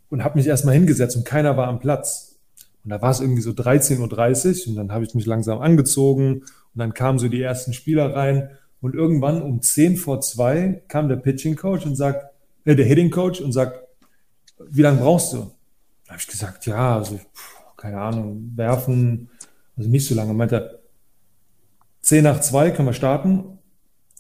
und 0.09 0.24
habe 0.24 0.39
mich 0.39 0.47
erstmal 0.47 0.72
hingesetzt 0.72 1.14
und 1.14 1.26
keiner 1.26 1.59
war 1.59 1.68
am 1.68 1.78
Platz. 1.78 2.39
Und 2.82 2.89
da 2.89 3.03
war 3.03 3.11
es 3.11 3.20
irgendwie 3.20 3.43
so 3.43 3.51
13.30 3.51 4.62
Uhr 4.62 4.68
und 4.70 4.76
dann 4.76 4.93
habe 4.93 5.05
ich 5.05 5.14
mich 5.14 5.26
langsam 5.26 5.61
angezogen 5.61 6.37
und 6.37 6.47
dann 6.78 6.95
kamen 6.95 7.18
so 7.18 7.28
die 7.28 7.43
ersten 7.43 7.74
Spieler 7.74 8.16
rein 8.16 8.49
und 8.80 8.95
irgendwann 8.95 9.43
um 9.43 9.61
10 9.61 9.99
vor 9.99 10.22
2 10.22 10.84
kam 10.89 11.11
der 11.11 11.16
Pitching 11.16 11.55
Coach 11.55 11.84
und 11.84 11.97
sagt, 11.97 12.32
äh, 12.64 12.74
der 12.74 12.87
Hitting 12.87 13.11
Coach 13.11 13.43
und 13.43 13.53
sagt, 13.53 13.78
wie 14.70 14.80
lange 14.80 15.03
brauchst 15.03 15.34
du? 15.34 15.51
Da 16.07 16.12
habe 16.12 16.20
ich 16.22 16.28
gesagt, 16.28 16.64
ja, 16.64 16.97
also 16.97 17.16
pff, 17.16 17.76
keine 17.76 18.01
Ahnung, 18.01 18.53
werfen, 18.57 19.28
also 19.76 19.91
nicht 19.91 20.09
so 20.09 20.14
lange. 20.14 20.32
Meinte 20.32 20.57
er, 20.57 20.78
10 22.01 22.24
nach 22.24 22.41
2 22.41 22.70
können 22.70 22.89
wir 22.89 22.95
starten. 22.95 23.55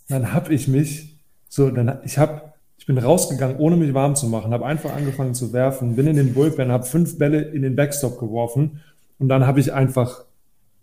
Dann 0.08 0.32
habe 0.32 0.54
ich 0.54 0.68
mich 0.68 1.18
so, 1.48 1.70
dann 1.70 1.98
ich 2.04 2.18
habe, 2.18 2.52
ich 2.78 2.86
bin 2.86 2.98
rausgegangen, 2.98 3.56
ohne 3.58 3.76
mich 3.76 3.94
warm 3.94 4.14
zu 4.14 4.26
machen, 4.26 4.52
habe 4.52 4.66
einfach 4.66 4.94
angefangen 4.94 5.34
zu 5.34 5.52
werfen, 5.52 5.96
bin 5.96 6.06
in 6.06 6.16
den 6.16 6.34
Bullpen, 6.34 6.70
habe 6.70 6.84
fünf 6.84 7.18
Bälle 7.18 7.42
in 7.42 7.62
den 7.62 7.76
Backstop 7.76 8.18
geworfen 8.18 8.80
und 9.18 9.28
dann 9.28 9.46
habe 9.46 9.60
ich 9.60 9.72
einfach 9.72 10.24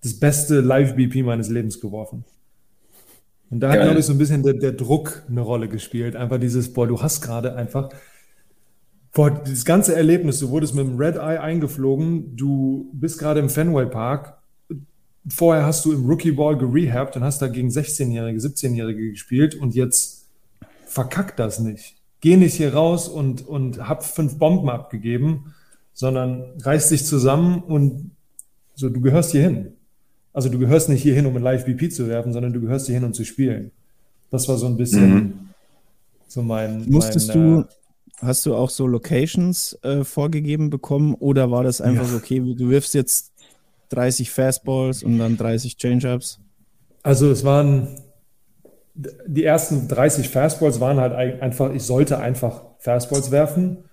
das 0.02 0.20
beste 0.20 0.60
Live-BP 0.60 1.24
meines 1.24 1.50
Lebens 1.50 1.80
geworfen. 1.80 2.26
Und 3.50 3.60
da 3.60 3.72
hat, 3.72 3.82
glaube 3.82 4.00
ich, 4.00 4.06
so 4.06 4.14
ein 4.14 4.18
bisschen 4.18 4.44
der, 4.44 4.56
der 4.56 4.72
Druck 4.72 5.24
eine 5.30 5.42
Rolle 5.42 5.70
gespielt. 5.70 6.16
Einfach 6.16 6.40
dieses, 6.40 6.74
boah, 6.74 6.88
du 6.88 7.02
hast 7.02 7.22
gerade 7.22 7.56
einfach 7.56 7.90
Boah, 9.16 9.30
das 9.30 9.64
ganze 9.64 9.96
Erlebnis, 9.96 10.40
du 10.40 10.50
wurdest 10.50 10.74
mit 10.74 10.88
dem 10.88 10.98
Red 10.98 11.18
Eye 11.18 11.40
eingeflogen, 11.40 12.36
du 12.36 12.90
bist 12.94 13.20
gerade 13.20 13.40
im 13.40 13.50
Fenway 13.50 13.86
Park, 13.86 14.40
vorher 15.28 15.66
hast 15.66 15.86
du 15.86 15.94
im 15.94 16.06
Rookie 16.06 16.32
Ball 16.32 16.58
gerehabt 16.58 17.16
und 17.16 17.24
hast 17.24 17.42
da 17.42 17.48
gegen 17.48 17.70
16-Jährige, 17.70 18.40
17-Jährige 18.40 19.12
gespielt 19.12 19.56
und 19.56 19.76
jetzt 19.76 20.28
verkack 20.86 21.38
das 21.38 21.60
nicht. 21.60 21.96
Geh 22.22 22.38
nicht 22.38 22.56
hier 22.56 22.74
raus 22.74 23.08
und, 23.08 23.46
und 23.48 23.88
hab 23.88 24.06
fünf 24.06 24.38
Bomben 24.38 24.70
abgegeben, 24.70 25.54
sondern 25.94 26.46
reiß 26.62 26.90
dich 26.90 27.06
zusammen 27.06 27.62
und 27.62 28.12
so, 28.76 28.90
du 28.90 29.02
gehörst 29.02 29.32
hier 29.32 29.42
hin. 29.44 29.74
Also 30.34 30.50
du 30.50 30.58
gehörst 30.58 30.90
nicht 30.90 31.04
hier 31.04 31.14
hin, 31.14 31.26
um 31.26 31.36
ein 31.36 31.44
Live-BP 31.44 31.92
zu 31.92 32.08
werfen, 32.08 32.34
sondern 32.34 32.54
du 32.54 32.62
gehörst 32.62 32.88
hier 32.88 32.96
hin, 32.96 33.04
um 33.04 33.14
zu 33.14 33.24
spielen. 33.24 33.72
Das 34.32 34.48
war 34.48 34.58
so 34.58 34.66
ein 34.66 34.78
bisschen 34.78 35.50
so 36.28 36.42
mein. 36.42 36.90
Musstest 36.90 37.36
mein, 37.36 37.38
du, 37.38 37.62
äh, 37.62 37.66
hast 38.22 38.46
du 38.46 38.56
auch 38.56 38.72
so 38.72 38.88
Locations 38.88 39.78
äh, 39.84 40.04
vorgegeben 40.04 40.72
bekommen 40.72 41.14
oder 41.14 41.52
war 41.52 41.64
das 41.64 41.82
einfach 41.82 42.04
Ja. 42.04 42.10
so, 42.10 42.18
okay, 42.18 42.40
du 42.40 42.70
wirfst 42.70 42.96
jetzt 42.96 43.33
30 43.90 44.32
Fastballs 44.32 45.04
und 45.04 45.18
dann 45.20 45.38
30 45.38 45.78
Changeups? 45.78 46.40
Also 47.04 47.30
es 47.30 47.44
waren, 47.44 48.02
die 48.96 49.44
ersten 49.44 49.88
30 49.88 50.30
Fastballs 50.30 50.80
waren 50.80 50.98
halt 50.98 51.14
einfach, 51.14 51.74
ich 51.74 51.84
sollte 51.84 52.20
einfach 52.20 52.64
Fastballs 52.80 53.32
werfen. 53.32 53.86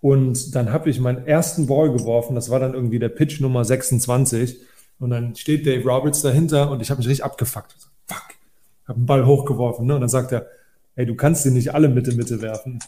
Und 0.00 0.54
dann 0.54 0.70
habe 0.70 0.90
ich 0.90 1.00
meinen 1.00 1.26
ersten 1.26 1.66
Ball 1.66 1.90
geworfen. 1.90 2.34
Das 2.34 2.50
war 2.50 2.60
dann 2.60 2.74
irgendwie 2.74 2.98
der 2.98 3.08
Pitch 3.08 3.40
Nummer 3.40 3.64
26. 3.64 4.60
Und 4.98 5.10
dann 5.10 5.34
steht 5.34 5.66
Dave 5.66 5.82
Roberts 5.88 6.20
dahinter 6.20 6.70
und 6.70 6.82
ich 6.82 6.90
habe 6.90 6.98
mich 6.98 7.08
richtig 7.08 7.24
abgefuckt. 7.24 7.74
Fuck. 8.06 8.34
Habe 8.86 8.98
einen 8.98 9.06
Ball 9.06 9.26
hochgeworfen. 9.26 9.86
Ne? 9.86 9.94
Und 9.94 10.02
dann 10.02 10.10
sagt 10.10 10.32
er, 10.32 10.46
ey, 10.94 11.06
du 11.06 11.14
kannst 11.14 11.44
den 11.44 11.54
nicht 11.54 11.74
alle 11.74 11.88
Mitte, 11.88 12.12
Mitte 12.12 12.42
werfen. 12.42 12.80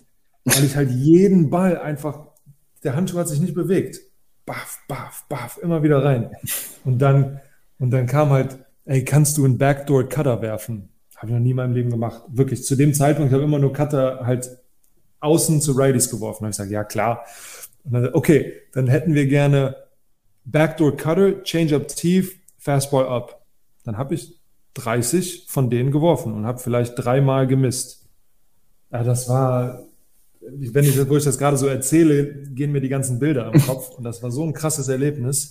Weil 0.45 0.65
ich 0.65 0.77
halt 0.77 0.91
jeden 0.91 1.51
Ball 1.51 1.79
einfach, 1.79 2.27
der 2.85 2.95
Handschuh 2.95 3.19
hat 3.19 3.29
sich 3.29 3.41
nicht 3.41 3.55
bewegt. 3.55 4.01
Baff, 4.47 4.81
baff, 4.89 5.25
baff, 5.29 5.59
immer 5.61 5.83
wieder 5.83 6.05
rein. 6.05 6.31
Und 6.85 6.99
dann, 7.01 7.41
und 7.79 7.91
dann 7.91 8.07
kam 8.07 8.31
halt, 8.31 8.57
ey, 8.85 9.05
kannst 9.05 9.37
du 9.37 9.45
einen 9.45 9.59
Backdoor 9.59 10.09
Cutter 10.09 10.41
werfen? 10.41 10.89
Habe 11.17 11.27
ich 11.27 11.33
noch 11.33 11.41
nie 11.41 11.51
in 11.51 11.57
meinem 11.57 11.75
Leben 11.75 11.91
gemacht. 11.91 12.23
Wirklich, 12.29 12.65
zu 12.65 12.77
dem 12.77 12.95
Zeitpunkt, 12.95 13.31
ich 13.31 13.35
habe 13.35 13.45
immer 13.45 13.59
nur 13.59 13.73
Cutter 13.73 14.21
halt 14.25 14.49
außen 15.21 15.61
zu 15.61 15.73
Righties 15.73 16.11
geworfen. 16.11 16.45
Habe 16.45 16.51
ich 16.51 16.57
gesagt, 16.57 16.71
ja 16.71 16.85
klar. 16.85 17.25
Und 17.85 17.93
dann, 17.93 18.15
okay, 18.15 18.53
dann 18.73 18.87
hätten 18.87 19.15
wir 19.15 19.27
gerne 19.27 19.77
Backdoor 20.45 20.97
Cutter, 20.97 21.43
Change-up 21.43 21.89
tief, 21.89 22.39
Fastball 22.59 23.09
up. 23.09 23.45
Dann 23.85 23.99
habe 23.99 24.15
ich 24.15 24.41
30 24.75 25.47
von 25.49 25.71
denen 25.71 25.91
geworfen 25.91 26.33
und 26.35 26.47
habe 26.47 26.59
vielleicht 26.59 26.95
dreimal 26.97 27.47
gemisst. 27.47 28.07
Ja, 28.93 29.03
das 29.03 29.29
war, 29.29 29.83
wenn 30.49 30.85
ich, 30.85 31.09
wo 31.09 31.17
ich 31.17 31.25
das 31.25 31.39
gerade 31.39 31.57
so 31.57 31.67
erzähle, 31.67 32.27
gehen 32.55 32.73
mir 32.73 32.81
die 32.81 32.89
ganzen 32.89 33.19
Bilder 33.19 33.53
im 33.53 33.61
Kopf 33.61 33.91
und 33.91 34.05
das 34.05 34.23
war 34.23 34.31
so 34.31 34.45
ein 34.45 34.53
krasses 34.53 34.89
Erlebnis. 34.89 35.51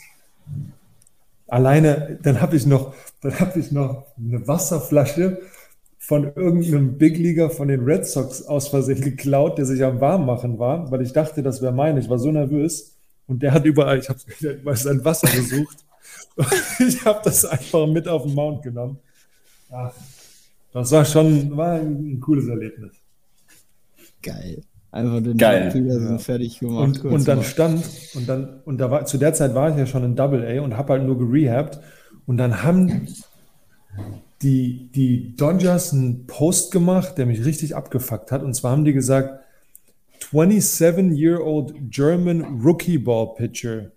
Alleine, 1.47 2.17
dann 2.23 2.41
habe 2.41 2.55
ich 2.55 2.65
noch, 2.65 2.95
dann 3.21 3.39
habe 3.39 3.59
ich 3.59 3.71
noch 3.71 4.05
eine 4.17 4.47
Wasserflasche 4.47 5.39
von 5.99 6.31
irgendeinem 6.35 6.97
Big 6.97 7.17
Leaguer 7.17 7.49
von 7.49 7.67
den 7.67 7.83
Red 7.83 8.05
Sox 8.05 8.43
aus 8.43 8.67
Versehen 8.67 9.01
geklaut, 9.01 9.57
der 9.57 9.65
sich 9.65 9.83
am 9.83 9.99
Warmmachen 9.99 10.59
war, 10.59 10.89
weil 10.91 11.01
ich 11.01 11.13
dachte, 11.13 11.43
das 11.43 11.61
wäre 11.61 11.73
meine. 11.73 11.99
Ich 11.99 12.09
war 12.09 12.19
so 12.19 12.31
nervös 12.31 12.95
und 13.27 13.41
der 13.43 13.53
hat 13.53 13.65
überall, 13.65 13.99
ich 13.99 14.09
habe 14.09 14.19
sein 14.75 15.03
Wasser 15.03 15.27
gesucht. 15.27 15.77
ich 16.79 17.03
habe 17.05 17.21
das 17.23 17.45
einfach 17.45 17.87
mit 17.87 18.07
auf 18.07 18.23
den 18.23 18.33
Mount 18.33 18.61
genommen. 18.63 18.99
Ach, 19.69 19.93
das 20.73 20.91
war 20.91 21.05
schon 21.05 21.55
war 21.55 21.73
ein, 21.73 22.13
ein 22.13 22.19
cooles 22.19 22.47
Erlebnis. 22.47 22.91
Geil. 24.21 24.63
Einfach 24.95 25.21
den 25.21 25.37
Geil. 25.37 25.73
ja. 25.75 26.17
fertig 26.19 26.59
gemacht. 26.59 27.03
Und, 27.03 27.11
und 27.11 27.27
dann 27.27 27.43
stand, 27.43 27.83
und 28.13 28.29
dann, 28.29 28.61
und 28.63 28.77
da 28.77 28.89
war, 28.89 29.05
zu 29.05 29.17
der 29.17 29.33
Zeit 29.33 29.53
war 29.53 29.69
ich 29.69 29.75
ja 29.75 29.85
schon 29.85 30.05
in 30.05 30.15
Double 30.15 30.47
A 30.47 30.61
und 30.63 30.77
habe 30.77 30.93
halt 30.93 31.03
nur 31.03 31.19
gerehabt. 31.19 31.79
Und 32.25 32.37
dann 32.37 32.63
haben 32.63 33.05
die, 34.41 34.89
die 34.95 35.35
Dodgers 35.35 35.91
einen 35.91 36.27
Post 36.27 36.71
gemacht, 36.71 37.17
der 37.17 37.25
mich 37.25 37.43
richtig 37.43 37.75
abgefuckt 37.75 38.31
hat. 38.31 38.41
Und 38.41 38.53
zwar 38.53 38.71
haben 38.71 38.85
die 38.85 38.93
gesagt, 38.93 39.43
27-year-old 40.31 41.73
German 41.89 42.61
Rookie 42.63 42.97
Ball 42.97 43.33
Pitcher. 43.35 43.91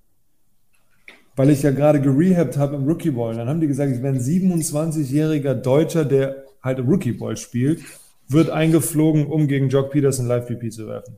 Weil 1.37 1.51
ich 1.51 1.63
ja 1.63 1.71
gerade 1.71 2.01
gerehabt 2.01 2.59
habe 2.59 2.75
im 2.75 2.89
Rookie 2.89 3.13
Ball. 3.13 3.37
Dann 3.37 3.49
haben 3.49 3.61
die 3.61 3.69
gesagt, 3.69 3.93
ich 3.93 4.03
wäre 4.03 4.15
ein 4.15 4.21
27-jähriger 4.21 5.55
Deutscher, 5.55 6.05
der 6.05 6.43
halt 6.61 6.81
im 6.81 6.89
Rookie 6.89 7.13
Ball 7.13 7.37
spielt, 7.37 7.83
wird 8.29 8.51
eingeflogen, 8.51 9.27
um 9.27 9.49
gegen 9.49 9.69
Jock 9.69 9.91
Peterson 9.91 10.27
Live 10.27 10.47
PP 10.47 10.71
zu 10.71 10.87
werfen. 10.87 11.17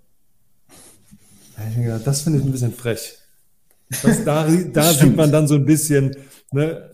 Da 1.56 1.62
hab 1.62 1.70
ich 1.70 1.76
mir 1.76 1.84
gedacht, 1.84 2.06
das 2.06 2.22
finde 2.22 2.38
ich 2.38 2.44
ein 2.44 2.52
bisschen 2.52 2.72
frech. 2.72 3.18
Das, 4.02 4.24
da 4.24 4.48
da 4.72 4.92
sieht 4.92 5.16
man 5.16 5.32
dann 5.32 5.46
so 5.48 5.56
ein 5.56 5.64
bisschen, 5.64 6.16
ne, 6.52 6.90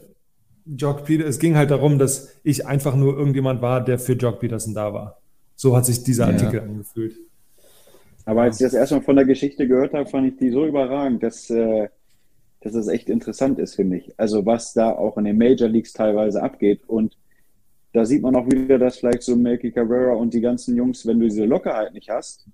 Jock 0.67 1.05
Peterson, 1.05 1.31
es 1.31 1.39
ging 1.39 1.57
halt 1.57 1.71
darum, 1.71 1.99
dass 1.99 2.33
ich 2.43 2.67
einfach 2.67 2.97
nur 2.97 3.17
irgendjemand 3.17 3.63
war, 3.63 3.85
der 3.85 3.99
für 3.99 4.15
Jock 4.15 4.41
Peterson 4.41 4.75
da 4.75 4.93
war. 4.93 5.21
So 5.55 5.77
hat 5.77 5.87
sich 5.87 6.03
dieser 6.03 6.27
Artikel 6.27 6.57
Ja. 6.57 6.63
angefühlt. 6.63 7.17
Aber 8.25 8.43
als 8.43 8.61
ich 8.61 8.67
das 8.67 8.75
erstmal 8.75 9.03
von 9.03 9.17
der 9.17 9.25
Geschichte 9.25 9.69
gehört 9.69 9.95
habe, 9.95 10.09
fand 10.09 10.27
ich 10.27 10.37
die 10.37 10.51
so 10.51 10.67
überragend, 10.67 11.23
dass, 11.23 11.49
äh, 11.49 11.89
dass 12.61 12.75
es 12.75 12.89
echt 12.89 13.09
interessant 13.09 13.59
ist, 13.61 13.77
finde 13.77 13.99
ich. 13.99 14.19
Also 14.19 14.45
was 14.45 14.73
da 14.73 14.91
auch 14.91 15.17
in 15.17 15.25
den 15.25 15.39
Major 15.39 15.69
Leagues 15.69 15.93
teilweise 15.93 16.43
abgeht. 16.43 16.81
Und 16.89 17.17
da 17.97 18.05
sieht 18.05 18.21
man 18.21 18.37
auch 18.37 18.47
wieder, 18.47 18.79
dass 18.79 18.99
vielleicht 18.99 19.23
so 19.23 19.35
Melky 19.35 19.71
Cabrera 19.73 20.13
und 20.13 20.35
die 20.35 20.43
ganzen 20.43 20.77
Jungs, 20.77 21.07
wenn 21.07 21.19
du 21.19 21.25
diese 21.25 21.47
Lockerheit 21.47 21.95
nicht 21.95 22.11
hast, 22.11 22.47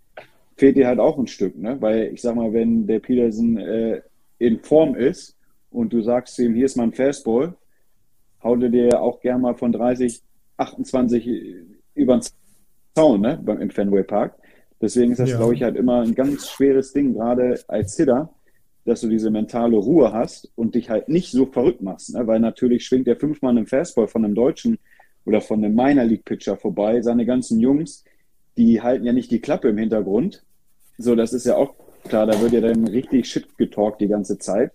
fehlt 0.57 0.76
dir 0.76 0.86
halt 0.86 1.01
auch 1.01 1.18
ein 1.18 1.26
Stück. 1.26 1.59
Ne? 1.59 1.76
Weil 1.80 2.12
ich 2.14 2.22
sag 2.22 2.36
mal, 2.36 2.53
wenn 2.53 2.86
der 2.86 3.01
Peterson 3.01 3.59
äh, 3.59 4.03
in 4.38 4.61
Form 4.61 4.95
ist 4.95 5.36
und 5.72 5.93
du 5.93 6.01
sagst 6.01 6.38
ihm, 6.38 6.55
hier 6.55 6.66
ist 6.66 6.76
mein 6.76 6.93
Fastball, 6.93 7.57
haut 8.45 8.62
er 8.62 8.68
dir 8.68 9.01
auch 9.01 9.20
gern 9.20 9.40
mal 9.40 9.57
von 9.57 9.72
30, 9.72 10.22
28 10.59 11.28
über 11.95 12.18
den 12.18 12.22
Zaun 12.95 13.20
ne? 13.20 13.40
beim, 13.45 13.61
im 13.61 13.70
Fenway 13.70 14.05
Park. 14.05 14.36
Deswegen 14.80 15.11
ist 15.11 15.18
das, 15.18 15.30
Ja. 15.30 15.38
glaube 15.38 15.55
ich, 15.55 15.64
halt 15.64 15.74
immer 15.74 16.03
ein 16.03 16.14
ganz 16.14 16.51
schweres 16.51 16.93
Ding, 16.93 17.14
gerade 17.14 17.59
als 17.66 17.97
Hitter, 17.97 18.32
dass 18.84 19.01
du 19.01 19.09
diese 19.09 19.32
mentale 19.32 19.76
Ruhe 19.76 20.12
hast 20.12 20.53
und 20.55 20.76
dich 20.76 20.88
halt 20.88 21.09
nicht 21.09 21.32
so 21.32 21.47
verrückt 21.47 21.82
machst. 21.82 22.14
Ne? 22.14 22.28
Weil 22.28 22.38
natürlich 22.38 22.84
schwingt 22.84 23.09
der 23.09 23.16
fünfmal 23.16 23.59
im 23.59 23.66
Fastball 23.66 24.07
von 24.07 24.24
einem 24.24 24.36
Deutschen 24.36 24.78
oder 25.24 25.40
von 25.40 25.64
einem 25.64 25.74
Minor 25.74 26.04
League 26.04 26.24
Pitcher 26.24 26.56
vorbei. 26.56 27.02
Seine 27.02 27.26
ganzen 27.26 27.60
Jungs, 27.60 28.04
die 28.56 28.80
halten 28.80 29.04
ja 29.04 29.12
nicht 29.12 29.30
die 29.30 29.40
Klappe 29.40 29.68
im 29.68 29.78
Hintergrund. 29.78 30.42
So, 30.98 31.14
das 31.14 31.32
ist 31.32 31.46
ja 31.46 31.56
auch 31.56 31.74
klar, 32.04 32.26
da 32.26 32.40
wird 32.40 32.52
ja 32.52 32.60
dann 32.60 32.86
richtig 32.86 33.26
Shit 33.28 33.56
getalkt 33.56 34.00
die 34.00 34.08
ganze 34.08 34.38
Zeit. 34.38 34.72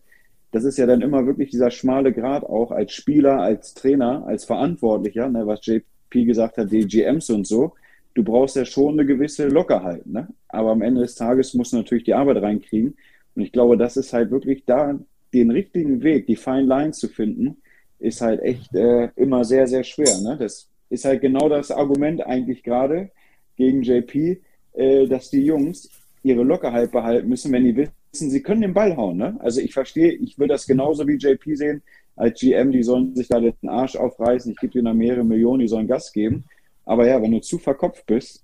Das 0.52 0.64
ist 0.64 0.78
ja 0.78 0.86
dann 0.86 1.02
immer 1.02 1.26
wirklich 1.26 1.52
dieser 1.52 1.72
schmale 1.72 2.14
Grad 2.14 2.44
auch 2.44 2.72
als 2.72 2.94
Spieler, 2.94 3.42
als 3.42 3.74
Trainer, 3.74 4.26
als 4.26 4.46
Verantwortlicher, 4.46 5.30
ne, 5.30 5.46
was 5.46 5.66
JP 5.66 5.86
gesagt 6.26 6.58
hat, 6.58 6.72
die 6.72 6.88
GMs 6.88 7.30
und 7.30 7.46
so. 7.46 7.74
Du 8.14 8.24
brauchst 8.24 8.56
ja 8.56 8.66
schon 8.66 8.94
eine 8.94 9.06
gewisse 9.06 9.48
Lockerheit. 9.48 10.08
Ne? 10.08 10.28
Aber 10.48 10.72
am 10.72 10.82
Ende 10.82 11.02
des 11.02 11.16
Tages 11.16 11.54
musst 11.54 11.74
du 11.74 11.78
natürlich 11.78 12.06
die 12.06 12.16
Arbeit 12.16 12.42
reinkriegen. 12.42 12.96
Und 13.36 13.42
ich 13.44 13.52
glaube, 13.52 13.78
das 13.78 13.98
ist 13.98 14.14
halt 14.14 14.32
wirklich 14.32 14.64
da, 14.66 14.98
den 15.34 15.52
richtigen 15.52 16.02
Weg, 16.02 16.26
die 16.26 16.36
Fine 16.36 16.64
Line 16.64 16.92
zu 16.92 17.10
finden, 17.10 17.58
ist 18.00 18.22
halt 18.22 18.42
echt 18.42 18.74
äh, 18.76 19.10
immer 19.16 19.44
sehr, 19.44 19.68
sehr 19.68 19.84
schwer. 19.84 20.20
Ne? 20.22 20.38
Das 20.40 20.70
ist 20.90 21.06
halt 21.06 21.22
genau 21.22 21.50
das 21.50 21.72
Argument 21.72 22.26
eigentlich 22.26 22.64
gerade 22.64 23.12
gegen 23.56 23.82
JP, 23.82 24.42
äh, 24.74 25.08
dass 25.08 25.30
die 25.30 25.44
Jungs 25.44 25.90
ihre 26.24 26.44
Lockerheit 26.44 26.92
behalten 26.92 27.30
müssen, 27.30 27.52
wenn 27.52 27.64
die 27.64 27.76
wissen, 27.76 28.30
sie 28.30 28.42
können 28.42 28.62
den 28.62 28.74
Ball 28.74 28.96
hauen. 28.96 29.18
Ne? 29.18 29.38
Also 29.40 29.62
ich 29.62 29.74
verstehe, 29.74 30.12
ich 30.12 30.38
würde 30.38 30.54
das 30.54 30.68
genauso 30.68 31.08
wie 31.08 31.16
JP 31.16 31.56
sehen, 31.56 31.84
als 32.16 32.40
GM, 32.40 32.72
die 32.72 32.84
sollen 32.84 33.16
sich 33.16 33.28
da 33.28 33.40
den 33.40 33.54
Arsch 33.68 33.96
aufreißen, 33.96 34.52
ich 34.52 34.58
gebe 34.58 34.74
denen 34.74 34.86
da 34.86 34.94
mehrere 34.94 35.24
Millionen, 35.24 35.60
die 35.60 35.68
sollen 35.68 35.88
Gas 35.88 36.12
geben. 36.12 36.46
Aber 36.84 37.08
ja, 37.08 37.22
wenn 37.22 37.32
du 37.32 37.42
zu 37.42 37.60
verkopft 37.60 38.06
bist, 38.08 38.44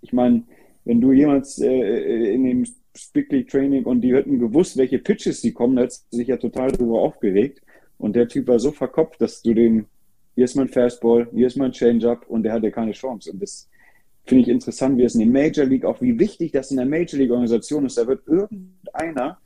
ich 0.00 0.12
meine, 0.12 0.44
wenn 0.84 1.00
du 1.00 1.12
jemals 1.12 1.58
äh, 1.58 2.34
in 2.34 2.44
dem 2.44 2.64
League 3.14 3.48
Training 3.48 3.84
und 3.84 4.00
die 4.00 4.14
hätten 4.14 4.38
gewusst, 4.38 4.76
welche 4.76 4.98
Pitches 4.98 5.40
die 5.40 5.52
kommen, 5.52 5.76
da 5.76 5.84
du 5.84 5.90
sich 6.10 6.28
ja 6.28 6.36
total 6.36 6.72
darüber 6.72 7.00
aufgeregt. 7.00 7.62
Und 8.00 8.16
der 8.16 8.28
Typ 8.28 8.48
war 8.48 8.58
so 8.58 8.72
verkopft, 8.72 9.20
dass 9.20 9.42
du 9.42 9.52
den, 9.52 9.86
hier 10.34 10.44
ist 10.44 10.56
mein 10.56 10.68
Fastball, 10.68 11.28
hier 11.32 11.46
ist 11.46 11.56
mein 11.56 11.72
Changeup 11.72 12.26
und 12.28 12.42
der 12.42 12.54
hatte 12.54 12.70
keine 12.70 12.92
Chance. 12.92 13.30
Und 13.30 13.42
das 13.42 13.68
finde 14.24 14.42
ich 14.42 14.48
interessant, 14.48 14.96
wie 14.96 15.04
es 15.04 15.14
in 15.14 15.20
der 15.20 15.28
Major 15.28 15.66
League, 15.66 15.84
auch 15.84 16.00
wie 16.00 16.18
wichtig 16.18 16.52
das 16.52 16.70
in 16.70 16.78
der 16.78 16.86
Major 16.86 17.18
League 17.18 17.30
Organisation 17.30 17.84
ist. 17.84 17.98
Da 17.98 18.06
wird 18.06 18.26
irgendeiner, 18.26 19.38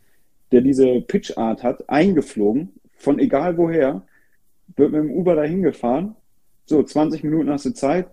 der 0.53 0.61
diese 0.61 1.01
Pitchart 1.01 1.65
hat, 1.65 1.89
eingeflogen, 1.89 2.73
von 2.97 3.19
egal 3.19 3.59
woher, 3.59 4.07
wird 4.77 4.93
mit 4.93 5.03
dem 5.03 5.11
Uber 5.11 5.35
dahin 5.35 5.63
gefahren. 5.63 6.15
So, 6.65 6.83
20 6.83 7.25
Minuten 7.25 7.51
hast 7.51 7.67
du 7.67 7.75
Zeit, 7.75 8.07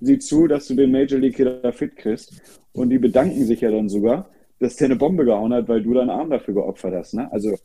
sieh 0.00 0.18
zu, 0.18 0.48
dass 0.48 0.66
du 0.66 0.74
den 0.74 0.90
Major 0.90 1.20
League 1.20 1.36
Killer 1.36 1.72
fit 1.72 1.94
kriegst. 1.96 2.32
Und 2.72 2.90
die 2.90 2.98
bedanken 2.98 3.44
sich 3.44 3.60
ja 3.60 3.70
dann 3.70 3.88
sogar, 3.88 4.28
dass 4.58 4.74
der 4.76 4.86
eine 4.86 4.96
Bombe 4.96 5.24
gehauen 5.24 5.52
hat, 5.52 5.68
weil 5.68 5.82
du 5.82 5.94
deinen 5.94 6.10
Arm 6.10 6.30
dafür 6.30 6.54
geopfert 6.54 6.94
hast. 6.94 7.14
Ne? 7.14 7.30
Also, 7.32 7.56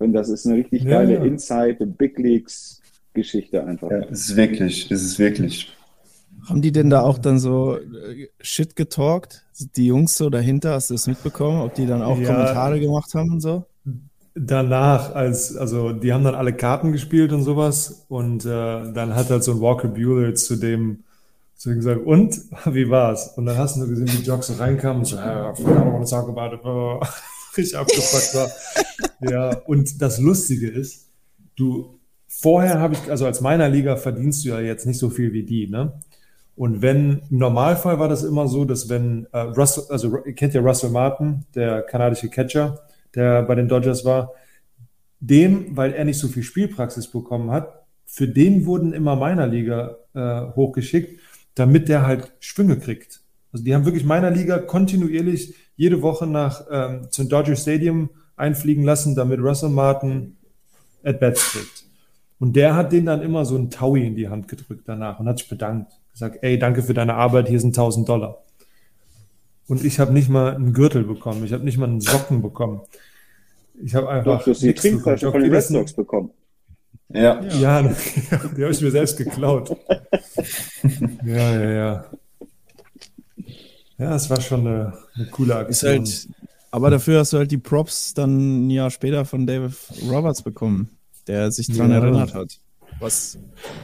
ich 0.00 0.04
finde, 0.04 0.18
das 0.18 0.28
ist 0.28 0.46
eine 0.46 0.56
richtig 0.56 0.84
Ja, 0.84 0.88
geile 0.88 1.14
ja. 1.14 1.24
Inside 1.24 1.86
Big 1.86 2.18
Leagues 2.18 2.80
Geschichte 3.14 3.64
einfach. 3.64 3.90
Ja, 3.90 3.98
es 4.10 4.30
ist 4.30 4.36
wirklich, 4.36 4.90
es 4.90 5.02
ist 5.02 5.18
wirklich. 5.18 5.76
Haben 6.48 6.62
die 6.62 6.72
denn 6.72 6.88
da 6.90 7.02
auch 7.02 7.18
dann 7.18 7.38
so 7.38 7.76
äh, 7.78 8.28
Shit 8.40 8.76
getalkt? 8.76 9.44
Die 9.76 9.86
Jungs 9.86 10.16
so 10.16 10.30
dahinter, 10.30 10.72
hast 10.74 10.90
du 10.90 10.94
das 10.94 11.06
mitbekommen? 11.06 11.60
Ob 11.60 11.74
die 11.74 11.86
dann 11.86 12.02
auch 12.02 12.16
Ja. 12.20 12.28
Kommentare 12.28 12.80
gemacht 12.80 13.12
haben 13.14 13.32
und 13.32 13.40
so? 13.40 13.66
danach, 14.34 15.14
als, 15.14 15.56
also 15.56 15.92
die 15.92 16.12
haben 16.12 16.24
dann 16.24 16.34
alle 16.34 16.54
Karten 16.54 16.92
gespielt 16.92 17.32
und 17.32 17.42
sowas 17.42 18.04
und 18.08 18.44
äh, 18.44 18.48
dann 18.92 19.14
hat 19.14 19.30
halt 19.30 19.42
so 19.44 19.52
ein 19.52 19.60
Walker 19.60 19.88
Bueller 19.88 20.34
zu 20.34 20.56
dem, 20.56 21.04
zu 21.56 21.70
ihm 21.70 21.76
gesagt, 21.76 22.06
und, 22.06 22.36
wie 22.66 22.88
war's? 22.90 23.34
Und 23.36 23.46
dann 23.46 23.58
hast 23.58 23.76
du 23.76 23.80
nur 23.80 23.88
gesehen, 23.88 24.08
wie 24.12 24.24
Jock 24.24 24.44
so 24.44 24.54
reinkam 24.54 24.98
und 25.00 25.04
so, 25.06 25.16
ja, 25.16 25.52
I 25.52 25.54
don't 25.54 25.92
want 25.92 26.08
to 26.08 26.10
talk 26.10 26.28
about 26.28 26.54
it, 26.54 26.62
richtig 27.58 27.78
abgefuckt 27.78 28.34
war. 28.34 28.50
Ja, 29.30 29.56
und 29.66 30.00
das 30.00 30.18
Lustige 30.18 30.68
ist, 30.68 31.10
du, 31.56 31.98
vorher 32.26 32.78
habe 32.78 32.94
ich, 32.94 33.10
also 33.10 33.26
als 33.26 33.40
meiner 33.40 33.68
Liga 33.68 33.96
verdienst 33.96 34.44
du 34.44 34.50
ja 34.50 34.60
jetzt 34.60 34.86
nicht 34.86 34.98
so 34.98 35.10
viel 35.10 35.32
wie 35.32 35.42
die, 35.42 35.66
ne? 35.68 36.00
Und 36.54 36.82
wenn, 36.82 37.22
im 37.30 37.38
Normalfall 37.38 38.00
war 38.00 38.08
das 38.08 38.24
immer 38.24 38.48
so, 38.48 38.64
dass 38.64 38.88
wenn 38.88 39.28
äh, 39.32 39.38
Russell, 39.38 39.84
also 39.90 40.24
ihr 40.24 40.32
kennt 40.32 40.54
ja 40.54 40.60
Russell 40.60 40.90
Martin, 40.90 41.44
der 41.54 41.82
kanadische 41.82 42.28
Catcher, 42.28 42.80
der 43.14 43.42
bei 43.42 43.54
den 43.54 43.68
Dodgers 43.68 44.04
war, 44.04 44.32
dem, 45.20 45.76
weil 45.76 45.92
er 45.92 46.04
nicht 46.04 46.18
so 46.18 46.26
viel 46.26 46.42
Spielpraxis 46.42 47.06
bekommen 47.06 47.52
hat, 47.52 47.86
für 48.06 48.26
den 48.26 48.66
wurden 48.66 48.92
immer 48.92 49.14
meiner 49.14 49.46
Liga 49.46 49.98
äh, 50.14 50.52
hochgeschickt, 50.56 51.20
damit 51.54 51.88
der 51.88 52.06
halt 52.06 52.32
Schwünge 52.40 52.78
kriegt. 52.78 53.20
Also 53.52 53.64
die 53.64 53.74
haben 53.74 53.84
wirklich 53.84 54.04
meiner 54.04 54.30
Liga 54.30 54.58
kontinuierlich 54.58 55.54
jede 55.78 56.02
Woche 56.02 56.26
nach 56.26 56.66
ähm, 56.70 57.06
zum 57.10 57.30
Dodger 57.30 57.56
Stadium 57.56 58.10
einfliegen 58.36 58.84
lassen, 58.84 59.14
damit 59.14 59.40
Russell 59.40 59.70
Martin 59.70 60.36
At-Bats 61.02 61.52
kriegt. 61.52 61.84
Und 62.40 62.54
der 62.56 62.74
hat 62.74 62.92
den 62.92 63.06
dann 63.06 63.22
immer 63.22 63.44
so 63.44 63.56
ein 63.56 63.70
Taui 63.70 64.06
in 64.06 64.16
die 64.16 64.28
Hand 64.28 64.48
gedrückt 64.48 64.82
danach 64.86 65.18
und 65.20 65.28
hat 65.28 65.38
sich 65.38 65.48
bedankt. 65.48 65.92
Gesagt, 66.12 66.38
ey, 66.42 66.58
danke 66.58 66.82
für 66.82 66.94
deine 66.94 67.14
Arbeit, 67.14 67.48
hier 67.48 67.60
sind 67.60 67.70
1000 67.70 68.08
Dollar. 68.08 68.42
Und 69.68 69.84
ich 69.84 70.00
habe 70.00 70.12
nicht 70.12 70.28
mal 70.28 70.54
einen 70.54 70.72
Gürtel 70.72 71.04
bekommen, 71.04 71.44
ich 71.44 71.52
habe 71.52 71.64
nicht 71.64 71.78
mal 71.78 71.88
einen 71.88 72.00
Socken 72.00 72.42
bekommen. 72.42 72.80
Ich 73.80 73.94
habe 73.94 74.08
einfach. 74.08 74.38
Doch, 74.38 74.44
du 74.44 74.50
hast 74.50 74.62
die 74.62 74.66
nichts 74.66 74.82
Trinkflasche 74.82 75.26
bekommen. 75.26 75.44
von 75.44 75.50
den 75.50 75.54
Red 75.54 75.64
Sox 75.64 75.92
bekommen. 75.92 76.30
Ja. 77.10 77.40
Ja, 77.60 77.82
die 78.56 78.62
habe 78.62 78.72
ich 78.72 78.80
mir 78.80 78.90
selbst 78.90 79.16
geklaut. 79.16 79.76
Ja, 81.24 81.60
ja, 81.60 81.70
ja. 81.70 82.04
Ja, 83.98 84.14
es 84.14 84.30
war 84.30 84.40
schon 84.40 84.66
eine, 84.66 84.92
eine 85.14 85.26
coole 85.26 85.56
Aktion. 85.56 85.90
halt, 86.04 86.28
aber 86.70 86.90
dafür 86.90 87.20
hast 87.20 87.32
du 87.32 87.38
halt 87.38 87.50
die 87.50 87.58
Props 87.58 88.14
dann 88.14 88.66
ein 88.66 88.70
Jahr 88.70 88.90
später 88.90 89.24
von 89.24 89.46
David 89.46 89.72
Roberts 90.08 90.42
bekommen, 90.42 90.90
der 91.26 91.50
sich 91.50 91.66
dran 91.68 91.90
Ja. 91.90 91.98
erinnert 91.98 92.34
hat. 92.34 92.58
Was 93.00 93.38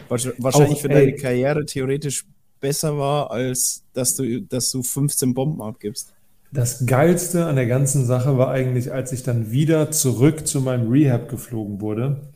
wahrsch- 0.08 0.34
wahrscheinlich 0.38 0.78
Auch, 0.78 0.82
für 0.82 0.90
ey. 0.90 1.06
deine 1.06 1.16
Karriere 1.16 1.64
theoretisch 1.66 2.24
besser 2.60 2.96
war, 2.98 3.30
als 3.30 3.82
dass 3.92 4.16
du, 4.16 4.40
dass 4.42 4.70
du 4.70 4.82
15 4.82 5.34
Bomben 5.34 5.60
abgibst. 5.62 6.12
Das 6.52 6.86
Geilste 6.86 7.46
an 7.46 7.56
der 7.56 7.66
ganzen 7.66 8.06
Sache 8.06 8.38
war 8.38 8.50
eigentlich, 8.50 8.92
als 8.92 9.12
ich 9.12 9.22
dann 9.24 9.50
wieder 9.50 9.90
zurück 9.90 10.46
zu 10.46 10.60
meinem 10.60 10.88
Rehab 10.90 11.28
geflogen 11.28 11.80
wurde 11.80 12.28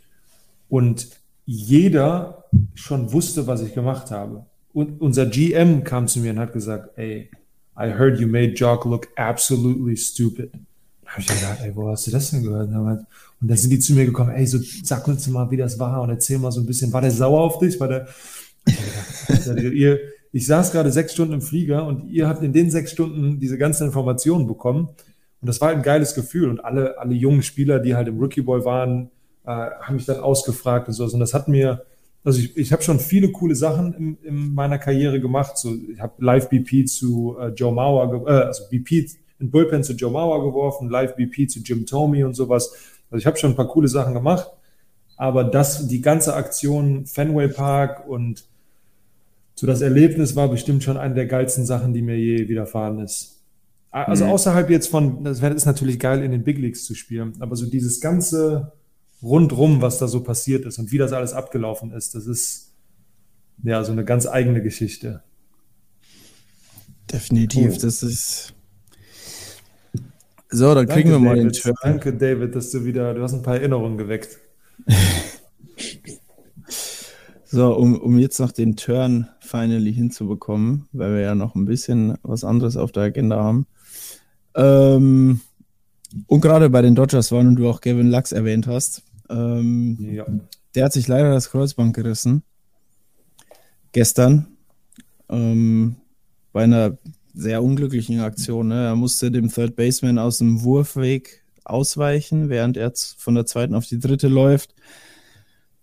und 0.68 1.09
jeder 1.47 2.45
schon 2.74 3.12
wusste, 3.12 3.47
was 3.47 3.62
ich 3.62 3.74
gemacht 3.74 4.11
habe. 4.11 4.45
Und 4.72 5.01
unser 5.01 5.26
GM 5.26 5.83
kam 5.85 6.09
zu 6.09 6.20
mir 6.20 6.33
und 6.33 6.39
hat 6.41 6.53
gesagt, 6.53 6.97
ey, 6.99 7.31
I 7.79 7.91
heard 7.91 8.18
you 8.18 8.26
made 8.26 8.55
Jock 8.55 8.85
look 8.85 9.09
absolutely 9.16 9.97
stupid. 9.97 10.51
Da 11.03 11.11
habe 11.12 11.20
ich 11.20 11.26
gedacht, 11.29 11.59
ey, 11.62 11.74
wo 11.74 11.89
hast 11.89 12.07
du 12.07 12.11
das 12.11 12.31
denn 12.31 12.43
gehört? 12.43 12.68
Und 12.68 13.07
dann 13.41 13.57
sind 13.57 13.70
die 13.70 13.79
zu 13.79 13.95
mir 13.95 14.05
gekommen, 14.05 14.31
ey, 14.31 14.47
so 14.47 14.59
sag 14.83 15.07
uns 15.07 15.26
mal, 15.29 15.51
wie 15.51 15.57
das 15.57 15.79
war 15.79 16.03
und 16.03 16.11
erzähl 16.11 16.39
mal 16.39 16.51
so 16.51 16.61
ein 16.61 16.66
bisschen, 16.66 16.93
war 16.93 17.01
der 17.01 17.12
sauer 17.12 17.41
auf 17.41 17.59
dich? 17.59 17.79
War 17.79 17.89
der, 17.89 18.09
ihr, 19.72 20.01
ich 20.33 20.47
saß 20.47 20.72
gerade 20.72 20.91
sechs 20.91 21.12
Stunden 21.12 21.35
im 21.35 21.41
Flieger 21.41 21.87
und 21.87 22.11
ihr 22.11 22.29
habt 22.29 22.43
in 22.43 22.53
den 22.53 22.70
sechs 22.70 22.91
Stunden 22.91 23.39
diese 23.39 23.57
ganzen 23.57 23.87
Informationen 23.87 24.47
bekommen. 24.47 24.89
Und 25.41 25.47
das 25.47 25.61
war 25.61 25.70
ein 25.70 25.83
geiles 25.83 26.14
Gefühl. 26.14 26.51
Und 26.51 26.64
alle, 26.64 26.99
alle 26.99 27.14
jungen 27.14 27.43
Spieler, 27.43 27.79
die 27.79 27.95
halt 27.95 28.09
im 28.09 28.18
Rookie 28.18 28.43
Boy 28.43 28.64
waren, 28.64 29.11
äh, 29.47 29.51
haben 29.51 29.95
mich 29.95 30.05
dann 30.05 30.18
ausgefragt 30.20 30.89
und 30.89 30.95
so. 30.95 31.05
Und 31.05 31.20
das 31.20 31.33
hat 31.33 31.49
mir, 31.49 31.87
also 32.24 32.40
ich, 32.40 32.56
ich 32.56 32.72
habe 32.72 32.82
schon 32.82 33.00
viele 33.00 33.30
coole 33.32 33.54
Sachen 33.54 33.94
in, 33.94 34.18
in 34.22 34.54
meiner 34.54 34.78
Karriere 34.78 35.20
gemacht. 35.20 35.56
So, 35.58 35.74
ich 35.74 36.00
habe 36.00 36.12
Live 36.24 36.48
BP 36.50 36.86
zu 36.86 37.36
äh, 37.40 37.48
Joe 37.48 37.72
Mauer, 37.72 38.26
äh, 38.26 38.30
also 38.46 38.64
BP 38.70 39.10
in 39.40 39.50
Bullpen 39.50 39.82
zu 39.84 39.92
Joe 39.94 40.10
Mauer 40.10 40.44
geworfen, 40.44 40.88
Live 40.90 41.14
BP 41.16 41.48
zu 41.48 41.60
Jim 41.60 41.86
Tomey 41.86 42.24
und 42.24 42.34
sowas. 42.34 42.72
Also 43.10 43.20
ich 43.20 43.26
habe 43.26 43.36
schon 43.38 43.50
ein 43.52 43.56
paar 43.56 43.68
coole 43.68 43.88
Sachen 43.88 44.12
gemacht. 44.14 44.50
Aber 45.16 45.44
das, 45.44 45.88
die 45.88 46.00
ganze 46.00 46.34
Aktion 46.34 47.06
Fenway 47.06 47.48
Park 47.48 48.08
und 48.08 48.44
so 49.54 49.66
das 49.66 49.80
Erlebnis 49.80 50.36
war 50.36 50.48
bestimmt 50.48 50.84
schon 50.84 50.96
eine 50.96 51.14
der 51.14 51.26
geilsten 51.26 51.66
Sachen, 51.66 51.92
die 51.92 52.02
mir 52.02 52.16
je 52.16 52.48
widerfahren 52.48 53.00
ist. 53.00 53.40
Also 53.90 54.24
Mhm. 54.26 54.30
außerhalb 54.30 54.70
jetzt 54.70 54.88
von, 54.88 55.24
das 55.24 55.40
wäre- 55.42 55.54
ist 55.54 55.64
natürlich 55.66 55.98
geil, 55.98 56.22
in 56.22 56.30
den 56.30 56.44
Big 56.44 56.58
Leagues 56.58 56.84
zu 56.84 56.94
spielen, 56.94 57.32
aber 57.40 57.56
so 57.56 57.66
dieses 57.66 58.00
ganze 58.00 58.70
rundrum, 59.22 59.80
was 59.82 59.98
da 59.98 60.08
so 60.08 60.22
passiert 60.22 60.64
ist 60.64 60.78
und 60.78 60.92
wie 60.92 60.98
das 60.98 61.12
alles 61.12 61.32
abgelaufen 61.32 61.92
ist, 61.92 62.14
das 62.14 62.26
ist 62.26 62.72
ja 63.62 63.82
so 63.84 63.92
eine 63.92 64.04
ganz 64.04 64.26
eigene 64.26 64.62
Geschichte. 64.62 65.22
Definitiv, 67.12 67.74
Oh. 67.76 67.80
das 67.82 68.02
ist. 68.02 68.54
So, 70.50 70.74
dann 70.74 70.86
kriegen 70.86 71.10
wir 71.10 71.18
mal 71.18 71.36
den 71.36 71.48
David. 71.48 71.62
Turn. 71.62 71.74
Danke, 71.82 72.14
David, 72.14 72.54
dass 72.54 72.70
du 72.70 72.84
wieder, 72.84 73.12
du 73.14 73.22
hast 73.22 73.34
ein 73.34 73.42
paar 73.42 73.56
Erinnerungen 73.56 73.98
geweckt. 73.98 74.38
So, 77.50 77.74
um, 77.74 77.98
um 77.98 78.18
jetzt 78.18 78.38
noch 78.40 78.52
den 78.52 78.76
Turn 78.76 79.26
finally 79.40 79.94
hinzubekommen, 79.94 80.86
weil 80.92 81.14
wir 81.14 81.20
ja 81.22 81.34
noch 81.34 81.54
ein 81.54 81.64
bisschen 81.64 82.18
was 82.22 82.44
anderes 82.44 82.76
auf 82.76 82.92
der 82.92 83.04
Agenda 83.04 83.42
haben. 83.42 83.66
Ähm, 84.54 85.40
und 86.26 86.42
gerade 86.42 86.68
bei 86.68 86.82
den 86.82 86.94
Dodgers 86.94 87.32
waren 87.32 87.48
und 87.48 87.56
du 87.56 87.66
auch 87.70 87.80
Gavin 87.80 88.10
Lux 88.10 88.32
erwähnt 88.32 88.66
hast, 88.66 89.02
ähm, 89.31 89.97
Ja. 90.01 90.26
der 90.74 90.85
hat 90.85 90.93
sich 90.93 91.09
leider 91.09 91.33
das 91.33 91.51
Kreuzband 91.51 91.95
gerissen. 91.95 92.43
Gestern. 93.93 94.47
Ähm, 95.29 95.97
bei 96.53 96.64
einer 96.64 96.97
sehr 97.35 97.62
unglücklichen 97.62 98.20
Aktion. 98.20 98.68
Ne? 98.68 98.87
Er 98.87 98.97
musste 98.97 99.31
dem 99.31 99.49
Third 99.51 99.76
Baseman 99.76 100.18
aus 100.18 100.39
dem 100.39 100.62
Wurfweg 100.62 101.45
ausweichen, 101.64 102.49
während 102.49 102.76
er 102.76 102.93
von 103.18 103.35
der 103.35 103.47
zweiten 103.47 103.74
auf 103.74 103.87
die 103.87 103.99
dritte 103.99 104.29
läuft. 104.29 104.74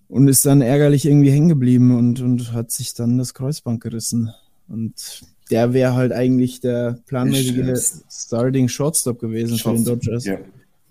Und 0.07 0.27
ist 0.27 0.45
dann 0.45 0.61
ärgerlich 0.61 1.05
irgendwie 1.05 1.31
hängen 1.31 1.49
geblieben 1.49 1.95
und, 1.97 2.21
und 2.21 2.53
hat 2.53 2.71
sich 2.71 2.93
dann 2.93 3.17
das 3.17 3.33
Kreuzband 3.33 3.81
gerissen. 3.81 4.31
Und 4.67 5.21
der 5.51 5.73
wäre 5.73 5.93
halt 5.95 6.11
eigentlich 6.11 6.59
der 6.59 6.99
planmäßige 7.05 7.57
Ist- 7.57 8.03
Starting 8.09 8.67
Shortstop 8.67 9.19
gewesen 9.19 9.57
für 9.57 9.73
den 9.73 9.83
Dodgers. 9.83 10.25
Ja. 10.25 10.37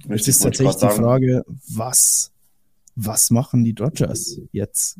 Richtig, 0.09 0.29
ist 0.29 0.43
tatsächlich 0.43 0.77
die. 0.77 0.89
Frage, 0.89 1.45
was, 1.69 2.31
was 2.97 3.31
machen 3.31 3.65
die 3.65 3.75
Dodgers 3.75 4.41
jetzt? 4.53 4.99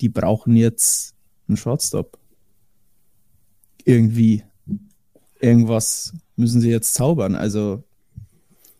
Die 0.00 0.08
brauchen 0.08 0.56
jetzt 0.56 1.14
einen 1.48 1.56
Shortstop. 1.56 2.18
Irgendwie. 3.84 4.44
Irgendwas 5.40 6.14
müssen 6.36 6.60
sie 6.60 6.70
jetzt 6.70 6.94
zaubern. 6.94 7.34
Also, 7.34 7.84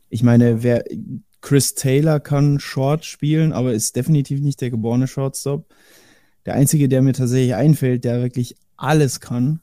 ich 0.09 0.23
meine, 0.23 0.63
wer 0.63 0.85
Chris 1.41 1.75
Taylor 1.75 2.21
kann 2.21 2.59
Short 2.59 3.05
spielen, 3.05 3.53
aber 3.53 3.73
ist 3.73 3.97
definitiv 3.97 4.41
nicht 4.41 4.61
der 4.61 4.71
geborene 4.71 5.07
Shortstop. 5.07 5.67
Der 6.47 6.55
einzige, 6.55 6.89
der 6.89 7.03
mir 7.03 7.13
tatsächlich 7.13 7.55
einfällt, 7.55 8.05
der 8.05 8.23
wirklich 8.23 8.57
alles 8.77 9.21
kann, 9.21 9.61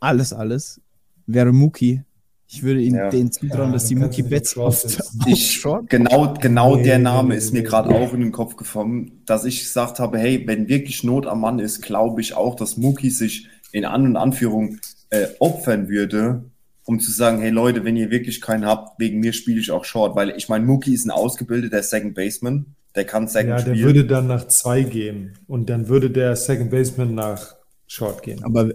alles, 0.00 0.32
alles, 0.32 0.80
wäre 1.26 1.52
Mookie. 1.52 2.02
Ich 2.46 2.62
würde 2.62 2.80
ihm 2.82 2.94
Ja. 2.94 3.08
den 3.10 3.32
zutrauen, 3.32 3.68
Ja, 3.68 3.72
dass 3.72 3.86
die 3.86 3.94
Mookie 3.96 4.22
Betts 4.22 4.56
auf 4.56 4.84
Ich, 5.26 5.62
genau, 5.88 6.34
genau 6.40 6.76
Nee, 6.76 6.82
der 6.84 6.98
nee, 6.98 7.04
Name 7.04 7.28
nee, 7.30 7.36
ist 7.36 7.52
nee, 7.52 7.58
mir 7.58 7.62
nee. 7.64 7.68
gerade 7.68 7.90
auch 7.90 8.12
in 8.12 8.20
den 8.20 8.32
Kopf 8.32 8.56
gekommen, 8.56 9.22
dass 9.26 9.44
ich 9.44 9.60
gesagt 9.60 9.98
habe, 9.98 10.18
hey, 10.18 10.42
wenn 10.46 10.68
wirklich 10.68 11.02
Not 11.04 11.26
am 11.26 11.40
Mann 11.40 11.58
ist, 11.58 11.82
glaube 11.82 12.20
ich 12.20 12.34
auch, 12.34 12.54
dass 12.54 12.76
Mookie 12.76 13.10
sich 13.10 13.48
in 13.72 13.84
An- 13.84 14.06
und 14.06 14.16
Anführung 14.16 14.78
äh, 15.10 15.26
opfern 15.40 15.88
würde, 15.88 16.44
um 16.84 17.00
zu 17.00 17.10
sagen, 17.10 17.40
hey 17.40 17.50
Leute, 17.50 17.84
wenn 17.84 17.96
ihr 17.96 18.10
wirklich 18.10 18.40
keinen 18.40 18.66
habt, 18.66 19.00
wegen 19.00 19.20
mir 19.20 19.32
spiele 19.32 19.58
ich 19.60 19.70
auch 19.70 19.84
Short, 19.84 20.14
weil 20.14 20.30
ich 20.36 20.48
meine, 20.48 20.64
Mookie 20.66 20.92
ist 20.94 21.06
ein 21.06 21.10
ausgebildeter 21.10 21.82
Second 21.82 22.14
Baseman, 22.14 22.66
der 22.94 23.04
kann 23.04 23.26
Second 23.26 23.48
Ja, 23.48 23.56
der 23.56 23.62
spielen. 23.74 23.84
würde 23.86 24.04
dann 24.04 24.26
nach 24.26 24.46
zwei 24.48 24.82
gehen 24.82 25.38
und 25.46 25.70
dann 25.70 25.88
würde 25.88 26.10
der 26.10 26.36
Second 26.36 26.70
Baseman 26.70 27.14
nach 27.14 27.54
Short 27.86 28.22
gehen. 28.22 28.44
Aber, 28.44 28.70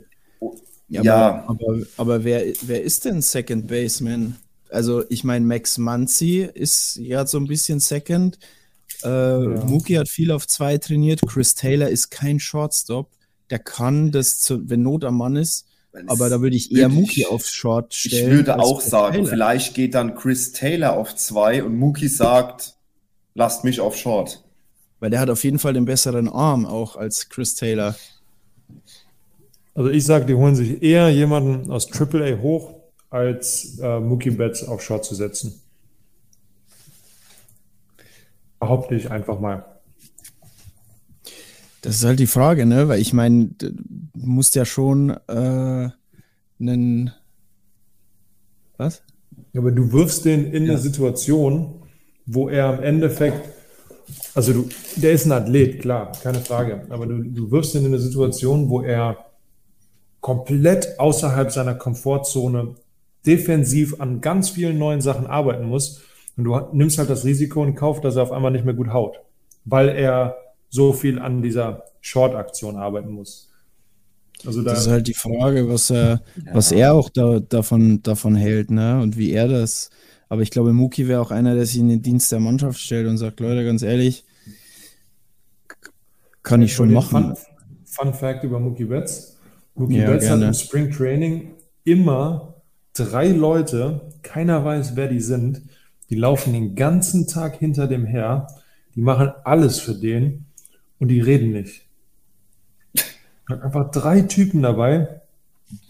ja, 0.90 1.04
Ja. 1.04 1.44
aber, 1.48 1.50
aber, 1.66 1.78
aber 1.98 2.24
wer, 2.24 2.44
wer 2.62 2.84
ist 2.84 3.06
denn 3.06 3.22
Second 3.22 3.68
Baseman? 3.68 4.36
Also, 4.70 5.04
ich 5.10 5.24
meine, 5.24 5.46
Max 5.46 5.78
Muncy 5.78 6.42
ist 6.54 6.98
ja 6.98 7.26
so 7.26 7.38
ein 7.40 7.48
bisschen 7.48 7.80
Second. 7.80 8.38
Äh, 9.04 9.38
Mookie 9.40 9.98
hat 9.98 10.10
viel 10.10 10.32
auf 10.32 10.46
zwei 10.48 10.78
trainiert. 10.78 11.22
Chris 11.28 11.56
Taylor 11.56 11.90
ist 11.90 12.10
kein 12.12 12.40
Shortstop. 12.40 13.10
Der 13.50 13.60
kann 13.60 14.12
das, 14.12 14.40
zu, 14.42 14.70
wenn 14.70 14.84
Not 14.84 15.04
am 15.06 15.18
Mann 15.18 15.36
ist. 15.38 15.66
Aber 16.06 16.30
da 16.30 16.40
würde 16.42 16.56
ich 16.56 16.72
eher 16.72 16.84
Würde 16.90 16.96
Mookie 17.02 17.22
ich- 17.22 17.28
auf 17.28 17.48
Short 17.48 17.94
ich 17.96 18.12
stellen. 18.12 18.32
würde 18.32 18.54
als 18.54 18.64
auch 18.64 18.80
sagen, 18.82 19.14
Taylor. 19.16 19.30
vielleicht 19.30 19.74
geht 19.74 19.96
dann 19.96 20.14
Chris 20.16 20.52
Taylor 20.52 20.94
auf 20.94 21.16
zwei 21.16 21.64
und 21.64 21.78
Mookie 21.80 22.08
sagt, 22.10 22.76
lasst 23.34 23.64
mich 23.64 23.80
auf 23.80 23.96
Short. 23.98 24.44
Weil 25.00 25.10
der 25.10 25.20
hat 25.20 25.32
auf 25.32 25.44
jeden 25.44 25.58
Fall 25.58 25.74
den 25.74 25.86
besseren 25.86 26.30
Arm 26.30 26.68
auch 26.68 26.96
als 26.96 27.30
Chris 27.30 27.56
Taylor. 27.56 27.96
Also 29.74 29.90
ich 29.90 30.06
sage, 30.06 30.26
die 30.26 30.36
holen 30.36 30.56
sich 30.56 30.82
eher 30.82 31.10
jemanden 31.10 31.72
aus 31.72 31.90
AAA 31.92 32.42
hoch, 32.42 32.74
als 33.10 33.80
äh, 33.80 34.00
Mookie 34.00 34.32
Betts 34.32 34.64
auf 34.64 34.82
Short 34.82 35.06
zu 35.06 35.16
setzen. 35.16 35.62
Behaupte 38.60 38.96
ich 38.96 39.10
einfach 39.10 39.40
mal. 39.40 39.66
Das 41.82 41.96
ist 41.96 42.04
halt 42.04 42.20
die 42.20 42.28
Frage, 42.28 42.66
ne? 42.66 42.88
Weil 42.90 43.00
ich 43.00 43.14
meine, 43.14 43.52
du 43.58 43.72
musst 44.14 44.56
ja 44.56 44.66
schon 44.66 45.12
äh, 45.28 45.90
einen. 46.60 47.12
Was? 48.78 49.02
Aber 49.56 49.72
du 49.72 49.92
wirfst 49.92 50.26
den 50.26 50.52
in 50.52 50.64
eine 50.64 50.78
Situation, 50.78 51.84
wo 52.26 52.50
er 52.50 52.78
im 52.78 52.84
Endeffekt, 52.84 53.50
also 54.36 54.54
du, 54.54 54.70
der 54.98 55.14
ist 55.14 55.26
ein 55.26 55.32
Athlet, 55.32 55.82
klar, 55.82 56.12
keine 56.22 56.40
Frage, 56.40 56.86
aber 56.90 57.06
du, 57.06 57.24
du 57.24 57.50
wirfst 57.52 57.74
ihn 57.76 57.82
in 57.82 57.88
eine 57.88 58.00
Situation, 58.00 58.70
wo 58.70 58.82
er 58.82 59.29
komplett 60.22 61.00
außerhalb 61.00 61.52
seiner 61.52 61.76
Komfortzone 61.76 62.76
defensiv 63.26 64.00
an 64.00 64.22
ganz 64.22 64.50
vielen 64.50 64.78
neuen 64.78 65.02
Sachen 65.02 65.28
arbeiten 65.28 65.66
muss 65.66 66.02
und 66.38 66.46
du 66.46 66.58
nimmst 66.74 66.98
halt 66.98 67.10
das 67.10 67.26
Risiko 67.26 67.64
in 67.64 67.76
Kauf, 67.76 68.02
dass 68.02 68.16
er 68.16 68.24
auf 68.24 68.32
einmal 68.32 68.52
nicht 68.52 68.66
mehr 68.66 68.74
gut 68.74 68.94
haut, 68.94 69.20
weil 69.66 69.90
er 69.90 70.38
so 70.70 70.94
viel 70.94 71.20
an 71.20 71.42
dieser 71.42 71.84
Short-Aktion 72.02 72.78
arbeiten 72.78 73.12
muss. 73.12 73.50
Also 74.46 74.62
da, 74.62 74.72
das 74.72 74.86
ist 74.86 74.92
halt 74.92 75.08
die 75.08 75.14
Frage, 75.14 75.68
was 75.68 75.90
er, 75.90 76.22
ja. 76.46 76.54
was 76.54 76.72
er 76.72 76.94
auch 76.94 77.10
da, 77.10 77.40
davon, 77.40 78.02
davon 78.04 78.36
hält, 78.36 78.72
ne? 78.72 79.02
Und 79.02 79.18
wie 79.18 79.34
er 79.34 79.48
das. 79.48 79.90
Aber 80.30 80.44
ich 80.44 80.52
glaube, 80.52 80.72
Muki 80.72 81.08
wäre 81.08 81.20
auch 81.20 81.32
einer, 81.32 81.56
der 81.56 81.66
sich 81.66 81.80
in 81.80 81.90
den 81.90 82.02
Dienst 82.02 82.32
der 82.32 82.40
Mannschaft 82.40 82.80
stellt 82.80 83.08
und 83.08 83.18
sagt, 83.18 83.40
Leute, 83.42 83.66
ganz 83.66 83.82
ehrlich, 83.82 84.24
kann 86.44 86.62
ich 86.62 86.74
schon 86.74 86.94
machen. 86.94 87.36
Fun, 87.36 87.46
Fun, 87.84 88.14
Fact 88.14 88.44
über 88.44 88.60
Mookie 88.60 88.86
Betts. 88.86 89.39
Mookie 89.76 90.00
ja, 90.00 90.08
Betts 90.08 90.26
gerne. 90.26 90.48
hat 90.48 90.56
im 90.56 90.60
Spring 90.60 90.92
Training 90.92 91.52
immer 91.84 92.56
drei 92.94 93.30
Leute, 93.30 94.02
keiner 94.22 94.64
weiß, 94.66 94.96
wer 94.96 95.08
die 95.08 95.22
sind, 95.22 95.62
die 96.10 96.16
laufen 96.16 96.54
den 96.54 96.76
ganzen 96.76 97.28
Tag 97.28 97.58
hinter 97.58 97.88
dem 97.88 98.06
her, 98.06 98.48
die 98.96 99.02
machen 99.02 99.32
alles 99.44 99.80
für 99.80 99.94
den 99.94 100.46
und 101.00 101.10
die 101.10 101.22
reden 101.22 101.52
nicht. 101.52 101.86
Er 103.48 103.56
hat 103.56 103.64
einfach 103.64 103.92
drei 103.92 104.22
Typen 104.22 104.62
dabei, 104.62 105.22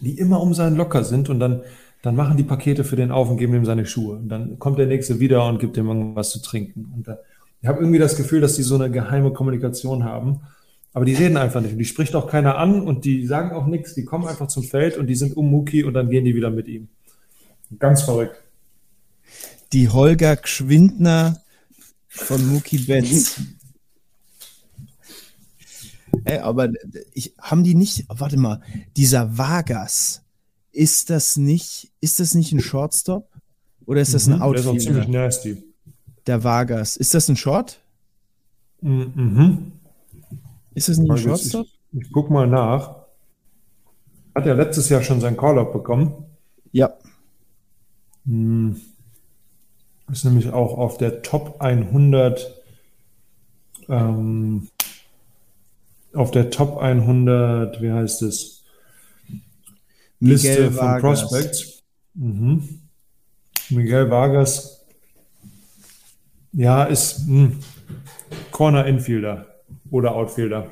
die 0.00 0.18
immer 0.18 0.40
um 0.40 0.54
seinen 0.54 0.76
Locker 0.76 1.04
sind 1.04 1.28
und 1.28 1.40
dann, 1.40 1.62
dann 2.02 2.16
machen 2.16 2.36
die 2.36 2.42
Pakete 2.44 2.84
für 2.84 2.96
den 2.96 3.10
auf 3.10 3.30
und 3.30 3.36
geben 3.36 3.54
ihm 3.54 3.64
seine 3.64 3.86
Schuhe. 3.86 4.16
Und 4.16 4.28
dann 4.28 4.58
kommt 4.58 4.78
der 4.78 4.86
nächste 4.86 5.20
wieder 5.20 5.46
und 5.46 5.58
gibt 5.58 5.76
ihm 5.76 5.88
irgendwas 5.88 6.30
zu 6.30 6.40
trinken. 6.40 6.92
Und 6.94 7.08
da, 7.08 7.18
ich 7.60 7.68
habe 7.68 7.80
irgendwie 7.80 7.98
das 7.98 8.16
Gefühl, 8.16 8.40
dass 8.40 8.56
die 8.56 8.62
so 8.62 8.74
eine 8.74 8.90
geheime 8.90 9.32
Kommunikation 9.32 10.04
haben. 10.04 10.40
Aber 10.92 11.04
die 11.04 11.14
reden 11.14 11.36
einfach 11.36 11.60
nicht. 11.60 11.72
Und 11.72 11.78
die 11.78 11.84
spricht 11.84 12.14
auch 12.14 12.28
keiner 12.28 12.58
an 12.58 12.80
und 12.80 13.04
die 13.04 13.26
sagen 13.26 13.52
auch 13.52 13.66
nichts. 13.66 13.94
Die 13.94 14.04
kommen 14.04 14.26
einfach 14.26 14.48
zum 14.48 14.64
Feld 14.64 14.96
und 14.96 15.06
die 15.06 15.14
sind 15.14 15.36
um 15.36 15.48
Muki 15.50 15.84
und 15.84 15.94
dann 15.94 16.10
gehen 16.10 16.24
die 16.24 16.34
wieder 16.34 16.50
mit 16.50 16.66
ihm. 16.66 16.88
Ganz 17.78 18.02
verrückt. 18.02 18.42
Die 19.72 19.88
Holger 19.88 20.34
Gschwindner 20.36 21.40
von 22.08 22.44
Muki 22.48 22.78
Betz. 22.78 23.40
Ey, 26.24 26.38
aber 26.38 26.70
ich, 27.14 27.34
haben 27.40 27.62
die 27.62 27.76
nicht, 27.76 28.04
warte 28.08 28.36
mal, 28.36 28.60
dieser 28.96 29.38
Vargas, 29.38 30.22
ist 30.72 31.08
das 31.08 31.36
nicht, 31.36 31.92
ist 32.00 32.18
das 32.18 32.34
nicht 32.34 32.50
ein 32.52 32.58
Shortstop? 32.60 33.28
Oder 33.86 34.00
ist 34.00 34.12
das 34.12 34.26
ein 34.26 34.36
mhm, 34.36 34.42
Outfielder? 34.42 34.72
Der 34.72 34.76
ist 34.76 34.86
auch 34.86 34.92
ziemlich 34.92 35.08
nasty 35.08 35.62
der 36.26 36.44
Vargas. 36.44 36.96
Ist 36.96 37.14
das 37.14 37.28
ein 37.28 37.36
Short? 37.36 37.80
Mhm. 38.80 39.72
Ist 40.74 40.88
das 40.88 40.98
ein 40.98 41.16
Shortstop? 41.16 41.66
Ich, 41.92 42.02
ich 42.02 42.12
guck 42.12 42.30
mal 42.30 42.46
nach. 42.46 42.96
Hat 44.34 44.46
er 44.46 44.54
letztes 44.54 44.88
Jahr 44.88 45.02
schon 45.02 45.20
sein 45.20 45.36
Call-Up 45.36 45.72
bekommen? 45.72 46.24
Ja. 46.72 46.92
Hm. 48.26 48.80
Ist 50.10 50.24
nämlich 50.24 50.50
auch 50.52 50.78
auf 50.78 50.98
der 50.98 51.22
Top 51.22 51.60
100 51.60 52.60
ähm, 53.88 54.68
auf 56.14 56.30
der 56.30 56.50
Top 56.50 56.78
100, 56.78 57.80
wie 57.82 57.92
heißt 57.92 58.22
es? 58.22 58.64
Liste 60.20 60.70
von 60.70 61.00
Prospects. 61.00 61.82
Mhm. 62.14 62.80
Miguel 63.70 64.10
Vargas 64.10 64.84
ja, 66.52 66.84
ist 66.84 67.26
mh, 67.28 67.48
hm, 67.48 67.60
Corner 68.50 68.86
Infielder 68.86 69.46
oder 69.90 70.14
Outfielder. 70.14 70.70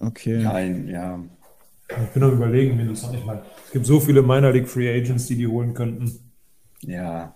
Okay. 0.00 0.42
Nein, 0.42 0.88
ja. 0.88 1.22
Ich 1.88 2.10
bin 2.10 2.22
am 2.22 2.32
überlegen, 2.32 2.78
wie 2.78 2.88
das 2.88 3.02
noch 3.02 3.12
nicht 3.12 3.26
mal. 3.26 3.42
Es 3.66 3.72
gibt 3.72 3.86
so 3.86 4.00
viele 4.00 4.22
Minor 4.22 4.52
League 4.52 4.68
Free 4.68 4.88
Agents, 4.88 5.26
die 5.26 5.36
die 5.36 5.46
holen 5.46 5.74
könnten. 5.74 6.18
Ja. 6.82 7.34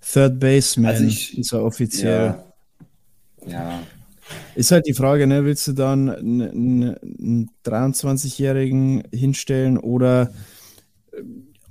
Third 0.00 0.38
Baseman 0.38 0.90
also 0.90 1.04
ich, 1.04 1.38
ist 1.38 1.52
er 1.52 1.64
offiziell. 1.64 2.34
Ja. 3.46 3.50
ja. 3.50 3.82
Ist 4.56 4.72
halt 4.72 4.86
die 4.86 4.94
Frage, 4.94 5.26
ne? 5.26 5.44
willst 5.44 5.68
du 5.68 5.72
dann 5.72 6.10
einen, 6.10 6.96
einen 6.96 7.50
23-Jährigen 7.64 9.04
hinstellen 9.12 9.78
oder 9.78 10.32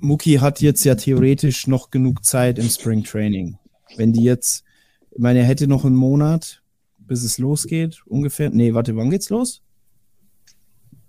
Muki 0.00 0.34
hat 0.34 0.60
jetzt 0.60 0.84
ja 0.84 0.94
theoretisch 0.94 1.66
noch 1.66 1.90
genug 1.90 2.24
Zeit 2.24 2.58
im 2.58 2.68
Spring 2.68 3.02
Training. 3.02 3.58
Wenn 3.96 4.12
die 4.12 4.24
jetzt, 4.24 4.64
ich 5.10 5.18
meine, 5.18 5.40
er 5.40 5.44
hätte 5.44 5.66
noch 5.66 5.84
einen 5.84 5.96
Monat, 5.96 6.62
bis 6.98 7.24
es 7.24 7.38
losgeht, 7.38 8.02
ungefähr. 8.06 8.50
Nee, 8.50 8.74
warte, 8.74 8.96
wann 8.96 9.10
geht's 9.10 9.30
los? 9.30 9.62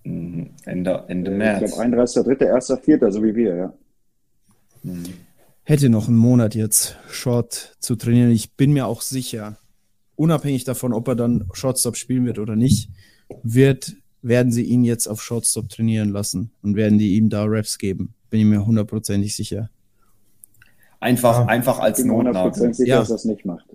Mhm, 0.04 0.52
Ende, 0.66 1.04
Ende 1.08 1.32
März. 1.32 1.72
Ich 1.72 1.76
glaube, 1.76 1.98
31.3., 1.98 2.54
1.4., 2.54 3.12
so 3.12 3.24
wie 3.24 3.36
wir, 3.36 3.56
ja. 3.56 3.74
Mhm. 4.84 5.06
Hätte 5.64 5.90
noch 5.90 6.08
einen 6.08 6.18
Monat 6.18 6.56
jetzt 6.56 6.98
Short 7.10 7.76
zu 7.80 7.98
trainieren. 7.98 8.32
Ich 8.32 8.54
bin 8.54 8.72
mir 8.72 8.88
auch 8.88 9.02
sicher, 9.02 9.58
unabhängig 10.16 10.64
davon, 10.64 10.94
ob 10.94 11.10
er 11.10 11.16
dann 11.16 11.50
Shortstop 11.52 11.98
spielen 11.98 12.26
wird 12.26 12.40
oder 12.40 12.56
nicht, 12.56 12.90
wird, 13.44 13.98
werden 14.22 14.52
sie 14.52 14.64
ihn 14.64 14.86
jetzt 14.86 15.08
auf 15.08 15.22
Shortstop 15.22 15.68
trainieren 15.68 16.10
lassen 16.10 16.52
und 16.62 16.76
werden 16.76 16.98
die 16.98 17.18
ihm 17.18 17.30
da 17.30 17.44
Raps 17.46 17.78
geben. 17.78 18.14
Bin 18.30 18.42
ich 18.42 18.46
mir 18.46 18.66
hundertprozentig 18.66 19.36
sicher. 19.36 19.70
Einfach, 21.00 21.40
ja. 21.40 21.46
einfach 21.46 21.80
als 21.80 22.04
Notnagel. 22.04 22.74
sicher, 22.74 22.90
ja. 22.90 23.00
dass 23.00 23.10
er 23.10 23.16
es 23.16 23.26
nicht 23.26 23.46
macht. 23.46 23.66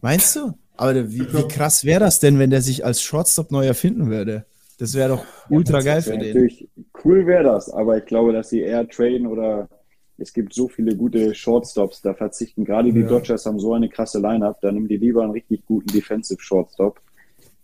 Meinst 0.00 0.36
du? 0.36 0.52
Aber 0.76 1.10
wie, 1.10 1.32
wie 1.32 1.48
krass 1.48 1.84
wäre 1.84 2.00
das 2.00 2.20
denn, 2.20 2.38
wenn 2.38 2.50
der 2.50 2.62
sich 2.62 2.84
als 2.84 3.02
Shortstop 3.02 3.50
neu 3.50 3.66
erfinden 3.66 4.08
würde? 4.08 4.46
Das 4.78 4.94
wäre 4.94 5.10
doch 5.10 5.24
ultra 5.50 5.78
ja, 5.78 5.84
geil 5.84 6.02
für 6.02 6.16
den. 6.16 6.28
Natürlich 6.28 6.68
cool 7.04 7.26
wäre 7.26 7.44
das, 7.44 7.68
aber 7.68 7.98
ich 7.98 8.06
glaube, 8.06 8.32
dass 8.32 8.48
sie 8.48 8.60
eher 8.60 8.88
traden 8.88 9.26
oder 9.26 9.68
es 10.16 10.32
gibt 10.32 10.54
so 10.54 10.68
viele 10.68 10.96
gute 10.96 11.34
Shortstops, 11.34 12.02
da 12.02 12.14
verzichten 12.14 12.64
gerade 12.64 12.92
die 12.92 13.04
Dodgers 13.04 13.44
haben 13.46 13.58
so 13.58 13.74
eine 13.74 13.88
krasse 13.88 14.20
Lineup, 14.20 14.60
da 14.60 14.70
nehmen 14.70 14.88
die 14.88 14.98
lieber 14.98 15.22
einen 15.22 15.32
richtig 15.32 15.64
guten 15.66 15.88
Defensive 15.88 16.40
Shortstop 16.40 17.00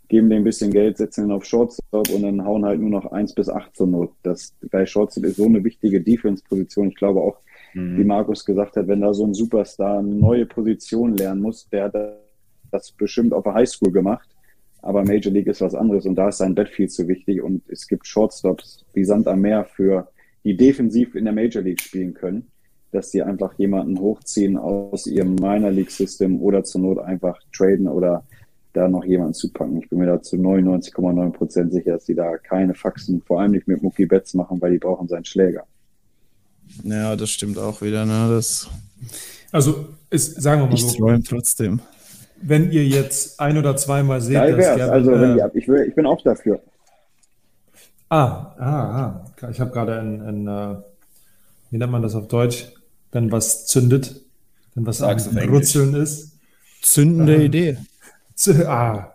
geben 0.09 0.31
dem 0.31 0.39
ein 0.39 0.45
bisschen 0.45 0.71
Geld, 0.71 0.97
setzen 0.97 1.27
ihn 1.27 1.33
auf 1.33 1.45
Shortstop 1.45 2.09
und 2.11 2.23
dann 2.23 2.45
hauen 2.45 2.65
halt 2.65 2.81
nur 2.81 2.91
noch 2.91 3.11
1 3.13 3.35
bis 3.35 3.49
8 3.49 3.75
zur 3.75 3.87
Not. 3.87 4.13
Das, 4.23 4.55
bei 4.71 4.87
Shortstop 4.87 5.25
ist 5.25 5.37
so 5.37 5.47
eine 5.47 5.63
wichtige 5.65 6.01
Defense-Position. 6.01 6.89
Ich 6.89 6.97
glaube 6.97 7.21
auch, 7.21 7.39
mhm. 7.75 7.99
wie 7.99 8.05
Markus 8.05 8.45
gesagt 8.45 8.77
hat, 8.77 8.89
wenn 8.89 9.01
da 9.01 9.13
so 9.13 9.27
ein 9.27 9.35
Superstar 9.35 9.99
eine 9.99 10.15
neue 10.15 10.47
Position 10.47 11.17
lernen 11.17 11.43
muss, 11.43 11.69
der 11.69 11.85
hat 11.85 11.95
das 12.71 12.93
bestimmt 12.93 13.33
auf 13.33 13.45
der 13.45 13.55
Highschool 13.55 13.93
gemacht. 13.93 14.29
Aber 14.83 15.03
Major 15.05 15.33
League 15.33 15.49
ist 15.49 15.61
was 15.61 15.75
anderes 15.75 16.07
und 16.07 16.15
da 16.15 16.29
ist 16.29 16.39
sein 16.39 16.55
Bett 16.55 16.69
viel 16.69 16.89
zu 16.89 17.09
wichtig 17.09 17.43
und 17.43 17.63
es 17.69 17.89
gibt 17.89 18.07
Shortstops 18.07 18.85
wie 18.93 19.05
Sand 19.05 19.27
am 19.27 19.41
Meer 19.41 19.65
für, 19.65 20.09
die 20.45 20.57
defensiv 20.57 21.17
in 21.17 21.25
der 21.25 21.35
Major 21.35 21.61
League 21.61 21.81
spielen 21.81 22.15
können, 22.15 22.47
dass 22.93 23.11
sie 23.11 23.21
einfach 23.21 23.55
jemanden 23.55 23.99
hochziehen 23.99 24.57
aus 24.57 25.09
ihrem 25.09 25.35
Minor 25.35 25.73
League 25.73 25.91
System 25.91 26.41
oder 26.41 26.63
zur 26.63 26.83
Not 26.83 26.99
einfach 27.01 27.41
traden 27.53 27.89
oder 27.89 28.25
da 28.77 28.89
noch 28.89 29.05
jemanden 29.05 29.35
zu 29.35 29.53
packen. 29.53 29.79
Ich 29.79 29.89
bin 29.89 29.99
mir 29.99 30.07
da 30.07 30.23
zu 30.23 30.37
99,9 30.37 31.31
Prozent 31.33 31.73
sicher, 31.73 31.93
dass 31.93 32.05
die 32.05 32.15
da 32.15 32.37
keine 32.37 32.75
Faxen, 32.75 33.23
vor 33.23 33.41
allem 33.41 33.53
nicht 33.53 33.67
mit 33.67 33.83
Mucki 33.83 34.07
Betts 34.07 34.35
machen, 34.35 34.61
weil 34.61 34.73
die 34.73 34.79
brauchen 34.79 35.09
seinen 35.09 35.25
Schläger. 35.25 35.65
Ja, 36.85 37.17
das 37.17 37.31
stimmt 37.31 37.59
auch 37.59 37.81
wieder. 37.81 38.05
Ne? 38.05 38.29
Das 38.31 38.69
also, 39.53 39.87
ist, 40.11 40.41
sagen 40.41 40.63
wir 40.63 40.67
mal 40.67 40.75
ich 40.75 40.83
so. 40.83 40.89
Ich 40.89 40.97
träume 40.97 41.23
trotzdem. 41.23 41.81
Wenn 42.43 42.71
ihr 42.71 42.85
jetzt 42.85 43.41
ein 43.41 43.57
oder 43.57 43.77
zweimal 43.77 44.21
seht, 44.21 44.35
Geil 44.35 44.57
dass 44.57 44.67
Gavin, 44.67 44.91
also, 44.91 45.13
wenn 45.13 45.39
äh, 45.39 45.51
die, 45.53 45.59
ich, 45.59 45.69
will, 45.69 45.87
ich 45.89 45.95
bin 45.95 46.07
auch 46.07 46.23
dafür. 46.23 46.61
Ah, 48.09 48.55
ah, 48.59 49.25
ah. 49.41 49.51
Ich 49.51 49.59
habe 49.61 49.71
gerade 49.71 49.99
ein, 49.99 50.21
ein, 50.21 50.49
ein, 50.49 50.75
äh, 50.75 50.79
wie 51.71 51.79
nennt 51.79 51.93
man 51.93 52.03
das 52.03 52.15
auf 52.15 52.29
Deutsch, 52.29 52.73
wenn 53.13 53.33
was 53.33 53.67
zündet, 53.67 54.21
wenn 54.75 54.87
was 54.87 55.03
am 55.03 55.17
Brutzeln 55.17 55.95
ist. 55.95 56.39
Zündende 56.83 57.37
äh, 57.37 57.47
Idee. 57.47 57.79
Ah, 58.67 59.15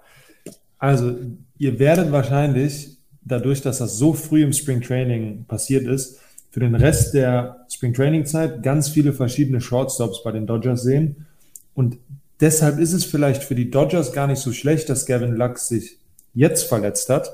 also 0.79 1.15
ihr 1.57 1.79
werdet 1.79 2.11
wahrscheinlich, 2.11 2.97
dadurch, 3.23 3.61
dass 3.61 3.77
das 3.77 3.97
so 3.97 4.13
früh 4.13 4.43
im 4.43 4.53
Spring 4.53 4.81
Training 4.81 5.45
passiert 5.45 5.85
ist, 5.85 6.19
für 6.49 6.59
den 6.59 6.75
Rest 6.75 7.13
der 7.13 7.65
Spring 7.71 7.93
Training 7.93 8.25
Zeit 8.25 8.63
ganz 8.63 8.89
viele 8.89 9.13
verschiedene 9.13 9.61
Shortstops 9.61 10.23
bei 10.23 10.31
den 10.31 10.47
Dodgers 10.47 10.83
sehen. 10.83 11.27
Und 11.75 11.97
deshalb 12.41 12.79
ist 12.79 12.93
es 12.93 13.05
vielleicht 13.05 13.43
für 13.43 13.55
die 13.55 13.71
Dodgers 13.71 14.11
gar 14.11 14.27
nicht 14.27 14.39
so 14.39 14.51
schlecht, 14.51 14.89
dass 14.89 15.05
Gavin 15.05 15.35
Lux 15.35 15.69
sich 15.69 15.97
jetzt 16.33 16.63
verletzt 16.63 17.09
hat. 17.09 17.31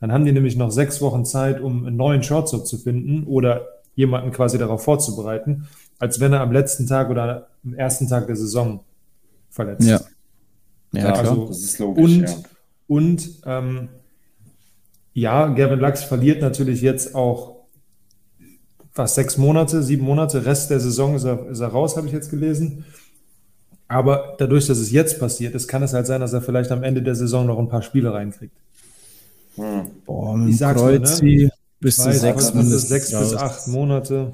Dann 0.00 0.12
haben 0.12 0.24
die 0.24 0.32
nämlich 0.32 0.56
noch 0.56 0.70
sechs 0.70 1.00
Wochen 1.00 1.24
Zeit, 1.24 1.60
um 1.60 1.86
einen 1.86 1.96
neuen 1.96 2.22
Shortstop 2.22 2.66
zu 2.66 2.78
finden 2.78 3.24
oder 3.24 3.66
jemanden 3.94 4.32
quasi 4.32 4.58
darauf 4.58 4.84
vorzubereiten, 4.84 5.66
als 5.98 6.20
wenn 6.20 6.32
er 6.32 6.40
am 6.40 6.52
letzten 6.52 6.86
Tag 6.86 7.10
oder 7.10 7.48
am 7.64 7.74
ersten 7.74 8.06
Tag 8.08 8.26
der 8.26 8.36
Saison 8.36 8.80
verletzt 9.50 9.86
ist. 10.02 10.17
Ja. 10.92 11.12
Also, 11.12 11.46
das 11.46 11.58
ist 11.58 11.78
logisch. 11.78 12.04
Und, 12.04 12.20
ja, 12.22 12.36
und 12.86 13.30
ähm, 13.46 13.88
ja, 15.12 15.48
Gavin 15.48 15.80
Lux 15.80 16.04
verliert 16.04 16.40
natürlich 16.40 16.80
jetzt 16.80 17.14
auch 17.14 17.58
fast 18.92 19.14
sechs 19.14 19.36
Monate, 19.36 19.82
sieben 19.82 20.04
Monate, 20.04 20.44
Rest 20.44 20.70
der 20.70 20.80
Saison 20.80 21.14
ist 21.14 21.24
er, 21.24 21.48
ist 21.48 21.60
er 21.60 21.68
raus, 21.68 21.96
habe 21.96 22.06
ich 22.06 22.12
jetzt 22.12 22.30
gelesen. 22.30 22.84
Aber 23.86 24.34
dadurch, 24.38 24.66
dass 24.66 24.78
es 24.78 24.90
jetzt 24.90 25.18
passiert 25.18 25.54
ist, 25.54 25.66
kann 25.68 25.82
es 25.82 25.94
halt 25.94 26.06
sein, 26.06 26.20
dass 26.20 26.32
er 26.32 26.42
vielleicht 26.42 26.70
am 26.70 26.82
Ende 26.82 27.02
der 27.02 27.14
Saison 27.14 27.46
noch 27.46 27.58
ein 27.58 27.68
paar 27.68 27.82
Spiele 27.82 28.12
reinkriegt. 28.12 28.56
Hm. 29.56 29.86
Boah, 30.04 30.38
ich 30.46 30.58
sag's 30.58 30.80
Kreuzi, 30.80 31.24
mal, 31.24 31.44
ne? 31.44 31.50
bis 31.80 31.96
zu 31.96 32.12
sechs, 32.12 32.48
sechs 32.48 33.10
bis 33.10 33.34
acht 33.34 33.66
Monate. 33.68 34.32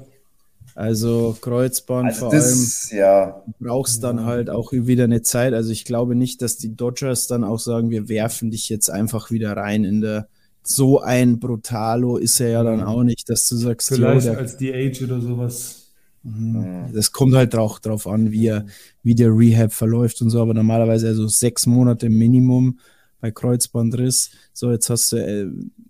Also 0.75 1.37
Kreuzband 1.39 2.09
Also 2.09 2.19
vor 2.19 2.33
allem 2.33 2.41
das, 2.41 2.91
ja, 2.91 3.43
brauchst 3.59 4.03
dann 4.03 4.25
halt 4.25 4.49
auch 4.49 4.73
wieder 4.73 5.05
eine 5.05 5.21
Zeit. 5.21 5.53
Also 5.53 5.71
ich 5.71 5.85
glaube 5.85 6.15
nicht, 6.15 6.41
dass 6.41 6.57
die 6.57 6.75
Dodgers 6.75 7.27
dann 7.27 7.43
auch 7.43 7.59
sagen, 7.59 7.89
wir 7.89 8.09
werfen 8.09 8.51
dich 8.51 8.67
jetzt 8.69 8.89
einfach 8.89 9.31
wieder 9.31 9.55
rein 9.55 9.85
in 9.85 10.01
der 10.01 10.27
so 10.67 10.99
ein 10.99 11.39
Brutalo 11.39 12.17
ist 12.17 12.39
er 12.39 12.49
ja 12.49 12.63
dann 12.63 12.81
auch 12.81 13.03
nicht, 13.03 13.29
dass 13.29 13.47
du 13.47 13.55
sagst, 13.55 13.91
jo, 13.91 13.97
Vielleicht 13.97 14.25
der, 14.25 14.37
als 14.37 14.57
DH 14.57 15.03
oder 15.03 15.21
sowas. 15.21 15.81
Mhm. 16.23 16.91
das 16.91 17.11
kommt 17.11 17.35
halt 17.35 17.55
auch 17.55 17.77
drauf 17.77 18.07
an, 18.07 18.31
wie, 18.31 18.47
er, 18.47 18.65
wie 19.03 19.13
der 19.13 19.29
Rehab 19.29 19.71
verläuft 19.71 20.23
und 20.23 20.31
so, 20.31 20.41
aber 20.41 20.55
normalerweise 20.55 21.07
also 21.07 21.27
sechs 21.27 21.67
Monate 21.67 22.09
Minimum 22.09 22.79
bei 23.21 23.29
Kreuzbandriss. 23.29 24.31
So, 24.51 24.71
jetzt 24.71 24.89
hast 24.89 25.11
du 25.11 25.17
äh, 25.17 25.47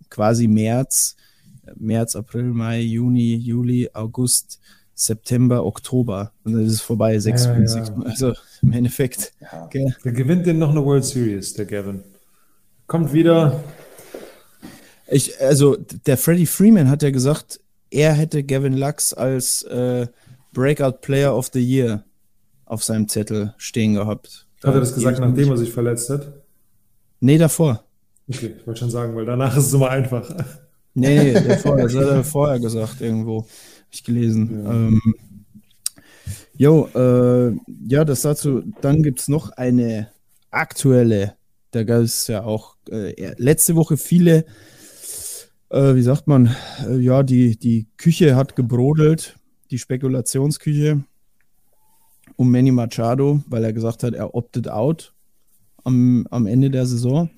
quasi 0.09 0.49
März, 0.49 1.15
März, 1.75 2.15
April, 2.15 2.43
Mai, 2.45 2.81
Juni, 2.81 3.35
Juli, 3.35 3.89
August, 3.93 4.59
September, 4.93 5.65
Oktober. 5.65 6.31
Und 6.43 6.53
dann 6.53 6.65
ist 6.65 6.73
es 6.73 6.81
vorbei, 6.81 7.19
sechs, 7.19 7.45
Ja, 7.45 7.57
ja. 7.59 7.67
sechs 7.67 7.91
also 8.03 8.33
im 8.61 8.71
Endeffekt. 8.73 9.33
ja. 9.41 9.67
Der 10.03 10.11
gewinnt 10.11 10.45
denn 10.45 10.57
noch 10.59 10.69
eine 10.71 10.83
World 10.83 11.03
Series, 11.05 11.53
der 11.53 11.65
Gavin. 11.65 12.03
Kommt 12.87 13.13
wieder. 13.13 13.63
Ich, 15.07 15.39
also 15.41 15.75
der 16.05 16.17
Freddie 16.17 16.45
Freeman 16.45 16.89
hat 16.89 17.03
ja 17.03 17.11
gesagt, 17.11 17.59
er 17.91 18.13
hätte 18.13 18.43
Gavin 18.43 18.73
Lux 18.73 19.13
als 19.13 19.63
äh, 19.63 20.07
Breakout 20.53 20.99
Player 21.01 21.35
of 21.35 21.49
the 21.53 21.59
Year 21.59 22.03
auf 22.65 22.83
seinem 22.83 23.07
Zettel 23.07 23.53
stehen 23.57 23.93
gehabt. 23.93 24.47
Hat 24.63 24.73
er 24.73 24.79
das 24.79 24.95
gesagt, 24.95 25.19
nachdem 25.19 25.49
er 25.51 25.57
sich 25.57 25.71
verletzt 25.71 26.09
hat? 26.09 26.41
Nee, 27.19 27.37
davor. 27.37 27.83
Okay, 28.27 28.55
ich 28.57 28.65
wollte 28.65 28.79
schon 28.79 28.89
sagen, 28.89 29.15
weil 29.15 29.25
danach 29.25 29.55
ist 29.55 29.67
es 29.67 29.73
immer 29.73 29.89
einfach. 29.89 30.27
Nee, 30.95 31.33
davor. 31.33 31.77
Das 31.77 31.93
hat 31.93 32.07
er 32.07 32.23
vorher 32.23 32.59
gesagt, 32.59 33.01
irgendwo. 33.01 33.41
Hab 33.41 33.47
ich 33.91 34.03
gelesen. 34.03 34.63
Ja. 34.63 34.71
Ähm, 34.71 35.15
jo, 36.57 36.89
äh, 36.95 37.55
ja, 37.87 38.05
das 38.05 38.21
dazu. 38.21 38.63
Dann 38.81 39.03
gibt 39.03 39.19
es 39.19 39.27
noch 39.27 39.51
eine 39.51 40.09
aktuelle. 40.51 41.35
Da 41.71 41.83
gab 41.83 42.01
es 42.01 42.27
ja 42.27 42.43
auch 42.43 42.77
äh, 42.89 43.33
letzte 43.37 43.75
Woche 43.75 43.97
viele, 43.97 44.45
äh, 45.69 45.95
wie 45.95 46.01
sagt 46.01 46.27
man, 46.27 46.55
äh, 46.87 46.97
ja, 46.97 47.21
die, 47.23 47.59
die 47.59 47.87
Küche 47.97 48.37
hat 48.37 48.55
gebrodelt, 48.55 49.35
die 49.71 49.79
Spekulationsküche 49.79 51.03
um 52.37 52.51
Manny 52.51 52.71
Machado, 52.71 53.41
weil 53.47 53.63
er 53.63 53.73
gesagt 53.73 54.03
hat, 54.03 54.13
er 54.13 54.33
opted 54.33 54.69
out 54.69 55.13
am, 55.83 56.25
am 56.31 56.47
Ende 56.47 56.69
der 56.69 56.85
Saison. 56.85 57.29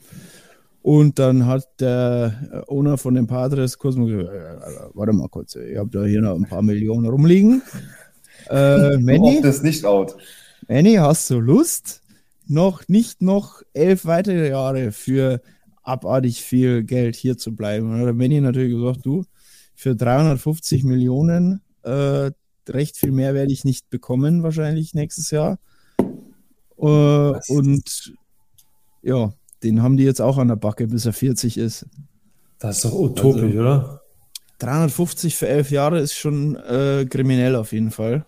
Und 0.87 1.19
dann 1.19 1.45
hat 1.45 1.81
der 1.81 2.49
äh, 2.49 2.71
Owner 2.71 2.97
von 2.97 3.13
den 3.13 3.27
Padres 3.27 3.77
kurz 3.77 3.97
mal 3.97 4.07
gesagt, 4.07 4.29
äh, 4.33 4.89
warte 4.93 5.11
mal 5.11 5.27
kurz, 5.27 5.53
ich 5.55 5.77
habe 5.77 5.89
da 5.89 6.05
hier 6.05 6.21
noch 6.21 6.35
ein 6.35 6.47
paar 6.47 6.61
Millionen 6.61 7.05
rumliegen. 7.05 7.61
Äh, 8.49 8.97
Manny, 8.99 9.41
das 9.41 9.61
nicht 9.61 9.83
out. 9.83 10.15
Manny, 10.69 10.93
hast 10.93 11.29
du 11.29 11.39
Lust? 11.39 12.01
Noch 12.45 12.87
nicht 12.87 13.21
noch 13.21 13.61
elf 13.73 14.05
weitere 14.05 14.49
Jahre 14.49 14.93
für 14.93 15.41
abartig 15.83 16.43
viel 16.43 16.83
Geld 16.83 17.17
hier 17.17 17.37
zu 17.37 17.53
bleiben. 17.53 17.91
Und 17.91 17.99
dann 17.99 18.07
hat 18.07 18.15
Manny 18.15 18.39
natürlich 18.39 18.73
gesagt, 18.73 19.05
du, 19.05 19.25
für 19.75 19.95
350 19.97 20.85
Millionen, 20.85 21.61
äh, 21.83 22.31
recht 22.69 22.95
viel 22.95 23.11
mehr 23.11 23.33
werde 23.33 23.51
ich 23.51 23.65
nicht 23.65 23.89
bekommen, 23.89 24.43
wahrscheinlich 24.43 24.93
nächstes 24.93 25.31
Jahr. 25.31 25.59
Äh, 26.77 27.33
und 27.49 28.13
ja, 29.01 29.33
den 29.63 29.81
haben 29.81 29.97
die 29.97 30.03
jetzt 30.03 30.21
auch 30.21 30.37
an 30.37 30.47
der 30.49 30.55
Backe, 30.55 30.87
bis 30.87 31.05
er 31.05 31.13
40 31.13 31.57
ist. 31.57 31.85
Das 32.59 32.77
ist 32.77 32.85
doch 32.85 32.93
utopisch, 32.93 33.43
Also- 33.43 33.59
oder? 33.59 34.01
350 34.59 35.35
für 35.35 35.47
elf 35.47 35.69
Jahre 35.69 35.99
ist 35.99 36.13
schon 36.15 36.55
äh, 36.55 37.05
kriminell 37.07 37.55
auf 37.55 37.73
jeden 37.73 37.91
Fall, 37.91 38.25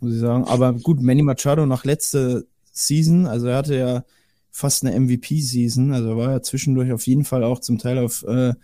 muss 0.00 0.14
ich 0.14 0.20
sagen. 0.20 0.44
Aber 0.44 0.72
gut, 0.72 1.02
Manny 1.02 1.22
Machado 1.22 1.66
nach 1.66 1.84
letzter 1.84 2.42
Season, 2.72 3.26
also 3.26 3.48
er 3.48 3.56
hatte 3.58 3.76
ja 3.76 4.04
fast 4.50 4.84
eine 4.84 4.98
MVP-Season, 4.98 5.92
also 5.92 6.08
er 6.10 6.16
war 6.16 6.30
ja 6.30 6.42
zwischendurch 6.42 6.90
auf 6.92 7.06
jeden 7.06 7.24
Fall 7.24 7.44
auch 7.44 7.58
zum 7.60 7.76
Teil 7.78 7.98
auf 7.98 8.22
äh, 8.26 8.54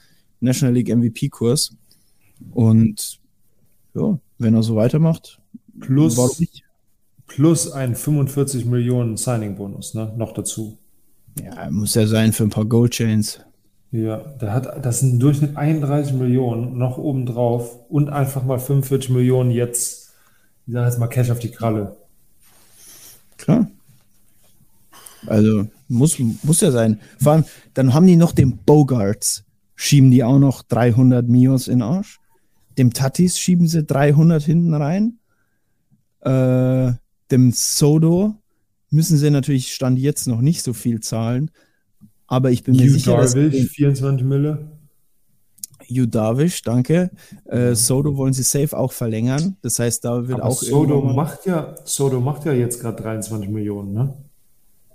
National 0.41 0.75
League 0.75 0.89
MVP-Kurs. 0.89 1.77
Und 2.53 3.21
ja, 3.95 4.19
wenn 4.39 4.55
er 4.55 4.63
so 4.63 4.75
weitermacht, 4.77 5.41
Plus, 5.81 6.17
plus 7.27 7.71
ein 7.73 7.95
45 7.97 8.65
Millionen 8.65 9.17
Signing-Bonus, 9.17 9.95
ne? 9.95 10.13
Noch 10.17 10.33
dazu. 10.33 10.79
Ja, 11.43 11.71
muss 11.71 11.95
ja 11.95 12.07
sein 12.07 12.33
für 12.33 12.45
ein 12.45 12.51
paar 12.51 12.65
Goldchains. 12.65 13.41
Ja, 13.91 14.17
der 14.17 14.53
hat, 14.53 14.85
das 14.85 15.01
sind 15.01 15.13
im 15.13 15.19
Durchschnitt 15.21 15.57
31 15.57 16.15
Millionen 16.15 16.79
noch 16.79 16.99
obendrauf 16.99 17.79
und 17.89 18.11
einfach 18.11 18.45
mal 18.45 18.59
45 18.59 19.11
Millionen 19.11 19.51
jetzt, 19.51 20.13
ich 20.67 20.73
sag 20.73 20.87
jetzt 20.87 20.99
mal 20.99 21.07
Cash 21.07 21.31
auf 21.31 21.39
die 21.39 21.51
Kralle. 21.51 21.97
Klar. 23.37 23.69
Also 25.27 25.69
muss, 25.89 26.19
muss 26.19 26.61
ja 26.61 26.71
sein. 26.71 27.01
Vor 27.21 27.33
allem, 27.33 27.45
dann 27.75 27.95
haben 27.95 28.07
die 28.07 28.17
noch 28.17 28.33
den 28.33 28.59
Bogarts, 28.59 29.45
schieben 29.77 30.11
die 30.11 30.25
auch 30.25 30.39
noch 30.39 30.63
300 30.63 31.29
Mios 31.29 31.69
in 31.69 31.79
den 31.79 31.83
Arsch. 31.83 32.21
Dem 32.77 32.93
Tatis 32.93 33.39
schieben 33.39 33.69
sie 33.69 33.85
300 33.85 34.43
hinten 34.43 34.75
rein. 34.75 35.19
Äh, 36.21 36.93
dem 37.31 37.53
Sodo 37.53 38.35
müssen 38.95 39.17
sie 39.17 39.31
natürlich 39.31 39.75
Stand 39.75 39.99
jetzt 39.99 40.27
noch 40.27 40.41
nicht 40.41 40.63
so 40.63 40.73
viel 40.73 41.01
zahlen. 41.01 41.51
Aber 42.27 42.51
ich 42.51 42.65
bin 42.65 42.77
mir 42.77 42.85
Hugh 42.85 42.93
sicher, 42.93 43.17
dass 43.17 43.35
Darvish, 43.35 43.69
24 43.69 44.27
Mille. 44.27 44.71
Hugh 45.91 46.07
Darvish, 46.07 46.63
danke. 46.63 47.11
Äh, 47.45 47.75
Sodo 47.75 48.17
wollen 48.17 48.33
sie 48.33 48.43
safe 48.43 48.77
auch 48.77 48.93
verlängern. 48.93 49.57
Das 49.61 49.79
heißt, 49.79 50.05
da 50.05 50.27
wird 50.27 50.41
Aber 50.41 50.51
auch 50.51 50.63
Sodo 50.63 51.03
macht 51.03 51.45
ja, 51.45 51.75
Sodo 51.85 52.21
macht 52.21 52.47
ja 52.47 52.53
jetzt 52.53 52.81
gerade 52.81 53.03
23 53.03 53.51
Millionen, 53.51 53.93
ne? 53.93 54.15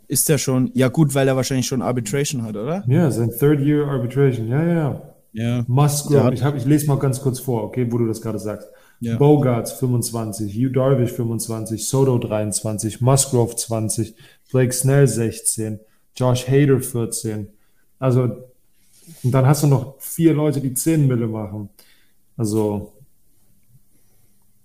ist 0.09 0.27
der 0.27 0.39
schon, 0.39 0.71
ja 0.73 0.87
gut, 0.87 1.13
weil 1.13 1.27
er 1.27 1.35
wahrscheinlich 1.35 1.67
schon 1.67 1.83
Arbitration 1.83 2.41
hat, 2.41 2.57
oder? 2.57 2.83
Ja, 2.87 3.11
sein 3.11 3.29
Third 3.29 3.61
Year 3.61 3.87
Arbitration, 3.87 4.47
ja, 4.47 4.63
ja, 4.63 4.73
ja. 4.73 5.01
Ja. 5.31 5.63
Musgrove, 5.67 6.33
ich, 6.33 6.43
hab, 6.43 6.55
ich 6.55 6.65
lese 6.65 6.87
mal 6.87 6.97
ganz 6.97 7.21
kurz 7.21 7.39
vor, 7.39 7.63
okay, 7.63 7.87
wo 7.91 7.99
du 7.99 8.07
das 8.07 8.19
gerade 8.19 8.39
sagst. 8.39 8.67
Ja. 9.01 9.17
Bogarts 9.17 9.71
25, 9.73 10.53
Hugh 10.53 10.71
Darvish 10.71 11.13
25, 11.13 11.87
Soto 11.87 12.17
23, 12.17 12.99
Musgrove 12.99 13.55
20, 13.55 14.13
Blake 14.51 14.73
Snell 14.73 15.07
16, 15.07 15.79
Josh 16.15 16.47
Hader 16.47 16.81
14. 16.81 17.47
Also, 17.97 18.23
und 19.23 19.31
dann 19.31 19.45
hast 19.45 19.63
du 19.63 19.67
noch 19.67 19.99
vier 19.99 20.33
Leute, 20.33 20.59
die 20.59 20.73
10 20.73 21.07
Mille 21.07 21.27
machen. 21.27 21.69
Also, 22.35 22.93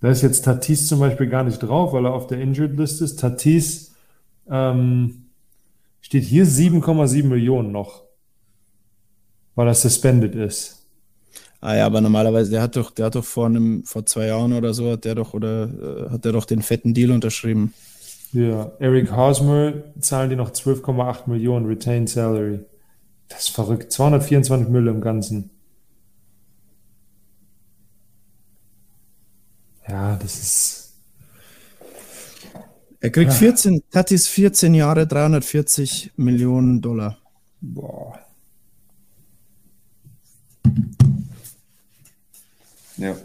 da 0.00 0.10
ist 0.10 0.22
jetzt 0.22 0.44
Tatis 0.44 0.88
zum 0.88 1.00
Beispiel 1.00 1.28
gar 1.28 1.44
nicht 1.44 1.58
drauf, 1.60 1.92
weil 1.92 2.04
er 2.04 2.14
auf 2.14 2.26
der 2.26 2.40
Injured 2.40 2.76
List 2.76 3.00
ist. 3.00 3.20
Tatis 3.20 3.94
ähm, 4.50 5.26
steht 6.00 6.24
hier 6.24 6.44
7,7 6.46 7.24
Millionen 7.24 7.72
noch, 7.72 8.02
weil 9.54 9.68
er 9.68 9.74
suspended 9.74 10.34
ist. 10.34 10.83
Ah 11.64 11.76
ja, 11.76 11.86
aber 11.86 12.02
normalerweise, 12.02 12.50
der 12.50 12.60
hat 12.60 12.76
doch, 12.76 12.90
der 12.90 13.06
hat 13.06 13.14
doch 13.14 13.24
vor 13.24 13.46
einem, 13.46 13.84
vor 13.84 14.04
zwei 14.04 14.26
Jahren 14.26 14.52
oder 14.52 14.74
so, 14.74 14.92
hat 14.92 15.06
der 15.06 15.14
doch, 15.14 15.32
oder 15.32 15.64
äh, 15.64 16.10
hat 16.10 16.26
der 16.26 16.32
doch 16.32 16.44
den 16.44 16.60
fetten 16.60 16.92
Deal 16.92 17.10
unterschrieben. 17.10 17.72
Ja, 18.32 18.72
Eric 18.80 19.16
Hosmer 19.16 19.72
zahlen 19.98 20.28
die 20.28 20.36
noch 20.36 20.50
12,8 20.50 21.26
Millionen 21.26 21.64
Retained 21.64 22.10
Salary. 22.10 22.60
Das 23.30 23.44
ist 23.44 23.48
verrückt. 23.48 23.92
224 23.92 24.68
Mille 24.68 24.90
im 24.90 25.00
Ganzen. 25.00 25.48
Ja, 29.88 30.16
das 30.16 30.34
ist. 30.34 30.94
Er 33.00 33.08
kriegt 33.08 33.32
14, 33.32 33.84
Tatis 33.90 34.28
14 34.28 34.74
Jahre, 34.74 35.06
340 35.06 36.12
Millionen 36.16 36.82
Dollar. 36.82 37.16
Boah. 37.62 38.18
Ja. 42.96 43.16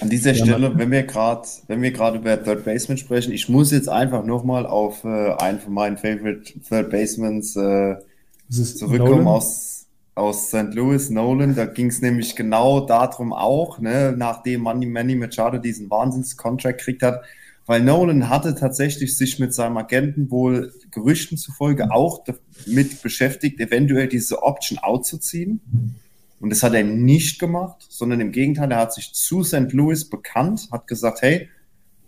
An 0.00 0.08
dieser 0.08 0.34
Stelle, 0.34 0.76
wenn 0.76 0.90
wir 0.90 1.02
gerade, 1.04 1.46
wenn 1.66 1.82
wir 1.82 1.90
gerade 1.90 2.18
über 2.18 2.42
Third 2.42 2.64
Baseman 2.64 2.98
sprechen, 2.98 3.32
ich 3.32 3.48
muss 3.48 3.70
jetzt 3.70 3.88
einfach 3.88 4.24
nochmal 4.24 4.66
auf 4.66 5.04
äh, 5.04 5.32
einen 5.34 5.60
von 5.60 5.72
meinen 5.72 5.96
Favorite 5.96 6.60
Third 6.68 6.90
Basemans 6.90 7.54
äh, 7.56 7.96
zurückkommen 8.50 9.24
Nolan? 9.24 9.26
aus, 9.26 9.86
aus 10.14 10.48
St. 10.48 10.74
Louis, 10.74 11.10
Nolan. 11.10 11.54
Da 11.54 11.66
ging 11.66 11.88
es 11.88 12.00
nämlich 12.00 12.34
genau 12.34 12.80
darum 12.80 13.32
auch, 13.32 13.78
ne, 13.78 14.14
nachdem 14.16 14.62
Manny, 14.62 14.86
Manny 14.86 15.14
Machado 15.14 15.58
diesen 15.58 15.90
Wahnsinns-Contract 15.90 16.78
gekriegt 16.78 17.02
hat, 17.02 17.22
weil 17.66 17.82
Nolan 17.82 18.30
hatte 18.30 18.54
tatsächlich 18.54 19.16
sich 19.16 19.38
mit 19.38 19.52
seinem 19.52 19.76
Agenten 19.76 20.30
wohl 20.30 20.72
Gerüchten 20.90 21.36
zufolge 21.36 21.90
auch 21.90 22.24
damit 22.24 23.02
beschäftigt, 23.02 23.60
eventuell 23.60 24.08
diese 24.08 24.42
Option 24.42 24.78
outzuziehen. 24.78 25.60
Und 26.40 26.50
das 26.50 26.62
hat 26.62 26.74
er 26.74 26.84
nicht 26.84 27.40
gemacht, 27.40 27.84
sondern 27.88 28.20
im 28.20 28.32
Gegenteil, 28.32 28.70
er 28.70 28.78
hat 28.78 28.94
sich 28.94 29.12
zu 29.12 29.42
St. 29.42 29.72
Louis 29.72 30.08
bekannt, 30.08 30.68
hat 30.70 30.86
gesagt, 30.86 31.22
hey, 31.22 31.48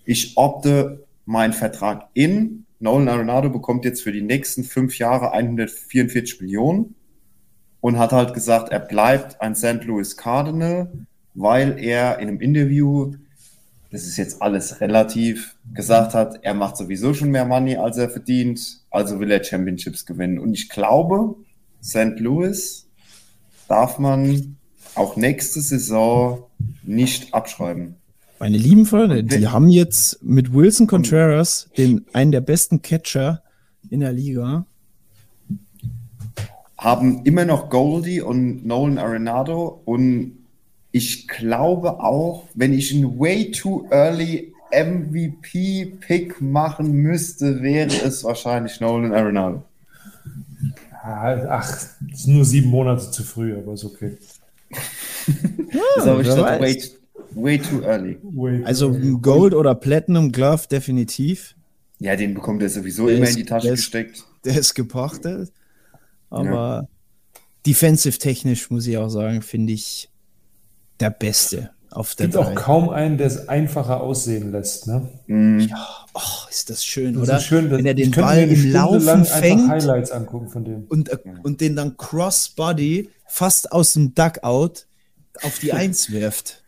ich 0.04 0.36
opte 0.36 1.04
meinen 1.24 1.52
Vertrag 1.52 2.08
in. 2.14 2.66
Nolan 2.78 3.08
Arenado 3.08 3.50
bekommt 3.50 3.84
jetzt 3.84 4.02
für 4.02 4.12
die 4.12 4.22
nächsten 4.22 4.64
fünf 4.64 4.98
Jahre 4.98 5.32
144 5.32 6.40
Millionen 6.40 6.94
und 7.80 7.98
hat 7.98 8.12
halt 8.12 8.34
gesagt, 8.34 8.70
er 8.70 8.80
bleibt 8.80 9.40
ein 9.40 9.54
St. 9.54 9.84
Louis 9.84 10.16
Cardinal, 10.16 10.90
weil 11.34 11.78
er 11.78 12.18
in 12.18 12.28
einem 12.28 12.40
Interview 12.40 13.12
das 13.90 14.04
ist 14.04 14.16
jetzt 14.16 14.40
alles 14.40 14.80
relativ, 14.80 15.56
gesagt 15.74 16.14
hat, 16.14 16.38
er 16.42 16.54
macht 16.54 16.76
sowieso 16.76 17.12
schon 17.12 17.30
mehr 17.30 17.44
Money, 17.44 17.76
als 17.76 17.98
er 17.98 18.08
verdient, 18.08 18.84
also 18.90 19.18
will 19.18 19.30
er 19.30 19.42
Championships 19.42 20.06
gewinnen. 20.06 20.38
Und 20.38 20.54
ich 20.54 20.68
glaube, 20.68 21.34
St. 21.82 22.18
Louis 22.18 22.88
darf 23.70 23.98
man 23.98 24.56
auch 24.96 25.16
nächste 25.16 25.60
Saison 25.60 26.44
nicht 26.82 27.32
abschreiben. 27.32 27.94
Meine 28.40 28.56
lieben 28.56 28.86
Freunde, 28.86 29.22
die 29.22 29.48
haben 29.48 29.68
jetzt 29.68 30.22
mit 30.24 30.52
Wilson 30.52 30.86
Contreras 30.86 31.68
den 31.78 32.04
einen 32.12 32.32
der 32.32 32.40
besten 32.40 32.82
Catcher 32.82 33.42
in 33.88 34.00
der 34.00 34.12
Liga. 34.12 34.66
Haben 36.76 37.22
immer 37.24 37.44
noch 37.44 37.68
Goldie 37.70 38.22
und 38.22 38.66
Nolan 38.66 38.98
Arenado 38.98 39.82
und 39.84 40.38
ich 40.90 41.28
glaube 41.28 42.00
auch, 42.02 42.48
wenn 42.54 42.72
ich 42.72 42.92
einen 42.94 43.20
way 43.20 43.50
too 43.52 43.86
early 43.90 44.52
MVP-Pick 44.72 46.40
machen 46.40 46.92
müsste, 46.92 47.62
wäre 47.62 47.92
es 48.04 48.24
wahrscheinlich 48.24 48.80
Nolan 48.80 49.12
Arenado. 49.12 49.62
Ach, 51.02 51.86
ist 52.12 52.26
nur 52.28 52.44
sieben 52.44 52.68
Monate 52.70 53.10
zu 53.10 53.22
früh, 53.22 53.56
aber 53.56 53.72
ist 53.74 53.84
okay. 53.84 54.18
das 55.96 56.06
habe 56.06 56.22
ich 56.22 56.28
gesagt, 56.28 56.60
way, 56.60 56.82
way 57.34 57.58
too 57.58 57.80
early. 57.82 58.18
Way 58.22 58.64
Also 58.64 58.92
Gold 59.20 59.54
oder 59.54 59.74
Platinum 59.74 60.30
Glove 60.32 60.62
definitiv. 60.70 61.54
Ja, 61.98 62.16
den 62.16 62.34
bekommt 62.34 62.62
er 62.62 62.68
sowieso 62.70 63.06
Der 63.06 63.16
immer 63.16 63.24
ist- 63.24 63.30
in 63.32 63.36
die 63.38 63.44
Tasche 63.44 63.66
der 63.66 63.74
ist- 63.74 63.80
gesteckt. 63.80 64.24
Der 64.44 64.56
ist 64.58 64.74
gepachtet. 64.74 65.52
Aber 66.30 66.88
defensive 67.66 68.18
technisch 68.18 68.70
muss 68.70 68.86
ich 68.86 68.96
auch 68.96 69.08
sagen, 69.10 69.42
finde 69.42 69.72
ich 69.72 70.08
der 71.00 71.10
Beste 71.10 71.70
auf 71.90 72.10
Es 72.10 72.16
der 72.16 72.26
gibt 72.28 72.38
auch 72.38 72.54
kaum 72.54 72.88
einen, 72.90 73.18
der 73.18 73.26
es 73.26 73.48
einfacher 73.48 74.00
aussehen 74.02 74.52
lässt. 74.52 74.86
Ne? 74.86 75.08
Mhm. 75.26 75.70
Oh, 76.14 76.20
ist 76.50 76.70
das 76.70 76.84
schön, 76.84 77.14
Das 77.14 77.22
oder? 77.24 77.36
ist 77.38 77.44
schön, 77.44 77.68
dass- 77.70 77.78
Wenn 77.78 77.86
er 77.86 77.96
ich 77.96 78.04
den 78.04 78.10
könnte 78.12 78.28
Ball 78.28 78.42
im 78.42 78.56
Stunde 78.56 78.70
Laufen 78.72 79.24
fängt 79.24 79.68
Highlights 79.68 80.10
angucken 80.10 80.48
von 80.48 80.64
dem. 80.64 80.84
und, 80.88 81.08
äh, 81.08 81.18
und 81.42 81.60
den 81.60 81.76
dann 81.76 81.96
Crossbody 81.96 83.10
fast 83.26 83.72
aus 83.72 83.92
dem 83.94 84.14
Duckout 84.14 84.86
auf 85.42 85.58
die 85.60 85.72
Eins 85.72 86.10
wirft. 86.10 86.62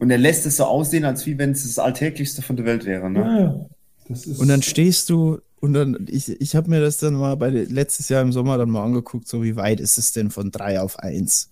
Und 0.00 0.10
er 0.10 0.18
lässt 0.18 0.46
es 0.46 0.56
so 0.56 0.64
aussehen, 0.64 1.04
als 1.04 1.26
wie 1.26 1.38
wenn 1.38 1.52
es 1.52 1.62
das 1.62 1.78
Alltäglichste 1.78 2.42
von 2.42 2.56
der 2.56 2.66
Welt 2.66 2.84
wäre. 2.84 3.08
Ne? 3.10 3.20
Ja, 3.20 3.38
ja. 3.40 3.66
Das 4.08 4.24
ist, 4.26 4.38
Und 4.38 4.48
dann 4.48 4.62
stehst 4.62 5.08
du 5.10 5.38
und 5.60 5.72
dann, 5.72 6.06
ich, 6.08 6.28
ich 6.40 6.54
habe 6.56 6.70
mir 6.70 6.80
das 6.80 6.98
dann 6.98 7.14
mal 7.14 7.36
bei 7.36 7.48
letztes 7.50 8.08
Jahr 8.08 8.22
im 8.22 8.32
Sommer 8.32 8.56
dann 8.58 8.70
mal 8.70 8.84
angeguckt, 8.84 9.26
so 9.28 9.42
wie 9.42 9.56
weit 9.56 9.80
ist 9.80 9.98
es 9.98 10.12
denn 10.12 10.30
von 10.30 10.50
drei 10.50 10.80
auf 10.80 10.98
eins? 10.98 11.50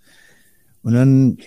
Und 0.82 0.92
dann 0.94 1.38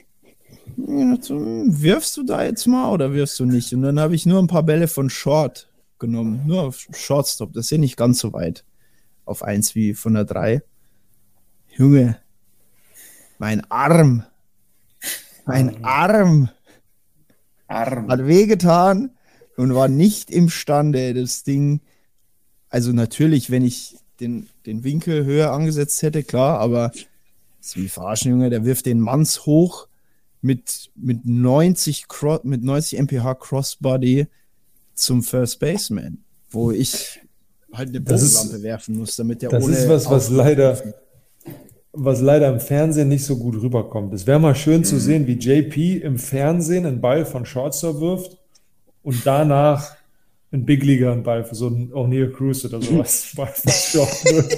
hm, 0.75 1.81
wirfst 1.81 2.17
du 2.17 2.23
da 2.23 2.43
jetzt 2.43 2.65
mal 2.67 2.91
oder 2.91 3.13
wirfst 3.13 3.39
du 3.39 3.45
nicht? 3.45 3.73
Und 3.73 3.81
dann 3.81 3.99
habe 3.99 4.15
ich 4.15 4.25
nur 4.25 4.39
ein 4.39 4.47
paar 4.47 4.63
Bälle 4.63 4.87
von 4.87 5.09
Short 5.09 5.69
genommen, 5.99 6.43
nur 6.45 6.63
auf 6.63 6.87
Shortstop. 6.91 7.53
Das 7.53 7.65
ist 7.65 7.71
ja 7.71 7.77
nicht 7.77 7.97
ganz 7.97 8.19
so 8.19 8.33
weit 8.33 8.65
auf 9.25 9.43
eins 9.43 9.75
wie 9.75 9.93
von 9.93 10.13
der 10.13 10.25
drei. 10.25 10.61
Junge, 11.75 12.17
mein 13.37 13.69
Arm, 13.69 14.23
mein 15.45 15.83
Arm 15.83 16.49
Arm. 17.67 18.07
hat 18.07 18.25
wehgetan 18.25 19.11
und 19.57 19.75
war 19.75 19.87
nicht 19.87 20.31
imstande, 20.31 21.13
das 21.13 21.43
Ding. 21.43 21.81
Also 22.69 22.91
natürlich, 22.91 23.51
wenn 23.51 23.63
ich 23.63 23.97
den, 24.19 24.47
den 24.65 24.83
Winkel 24.83 25.25
höher 25.25 25.51
angesetzt 25.51 26.01
hätte, 26.01 26.23
klar, 26.23 26.59
aber 26.59 26.91
ist 27.59 27.75
wie 27.75 27.89
verarschen, 27.89 28.31
Junge, 28.31 28.49
der 28.49 28.65
wirft 28.65 28.85
den 28.85 28.99
Manns 28.99 29.45
hoch 29.45 29.86
mit, 30.41 30.89
mit 30.95 31.25
90 31.25 32.07
Cro 32.07 32.39
mit 32.43 32.63
90 32.63 32.99
mph 32.99 33.35
Crossbody 33.35 34.27
zum 34.93 35.23
First 35.23 35.59
Baseman, 35.59 36.19
wo 36.49 36.71
ich 36.71 37.19
halt 37.73 37.89
eine 37.89 38.01
Das 38.01 38.21
Bogenlampe 38.33 38.63
werfen 38.63 38.97
muss, 38.97 39.15
damit 39.15 39.41
der 39.41 39.49
Das 39.49 39.63
ohne 39.63 39.75
ist 39.75 39.89
was, 39.89 40.09
was 40.09 40.29
leider, 40.29 40.81
was 41.93 42.21
leider 42.21 42.49
im 42.51 42.59
Fernsehen 42.59 43.07
nicht 43.09 43.25
so 43.25 43.37
gut 43.37 43.61
rüberkommt. 43.61 44.13
Es 44.13 44.25
wäre 44.27 44.39
mal 44.39 44.55
schön 44.55 44.79
Mhm. 44.81 44.85
zu 44.85 44.99
sehen, 44.99 45.27
wie 45.27 45.33
JP 45.33 45.97
im 46.03 46.17
Fernsehen 46.17 46.85
einen 46.85 47.01
Ball 47.01 47.25
von 47.25 47.45
Shortstop 47.45 47.99
wirft 47.99 48.37
und 49.03 49.25
danach 49.25 49.95
ein 50.51 50.65
Big 50.65 50.83
Leaguer 50.83 51.11
einen 51.11 51.23
Ball 51.23 51.43
für 51.43 51.55
so 51.55 51.67
einen 51.67 51.91
O'Neill 51.91 52.31
Cruz 52.31 52.63
oder 52.63 52.81
sowas 52.81 53.31
Ball 53.35 53.47
von 53.47 53.71
Short 53.71 54.25
wirft. 54.25 54.57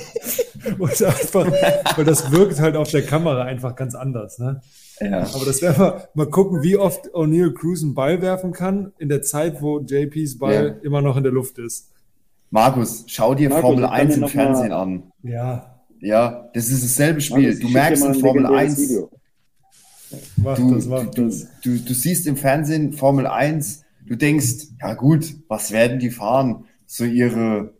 Und 0.80 1.02
einfach, 1.04 1.52
weil 1.98 2.06
das 2.06 2.32
wirkt 2.32 2.60
halt 2.60 2.76
auf 2.76 2.92
der 2.92 3.04
Kamera 3.06 3.44
einfach 3.44 3.76
ganz 3.76 3.96
anders. 3.96 4.38
Ne? 4.40 4.62
Ja. 5.02 5.20
Aber 5.34 5.46
das 5.46 5.62
wäre 5.62 5.78
mal, 5.80 6.08
mal 6.14 6.30
gucken, 6.30 6.62
wie 6.64 6.76
oft 6.78 7.06
O'Neill 7.14 7.54
Cruz 7.54 7.82
einen 7.84 7.94
Ball 7.94 8.22
werfen 8.22 8.52
kann 8.52 8.92
in 9.00 9.08
der 9.10 9.22
Zeit, 9.22 9.62
wo 9.62 9.80
JPs 9.80 10.38
Ball 10.38 10.54
Ja. 10.54 10.86
immer 10.86 11.02
noch 11.02 11.16
in 11.18 11.24
der 11.24 11.32
Luft 11.32 11.58
ist. 11.58 11.90
Markus, 12.52 13.04
schau 13.08 13.36
dir 13.36 13.50
Markus, 13.50 13.62
Formel 13.62 13.84
ich 13.86 13.90
kann 13.90 14.00
1 14.00 14.08
dir 14.10 14.16
im 14.16 14.22
noch 14.22 14.34
mal- 14.34 14.44
Fernsehen 14.46 14.72
an. 14.72 15.04
Ja, 15.24 15.76
Ja, 16.02 16.50
das 16.54 16.70
ist 16.70 16.84
dasselbe 16.84 17.20
Spiel. 17.22 17.44
Markus, 17.44 17.60
du 17.60 17.70
merkst 17.70 18.06
in 18.06 18.14
Formel 18.16 18.44
legendäres 18.44 18.78
1, 18.78 18.90
Video. 18.90 19.10
mach 20.38 20.56
du, 20.58 20.74
das, 20.76 20.86
mach 20.88 21.06
du, 21.12 21.26
das. 21.26 21.48
du, 21.62 21.78
du 21.78 21.94
siehst 21.94 22.26
im 22.26 22.36
Fernsehen 22.38 22.94
Formel 22.94 23.28
1, 23.28 23.84
du 24.08 24.16
denkst, 24.16 24.68
ja 24.82 24.94
gut, 24.96 25.36
was 25.48 25.72
werden 25.72 26.00
die 26.00 26.10
fahren? 26.10 26.66
So 26.88 27.04
ihre, 27.04 27.74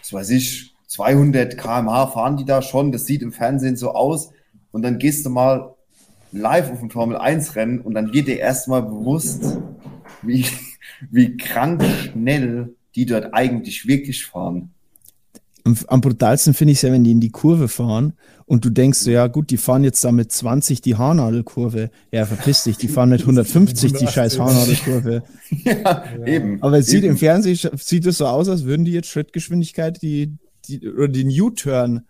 was 0.00 0.12
weiß 0.12 0.30
ich, 0.30 0.74
200 0.86 1.58
km/h 1.58 2.06
fahren 2.08 2.36
die 2.38 2.44
da 2.46 2.62
schon, 2.62 2.92
das 2.92 3.04
sieht 3.06 3.22
im 3.22 3.32
Fernsehen 3.32 3.76
so 3.76 3.90
aus. 3.92 4.30
Und 4.70 4.82
dann 4.82 4.98
gehst 4.98 5.26
du 5.26 5.30
mal 5.30 5.74
live 6.32 6.70
auf 6.70 6.82
ein 6.82 6.90
Formel 6.90 7.16
1 7.16 7.56
Rennen 7.56 7.80
und 7.80 7.94
dann 7.94 8.12
wird 8.12 8.28
dir 8.28 8.38
erstmal 8.38 8.82
bewusst, 8.82 9.58
wie, 10.22 10.44
wie 11.10 11.36
krank 11.36 11.82
schnell 11.84 12.74
die 12.94 13.06
dort 13.06 13.32
eigentlich 13.34 13.86
wirklich 13.86 14.26
fahren. 14.26 14.70
Am, 15.64 15.76
am 15.88 16.00
brutalsten 16.00 16.54
finde 16.54 16.72
ich 16.72 16.78
es 16.78 16.82
ja, 16.82 16.92
wenn 16.92 17.04
die 17.04 17.10
in 17.10 17.20
die 17.20 17.30
Kurve 17.30 17.68
fahren 17.68 18.14
und 18.46 18.64
du 18.64 18.70
denkst 18.70 19.00
so, 19.00 19.10
ja 19.10 19.26
gut, 19.26 19.50
die 19.50 19.58
fahren 19.58 19.84
jetzt 19.84 20.02
da 20.02 20.10
mit 20.10 20.32
20 20.32 20.80
die 20.80 20.96
Haarnadelkurve. 20.96 21.90
Ja, 22.10 22.24
verpiss 22.24 22.64
dich, 22.64 22.78
die 22.78 22.88
fahren 22.88 23.10
mit 23.10 23.20
150 23.20 23.92
die 23.92 24.06
scheiß 24.06 24.38
Haarnadelkurve. 24.38 25.22
ja, 25.64 26.04
eben. 26.24 26.62
Aber 26.62 26.78
es 26.78 26.86
sieht 26.86 27.04
eben. 27.04 27.12
im 27.12 27.18
Fernsehen 27.18 27.58
sieht 27.76 28.06
es 28.06 28.18
so 28.18 28.26
aus, 28.26 28.48
als 28.48 28.64
würden 28.64 28.86
die 28.86 28.92
jetzt 28.92 29.08
Schrittgeschwindigkeit, 29.08 30.00
die, 30.00 30.38
die 30.66 30.88
oder 30.88 31.08
den 31.08 31.28
U-Turn 31.28 32.06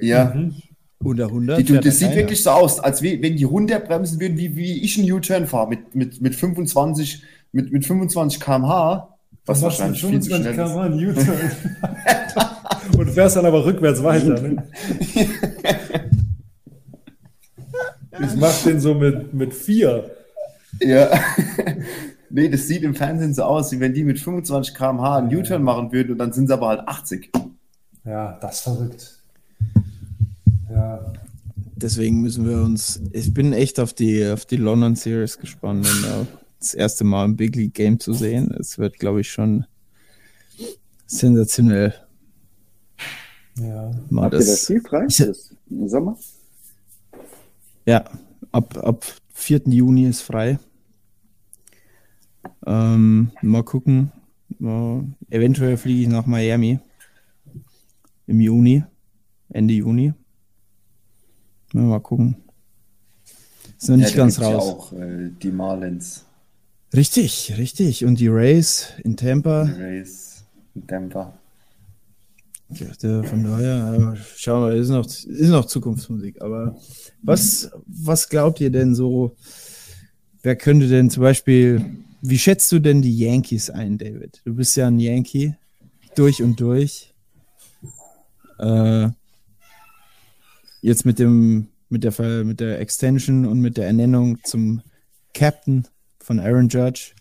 Ja. 0.00 0.32
unter 0.32 0.54
100. 1.00 1.58
Die, 1.58 1.64
du, 1.64 1.80
das 1.80 1.98
sieht 1.98 2.08
keiner. 2.08 2.20
wirklich 2.22 2.42
so 2.42 2.50
aus, 2.50 2.80
als 2.80 3.02
wie, 3.02 3.22
wenn 3.22 3.36
die 3.36 3.44
runterbremsen 3.44 4.20
würden, 4.20 4.38
wie, 4.38 4.56
wie 4.56 4.82
ich 4.82 4.98
einen 4.98 5.10
U-Turn 5.12 5.46
fahre 5.46 5.68
mit, 5.68 5.94
mit, 5.94 6.20
mit 6.20 6.34
25, 6.34 7.22
mit, 7.52 7.72
mit 7.72 7.84
25 7.84 8.40
km/h. 8.40 9.16
Was 9.44 9.60
machst 9.60 9.78
du 9.78 9.84
wahrscheinlich 9.84 10.04
viel 10.04 10.20
zu 10.20 10.30
25 10.30 11.00
schnell 11.00 11.10
U-Turn. 11.10 11.50
Und 12.98 13.10
fährst 13.10 13.36
dann 13.36 13.46
aber 13.46 13.64
rückwärts 13.64 14.02
weiter. 14.02 14.40
Ne? 14.40 14.68
Ich 18.20 18.36
mach 18.36 18.62
den 18.62 18.80
so 18.80 18.94
mit, 18.94 19.34
mit 19.34 19.52
vier. 19.52 20.10
Ja. 20.80 21.10
nee, 22.30 22.48
das 22.48 22.66
sieht 22.66 22.82
im 22.82 22.94
Fernsehen 22.94 23.34
so 23.34 23.42
aus, 23.42 23.72
wie 23.72 23.80
wenn 23.80 23.92
die 23.92 24.04
mit 24.04 24.18
25 24.18 24.74
km/h 24.74 25.18
einen 25.18 25.34
U-Turn 25.34 25.62
machen 25.62 25.92
würden 25.92 26.12
und 26.12 26.18
dann 26.18 26.32
sind 26.32 26.46
sie 26.46 26.54
aber 26.54 26.68
halt 26.68 26.88
80. 26.88 27.30
Ja, 28.04 28.38
das 28.40 28.56
ist 28.56 28.60
verrückt. 28.62 29.15
Ja, 30.70 31.12
Deswegen 31.78 32.22
müssen 32.22 32.48
wir 32.48 32.62
uns. 32.62 33.00
Ich 33.12 33.34
bin 33.34 33.52
echt 33.52 33.78
auf 33.80 33.92
die, 33.92 34.26
auf 34.26 34.46
die 34.46 34.56
London 34.56 34.96
Series 34.96 35.38
gespannt, 35.38 35.86
um 35.86 36.02
da 36.02 36.26
das 36.58 36.72
erste 36.72 37.04
Mal 37.04 37.26
im 37.26 37.36
Big 37.36 37.54
League 37.54 37.74
Game 37.74 38.00
zu 38.00 38.14
sehen. 38.14 38.50
Es 38.58 38.78
wird, 38.78 38.98
glaube 38.98 39.20
ich, 39.20 39.30
schon 39.30 39.66
sensationell. 41.06 41.92
ja. 43.58 43.90
Mal 44.08 44.22
Habt 44.24 44.34
ihr 44.34 44.38
das 44.38 44.46
das, 44.48 44.64
Spiel 44.64 44.80
frei? 44.80 45.04
Ich- 45.08 45.18
Das 45.18 45.54
Im 45.68 45.86
Sommer? 45.88 46.16
ja, 47.84 48.04
ab, 48.52 48.76
ab 48.78 49.04
4. 49.34 49.62
Juni 49.66 50.06
ist 50.06 50.22
frei. 50.22 50.58
Ähm, 52.66 53.32
mal 53.42 53.62
gucken. 53.64 54.12
Mal, 54.58 55.04
eventuell 55.28 55.76
fliege 55.76 56.02
ich 56.02 56.08
nach 56.08 56.24
Miami 56.26 56.78
im 58.26 58.40
Juni, 58.40 58.82
Ende 59.50 59.74
Juni. 59.74 60.14
Ja, 61.72 61.80
mal 61.80 62.00
gucken. 62.00 62.36
Ist 63.78 63.88
noch 63.88 63.96
nicht 63.96 64.12
da 64.14 64.16
ganz 64.18 64.36
gibt's 64.36 64.48
ja 64.50 64.56
raus. 64.56 64.68
auch 64.68 64.92
äh, 64.94 65.30
die 65.42 65.50
Marlins, 65.50 66.22
Richtig, 66.94 67.54
richtig. 67.58 68.04
Und 68.04 68.20
die 68.20 68.28
Rays 68.28 68.88
in 69.04 69.16
Tampa. 69.16 69.64
die 69.64 69.72
Rays, 69.82 70.44
Denver. 70.74 71.34
Ja, 72.70 72.86
der- 73.02 73.24
von 73.24 73.44
daher, 73.44 74.14
äh, 74.14 74.20
schauen 74.36 74.70
wir, 74.70 74.76
ist 74.76 74.88
noch, 74.88 75.04
ist 75.04 75.48
noch 75.50 75.66
Zukunftsmusik. 75.66 76.40
Aber 76.40 76.76
was, 77.22 77.70
was 77.86 78.28
glaubt 78.28 78.60
ihr 78.60 78.70
denn 78.70 78.94
so? 78.94 79.36
Wer 80.42 80.56
könnte 80.56 80.88
denn 80.88 81.10
zum 81.10 81.22
Beispiel, 81.24 81.84
wie 82.22 82.38
schätzt 82.38 82.70
du 82.72 82.78
denn 82.78 83.02
die 83.02 83.16
Yankees 83.18 83.68
ein, 83.68 83.98
David? 83.98 84.40
Du 84.44 84.54
bist 84.54 84.76
ja 84.76 84.86
ein 84.86 84.98
Yankee 85.00 85.56
durch 86.14 86.42
und 86.42 86.58
durch. 86.60 87.12
Äh, 88.58 89.08
jetzt 90.86 91.04
mit 91.04 91.18
dem, 91.18 91.66
mit 91.88 92.04
der, 92.04 92.44
mit 92.44 92.60
der 92.60 92.78
Extension 92.78 93.44
und 93.44 93.60
mit 93.60 93.76
der 93.76 93.86
Ernennung 93.86 94.38
zum 94.44 94.82
Captain 95.34 95.88
von 96.20 96.38
Aaron 96.38 96.68
Judge. 96.68 97.12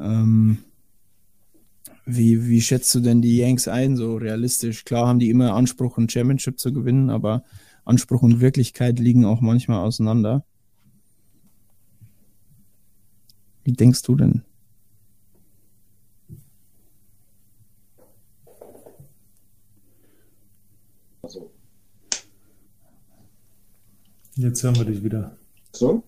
Ähm, 0.00 0.58
wie, 2.04 2.48
wie 2.48 2.60
schätzt 2.60 2.92
du 2.96 3.00
denn 3.00 3.22
die 3.22 3.36
Yanks 3.36 3.68
ein, 3.68 3.96
so 3.96 4.16
realistisch? 4.16 4.84
Klar 4.84 5.06
haben 5.06 5.20
die 5.20 5.30
immer 5.30 5.54
Anspruch, 5.54 5.96
ein 5.96 6.08
Championship 6.08 6.58
zu 6.58 6.72
gewinnen, 6.72 7.08
aber 7.08 7.44
Anspruch 7.84 8.22
und 8.22 8.40
Wirklichkeit 8.40 8.98
liegen 8.98 9.24
auch 9.24 9.40
manchmal 9.40 9.78
auseinander. 9.78 10.44
Wie 13.62 13.74
denkst 13.74 14.02
du 14.02 14.16
denn? 14.16 14.42
Jetzt 24.36 24.62
hören 24.62 24.76
wir 24.76 24.84
dich 24.84 25.04
wieder. 25.04 25.36
So? 25.72 26.02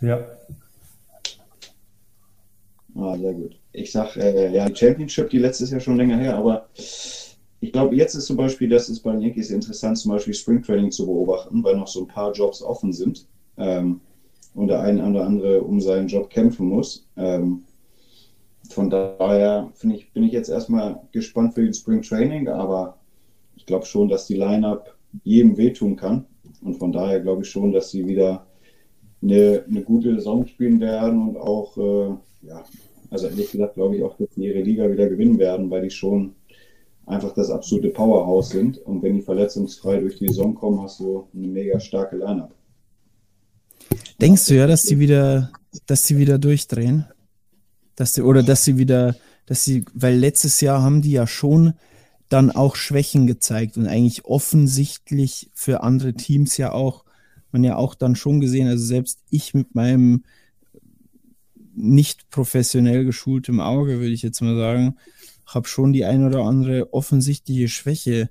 Ja. 0.00 0.18
Ah, 2.94 3.16
sehr 3.16 3.32
gut. 3.32 3.58
Ich 3.72 3.92
sag, 3.92 4.16
äh, 4.16 4.52
ja, 4.52 4.68
die 4.68 4.76
Championship, 4.76 5.30
die 5.30 5.38
letztes 5.38 5.70
Jahr 5.70 5.80
schon 5.80 5.96
länger 5.96 6.18
her, 6.18 6.36
aber 6.36 6.68
ich 6.74 7.72
glaube, 7.72 7.94
jetzt 7.94 8.14
ist 8.14 8.26
zum 8.26 8.36
Beispiel, 8.36 8.68
das 8.68 8.88
ist 8.88 9.00
bei 9.00 9.12
den 9.12 9.20
Yankees 9.20 9.50
interessant, 9.50 9.96
zum 9.98 10.10
Beispiel 10.10 10.34
Springtraining 10.34 10.90
zu 10.90 11.06
beobachten, 11.06 11.62
weil 11.62 11.76
noch 11.76 11.86
so 11.86 12.00
ein 12.00 12.08
paar 12.08 12.32
Jobs 12.32 12.60
offen 12.60 12.92
sind 12.92 13.26
ähm, 13.56 14.00
und 14.54 14.66
der 14.66 14.80
eine 14.80 15.08
oder 15.08 15.24
andere 15.24 15.62
um 15.62 15.80
seinen 15.80 16.08
Job 16.08 16.28
kämpfen 16.28 16.66
muss. 16.68 17.06
Ähm, 17.16 17.62
von 18.68 18.90
daher 18.90 19.70
ich, 19.80 20.12
bin 20.12 20.24
ich 20.24 20.32
jetzt 20.32 20.48
erstmal 20.48 21.00
gespannt 21.12 21.54
für 21.54 21.62
den 21.62 21.72
Springtraining, 21.72 22.48
aber 22.48 22.98
ich 23.54 23.64
glaube 23.64 23.86
schon, 23.86 24.08
dass 24.08 24.26
die 24.26 24.34
Lineup 24.34 24.96
jedem 25.22 25.56
wehtun 25.56 25.96
kann. 25.96 26.26
Und 26.62 26.74
von 26.74 26.92
daher 26.92 27.20
glaube 27.20 27.42
ich 27.42 27.50
schon, 27.50 27.72
dass 27.72 27.90
sie 27.90 28.06
wieder 28.06 28.46
eine, 29.22 29.64
eine 29.68 29.82
gute 29.82 30.14
Saison 30.14 30.46
spielen 30.46 30.80
werden 30.80 31.28
und 31.28 31.36
auch, 31.36 31.76
äh, 31.76 32.46
ja, 32.46 32.64
also 33.10 33.26
ehrlich 33.26 33.52
gesagt 33.52 33.74
glaube 33.74 33.96
ich 33.96 34.02
auch, 34.02 34.16
dass 34.16 34.28
sie 34.34 34.46
ihre 34.46 34.62
Liga 34.62 34.90
wieder 34.90 35.08
gewinnen 35.08 35.38
werden, 35.38 35.70
weil 35.70 35.82
die 35.82 35.90
schon 35.90 36.34
einfach 37.06 37.34
das 37.34 37.50
absolute 37.50 37.90
Powerhouse 37.90 38.50
sind. 38.50 38.78
Und 38.78 39.02
wenn 39.02 39.14
die 39.14 39.22
verletzungsfrei 39.22 39.98
durch 39.98 40.18
die 40.18 40.28
Saison 40.28 40.54
kommen, 40.54 40.80
hast 40.80 41.00
du 41.00 41.28
eine 41.34 41.48
mega 41.48 41.78
starke 41.80 42.16
Lineup. 42.16 42.54
Denkst 44.20 44.46
du 44.46 44.54
ja, 44.54 44.66
dass 44.66 44.82
sie 44.82 44.98
wieder, 44.98 45.50
dass 45.86 46.06
sie 46.06 46.16
wieder 46.16 46.38
durchdrehen? 46.38 47.06
Dass 47.96 48.14
sie, 48.14 48.22
oder 48.22 48.42
dass 48.42 48.64
sie 48.64 48.78
wieder, 48.78 49.16
dass 49.46 49.64
sie, 49.64 49.84
weil 49.94 50.16
letztes 50.16 50.60
Jahr 50.60 50.82
haben 50.82 51.02
die 51.02 51.12
ja 51.12 51.26
schon 51.26 51.74
dann 52.32 52.50
auch 52.50 52.76
Schwächen 52.76 53.26
gezeigt 53.26 53.76
und 53.76 53.86
eigentlich 53.86 54.24
offensichtlich 54.24 55.50
für 55.52 55.82
andere 55.82 56.14
Teams 56.14 56.56
ja 56.56 56.72
auch, 56.72 57.04
man 57.50 57.64
ja 57.64 57.76
auch 57.76 57.94
dann 57.94 58.16
schon 58.16 58.40
gesehen, 58.40 58.68
also 58.68 58.84
selbst 58.84 59.20
ich 59.30 59.52
mit 59.52 59.74
meinem 59.74 60.24
nicht 61.74 62.30
professionell 62.30 63.04
geschultem 63.04 63.60
Auge, 63.60 63.98
würde 63.98 64.12
ich 64.12 64.22
jetzt 64.22 64.40
mal 64.40 64.56
sagen, 64.56 64.96
habe 65.46 65.68
schon 65.68 65.92
die 65.92 66.04
ein 66.04 66.26
oder 66.26 66.44
andere 66.44 66.92
offensichtliche 66.94 67.68
Schwäche 67.68 68.30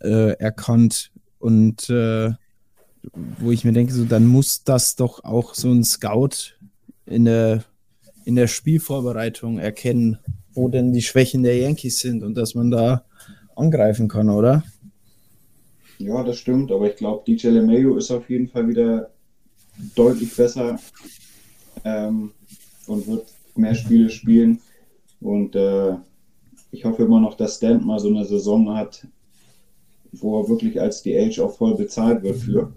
äh, 0.00 0.32
erkannt 0.38 1.10
und 1.38 1.90
äh, 1.90 2.30
wo 3.38 3.50
ich 3.50 3.64
mir 3.64 3.72
denke, 3.72 3.92
so 3.92 4.04
dann 4.04 4.26
muss 4.26 4.62
das 4.62 4.94
doch 4.94 5.24
auch 5.24 5.54
so 5.54 5.70
ein 5.72 5.82
Scout 5.82 6.54
in 7.06 7.24
der 7.24 7.64
in 8.24 8.36
der 8.36 8.46
Spielvorbereitung 8.46 9.58
erkennen, 9.58 10.18
wo 10.52 10.68
denn 10.68 10.92
die 10.92 11.02
Schwächen 11.02 11.42
der 11.42 11.56
Yankees 11.56 11.98
sind 11.98 12.22
und 12.22 12.36
dass 12.36 12.54
man 12.54 12.70
da 12.70 13.04
angreifen 13.56 14.08
kann, 14.08 14.30
oder? 14.30 14.62
Ja, 15.98 16.22
das 16.22 16.38
stimmt, 16.38 16.72
aber 16.72 16.90
ich 16.90 16.96
glaube, 16.96 17.22
DJ 17.26 17.48
LeMayo 17.48 17.96
ist 17.96 18.10
auf 18.10 18.28
jeden 18.28 18.48
Fall 18.48 18.68
wieder 18.68 19.10
deutlich 19.94 20.34
besser 20.34 20.78
ähm, 21.84 22.32
und 22.86 23.06
wird 23.06 23.26
mehr 23.54 23.74
Spiele 23.74 24.10
spielen. 24.10 24.60
Und 25.20 25.54
äh, 25.54 25.94
ich 26.72 26.84
hoffe 26.84 27.04
immer 27.04 27.20
noch, 27.20 27.36
dass 27.36 27.56
Stant 27.56 27.84
mal 27.84 28.00
so 28.00 28.08
eine 28.08 28.24
Saison 28.24 28.74
hat, 28.74 29.06
wo 30.12 30.40
er 30.40 30.48
wirklich 30.48 30.80
als 30.80 31.02
DH 31.02 31.40
auch 31.40 31.56
voll 31.56 31.76
bezahlt 31.76 32.22
wird 32.22 32.36
für. 32.36 32.72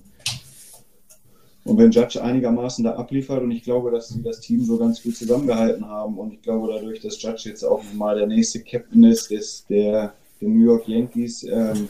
Und 1.64 1.80
wenn 1.80 1.90
Judge 1.90 2.22
einigermaßen 2.22 2.84
da 2.84 2.92
abliefert 2.92 3.42
und 3.42 3.50
ich 3.50 3.64
glaube, 3.64 3.90
dass 3.90 4.10
sie 4.10 4.22
das 4.22 4.40
Team 4.40 4.64
so 4.64 4.78
ganz 4.78 5.02
gut 5.02 5.16
zusammengehalten 5.16 5.84
haben 5.88 6.20
und 6.20 6.34
ich 6.34 6.42
glaube 6.44 6.72
dadurch, 6.72 7.02
dass 7.02 7.20
Judge 7.20 7.50
jetzt 7.50 7.64
auch 7.64 7.82
mal 7.94 8.16
der 8.16 8.28
nächste 8.28 8.62
Captain 8.62 9.04
ist, 9.04 9.32
ist 9.32 9.68
der 9.68 10.14
den 10.46 10.58
New 10.58 10.66
York 10.66 10.88
Yankees, 10.88 11.44
ähm, 11.44 11.90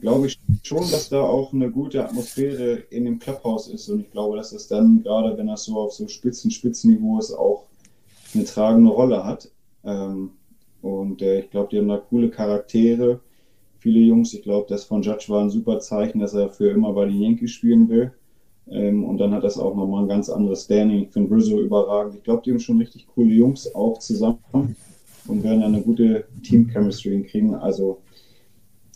glaube 0.00 0.26
ich 0.26 0.38
schon, 0.62 0.90
dass 0.90 1.08
da 1.08 1.22
auch 1.22 1.52
eine 1.52 1.70
gute 1.70 2.04
Atmosphäre 2.04 2.82
in 2.90 3.04
dem 3.04 3.18
Clubhouse 3.18 3.68
ist. 3.68 3.88
Und 3.88 4.00
ich 4.00 4.10
glaube, 4.10 4.36
dass 4.36 4.50
das 4.50 4.68
dann, 4.68 5.02
gerade 5.02 5.36
wenn 5.36 5.46
das 5.46 5.64
so 5.64 5.78
auf 5.78 5.92
so 5.92 6.08
Spitzen, 6.08 6.50
Spitzenniveau 6.50 7.18
ist, 7.18 7.32
auch 7.32 7.66
eine 8.34 8.44
tragende 8.44 8.90
Rolle 8.90 9.24
hat. 9.24 9.50
Ähm, 9.84 10.30
und 10.82 11.22
äh, 11.22 11.40
ich 11.40 11.50
glaube, 11.50 11.68
die 11.70 11.78
haben 11.78 11.88
da 11.88 11.98
coole 11.98 12.30
Charaktere. 12.30 13.20
Viele 13.78 14.00
Jungs, 14.00 14.34
ich 14.34 14.42
glaube, 14.42 14.66
das 14.68 14.84
von 14.84 15.02
Judge 15.02 15.26
war 15.28 15.42
ein 15.42 15.50
super 15.50 15.78
Zeichen, 15.78 16.20
dass 16.20 16.34
er 16.34 16.48
für 16.48 16.70
immer 16.70 16.92
bei 16.92 17.06
den 17.06 17.20
Yankees 17.20 17.52
spielen 17.52 17.88
will. 17.88 18.12
Ähm, 18.68 19.04
und 19.04 19.18
dann 19.18 19.32
hat 19.32 19.44
das 19.44 19.58
auch 19.58 19.76
nochmal 19.76 20.02
ein 20.02 20.08
ganz 20.08 20.28
anderes 20.28 20.64
Standing. 20.64 21.04
Ich 21.04 21.10
finde 21.10 21.34
Rizzo 21.34 21.60
überragend. 21.60 22.16
Ich 22.16 22.22
glaube, 22.24 22.42
die 22.44 22.50
haben 22.50 22.58
schon 22.58 22.78
richtig 22.78 23.06
coole 23.14 23.32
Jungs 23.32 23.72
auch 23.74 23.98
zusammen 23.98 24.76
und 25.28 25.42
werden 25.42 25.62
eine 25.62 25.82
gute 25.82 26.24
Team-Chemistry 26.42 27.10
hinkriegen. 27.10 27.54
Also, 27.54 28.02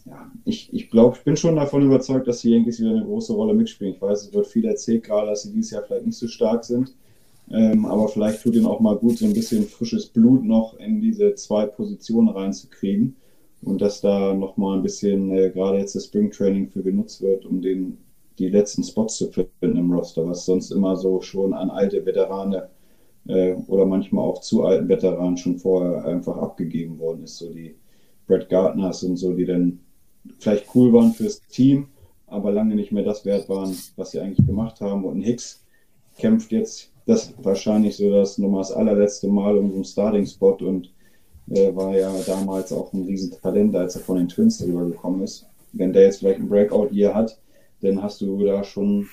ja, 0.07 0.31
ich, 0.45 0.73
ich 0.73 0.91
glaube, 0.91 1.17
ich 1.17 1.25
bin 1.25 1.37
schon 1.37 1.57
davon 1.57 1.83
überzeugt, 1.83 2.27
dass 2.27 2.41
die 2.41 2.51
Yankees 2.51 2.81
wieder 2.81 2.91
eine 2.91 3.05
große 3.05 3.33
Rolle 3.33 3.55
mitspielen. 3.55 3.95
Ich 3.95 4.03
weiß, 4.03 4.23
es 4.23 4.33
wird 4.33 4.47
viel 4.47 4.65
erzählt, 4.65 5.05
gerade 5.05 5.29
dass 5.29 5.43
sie 5.43 5.53
dieses 5.53 5.71
Jahr 5.73 5.83
vielleicht 5.83 6.07
nicht 6.07 6.19
so 6.19 6.29
stark 6.29 6.65
sind. 6.65 6.95
Ähm, 7.51 7.85
aber 7.85 8.09
vielleicht 8.09 8.43
tut 8.43 8.55
ihnen 8.55 8.67
auch 8.67 8.81
mal 8.81 8.97
gut, 8.97 9.19
so 9.19 9.27
ein 9.27 9.33
bisschen 9.33 9.65
frisches 9.65 10.07
Blut 10.07 10.45
noch 10.45 10.79
in 10.79 11.01
diese 11.01 11.35
zwei 11.35 11.67
Positionen 11.67 12.29
reinzukriegen. 12.29 13.17
Und 13.63 13.83
dass 13.83 14.01
da 14.01 14.33
nochmal 14.33 14.79
ein 14.79 14.83
bisschen, 14.83 15.31
äh, 15.37 15.51
gerade 15.51 15.79
jetzt 15.79 15.95
das 15.95 16.07
Springtraining 16.07 16.69
für 16.71 16.83
genutzt 16.83 17.21
wird, 17.21 17.45
um 17.45 17.61
den, 17.61 17.99
die 18.39 18.49
letzten 18.49 18.85
Spots 18.85 19.17
zu 19.17 19.31
finden 19.31 19.77
im 19.77 19.93
Roster, 19.93 20.27
was 20.27 20.47
sonst 20.47 20.71
immer 20.71 20.97
so 20.97 21.21
schon 21.21 21.53
an 21.53 21.71
alte 21.71 22.07
Veterane 22.07 22.71
äh, 23.31 23.55
oder 23.69 23.87
manchmal 23.87 24.25
auch 24.25 24.41
zu 24.41 24.65
alten 24.65 24.89
Veteranen 24.89 25.37
schon 25.37 25.59
vorher 25.59 26.05
einfach 26.05 26.37
abgegeben 26.37 26.99
worden 26.99 27.25
ist. 27.25 27.39
So 27.39 27.53
die 27.53 27.77
Brett 28.27 28.49
Gardners 28.49 29.03
und 29.03 29.17
so, 29.17 29.33
die 29.33 29.47
dann 29.47 29.81
vielleicht 30.39 30.67
cool 30.75 30.93
waren 30.93 31.13
fürs 31.13 31.41
Team, 31.49 31.89
aber 32.27 32.53
lange 32.53 32.75
nicht 32.75 32.93
mehr 32.93 33.05
das 33.05 33.25
wert 33.25 33.49
waren, 33.49 33.75
was 33.97 34.11
sie 34.11 34.21
eigentlich 34.21 34.47
gemacht 34.47 34.81
haben. 34.81 35.05
Und 35.05 35.23
Hicks 35.23 35.65
kämpft 36.19 36.53
jetzt 36.53 36.93
das 37.07 37.33
wahrscheinlich 37.43 37.97
so 37.97 38.11
das 38.11 38.39
nochmal 38.39 38.61
das 38.61 38.73
allerletzte 38.73 39.29
Mal 39.29 39.57
um 39.57 39.71
so 39.71 39.75
einen 39.77 39.85
Starting-Spot 39.85 40.57
und 40.61 40.93
äh, 41.51 41.75
war 41.75 41.97
ja 41.97 42.13
damals 42.27 42.73
auch 42.73 42.93
ein 42.93 43.05
Riesentalent, 43.05 43.75
als 43.75 43.97
er 43.97 44.03
von 44.03 44.17
den 44.17 44.29
Twins 44.29 44.59
drüber 44.59 44.85
gekommen 44.85 45.23
ist. 45.23 45.47
Wenn 45.73 45.93
der 45.93 46.05
jetzt 46.05 46.19
vielleicht 46.19 46.41
ein 46.41 46.49
Breakout 46.49 46.89
hier 46.91 47.15
hat, 47.15 47.41
dann 47.81 48.03
hast 48.03 48.21
du 48.21 48.45
da 48.45 48.63
schon 48.63 49.09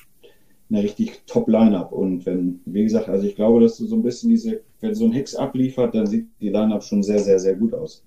eine 0.69 0.83
richtig 0.83 1.21
Top-Line-Up. 1.27 1.91
Und 1.91 2.25
wenn, 2.25 2.59
wie 2.65 2.83
gesagt, 2.83 3.09
also 3.09 3.25
ich 3.25 3.35
glaube, 3.35 3.61
dass 3.61 3.77
du 3.77 3.85
so 3.85 3.95
ein 3.95 4.03
bisschen 4.03 4.29
diese, 4.29 4.61
wenn 4.81 4.95
so 4.95 5.05
ein 5.05 5.11
Hicks 5.11 5.35
abliefert, 5.35 5.95
dann 5.95 6.07
sieht 6.07 6.27
die 6.41 6.49
Line-Up 6.49 6.83
schon 6.83 7.03
sehr, 7.03 7.19
sehr, 7.19 7.39
sehr 7.39 7.55
gut 7.55 7.73
aus. 7.73 8.03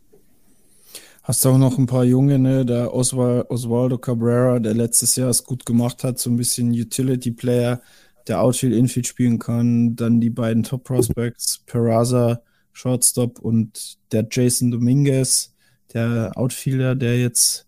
Hast 1.22 1.44
du 1.44 1.50
auch 1.50 1.58
noch 1.58 1.78
ein 1.78 1.86
paar 1.86 2.04
Junge, 2.04 2.38
ne? 2.38 2.64
Der 2.64 2.94
Oswaldo 2.94 3.98
Cabrera, 3.98 4.58
der 4.58 4.74
letztes 4.74 5.16
Jahr 5.16 5.30
es 5.30 5.44
gut 5.44 5.66
gemacht 5.66 6.02
hat, 6.02 6.18
so 6.18 6.30
ein 6.30 6.36
bisschen 6.36 6.70
Utility-Player, 6.72 7.80
der 8.26 8.42
Outfield, 8.42 8.74
Infield 8.74 9.06
spielen 9.06 9.38
kann. 9.38 9.96
Dann 9.96 10.20
die 10.20 10.30
beiden 10.30 10.62
Top-Prospects, 10.62 11.62
Peraza, 11.66 12.42
Shortstop 12.72 13.38
und 13.38 13.98
der 14.12 14.26
Jason 14.30 14.70
Dominguez, 14.70 15.54
der 15.92 16.32
Outfielder, 16.36 16.94
der 16.94 17.18
jetzt 17.18 17.66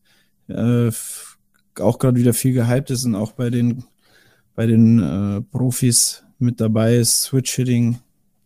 äh, 0.48 0.90
auch 1.78 1.98
gerade 1.98 2.19
wieder 2.19 2.35
viel 2.35 2.55
gehypt 2.55 2.90
ist 2.90 3.05
und 3.05 3.14
auch 3.14 3.32
bei 3.32 3.51
den 3.51 3.85
bei 4.54 4.66
den 4.66 5.02
äh, 5.02 5.40
Profis 5.42 6.24
mit 6.38 6.60
dabei 6.60 6.96
ist. 6.96 7.22
Switch-Hitting, 7.22 7.98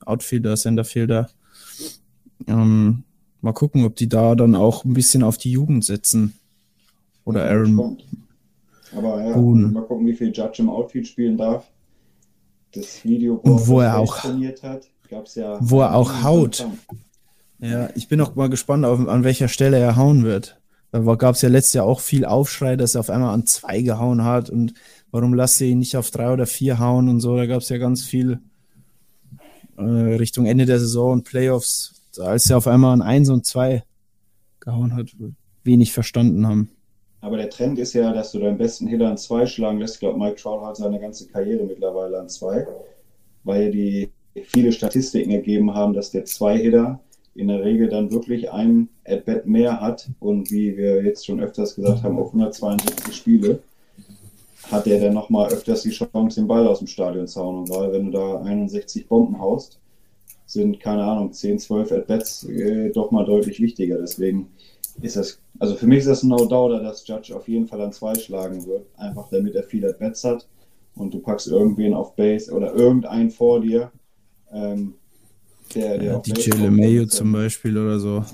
Outfielder, 0.05 0.57
Centerfielder. 0.57 1.29
Ähm, 2.47 3.05
mal 3.41 3.53
gucken, 3.53 3.85
ob 3.85 3.97
die 3.97 4.09
da 4.09 4.35
dann 4.35 4.55
auch 4.55 4.85
ein 4.85 4.95
bisschen 4.95 5.23
auf 5.23 5.39
die 5.39 5.51
Jugend 5.51 5.85
setzen. 5.85 6.35
Oder 7.25 7.45
Aaron. 7.45 7.99
Aber 8.95 9.23
ja, 9.23 9.33
Boone. 9.33 9.69
mal 9.69 9.83
gucken, 9.83 10.07
wie 10.07 10.15
viel 10.15 10.29
Judge 10.29 10.63
im 10.63 10.71
Outfield 10.71 11.07
spielen 11.07 11.37
darf. 11.37 11.67
Das 12.73 13.05
Video, 13.05 13.41
wo, 13.43 13.53
Und 13.53 13.67
wo 13.67 13.81
er 13.81 13.99
auch 13.99 14.19
trainiert 14.19 14.63
hat, 14.63 14.89
gab's 15.09 15.35
ja. 15.35 15.59
Wo 15.61 15.81
er 15.81 15.95
auch 15.95 16.23
haut. 16.23 16.67
Ja, 17.59 17.89
ich 17.95 18.09
bin 18.09 18.21
auch 18.21 18.35
mal 18.35 18.49
gespannt, 18.49 18.85
auf, 18.85 19.07
an 19.09 19.25
welcher 19.25 19.49
Stelle 19.49 19.79
er 19.79 19.97
hauen 19.97 20.25
wird. 20.25 20.61
Da 20.93 21.01
gab 21.17 21.35
es 21.35 21.43
ja 21.43 21.49
letztes 21.49 21.75
Jahr 21.75 21.87
auch 21.87 22.01
viel 22.01 22.25
Aufschrei, 22.25 22.77
dass 22.77 22.95
er 22.95 23.01
auf 23.01 23.11
einmal 23.11 23.35
an 23.35 23.47
zwei 23.47 23.83
gehauen 23.83 24.25
hat 24.25 24.51
und 24.51 24.75
warum 25.11 25.35
lasst 25.35 25.61
ihr 25.61 25.69
ihn 25.69 25.79
nicht 25.79 25.97
auf 25.97 26.11
drei 26.11 26.33
oder 26.33 26.47
vier 26.47 26.79
hauen 26.79 27.09
und 27.09 27.21
so. 27.21 27.37
Da 27.37 27.47
gab 27.47 27.63
es 27.63 27.69
ja 27.69 27.79
ganz 27.79 28.05
viel 28.05 28.41
äh, 29.77 29.83
Richtung 29.83 30.47
Ende 30.47 30.67
der 30.67 30.79
Saison 30.79 31.13
und 31.13 31.25
Playoffs, 31.25 32.03
als 32.19 32.51
er 32.51 32.59
auf 32.59 32.67
einmal 32.67 32.93
an 32.93 33.03
eins 33.03 33.29
und 33.29 33.47
zwei 33.47 33.85
gehauen 34.61 34.95
hat, 34.95 35.09
wenig 35.65 35.93
verstanden 35.93 36.47
haben. 36.47 36.71
Aber 37.21 37.37
der 37.37 37.51
Trend 37.51 37.79
ist 37.79 37.93
ja, 37.93 38.13
dass 38.13 38.33
du 38.33 38.39
deinen 38.39 38.59
besten 38.59 38.87
Hitter 38.87 39.09
an 39.09 39.19
zwei 39.19 39.47
schlagen 39.47 39.79
lässt. 39.79 39.95
Ich 39.95 40.01
glaube, 40.01 40.19
Mike 40.19 40.37
Trout 40.37 40.65
hat 40.65 40.77
seine 40.77 41.01
ganze 41.01 41.27
Karriere 41.27 41.65
mittlerweile 41.65 42.19
an 42.19 42.29
zwei, 42.29 42.67
weil 43.43 43.71
die 43.71 44.11
viele 44.45 44.73
Statistiken 44.73 45.31
ergeben 45.31 45.75
haben, 45.75 45.95
dass 45.95 46.11
der 46.11 46.25
Zwei-Hitter 46.25 47.01
in 47.35 47.49
der 47.49 47.63
Regel 47.63 47.89
dann 47.89 48.11
wirklich 48.11 48.51
ein 48.51 48.89
At-Bat 49.05 49.47
mehr 49.47 49.81
hat 49.81 50.09
und 50.21 50.51
wie 50.51 50.77
wir 50.77 51.05
jetzt 51.05 51.27
schon 51.27 51.41
öfters 51.41 51.75
gesagt 51.75 52.03
haben, 52.03 52.19
auf 52.19 52.29
172 52.29 53.15
Spiele 53.15 53.61
hat 54.71 54.87
er 54.87 55.01
dann 55.01 55.15
nochmal 55.15 55.53
öfters 55.53 55.83
die 55.83 55.91
Chance, 55.91 56.41
den 56.41 56.49
Ball 56.49 56.67
aus 56.67 56.79
dem 56.79 56.89
Stadion 56.89 57.27
zu 57.27 57.41
hauen. 57.41 57.59
Und 57.61 57.71
gerade 57.71 57.93
wenn 57.93 58.07
du 58.07 58.19
da 58.19 58.41
61 58.41 59.09
Bomben 59.09 59.39
haust, 59.39 59.79
sind, 60.47 60.81
keine 60.81 61.05
Ahnung, 61.05 61.33
10, 61.33 61.59
12 61.59 61.93
At-Bats 61.93 62.45
äh, 62.45 62.91
doch 62.91 63.11
mal 63.11 63.25
deutlich 63.25 63.61
wichtiger. 63.61 63.99
Deswegen 63.99 64.49
ist 65.03 65.17
das, 65.17 65.41
also 65.59 65.75
für 65.75 65.87
mich 65.87 66.01
ist 66.01 66.09
das 66.09 66.23
ein 66.23 66.29
No-Doubter, 66.29 66.81
dass 66.81 67.07
Judge 67.07 67.35
auf 67.35 67.49
jeden 67.49 67.67
Fall 67.67 67.81
an 67.81 67.93
zwei 67.93 68.15
schlagen 68.15 68.65
wird, 68.67 68.87
einfach 68.97 69.29
damit 69.31 69.55
er 69.55 69.65
viel 69.65 69.85
At-Bats 69.85 70.25
hat 70.25 70.47
und 70.95 71.13
du 71.13 71.19
packst 71.19 71.49
irgendwen 71.49 71.95
auf 71.95 72.17
Base 72.17 72.53
oder 72.53 72.75
irgendeinen 72.75 73.31
vor 73.31 73.61
dir. 73.61 73.91
Ähm, 74.53 74.95
der, 75.75 75.99
der 75.99 76.13
Ja, 76.13 76.19
Base 76.19 76.51
kommt, 76.51 76.63
LeMayo 76.63 77.07
zum 77.07 77.33
Beispiel 77.33 77.77
oder 77.77 77.99
so. 77.99 78.25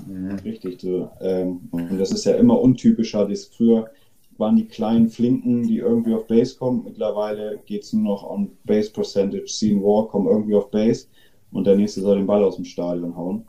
Richtig, 0.45 0.79
so, 0.81 1.09
ähm, 1.19 1.61
und 1.71 1.97
das 1.97 2.11
ist 2.11 2.25
ja 2.25 2.35
immer 2.35 2.59
untypischer. 2.61 3.27
Das 3.27 3.45
früher 3.45 3.89
waren 4.37 4.55
die 4.55 4.65
kleinen 4.65 5.09
Flinken, 5.09 5.63
die 5.63 5.77
irgendwie 5.77 6.13
auf 6.13 6.27
Base 6.27 6.57
kommen. 6.57 6.83
Mittlerweile 6.85 7.59
geht 7.65 7.83
es 7.83 7.93
nur 7.93 8.03
noch 8.03 8.29
on 8.29 8.51
Base 8.63 8.91
Percentage. 8.91 9.47
Scene 9.47 9.81
War 9.81 10.07
kommen 10.07 10.27
irgendwie 10.27 10.55
auf 10.55 10.71
Base 10.71 11.07
und 11.51 11.65
der 11.67 11.75
nächste 11.75 12.01
soll 12.01 12.17
den 12.17 12.27
Ball 12.27 12.43
aus 12.43 12.55
dem 12.55 12.65
Stadion 12.65 13.15
hauen. 13.15 13.45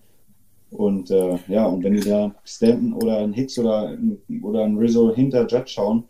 Und 0.70 1.11
äh, 1.11 1.39
ja, 1.48 1.66
und 1.66 1.85
wenn 1.85 1.94
die 1.94 2.09
da 2.09 2.35
Stanton 2.44 2.94
oder 2.94 3.19
ein 3.19 3.32
Hicks 3.32 3.59
oder, 3.59 3.89
ein- 3.89 4.19
oder 4.43 4.65
ein 4.65 4.77
Rizzo 4.77 5.15
hinter 5.15 5.47
Judge 5.47 5.69
schauen, 5.69 6.05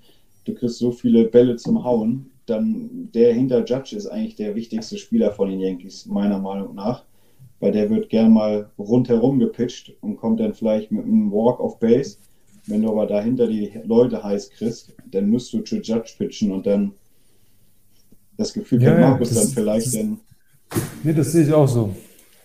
du 0.45 0.55
kriegst 0.55 0.79
so 0.79 0.91
viele 0.91 1.25
Bälle 1.25 1.57
zum 1.57 1.85
Hauen, 1.85 2.31
dann 2.47 3.11
der 3.15 3.35
hinter 3.35 3.65
Judge 3.65 3.97
ist 3.97 4.07
eigentlich 4.07 4.37
der 4.37 4.55
wichtigste 4.55 4.97
Spieler 4.99 5.33
von 5.33 5.51
den 5.51 5.61
Yankees, 5.61 6.07
meiner 6.07 6.39
Meinung 6.39 6.75
nach 6.75 7.05
weil 7.65 7.73
der 7.73 7.89
wird 7.89 8.11
gern 8.11 8.31
mal 8.31 8.71
rundherum 8.79 9.39
gepitcht 9.39 9.95
und 10.03 10.19
kommt 10.19 10.39
dann 10.39 10.53
vielleicht 10.53 10.93
mit 10.93 11.07
einem 11.07 11.33
Walk 11.33 11.61
auf 11.61 11.79
Base. 11.79 12.19
Wenn 12.67 12.83
du 12.83 12.91
aber 12.91 13.07
dahinter 13.07 13.47
die 13.47 13.73
Leute 13.85 14.23
heiß 14.23 14.51
kriegst, 14.51 14.93
dann 15.11 15.29
musst 15.29 15.53
du 15.53 15.61
zu 15.61 15.77
Judge 15.77 16.13
pitchen 16.19 16.51
und 16.53 16.67
dann 16.67 16.93
das 18.37 18.53
Gefühl 18.53 18.83
Ja, 18.83 18.95
ja, 18.99 19.11
Markus 19.11 19.31
das- 19.31 19.39
dann 19.45 19.49
vielleicht 19.49 19.87
das- 19.87 19.93
dann 19.95 20.21
Nee, 21.03 21.13
das 21.13 21.33
sehe 21.33 21.45
ich 21.45 21.53
auch 21.53 21.69
so. 21.69 21.95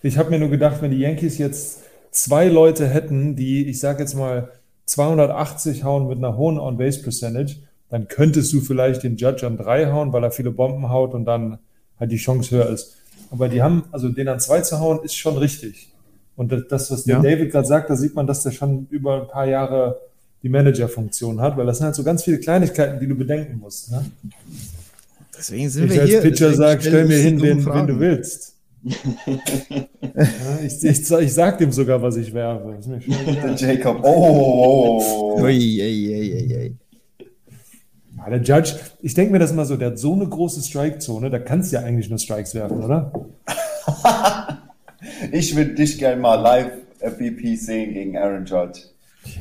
Ich 0.03 0.17
habe 0.17 0.29
mir 0.29 0.39
nur 0.39 0.49
gedacht, 0.49 0.81
wenn 0.81 0.91
die 0.91 0.99
Yankees 0.99 1.37
jetzt 1.37 1.81
zwei 2.11 2.47
Leute 2.47 2.87
hätten, 2.87 3.35
die, 3.35 3.65
ich 3.67 3.79
sage 3.79 3.99
jetzt 4.01 4.13
mal, 4.13 4.51
280 4.85 5.83
hauen 5.83 6.07
mit 6.07 6.17
einer 6.17 6.35
hohen 6.37 6.59
On-Base-Percentage, 6.59 7.55
dann 7.89 8.07
könntest 8.07 8.51
du 8.53 8.61
vielleicht 8.61 9.03
den 9.03 9.15
Judge 9.17 9.47
an 9.47 9.57
drei 9.57 9.87
hauen, 9.91 10.13
weil 10.13 10.23
er 10.23 10.31
viele 10.31 10.51
Bomben 10.51 10.89
haut 10.89 11.13
und 11.13 11.25
dann 11.25 11.59
halt 11.99 12.11
die 12.11 12.17
Chance 12.17 12.55
höher 12.55 12.69
ist. 12.69 12.97
Aber 13.31 13.47
die 13.49 13.61
haben, 13.61 13.85
also 13.91 14.09
den 14.09 14.27
an 14.27 14.39
zwei 14.39 14.61
zu 14.61 14.79
hauen, 14.79 14.99
ist 15.03 15.15
schon 15.15 15.37
richtig. 15.37 15.89
Und 16.39 16.53
das- 16.69 16.89
was 16.89 17.03
der 17.03 17.17
Ja. 17.17 17.21
David 17.21 17.51
gerade 17.51 17.67
sagt, 17.67 17.89
da 17.89 17.97
sieht 17.97 18.15
man, 18.15 18.25
dass 18.25 18.43
der 18.43 18.51
schon 18.51 18.87
über 18.91 19.23
ein 19.23 19.27
paar 19.27 19.45
Jahre 19.45 19.99
die 20.41 20.47
Manager-Funktion 20.47 21.41
hat, 21.41 21.57
weil 21.57 21.65
das 21.65 21.79
sind 21.79 21.85
halt 21.87 21.95
so 21.95 22.03
ganz 22.03 22.23
viele 22.23 22.39
Kleinigkeiten, 22.39 22.97
die 22.97 23.07
du 23.07 23.15
bedenken 23.15 23.59
musst. 23.59 23.91
Ne? 23.91 24.05
Deswegen 25.37 25.69
sind 25.69 25.87
Ich 25.87 25.91
wir 25.95 26.01
als 26.01 26.09
hier. 26.11 26.21
Pitcher 26.21 26.53
sage, 26.53 26.81
stell 26.81 27.05
mir 27.05 27.17
hin, 27.17 27.41
wen, 27.41 27.65
wen 27.65 27.87
du 27.87 27.99
willst. 27.99 28.55
ja, 28.85 30.59
ich, 30.65 30.81
ich, 30.81 31.11
ich 31.11 31.33
sag 31.33 31.57
dem 31.57 31.73
sogar, 31.73 32.01
was 32.01 32.15
ich 32.15 32.33
werfe. 32.33 32.73
Ist 32.79 32.87
mir 32.87 33.01
schon 33.01 33.13
Der. 33.25 33.55
Jacob. 33.55 33.99
Oh, 34.03 34.07
oh, 34.07 35.01
oh, 35.01 35.35
oh. 35.37 35.41
Ui, 35.41 35.81
ui, 35.81 36.15
ui, 36.15 36.33
ui, 36.33 36.55
ui. 36.57 36.75
Ja, 38.17 38.29
der 38.29 38.41
Judge, 38.41 38.75
ich 39.01 39.13
denke 39.13 39.33
mir 39.33 39.39
das 39.39 39.51
immer 39.51 39.65
so, 39.65 39.75
der 39.75 39.89
hat 39.89 39.99
so 39.99 40.13
eine 40.13 40.27
große 40.27 40.61
Strike-Zone, 40.61 41.29
da 41.29 41.39
kannst 41.39 41.73
du 41.73 41.75
ja 41.75 41.83
eigentlich 41.83 42.09
nur 42.09 42.17
Strikes 42.19 42.55
werfen, 42.55 42.81
oder? 42.81 43.11
Ich 45.31 45.55
würde 45.55 45.73
dich 45.73 45.97
gerne 45.97 46.21
mal 46.21 46.35
live 46.35 46.71
FBP 46.99 47.55
sehen 47.55 47.93
gegen 47.93 48.17
Aaron 48.17 48.45
Judge. 48.45 48.81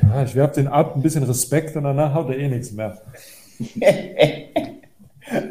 Ja, 0.03 0.23
ich 0.23 0.35
werfe 0.35 0.55
den 0.55 0.69
ab, 0.69 0.97
ein 0.97 1.03
bisschen 1.03 1.25
Respekt 1.25 1.77
und 1.77 1.85
danach 1.85 2.15
haut 2.15 2.31
er 2.31 2.39
eh 2.39 2.49
nichts 2.49 2.73
mehr. 2.73 2.99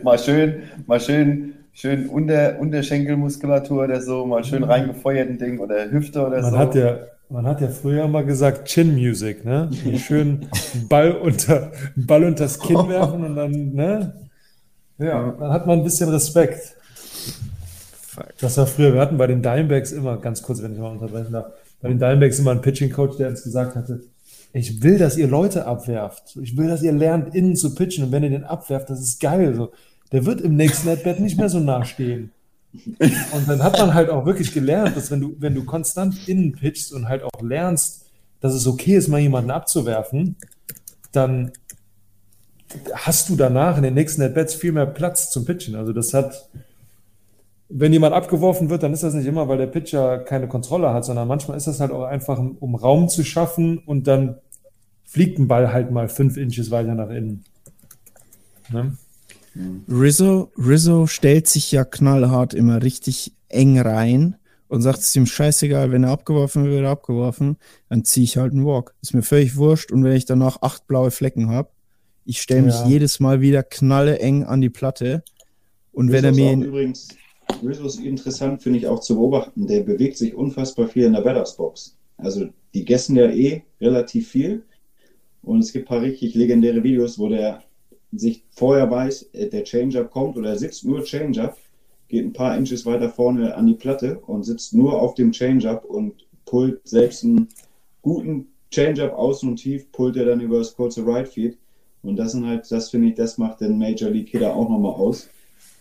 mal 0.03 0.19
schön, 0.19 0.63
mal 0.85 0.99
schön, 0.99 1.53
schön 1.73 2.07
unter, 2.09 2.59
Unterschenkelmuskulatur 2.59 3.85
oder 3.85 4.01
so, 4.01 4.25
mal 4.25 4.43
schön 4.43 4.63
reingefeuerten 4.63 5.37
Ding 5.37 5.59
oder 5.59 5.89
Hüfte 5.89 6.25
oder 6.25 6.41
Man 6.41 6.51
so. 6.51 6.57
hat 6.57 6.75
ja, 6.75 6.99
man 7.29 7.45
hat 7.45 7.61
ja 7.61 7.67
früher 7.69 8.07
mal 8.07 8.25
gesagt 8.25 8.67
Chin 8.67 8.95
Music, 8.95 9.43
ne? 9.45 9.69
Schön 9.97 10.47
Ball 10.89 11.11
unter, 11.13 11.71
Ball 11.95 12.23
unters 12.23 12.59
Kinn 12.59 12.87
werfen 12.89 13.23
und 13.23 13.35
dann, 13.35 13.73
ne? 13.73 14.13
Ja, 14.97 15.35
dann 15.39 15.51
hat 15.51 15.67
man 15.67 15.79
ein 15.79 15.83
bisschen 15.83 16.09
Respekt. 16.09 16.75
Das 18.39 18.57
war 18.57 18.67
früher, 18.67 18.93
wir 18.93 19.01
hatten 19.01 19.17
bei 19.17 19.27
den 19.27 19.41
Dimebacks 19.41 19.91
immer, 19.91 20.17
ganz 20.17 20.41
kurz, 20.41 20.61
wenn 20.61 20.73
ich 20.73 20.79
mal 20.79 20.91
unterbrechen 20.91 21.33
darf, 21.33 21.47
bei 21.81 21.89
den 21.89 21.99
Dimebacks 21.99 22.39
immer 22.39 22.51
einen 22.51 22.61
Pitching 22.61 22.91
Coach, 22.91 23.17
der 23.17 23.29
uns 23.29 23.43
gesagt 23.43 23.75
hatte, 23.75 24.01
ich 24.53 24.81
will, 24.81 24.97
dass 24.97 25.17
ihr 25.17 25.27
Leute 25.27 25.65
abwerft. 25.65 26.37
Ich 26.41 26.57
will, 26.57 26.67
dass 26.67 26.81
ihr 26.81 26.91
lernt, 26.91 27.35
innen 27.35 27.55
zu 27.55 27.75
pitchen. 27.75 28.05
Und 28.05 28.11
wenn 28.11 28.23
ihr 28.23 28.29
den 28.29 28.43
abwerft, 28.43 28.89
das 28.89 29.01
ist 29.01 29.19
geil. 29.19 29.53
So. 29.55 29.71
Der 30.11 30.25
wird 30.25 30.41
im 30.41 30.55
nächsten 30.55 30.89
At-Bat 30.89 31.19
nicht 31.19 31.37
mehr 31.37 31.49
so 31.49 31.59
nah 31.59 31.85
stehen. 31.85 32.31
Und 32.73 33.47
dann 33.47 33.63
hat 33.63 33.77
man 33.77 33.93
halt 33.93 34.09
auch 34.09 34.25
wirklich 34.25 34.53
gelernt, 34.53 34.95
dass 34.95 35.11
wenn 35.11 35.21
du, 35.21 35.35
wenn 35.39 35.55
du 35.55 35.63
konstant 35.63 36.27
innen 36.27 36.53
pitchst 36.53 36.93
und 36.93 37.07
halt 37.07 37.23
auch 37.23 37.41
lernst, 37.41 38.05
dass 38.39 38.53
es 38.53 38.67
okay 38.67 38.95
ist, 38.95 39.07
mal 39.07 39.19
jemanden 39.19 39.51
abzuwerfen, 39.51 40.35
dann 41.11 41.51
hast 42.93 43.29
du 43.29 43.35
danach 43.35 43.77
in 43.77 43.83
den 43.83 43.93
nächsten 43.93 44.21
At-Bats 44.21 44.55
viel 44.55 44.71
mehr 44.71 44.85
Platz 44.85 45.31
zum 45.31 45.45
Pitchen. 45.45 45.75
Also 45.75 45.93
das 45.93 46.13
hat, 46.13 46.49
wenn 47.69 47.91
jemand 47.91 48.13
abgeworfen 48.13 48.69
wird, 48.69 48.83
dann 48.83 48.93
ist 48.93 49.03
das 49.03 49.13
nicht 49.13 49.25
immer, 49.25 49.47
weil 49.47 49.57
der 49.57 49.67
Pitcher 49.67 50.19
keine 50.19 50.47
Kontrolle 50.47 50.93
hat, 50.93 51.05
sondern 51.05 51.27
manchmal 51.27 51.57
ist 51.57 51.67
das 51.67 51.79
halt 51.79 51.91
auch 51.91 52.03
einfach, 52.03 52.39
um 52.39 52.75
Raum 52.75 53.09
zu 53.09 53.23
schaffen 53.23 53.77
und 53.79 54.07
dann 54.07 54.37
fliegt 55.03 55.37
ein 55.39 55.47
Ball 55.47 55.73
halt 55.73 55.91
mal 55.91 56.07
fünf 56.09 56.37
Inches 56.37 56.71
weiter 56.71 56.95
nach 56.95 57.09
innen. 57.09 57.43
Ne? 58.71 58.97
Rizzo, 59.89 60.51
Rizzo 60.57 61.07
stellt 61.07 61.47
sich 61.47 61.71
ja 61.71 61.83
knallhart 61.83 62.53
immer 62.53 62.83
richtig 62.83 63.33
eng 63.49 63.79
rein 63.79 64.35
und 64.67 64.81
sagt, 64.81 64.99
es 64.99 65.07
ist 65.07 65.15
ihm 65.15 65.25
scheißegal, 65.25 65.91
wenn 65.91 66.03
er 66.03 66.11
abgeworfen 66.11 66.65
wird, 66.65 66.75
wird 66.75 66.85
abgeworfen, 66.85 67.57
dann 67.89 68.03
ziehe 68.03 68.23
ich 68.25 68.37
halt 68.37 68.51
einen 68.51 68.65
Walk. 68.65 68.93
Ist 69.01 69.13
mir 69.13 69.23
völlig 69.23 69.55
wurscht 69.55 69.91
und 69.91 70.03
wenn 70.03 70.15
ich 70.15 70.25
danach 70.25 70.61
acht 70.61 70.87
blaue 70.87 71.11
Flecken 71.11 71.49
habe, 71.49 71.69
ich 72.25 72.41
stelle 72.41 72.63
mich 72.63 72.75
Ja. 72.75 72.85
jedes 72.87 73.19
Mal 73.19 73.41
wieder 73.41 73.63
knalle 73.63 74.19
eng 74.19 74.43
an 74.43 74.61
die 74.61 74.69
Platte 74.69 75.23
und 75.93 76.11
wenn 76.11 76.25
er 76.25 76.31
Rizzo 76.31 76.55
mir 76.55 76.65
übrigens, 76.67 77.07
Rizzo 77.63 77.85
ist 77.85 77.99
interessant, 77.99 78.61
finde 78.61 78.79
ich 78.79 78.87
auch 78.87 78.99
zu 78.99 79.15
beobachten. 79.15 79.67
Der 79.67 79.81
bewegt 79.81 80.17
sich 80.17 80.35
unfassbar 80.35 80.87
viel 80.87 81.05
in 81.05 81.13
der 81.13 81.21
Battersbox. 81.21 81.97
Also 82.17 82.49
die 82.73 82.85
gessen 82.85 83.15
ja 83.15 83.27
eh 83.27 83.63
relativ 83.81 84.29
viel. 84.29 84.63
Und 85.43 85.59
es 85.59 85.71
gibt 85.71 85.85
ein 85.85 85.89
paar 85.89 86.01
richtig 86.01 86.35
legendäre 86.35 86.83
Videos, 86.83 87.17
wo 87.17 87.29
der 87.29 87.63
sich 88.11 88.43
vorher 88.49 88.89
weiß, 88.89 89.29
äh, 89.33 89.49
der 89.49 89.63
Change-Up 89.63 90.11
kommt 90.11 90.37
oder 90.37 90.49
er 90.49 90.57
sitzt 90.57 90.85
nur 90.85 91.03
Change-Up, 91.03 91.57
geht 92.07 92.25
ein 92.25 92.33
paar 92.33 92.57
Inches 92.57 92.85
weiter 92.85 93.09
vorne 93.09 93.55
an 93.55 93.67
die 93.67 93.73
Platte 93.73 94.19
und 94.19 94.43
sitzt 94.43 94.73
nur 94.73 95.01
auf 95.01 95.13
dem 95.15 95.31
Change-Up 95.31 95.85
und 95.85 96.25
pullt 96.45 96.79
selbst 96.87 97.23
einen 97.23 97.47
guten 98.01 98.47
Change-Up 98.71 99.13
außen 99.13 99.49
und 99.49 99.57
tief, 99.57 99.91
pullt 99.91 100.15
er 100.15 100.25
dann 100.25 100.41
über 100.41 100.59
das 100.59 100.75
kurze 100.75 101.05
Right 101.05 101.27
Feed. 101.27 101.57
Und 102.03 102.15
das 102.15 102.31
sind 102.33 102.45
halt, 102.45 102.69
das 102.71 102.89
finde 102.89 103.09
ich, 103.09 103.15
das 103.15 103.37
macht 103.37 103.61
den 103.61 103.77
Major 103.77 104.09
League 104.09 104.29
Hitter 104.29 104.55
auch 104.55 104.69
nochmal 104.69 104.93
aus, 104.93 105.29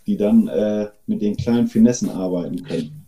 die 0.06 0.16
dann 0.16 0.48
äh, 0.48 0.88
mit 1.06 1.22
den 1.22 1.36
kleinen 1.36 1.66
Finessen 1.66 2.10
arbeiten 2.10 2.62
können. 2.62 3.06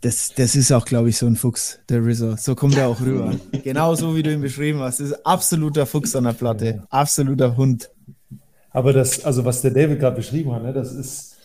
das, 0.00 0.32
das 0.34 0.56
ist 0.56 0.72
auch, 0.72 0.84
glaube 0.84 1.10
ich, 1.10 1.18
so 1.18 1.26
ein 1.26 1.36
Fuchs, 1.36 1.80
der 1.88 2.04
Rizzo. 2.04 2.36
So 2.36 2.54
kommt 2.54 2.76
er 2.76 2.88
auch 2.88 3.00
rüber. 3.00 3.34
genau 3.64 3.94
so, 3.94 4.16
wie 4.16 4.22
du 4.22 4.32
ihn 4.32 4.40
beschrieben 4.40 4.80
hast. 4.80 5.00
Das 5.00 5.08
ist 5.08 5.26
absoluter 5.26 5.86
Fuchs 5.86 6.16
an 6.16 6.24
der 6.24 6.32
Platte. 6.32 6.84
Absoluter 6.90 7.56
Hund. 7.56 7.90
Aber 8.70 8.92
das, 8.92 9.24
also 9.24 9.44
was 9.44 9.60
der 9.62 9.72
David 9.72 10.00
gerade 10.00 10.16
beschrieben 10.16 10.52
hat, 10.52 10.62
ne, 10.62 10.72
das 10.72 10.92
ist 10.92 11.36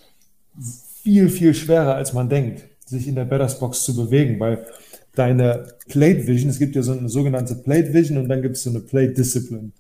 viel, 1.02 1.30
viel 1.30 1.54
schwerer, 1.54 1.96
als 1.96 2.14
man 2.14 2.30
denkt, 2.30 2.64
sich 2.86 3.08
in 3.08 3.16
der 3.16 3.26
Batters 3.26 3.60
Box 3.60 3.84
zu 3.84 3.96
bewegen, 3.96 4.40
weil 4.40 4.66
deine 5.16 5.68
Plate 5.88 6.28
Vision, 6.28 6.50
es 6.50 6.60
gibt 6.60 6.76
ja 6.76 6.82
so 6.82 6.94
eine 6.94 7.10
sogenannte 7.10 7.56
Plate 7.56 7.94
Vision 7.94 8.18
und 8.18 8.30
dann 8.30 8.42
gibt 8.42 8.56
es 8.56 8.64
so 8.64 8.70
eine 8.70 8.80
Plate 8.80 9.14
Discipline. 9.14 9.72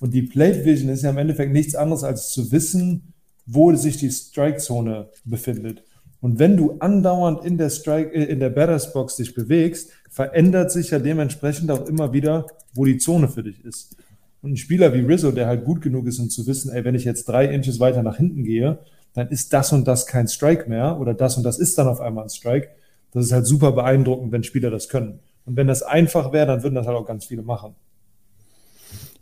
Und 0.00 0.12
die 0.12 0.22
Plate 0.22 0.64
Vision 0.64 0.90
ist 0.90 1.02
ja 1.02 1.10
im 1.10 1.18
Endeffekt 1.18 1.52
nichts 1.52 1.74
anderes, 1.74 2.04
als 2.04 2.30
zu 2.30 2.50
wissen, 2.52 3.13
wo 3.46 3.74
sich 3.74 3.96
die 3.96 4.10
Strike-Zone 4.10 5.08
befindet. 5.24 5.84
Und 6.20 6.38
wenn 6.38 6.56
du 6.56 6.76
andauernd 6.78 7.44
in 7.44 7.58
der 7.58 7.68
Strike, 7.68 8.14
äh, 8.14 8.24
in 8.24 8.40
der 8.40 8.50
Batters 8.50 8.92
Box 8.92 9.16
dich 9.16 9.34
bewegst, 9.34 9.90
verändert 10.08 10.72
sich 10.72 10.90
ja 10.90 10.98
dementsprechend 10.98 11.70
auch 11.70 11.86
immer 11.86 12.12
wieder, 12.12 12.46
wo 12.72 12.84
die 12.84 12.98
Zone 12.98 13.28
für 13.28 13.42
dich 13.42 13.64
ist. 13.64 13.96
Und 14.40 14.52
ein 14.52 14.56
Spieler 14.56 14.94
wie 14.94 15.00
Rizzo, 15.00 15.32
der 15.32 15.46
halt 15.46 15.64
gut 15.64 15.82
genug 15.82 16.06
ist, 16.06 16.18
um 16.18 16.30
zu 16.30 16.46
wissen, 16.46 16.72
ey, 16.72 16.84
wenn 16.84 16.94
ich 16.94 17.04
jetzt 17.04 17.28
drei 17.28 17.46
Inches 17.46 17.80
weiter 17.80 18.02
nach 18.02 18.16
hinten 18.16 18.44
gehe, 18.44 18.78
dann 19.12 19.28
ist 19.28 19.52
das 19.52 19.72
und 19.72 19.86
das 19.86 20.06
kein 20.06 20.28
Strike 20.28 20.68
mehr 20.68 20.98
oder 20.98 21.14
das 21.14 21.36
und 21.36 21.44
das 21.44 21.58
ist 21.58 21.78
dann 21.78 21.88
auf 21.88 22.00
einmal 22.00 22.24
ein 22.24 22.30
Strike. 22.30 22.68
Das 23.12 23.26
ist 23.26 23.32
halt 23.32 23.46
super 23.46 23.72
beeindruckend, 23.72 24.32
wenn 24.32 24.42
Spieler 24.42 24.70
das 24.70 24.88
können. 24.88 25.20
Und 25.44 25.56
wenn 25.56 25.66
das 25.66 25.82
einfach 25.82 26.32
wäre, 26.32 26.46
dann 26.46 26.62
würden 26.62 26.74
das 26.74 26.86
halt 26.86 26.96
auch 26.96 27.06
ganz 27.06 27.26
viele 27.26 27.42
machen. 27.42 27.74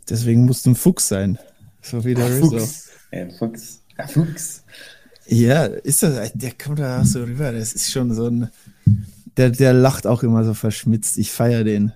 Deswegen 0.09 0.45
musst 0.45 0.65
du 0.65 0.71
ein 0.71 0.75
Fuchs 0.75 1.07
sein. 1.07 1.37
So 1.81 2.03
wie 2.03 2.13
der 2.13 2.29
Rizzo. 2.29 2.49
Fuchs. 2.51 2.89
Ein 3.11 3.31
Fuchs. 3.31 3.82
Fuchs. 4.07 4.63
Ja, 5.27 5.65
ist 5.65 6.03
das, 6.03 6.31
der 6.33 6.51
kommt 6.51 6.79
da 6.79 7.01
auch 7.01 7.05
so 7.05 7.23
rüber. 7.23 7.51
Das 7.51 7.73
ist 7.73 7.91
schon 7.91 8.13
so 8.13 8.27
ein. 8.27 8.49
Der, 9.37 9.49
der 9.49 9.73
lacht 9.73 10.05
auch 10.05 10.21
immer 10.23 10.43
so 10.43 10.53
verschmitzt. 10.53 11.17
Ich 11.17 11.31
feiere 11.31 11.63
den. 11.63 11.91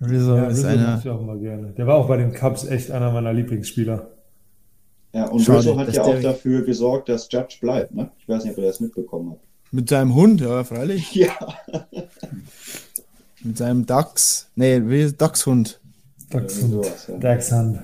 Rizzo 0.00 0.36
Ja, 0.36 0.46
ist 0.46 0.58
Rizzo 0.58 0.68
einer. 0.68 0.98
ich 1.02 1.08
auch 1.10 1.20
immer 1.20 1.36
gerne. 1.36 1.68
Der 1.76 1.86
war 1.86 1.96
auch 1.96 2.08
bei 2.08 2.16
den 2.16 2.32
Cubs 2.32 2.64
echt 2.64 2.90
einer 2.90 3.12
meiner 3.12 3.32
Lieblingsspieler. 3.32 4.10
Ja, 5.12 5.26
und 5.26 5.40
Schade, 5.40 5.58
Rizzo 5.58 5.78
hat 5.78 5.92
ja 5.94 6.02
auch 6.02 6.20
dafür 6.20 6.62
gesorgt, 6.64 7.08
dass 7.08 7.28
Judge 7.30 7.58
bleibt. 7.60 7.94
Ne? 7.94 8.10
Ich 8.18 8.28
weiß 8.28 8.44
nicht, 8.44 8.52
ob 8.52 8.58
ihr 8.58 8.64
das 8.68 8.80
mitbekommen 8.80 9.30
habt. 9.32 9.44
Mit 9.70 9.88
seinem 9.88 10.14
Hund, 10.14 10.40
ja, 10.40 10.64
freilich. 10.64 11.14
Ja, 11.14 11.32
Mit 13.42 13.56
seinem 13.58 13.86
Dachs. 13.86 14.48
Nee, 14.56 14.82
wie 14.86 15.12
Dachshund. 15.12 15.80
Dachshund. 16.30 16.86
Dachshund. 17.20 17.78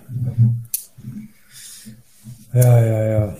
Ja, 2.54 2.84
ja, 2.84 3.04
ja. 3.04 3.36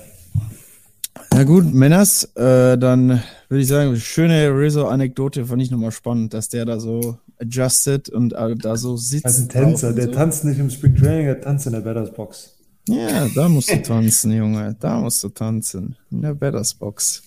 Na 1.32 1.44
gut, 1.44 1.72
Männers, 1.72 2.24
äh, 2.34 2.76
dann 2.76 3.22
würde 3.48 3.62
ich 3.62 3.68
sagen, 3.68 3.96
schöne 3.96 4.48
Rizzo-Anekdote 4.50 5.46
fand 5.46 5.62
ich 5.62 5.70
nochmal 5.70 5.92
spannend, 5.92 6.34
dass 6.34 6.48
der 6.48 6.64
da 6.64 6.80
so 6.80 7.18
adjusted 7.40 8.08
und 8.08 8.32
äh, 8.32 8.56
da 8.56 8.76
so 8.76 8.96
sitzt. 8.96 9.26
Also 9.26 9.42
ein 9.42 9.48
Tänzer, 9.48 9.92
der 9.92 10.06
so. 10.06 10.12
tanzt 10.12 10.44
nicht 10.44 10.58
im 10.58 10.68
Spring 10.68 10.96
Training, 10.96 11.26
der 11.26 11.40
tanzt 11.40 11.66
in 11.66 11.72
der 11.72 11.80
Batters 11.80 12.12
Box. 12.12 12.56
Ja, 12.88 13.28
da 13.34 13.48
musst 13.48 13.70
du 13.70 13.80
tanzen, 13.82 14.32
Junge. 14.32 14.76
Da 14.78 14.98
musst 15.00 15.22
du 15.22 15.28
tanzen. 15.28 15.96
In 16.10 16.22
der 16.22 16.34
Batters 16.34 16.74
Box. 16.74 17.22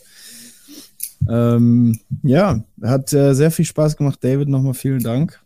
Ähm, 1.29 1.99
ja, 2.21 2.63
hat 2.81 3.11
äh, 3.13 3.33
sehr 3.33 3.51
viel 3.51 3.65
Spaß 3.65 3.95
gemacht. 3.97 4.19
David, 4.21 4.49
nochmal 4.49 4.73
vielen 4.73 5.03
Dank. 5.03 5.39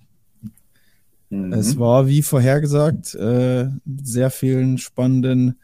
Mhm. 1.30 1.54
Es 1.54 1.78
war, 1.78 2.08
wie 2.08 2.22
vorhergesagt, 2.22 3.16
äh, 3.16 3.70
sehr 4.04 4.32
vielen 4.32 4.78
spannenden 4.78 5.56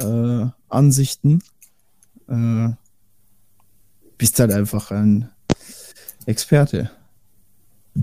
äh, 0.00 0.46
Ansichten. 0.68 1.42
Äh, 2.28 2.68
bist 4.18 4.38
halt 4.40 4.52
einfach 4.52 4.90
ein 4.90 5.30
Experte. 6.26 6.90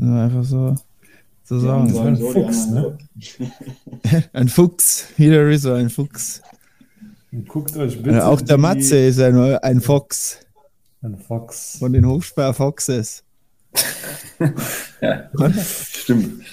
Einfach 0.02 0.44
so, 0.44 0.76
so 1.44 1.60
Die 1.62 1.70
einen 1.70 1.90
sagen. 1.94 2.16
sagen 2.16 2.16
so, 2.18 2.34
die 2.34 2.42
Fuchs, 2.44 2.68
so. 2.70 2.98
Ein 4.34 4.48
Fuchs. 4.50 5.06
Wieder 5.18 5.48
Rizzo, 5.48 5.74
ein 5.74 5.90
Fuchs. 5.90 6.42
Und 7.32 7.48
guckt 7.48 7.76
euch 7.78 8.02
bitte 8.02 8.18
Äh, 8.18 8.22
auch 8.22 8.42
der 8.42 8.58
Matze 8.58 8.98
ist 8.98 9.20
ein, 9.20 9.36
ein 9.38 9.82
Fox 9.82 10.40
Ein 11.02 11.18
Fox. 11.18 11.78
von 11.80 11.94
den 11.94 12.06
Hochsperr 12.06 12.54
Foxes. 12.54 13.24
Stimmt. 15.94 16.44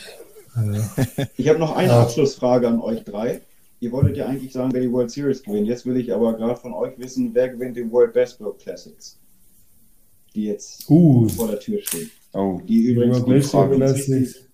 Ich 1.36 1.48
habe 1.48 1.58
noch 1.58 1.74
eine 1.76 1.88
Ja. 1.88 2.02
Abschlussfrage 2.02 2.68
an 2.68 2.80
euch 2.80 3.02
drei. 3.04 3.40
Ihr 3.84 3.92
wolltet 3.92 4.16
ja 4.16 4.24
eigentlich 4.26 4.50
sagen, 4.50 4.72
wer 4.72 4.80
die 4.80 4.90
World 4.90 5.10
Series 5.10 5.42
gewinnt. 5.42 5.66
Jetzt 5.68 5.84
will 5.84 5.98
ich 5.98 6.10
aber 6.10 6.32
gerade 6.38 6.56
von 6.58 6.72
euch 6.72 6.98
wissen, 6.98 7.30
wer 7.34 7.50
gewinnt 7.50 7.76
die 7.76 7.90
World 7.92 8.14
Baseball 8.14 8.54
Classics, 8.58 9.20
die 10.34 10.44
jetzt 10.46 10.88
Uh, 10.88 11.28
vor 11.28 11.48
der 11.48 11.60
Tür 11.60 11.78
stehen. 11.82 12.10
Oh, 12.32 12.58
Die 12.66 12.78
übrigens 12.84 13.18
World 13.20 13.26
Baseball 13.42 13.76
Classics. 13.76 14.46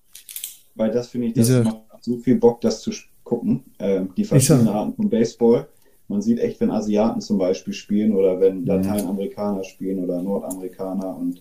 weil 0.74 0.90
das 0.90 1.07
finde 1.11 1.28
ich, 1.28 1.35
das 1.35 1.47
Diese- 1.47 1.62
macht 1.62 1.77
so 2.01 2.16
viel 2.16 2.35
Bock, 2.39 2.61
das 2.61 2.81
zu 2.82 2.90
gucken. 3.23 3.62
Ähm, 3.78 4.09
die 4.16 4.24
verschiedenen 4.24 4.66
Arten 4.66 4.94
von 4.94 5.09
Baseball. 5.09 5.69
Man 6.09 6.20
sieht 6.23 6.40
echt, 6.40 6.61
wenn 6.61 6.73
Asiaten 6.73 7.20
zum 7.20 7.39
Beispiel 7.39 7.73
spielen 7.73 8.12
oder 8.16 8.40
wenn 8.40 8.66
Lateinamerikaner 8.66 9.62
spielen 9.62 10.02
oder 10.02 10.20
Nordamerikaner 10.20 11.16
und 11.16 11.40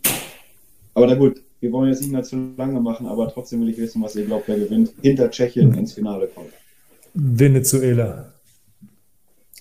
aber 0.94 1.08
na 1.08 1.16
gut, 1.16 1.42
wir 1.60 1.72
wollen 1.72 1.90
jetzt 1.90 2.02
nicht 2.02 2.12
mehr 2.12 2.22
zu 2.22 2.36
lange 2.56 2.80
machen, 2.82 3.08
aber 3.08 3.30
trotzdem 3.30 3.62
will 3.62 3.70
ich 3.70 3.78
wissen, 3.80 4.00
was 4.04 4.16
ihr 4.16 4.26
glaubt, 4.26 4.48
wer 4.48 4.60
gewinnt, 4.60 4.94
hinter 5.02 5.32
Tschechien 5.32 5.74
ins 5.74 5.94
Finale 5.94 6.28
kommt. 6.28 6.50
Venezuela. 7.20 8.34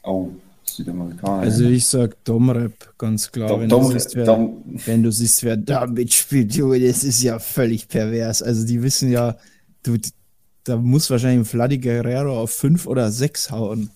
oh, 0.05 0.31
Südamerikaner. 0.65 1.43
Also 1.43 1.65
ich 1.65 1.87
sag 1.87 2.23
Domrep, 2.25 2.95
ganz 2.99 3.31
klar. 3.33 3.49
Dom, 3.49 3.61
wenn, 3.61 3.69
Dom, 3.69 3.83
du 3.85 3.93
siehst, 3.93 4.15
wer, 4.15 4.25
Dom, 4.25 4.63
wenn 4.87 5.03
du 5.03 5.11
siehst, 5.11 5.43
wer 5.43 5.57
da 5.57 5.87
mitspielt, 5.87 6.55
Junge, 6.55 6.81
das 6.81 7.05
ist 7.05 7.23
ja 7.23 7.39
völlig 7.39 7.89
pervers. 7.89 8.43
Also 8.43 8.67
die 8.67 8.83
wissen 8.83 9.11
ja, 9.11 9.37
du, 9.83 9.97
da 10.65 10.77
muss 10.77 11.11
wahrscheinlich 11.11 11.41
ein 11.41 11.45
Vladi 11.45 11.79
Guerrero 11.79 12.41
auf 12.41 12.51
fünf 12.51 12.87
oder 12.87 13.11
sechs 13.11 13.51
hauen, 13.51 13.91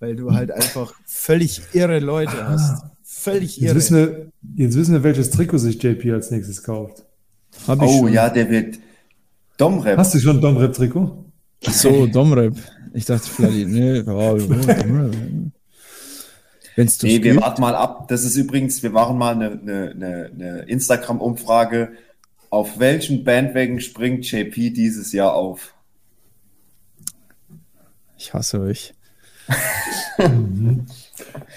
weil 0.00 0.16
du 0.16 0.32
halt 0.32 0.50
einfach 0.50 0.94
völlig 1.06 1.62
irre 1.72 2.00
Leute 2.00 2.48
hast. 2.48 2.84
Völlig 3.02 3.56
Jetzt 3.56 3.62
irre. 3.62 3.76
wissen, 3.76 3.96
wir, 3.96 4.32
jetzt 4.66 4.76
wissen 4.76 4.92
wir, 4.92 5.02
welches 5.02 5.30
Trikot 5.30 5.58
sich 5.58 5.82
JP 5.82 6.12
als 6.12 6.30
nächstes 6.30 6.62
kauft. 6.62 7.04
Hab 7.66 7.82
ich 7.82 7.88
oh 7.88 8.00
schon. 8.00 8.12
ja, 8.12 8.28
der 8.28 8.50
wird 8.50 8.78
Domrep. 9.56 9.96
Hast 9.96 10.14
du 10.14 10.18
schon 10.18 10.36
ein 10.36 10.42
Domrep-Trikot? 10.42 11.24
Ach 11.66 11.72
so, 11.72 12.06
Domrep. 12.06 12.56
Ich 12.96 13.04
dachte 13.04 13.28
Vladi, 13.28 13.66
nee, 13.66 14.06
wenn 14.06 15.52
es 16.76 17.02
Nee, 17.02 17.22
wir 17.22 17.36
warten 17.36 17.60
mal 17.60 17.74
ab. 17.74 18.08
Das 18.08 18.24
ist 18.24 18.36
übrigens, 18.36 18.82
wir 18.82 18.88
machen 18.88 19.18
mal 19.18 19.34
eine, 19.34 19.50
eine, 19.50 19.90
eine, 19.90 20.30
eine 20.34 20.62
Instagram-Umfrage. 20.62 21.92
Auf 22.48 22.78
welchen 22.78 23.22
Bandwagen 23.22 23.80
springt 23.80 24.24
JP 24.30 24.70
dieses 24.72 25.12
Jahr 25.12 25.34
auf? 25.34 25.74
Ich 28.16 28.32
hasse 28.32 28.60
euch. 28.60 28.94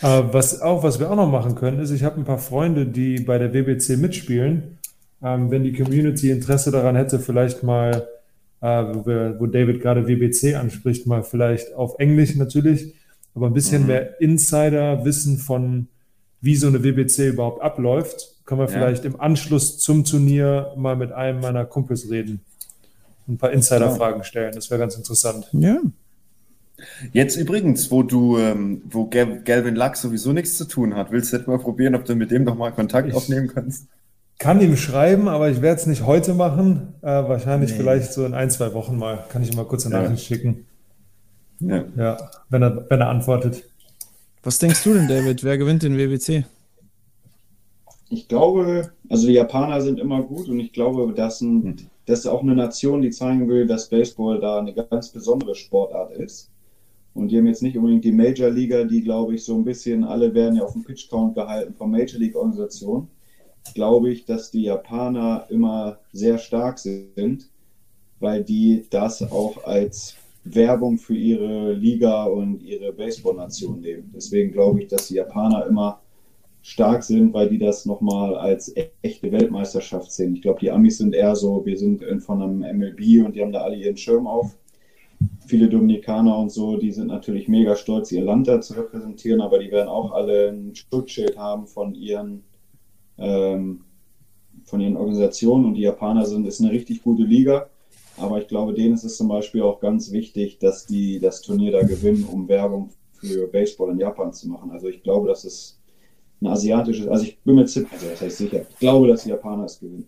Äh, 0.02 0.24
was, 0.32 0.62
auch, 0.62 0.84
was 0.84 1.00
wir 1.00 1.10
auch 1.10 1.16
noch 1.16 1.30
machen 1.30 1.56
können, 1.56 1.80
ist, 1.80 1.92
ich 1.92 2.04
habe 2.04 2.18
ein 2.18 2.26
paar 2.26 2.38
Freunde, 2.38 2.86
die 2.86 3.20
bei 3.20 3.38
der 3.38 3.54
WBC 3.54 3.98
mitspielen. 3.98 4.78
Ähm, 5.22 5.50
wenn 5.50 5.64
die 5.64 5.74
Community 5.74 6.30
Interesse 6.30 6.72
daran 6.72 6.96
hätte, 6.96 7.20
vielleicht 7.20 7.64
mal, 7.64 8.08
wo, 8.94 9.06
wir, 9.06 9.36
wo 9.40 9.46
David 9.48 9.82
gerade 9.82 10.08
WBC 10.08 10.56
anspricht, 10.56 11.08
mal 11.08 11.24
vielleicht 11.24 11.74
auf 11.74 11.98
Englisch 12.00 12.36
natürlich, 12.36 12.94
aber 13.36 13.48
ein 13.48 13.54
bisschen 13.54 13.88
mehr 13.88 14.20
Insider-Wissen 14.22 15.38
von, 15.38 15.88
wie 16.42 16.56
so 16.56 16.68
eine 16.68 16.84
WBC 16.84 17.30
überhaupt 17.30 17.62
abläuft, 17.62 18.36
können 18.46 18.60
wir 18.62 18.66
Ja. 18.68 18.72
vielleicht 18.74 19.06
im 19.06 19.20
Anschluss 19.20 19.78
zum 19.78 20.04
Turnier 20.04 20.74
mal 20.76 20.96
mit 20.96 21.12
einem 21.12 21.40
meiner 21.40 21.66
Kumpels 21.66 22.10
reden. 22.10 22.42
und 23.28 23.36
Ein 23.36 23.38
paar 23.38 23.52
Insider-Fragen 23.52 24.24
stellen. 24.24 24.54
Das 24.56 24.70
wäre 24.72 24.80
ganz 24.80 24.96
interessant. 24.96 25.48
Ja. 25.54 25.78
Jetzt 27.12 27.36
übrigens, 27.36 27.92
wo 27.92 28.04
du, 28.04 28.38
ähm, 28.38 28.82
wo 28.90 29.06
Gal 29.08 29.42
Galvin 29.44 29.76
Lux 29.76 30.02
sowieso 30.02 30.32
nichts 30.34 30.58
zu 30.58 30.66
tun 30.66 30.96
hat, 30.96 31.12
willst 31.12 31.32
du 31.34 31.38
nicht 31.38 31.48
mal 31.48 31.60
probieren, 31.60 31.94
ob 31.96 32.06
du 32.06 32.16
mit 32.16 32.32
dem 32.32 32.44
noch 32.46 32.56
mal 32.56 32.72
Kontakt 32.72 33.10
Ich- 33.10 33.14
aufnehmen 33.14 33.48
kannst? 33.54 33.88
Kann 34.40 34.62
ihm 34.62 34.78
schreiben, 34.78 35.28
aber 35.28 35.50
ich 35.50 35.62
werde 35.62 35.82
es 35.82 35.86
nicht 35.88 36.06
heute 36.06 36.34
machen. 36.34 36.94
Äh, 37.02 37.08
wahrscheinlich 37.08 37.72
Nee. 37.72 37.78
vielleicht 37.78 38.14
so 38.14 38.26
in 38.26 38.34
ein, 38.34 38.50
zwei 38.50 38.74
Wochen 38.74 38.98
mal. 38.98 39.26
Kann 39.30 39.44
ich 39.44 39.52
ihm 39.52 39.58
mal 39.58 39.66
kurz 39.66 39.86
eine 39.86 39.96
Ja. 39.96 40.04
Nachricht 40.04 40.26
schicken. 40.26 40.66
Ja. 41.60 41.84
Ja, 41.98 42.18
wenn 42.50 42.64
er, 42.64 42.90
wenn 42.90 43.02
er 43.02 43.10
antwortet. 43.10 43.64
Was 44.44 44.58
denkst 44.58 44.82
du 44.86 44.94
denn, 44.94 45.10
David? 45.10 45.44
Wer 45.44 45.58
gewinnt 45.58 45.84
den 45.84 45.98
WWC? 45.98 46.46
Ich 48.10 48.28
glaube, 48.30 48.92
also 49.10 49.28
die 49.28 49.34
Japaner 49.34 49.82
sind 49.82 50.00
immer 50.00 50.24
gut 50.24 50.48
und 50.48 50.60
ich 50.60 50.72
glaube, 50.72 51.14
das, 51.14 51.42
ein, 51.42 51.76
das 52.06 52.20
ist 52.20 52.28
auch 52.28 52.42
eine 52.42 52.56
Nation, 52.56 53.02
die 53.02 53.12
zeigen 53.12 53.48
will, 53.50 53.68
dass 53.68 53.90
Baseball 53.90 54.40
da 54.40 54.60
eine 54.60 54.74
ganz 54.74 55.10
besondere 55.10 55.54
Sportart 55.54 56.14
ist. 56.14 56.50
Und 57.14 57.28
die 57.28 57.38
haben 57.38 57.48
jetzt 57.48 57.62
nicht 57.62 57.78
unbedingt 57.78 58.06
die 58.06 58.12
Major 58.14 58.50
Liga, 58.50 58.86
die 58.86 59.02
glaube 59.04 59.36
ich 59.36 59.44
so 59.44 59.56
ein 59.58 59.66
bisschen, 59.66 60.06
alle 60.06 60.34
werden 60.34 60.56
ja 60.56 60.64
auf 60.64 60.74
dem 60.74 60.84
Pitch 60.86 61.10
Count 61.10 61.36
gehalten 61.36 61.74
von 61.74 61.92
Major 61.92 62.20
League 62.20 62.36
Organisationen. 62.36 63.10
Glaube 63.74 64.12
ich, 64.12 64.26
dass 64.26 64.52
die 64.52 64.64
Japaner 64.64 65.46
immer 65.50 66.00
sehr 66.12 66.38
stark 66.38 66.80
sind, 66.80 67.50
weil 68.20 68.44
die 68.44 68.86
das 68.90 69.22
auch 69.32 69.64
als 69.66 70.16
Werbung 70.44 70.98
für 70.98 71.16
ihre 71.16 71.74
Liga 71.74 72.24
und 72.26 72.62
ihre 72.64 72.92
Baseball-Nation 72.94 73.82
nehmen. 73.82 74.12
Deswegen 74.16 74.52
glaube 74.52 74.82
ich, 74.82 74.88
dass 74.88 75.08
die 75.08 75.16
Japaner 75.16 75.66
immer 75.68 76.02
stark 76.62 77.04
sind, 77.04 77.34
weil 77.34 77.50
die 77.50 77.58
das 77.58 77.86
nochmal 77.86 78.36
als 78.36 78.74
echte 79.02 79.32
Weltmeisterschaft 79.32 80.12
sehen. 80.12 80.36
Ich 80.36 80.42
glaube, 80.42 80.60
die 80.60 80.72
Amis 80.72 80.98
sind 80.98 81.14
eher 81.14 81.36
so, 81.36 81.66
wir 81.66 81.78
sind 81.78 82.02
in- 82.02 82.20
von 82.20 82.42
einem 82.42 82.64
MLB 82.64 83.26
und 83.26 83.36
die 83.36 83.42
haben 83.42 83.52
da 83.54 83.62
alle 83.62 83.78
ihren 83.78 83.96
Schirm 83.98 84.28
auf. 84.28 84.58
Viele 85.48 85.68
Dominikaner 85.68 86.38
und 86.38 86.50
so, 86.52 86.78
die 86.78 86.92
sind 86.92 87.08
natürlich 87.08 87.48
mega 87.48 87.76
stolz, 87.76 88.12
ihr 88.12 88.24
Land 88.24 88.48
da 88.48 88.62
zu 88.62 88.74
repräsentieren, 88.74 89.42
aber 89.42 89.60
die 89.60 89.72
werden 89.72 89.90
auch 89.90 90.12
alle 90.12 90.50
ein 90.50 90.74
Schutzschild 90.76 91.38
haben 91.38 91.66
von 91.68 91.94
ihren, 91.96 92.44
ähm, 93.20 93.82
von 94.66 94.82
ihren 94.82 94.98
Organisationen 94.98 95.66
und 95.66 95.74
die 95.76 95.82
Japaner 95.82 96.26
sind, 96.26 96.46
ist 96.46 96.62
eine 96.62 96.72
richtig 96.72 97.04
gute 97.04 97.24
Liga. 97.24 97.70
Aber 98.18 98.42
ich 98.42 98.48
glaube, 98.48 98.74
denen 98.74 98.94
ist 98.94 99.04
es 99.04 99.18
zum 99.18 99.28
Beispiel 99.28 99.62
auch 99.62 99.80
ganz 99.80 100.12
wichtig, 100.12 100.60
dass 100.60 100.86
die 100.86 101.20
das 101.20 101.42
Turnier 101.42 101.72
da 101.72 101.82
gewinnen, 101.82 102.26
um 102.26 102.48
Werbung 102.48 102.90
für 103.14 103.48
Baseball 103.48 103.92
in 103.92 104.00
Japan 104.00 104.34
zu 104.34 104.50
machen. 104.50 104.72
Also 104.72 104.88
ich 104.88 105.04
glaube, 105.04 105.28
dass 105.28 105.44
es 105.44 105.80
ein 106.42 106.48
asiatisches, 106.48 107.08
also 107.08 107.24
ich 107.24 107.38
bin 107.40 107.56
mir 107.56 107.66
ziemlich, 107.66 107.92
also 107.92 108.08
das 108.10 108.22
heißt 108.22 108.38
sicher, 108.38 108.62
ich 108.70 108.78
glaube, 108.80 109.08
dass 109.08 109.24
die 109.24 109.30
Japaner 109.30 109.66
es 109.66 109.80
gewinnen. 109.80 110.08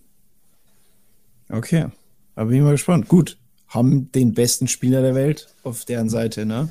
Okay. 1.49 1.87
Aber 2.35 2.49
bin 2.49 2.57
ich 2.57 2.63
mal 2.63 2.71
gespannt. 2.71 3.07
Gut. 3.07 3.37
Haben 3.67 4.11
den 4.11 4.33
besten 4.33 4.67
Spieler 4.67 5.01
der 5.01 5.15
Welt 5.15 5.53
auf 5.63 5.85
deren 5.85 6.09
Seite, 6.09 6.45
ne? 6.45 6.69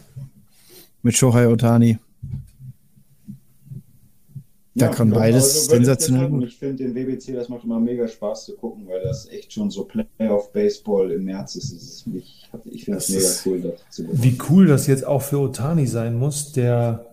Mit 1.02 1.16
Shohei 1.16 1.48
Otani. 1.48 1.98
Da 4.74 4.88
kann 4.88 5.10
beides 5.10 5.42
also 5.62 5.70
sensationell 5.70 6.22
das 6.24 6.30
gut. 6.30 6.44
Ich 6.44 6.56
finde 6.56 6.84
den 6.84 6.94
WBC, 6.94 7.34
das 7.34 7.48
macht 7.48 7.64
immer 7.64 7.80
mega 7.80 8.06
Spaß 8.06 8.46
zu 8.46 8.54
gucken, 8.54 8.86
weil 8.86 9.02
das 9.02 9.28
echt 9.28 9.52
schon 9.52 9.68
so 9.70 9.84
Playoff-Baseball 9.84 11.10
im 11.10 11.24
März 11.24 11.56
ist. 11.56 11.72
Das 11.74 11.82
ist 11.82 12.04
ich 12.14 12.48
ich 12.64 12.84
finde 12.84 12.98
es 12.98 13.06
Das 13.06 13.14
mega 13.16 13.26
ist- 13.28 13.46
cool, 13.46 13.60
das 13.62 13.80
zu 13.94 14.04
gucken. 14.04 14.22
Wie 14.22 14.38
cool 14.48 14.66
das 14.66 14.86
jetzt 14.86 15.04
auch 15.04 15.22
für 15.22 15.38
Otani 15.40 15.86
sein 15.86 16.16
muss, 16.16 16.52
der 16.52 17.06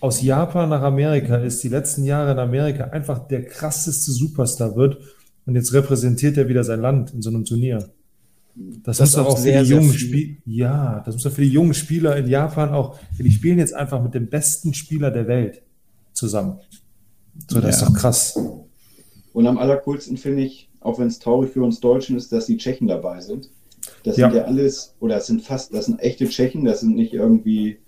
aus 0.00 0.22
Japan 0.22 0.70
nach 0.70 0.82
Amerika 0.82 1.36
ist, 1.36 1.62
die 1.62 1.68
letzten 1.68 2.04
Jahre 2.04 2.32
in 2.32 2.38
Amerika 2.38 2.84
einfach 2.84 3.26
der 3.28 3.44
krasseste 3.44 4.10
Superstar 4.10 4.74
wird 4.74 4.98
und 5.46 5.54
jetzt 5.54 5.72
repräsentiert 5.74 6.36
er 6.38 6.48
wieder 6.48 6.64
sein 6.64 6.80
Land 6.80 7.12
in 7.14 7.22
so 7.22 7.28
einem 7.30 7.44
Turnier. 7.44 7.90
Das, 8.84 8.98
Das 8.98 9.00
muss 9.00 9.12
doch 9.12 9.26
auch 9.26 9.30
auch 9.32 9.36
für 9.36 9.42
sehr, 9.42 9.62
die 9.62 9.70
jungen. 9.70 9.92
Spieler, 9.92 10.36
ja, 10.46 11.02
das 11.06 11.14
muss 11.14 11.22
doch 11.24 11.32
für 11.32 11.42
die 11.42 11.48
jungen 11.48 11.74
Spieler 11.74 12.16
in 12.16 12.26
Japan 12.26 12.70
auch, 12.70 12.98
die 13.18 13.30
spielen 13.30 13.58
jetzt 13.58 13.74
einfach 13.74 14.02
mit 14.02 14.14
dem 14.14 14.28
besten 14.28 14.74
Spieler 14.74 15.10
der 15.10 15.26
Welt 15.28 15.62
zusammen. 16.12 16.58
So, 17.48 17.60
das 17.60 17.80
Ja. 17.80 17.86
ist 17.86 17.94
doch 17.94 17.94
krass. 18.00 18.38
Und 19.32 19.46
am 19.46 19.58
allercoolsten 19.58 20.16
finde 20.16 20.42
ich, 20.42 20.68
auch 20.80 20.98
wenn 20.98 21.06
es 21.08 21.18
traurig 21.18 21.50
für 21.50 21.62
uns 21.62 21.80
Deutschen 21.80 22.16
ist, 22.16 22.32
dass 22.32 22.46
die 22.46 22.56
Tschechen 22.56 22.88
dabei 22.88 23.20
sind. 23.20 23.48
Das 24.04 24.16
Ja. 24.16 24.28
sind 24.28 24.36
ja 24.38 24.44
alles, 24.44 24.94
oder 25.00 25.16
das 25.16 25.26
sind 25.26 25.42
fast, 25.42 25.74
das 25.74 25.86
sind 25.86 26.00
echte 26.00 26.28
Tschechen, 26.28 26.64
das 26.64 26.80
sind 26.80 26.94
nicht 26.94 27.12
irgendwie, 27.14 27.78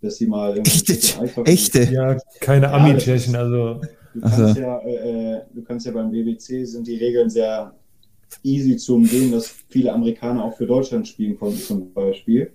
dass 0.00 0.16
sie 0.16 0.26
mal 0.26 0.56
Echte, 0.58 1.20
echte. 1.44 1.82
Ja, 1.92 2.16
keine 2.40 2.66
Ja, 2.66 2.72
Ami-Tschechen, 2.72 3.36
also 3.36 3.80
Du 4.12 4.20
kannst, 4.22 4.54
so. 4.56 4.60
ja, 4.60 4.78
äh, 4.80 5.34
äh, 5.36 5.40
du 5.54 5.62
kannst 5.62 5.86
ja 5.86 5.92
beim 5.92 6.10
WBC 6.12 6.64
sind 6.66 6.86
die 6.86 6.96
Regeln 6.96 7.30
sehr 7.30 7.74
easy 8.42 8.76
zu 8.76 8.96
umgehen, 8.96 9.30
dass 9.32 9.48
viele 9.68 9.92
Amerikaner 9.92 10.44
auch 10.44 10.56
für 10.56 10.66
Deutschland 10.66 11.06
spielen 11.06 11.38
konnten 11.38 11.58
zum 11.60 11.92
Beispiel. 11.92 12.52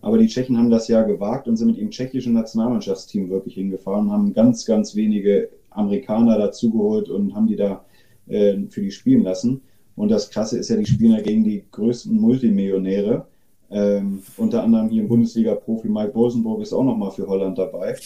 Aber 0.00 0.18
die 0.18 0.26
Tschechen 0.28 0.56
haben 0.56 0.70
das 0.70 0.86
ja 0.88 1.02
gewagt 1.02 1.48
und 1.48 1.56
sind 1.56 1.68
mit 1.68 1.78
ihrem 1.78 1.90
tschechischen 1.90 2.34
Nationalmannschaftsteam 2.34 3.30
wirklich 3.30 3.54
hingefahren 3.54 4.06
und 4.06 4.12
haben 4.12 4.32
ganz, 4.34 4.64
ganz 4.64 4.94
wenige 4.94 5.48
Amerikaner 5.78 6.38
dazugeholt 6.38 7.08
und 7.08 7.34
haben 7.34 7.46
die 7.46 7.56
da 7.56 7.84
äh, 8.26 8.56
für 8.68 8.82
die 8.82 8.90
spielen 8.90 9.22
lassen. 9.22 9.62
Und 9.96 10.10
das 10.10 10.30
Krasse 10.30 10.58
ist 10.58 10.68
ja, 10.68 10.76
die 10.76 10.86
spielen 10.86 11.12
ja 11.12 11.20
gegen 11.20 11.44
die 11.44 11.64
größten 11.70 12.14
Multimillionäre. 12.18 13.26
Ähm, 13.70 14.22
unter 14.36 14.62
anderem 14.62 14.88
hier 14.88 15.02
im 15.02 15.08
Bundesliga-Profi 15.08 15.88
Mike 15.88 16.12
Bosenburg 16.12 16.62
ist 16.62 16.72
auch 16.72 16.84
nochmal 16.84 17.10
für 17.10 17.26
Holland 17.26 17.58
dabei. 17.58 17.96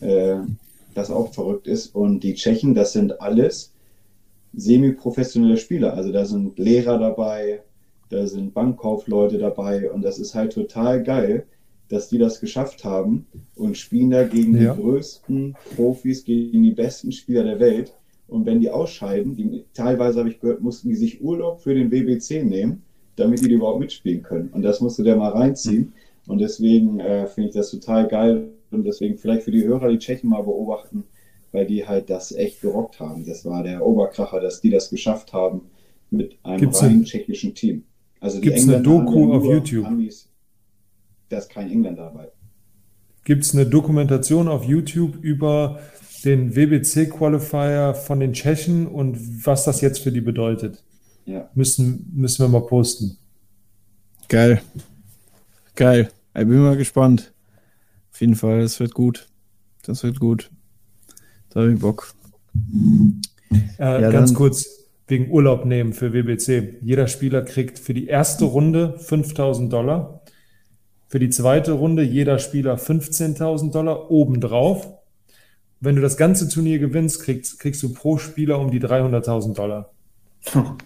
Äh, 0.00 0.36
das 0.94 1.10
auch 1.10 1.32
verrückt 1.32 1.66
ist. 1.66 1.94
Und 1.94 2.20
die 2.20 2.34
Tschechen, 2.34 2.74
das 2.74 2.92
sind 2.92 3.20
alles 3.20 3.72
semi-professionelle 4.54 5.56
Spieler. 5.56 5.94
Also 5.94 6.12
da 6.12 6.24
sind 6.24 6.58
Lehrer 6.58 6.98
dabei, 6.98 7.62
da 8.10 8.26
sind 8.26 8.52
Bankkaufleute 8.52 9.38
dabei 9.38 9.90
und 9.90 10.02
das 10.02 10.18
ist 10.18 10.34
halt 10.34 10.52
total 10.52 11.02
geil, 11.02 11.46
dass 11.92 12.08
die 12.08 12.16
das 12.16 12.40
geschafft 12.40 12.84
haben 12.84 13.26
und 13.54 13.76
spielen 13.76 14.08
da 14.10 14.24
gegen 14.24 14.56
Ja. 14.56 14.74
die 14.74 14.80
größten 14.80 15.54
Profis, 15.76 16.24
gegen 16.24 16.62
die 16.62 16.70
besten 16.70 17.12
Spieler 17.12 17.44
der 17.44 17.60
Welt. 17.60 17.92
Und 18.28 18.46
wenn 18.46 18.60
die 18.60 18.70
ausscheiden, 18.70 19.36
die, 19.36 19.64
teilweise 19.74 20.20
habe 20.20 20.30
ich 20.30 20.40
gehört, 20.40 20.62
mussten 20.62 20.88
die 20.88 20.94
sich 20.94 21.22
Urlaub 21.22 21.60
für 21.60 21.74
den 21.74 21.90
WBC 21.90 22.44
nehmen, 22.44 22.82
damit 23.16 23.40
die, 23.42 23.48
die 23.48 23.54
überhaupt 23.54 23.80
mitspielen 23.80 24.22
können. 24.22 24.48
Und 24.54 24.62
das 24.62 24.80
musst 24.80 24.98
du 24.98 25.02
dir 25.02 25.16
mal 25.16 25.32
reinziehen. 25.32 25.92
Und 26.26 26.40
deswegen 26.40 26.98
äh, 26.98 27.26
finde 27.26 27.50
ich 27.50 27.54
das 27.54 27.70
total 27.70 28.08
geil 28.08 28.48
und 28.70 28.84
deswegen 28.86 29.18
vielleicht 29.18 29.42
für 29.42 29.50
die 29.50 29.64
Hörer 29.64 29.90
die 29.90 29.98
Tschechen 29.98 30.30
mal 30.30 30.42
beobachten, 30.42 31.04
weil 31.50 31.66
die 31.66 31.86
halt 31.86 32.08
das 32.08 32.32
echt 32.32 32.62
gerockt 32.62 33.00
haben. 33.00 33.26
Das 33.26 33.44
war 33.44 33.62
der 33.62 33.84
Oberkracher, 33.84 34.40
dass 34.40 34.62
die 34.62 34.70
das 34.70 34.88
geschafft 34.88 35.34
haben 35.34 35.60
mit 36.10 36.38
einem 36.42 36.60
Gibt's 36.60 36.82
rein 36.82 37.04
tschechischen 37.04 37.54
Team. 37.54 37.82
Also 38.18 38.40
die 38.40 38.48
gibt's 38.48 38.66
eine 38.66 38.80
Doku 38.80 39.30
auf 39.30 39.44
YouTube? 39.44 39.84
Amis. 39.84 40.31
Da 41.32 41.38
ist 41.38 41.48
kein 41.48 41.70
Engländer 41.70 42.04
dabei. 42.12 42.28
gibt 43.24 43.42
es 43.44 43.54
eine 43.54 43.64
Dokumentation 43.64 44.48
auf 44.48 44.64
YouTube 44.64 45.16
über 45.22 45.80
den 46.26 46.54
WBC-Qualifier 46.54 47.94
von 47.94 48.20
den 48.20 48.34
Tschechen 48.34 48.86
und 48.86 49.46
was 49.46 49.64
das 49.64 49.80
jetzt 49.80 50.00
für 50.00 50.12
die 50.12 50.20
bedeutet. 50.20 50.84
Ja. 51.24 51.48
Müssen, 51.54 52.10
müssen 52.14 52.44
wir 52.44 52.48
mal 52.48 52.66
posten. 52.66 53.16
Geil. 54.28 54.60
Geil. 55.74 56.10
Ich 56.34 56.46
bin 56.46 56.58
mal 56.62 56.76
gespannt. 56.76 57.32
Auf 58.12 58.20
jeden 58.20 58.34
Fall, 58.34 58.60
das 58.60 58.78
wird 58.78 58.92
gut. 58.92 59.26
Das 59.84 60.02
wird 60.02 60.20
gut. 60.20 60.50
Da 61.48 61.60
habe 61.60 61.72
ich 61.72 61.80
Bock. 61.80 62.12
Äh, 63.78 64.02
Ja, 64.02 64.10
ganz 64.10 64.30
dann- 64.30 64.36
kurz, 64.36 64.66
wegen 65.08 65.30
Urlaub 65.30 65.64
nehmen 65.64 65.92
für 65.94 66.12
WBC. 66.12 66.78
Jeder 66.82 67.06
Spieler 67.06 67.42
kriegt 67.42 67.78
für 67.78 67.94
die 67.94 68.06
erste 68.06 68.44
Runde 68.44 68.98
5000 68.98 69.72
Dollar. 69.72 70.21
Für 71.12 71.18
die 71.18 71.28
zweite 71.28 71.72
Runde 71.72 72.02
jeder 72.02 72.38
Spieler 72.38 72.76
15.000 72.76 73.70
Dollar 73.70 74.10
obendrauf. 74.10 74.88
Wenn 75.78 75.94
du 75.94 76.00
das 76.00 76.16
ganze 76.16 76.48
Turnier 76.48 76.78
gewinnst, 76.78 77.22
kriegst, 77.22 77.58
kriegst 77.58 77.82
du 77.82 77.92
pro 77.92 78.16
Spieler 78.16 78.58
um 78.58 78.70
die 78.70 78.80
300.000 78.80 79.54
Dollar. 79.54 79.92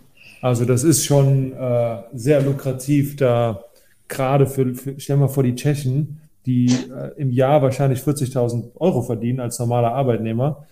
Also 0.43 0.67
das 0.67 0.85
ist 0.85 1.07
schon 1.07 1.55
äh, 1.55 2.03
sehr 2.13 2.43
lukrativ, 2.43 3.17
da 3.17 3.65
gerade 4.07 4.47
für, 4.47 4.75
für, 4.75 5.01
stell 5.01 5.17
mal 5.17 5.29
vor, 5.29 5.43
die 5.43 5.55
Tschechen, 5.55 6.21
die 6.45 6.67
äh, 6.67 7.13
im 7.17 7.31
Jahr 7.31 7.63
wahrscheinlich 7.63 8.01
40.000 8.01 8.77
Euro 8.77 9.03
verdienen 9.03 9.41
als 9.41 9.59
normaler 9.59 9.95
Arbeitnehmer, 9.95 10.67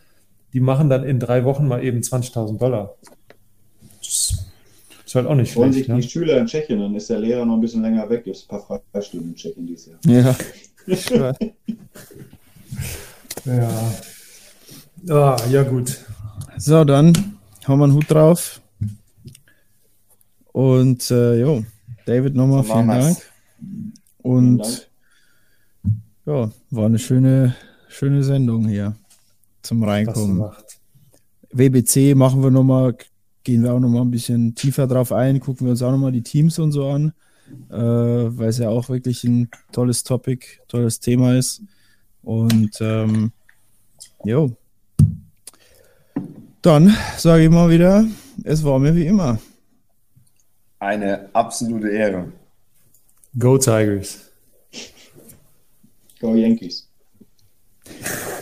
die 0.53 0.61
machen 0.61 0.91
dann 0.91 1.03
in 1.03 1.19
drei 1.19 1.45
Wochen 1.45 1.67
mal 1.67 1.83
eben 1.83 2.01
20.000 2.01 2.59
Dollar. 2.59 2.95
Das 3.99 4.44
ist 5.15 5.17
halt 5.17 5.27
auch 5.29 5.37
nicht 5.37 5.53
Freuen 5.53 5.73
sich 5.73 5.85
schlecht. 5.85 5.97
Ne? 5.97 6.03
die 6.03 6.09
Schüler 6.11 6.39
in 6.39 6.47
Tschechien, 6.47 6.81
dann 6.81 6.95
ist 6.97 7.09
der 7.09 7.21
Lehrer 7.21 7.45
noch 7.45 7.55
ein 7.55 7.61
bisschen 7.61 7.83
länger 7.83 8.11
weg. 8.11 8.25
Gibt 8.25 8.37
es 8.37 8.43
ein 8.43 8.49
paar 8.49 8.83
Freistunden 8.93 9.31
in 9.31 9.37
Tschechien 9.37 9.67
dieses 9.67 9.87
Jahr. 9.87 9.99
Ja. 10.07 10.37
Ja. 13.47 13.93
Ah, 15.11 15.37
ja, 15.51 15.63
gut. 15.65 16.03
So, 16.57 16.83
dann 16.83 17.13
haben 17.65 17.79
wir 17.79 17.85
einen 17.85 17.93
Hut 17.93 18.11
drauf. 18.11 18.63
Und 20.51 21.11
äh, 21.11 21.41
jo, 21.41 21.63
David 22.07 22.35
nochmal 22.35 22.65
So 22.65 22.73
vielen. 22.73 22.89
Dank. 22.89 23.17
Und 24.23 24.59
Dank. 24.59 24.89
ja, 26.25 26.51
war 26.71 26.87
eine 26.87 26.99
schöne, 26.99 27.55
schöne 27.89 28.25
Sendung 28.25 28.67
hier 28.67 28.97
zum 29.61 29.85
Reinkommen. 29.85 30.51
WBC 31.53 32.15
machen 32.17 32.43
wir 32.43 32.51
nochmal, 32.51 32.97
gehen 33.45 33.63
wir 33.63 33.73
auch 33.73 33.81
nochmal 33.81 34.03
ein 34.03 34.11
bisschen 34.11 34.55
tiefer 34.55 34.87
drauf 34.87 35.13
ein, 35.13 35.39
gucken 35.41 35.67
wir 35.67 35.73
uns 35.73 35.83
auch 35.83 35.93
nochmal 35.93 36.13
die 36.13 36.23
Teams 36.23 36.59
und 36.59 36.73
so 36.73 36.89
an, 36.89 37.13
äh, 37.71 37.77
weil 37.77 38.49
es 38.49 38.59
ja 38.59 38.71
auch 38.71 38.89
wirklich 38.89 39.23
ein 39.25 39.51
tolles 39.71 40.03
Topic, 40.03 40.47
tolles 40.67 40.99
Thema 40.99 41.37
ist. 41.37 41.63
Und 42.23 42.79
ähm, 42.81 43.33
jo. 44.25 44.57
Dann 46.63 46.97
sage 47.19 47.45
ich 47.45 47.51
mal 47.51 47.69
wieder, 47.69 48.07
es 48.43 48.65
war 48.65 48.79
mir 48.79 48.97
wie 48.97 49.07
immer. 49.07 49.39
Eine 50.79 51.29
absolute 51.35 51.91
Ehre. 51.91 52.33
Go 53.39 53.59
Tigers. 53.59 54.31
Go 56.21 56.35
Yankees. 56.35 56.89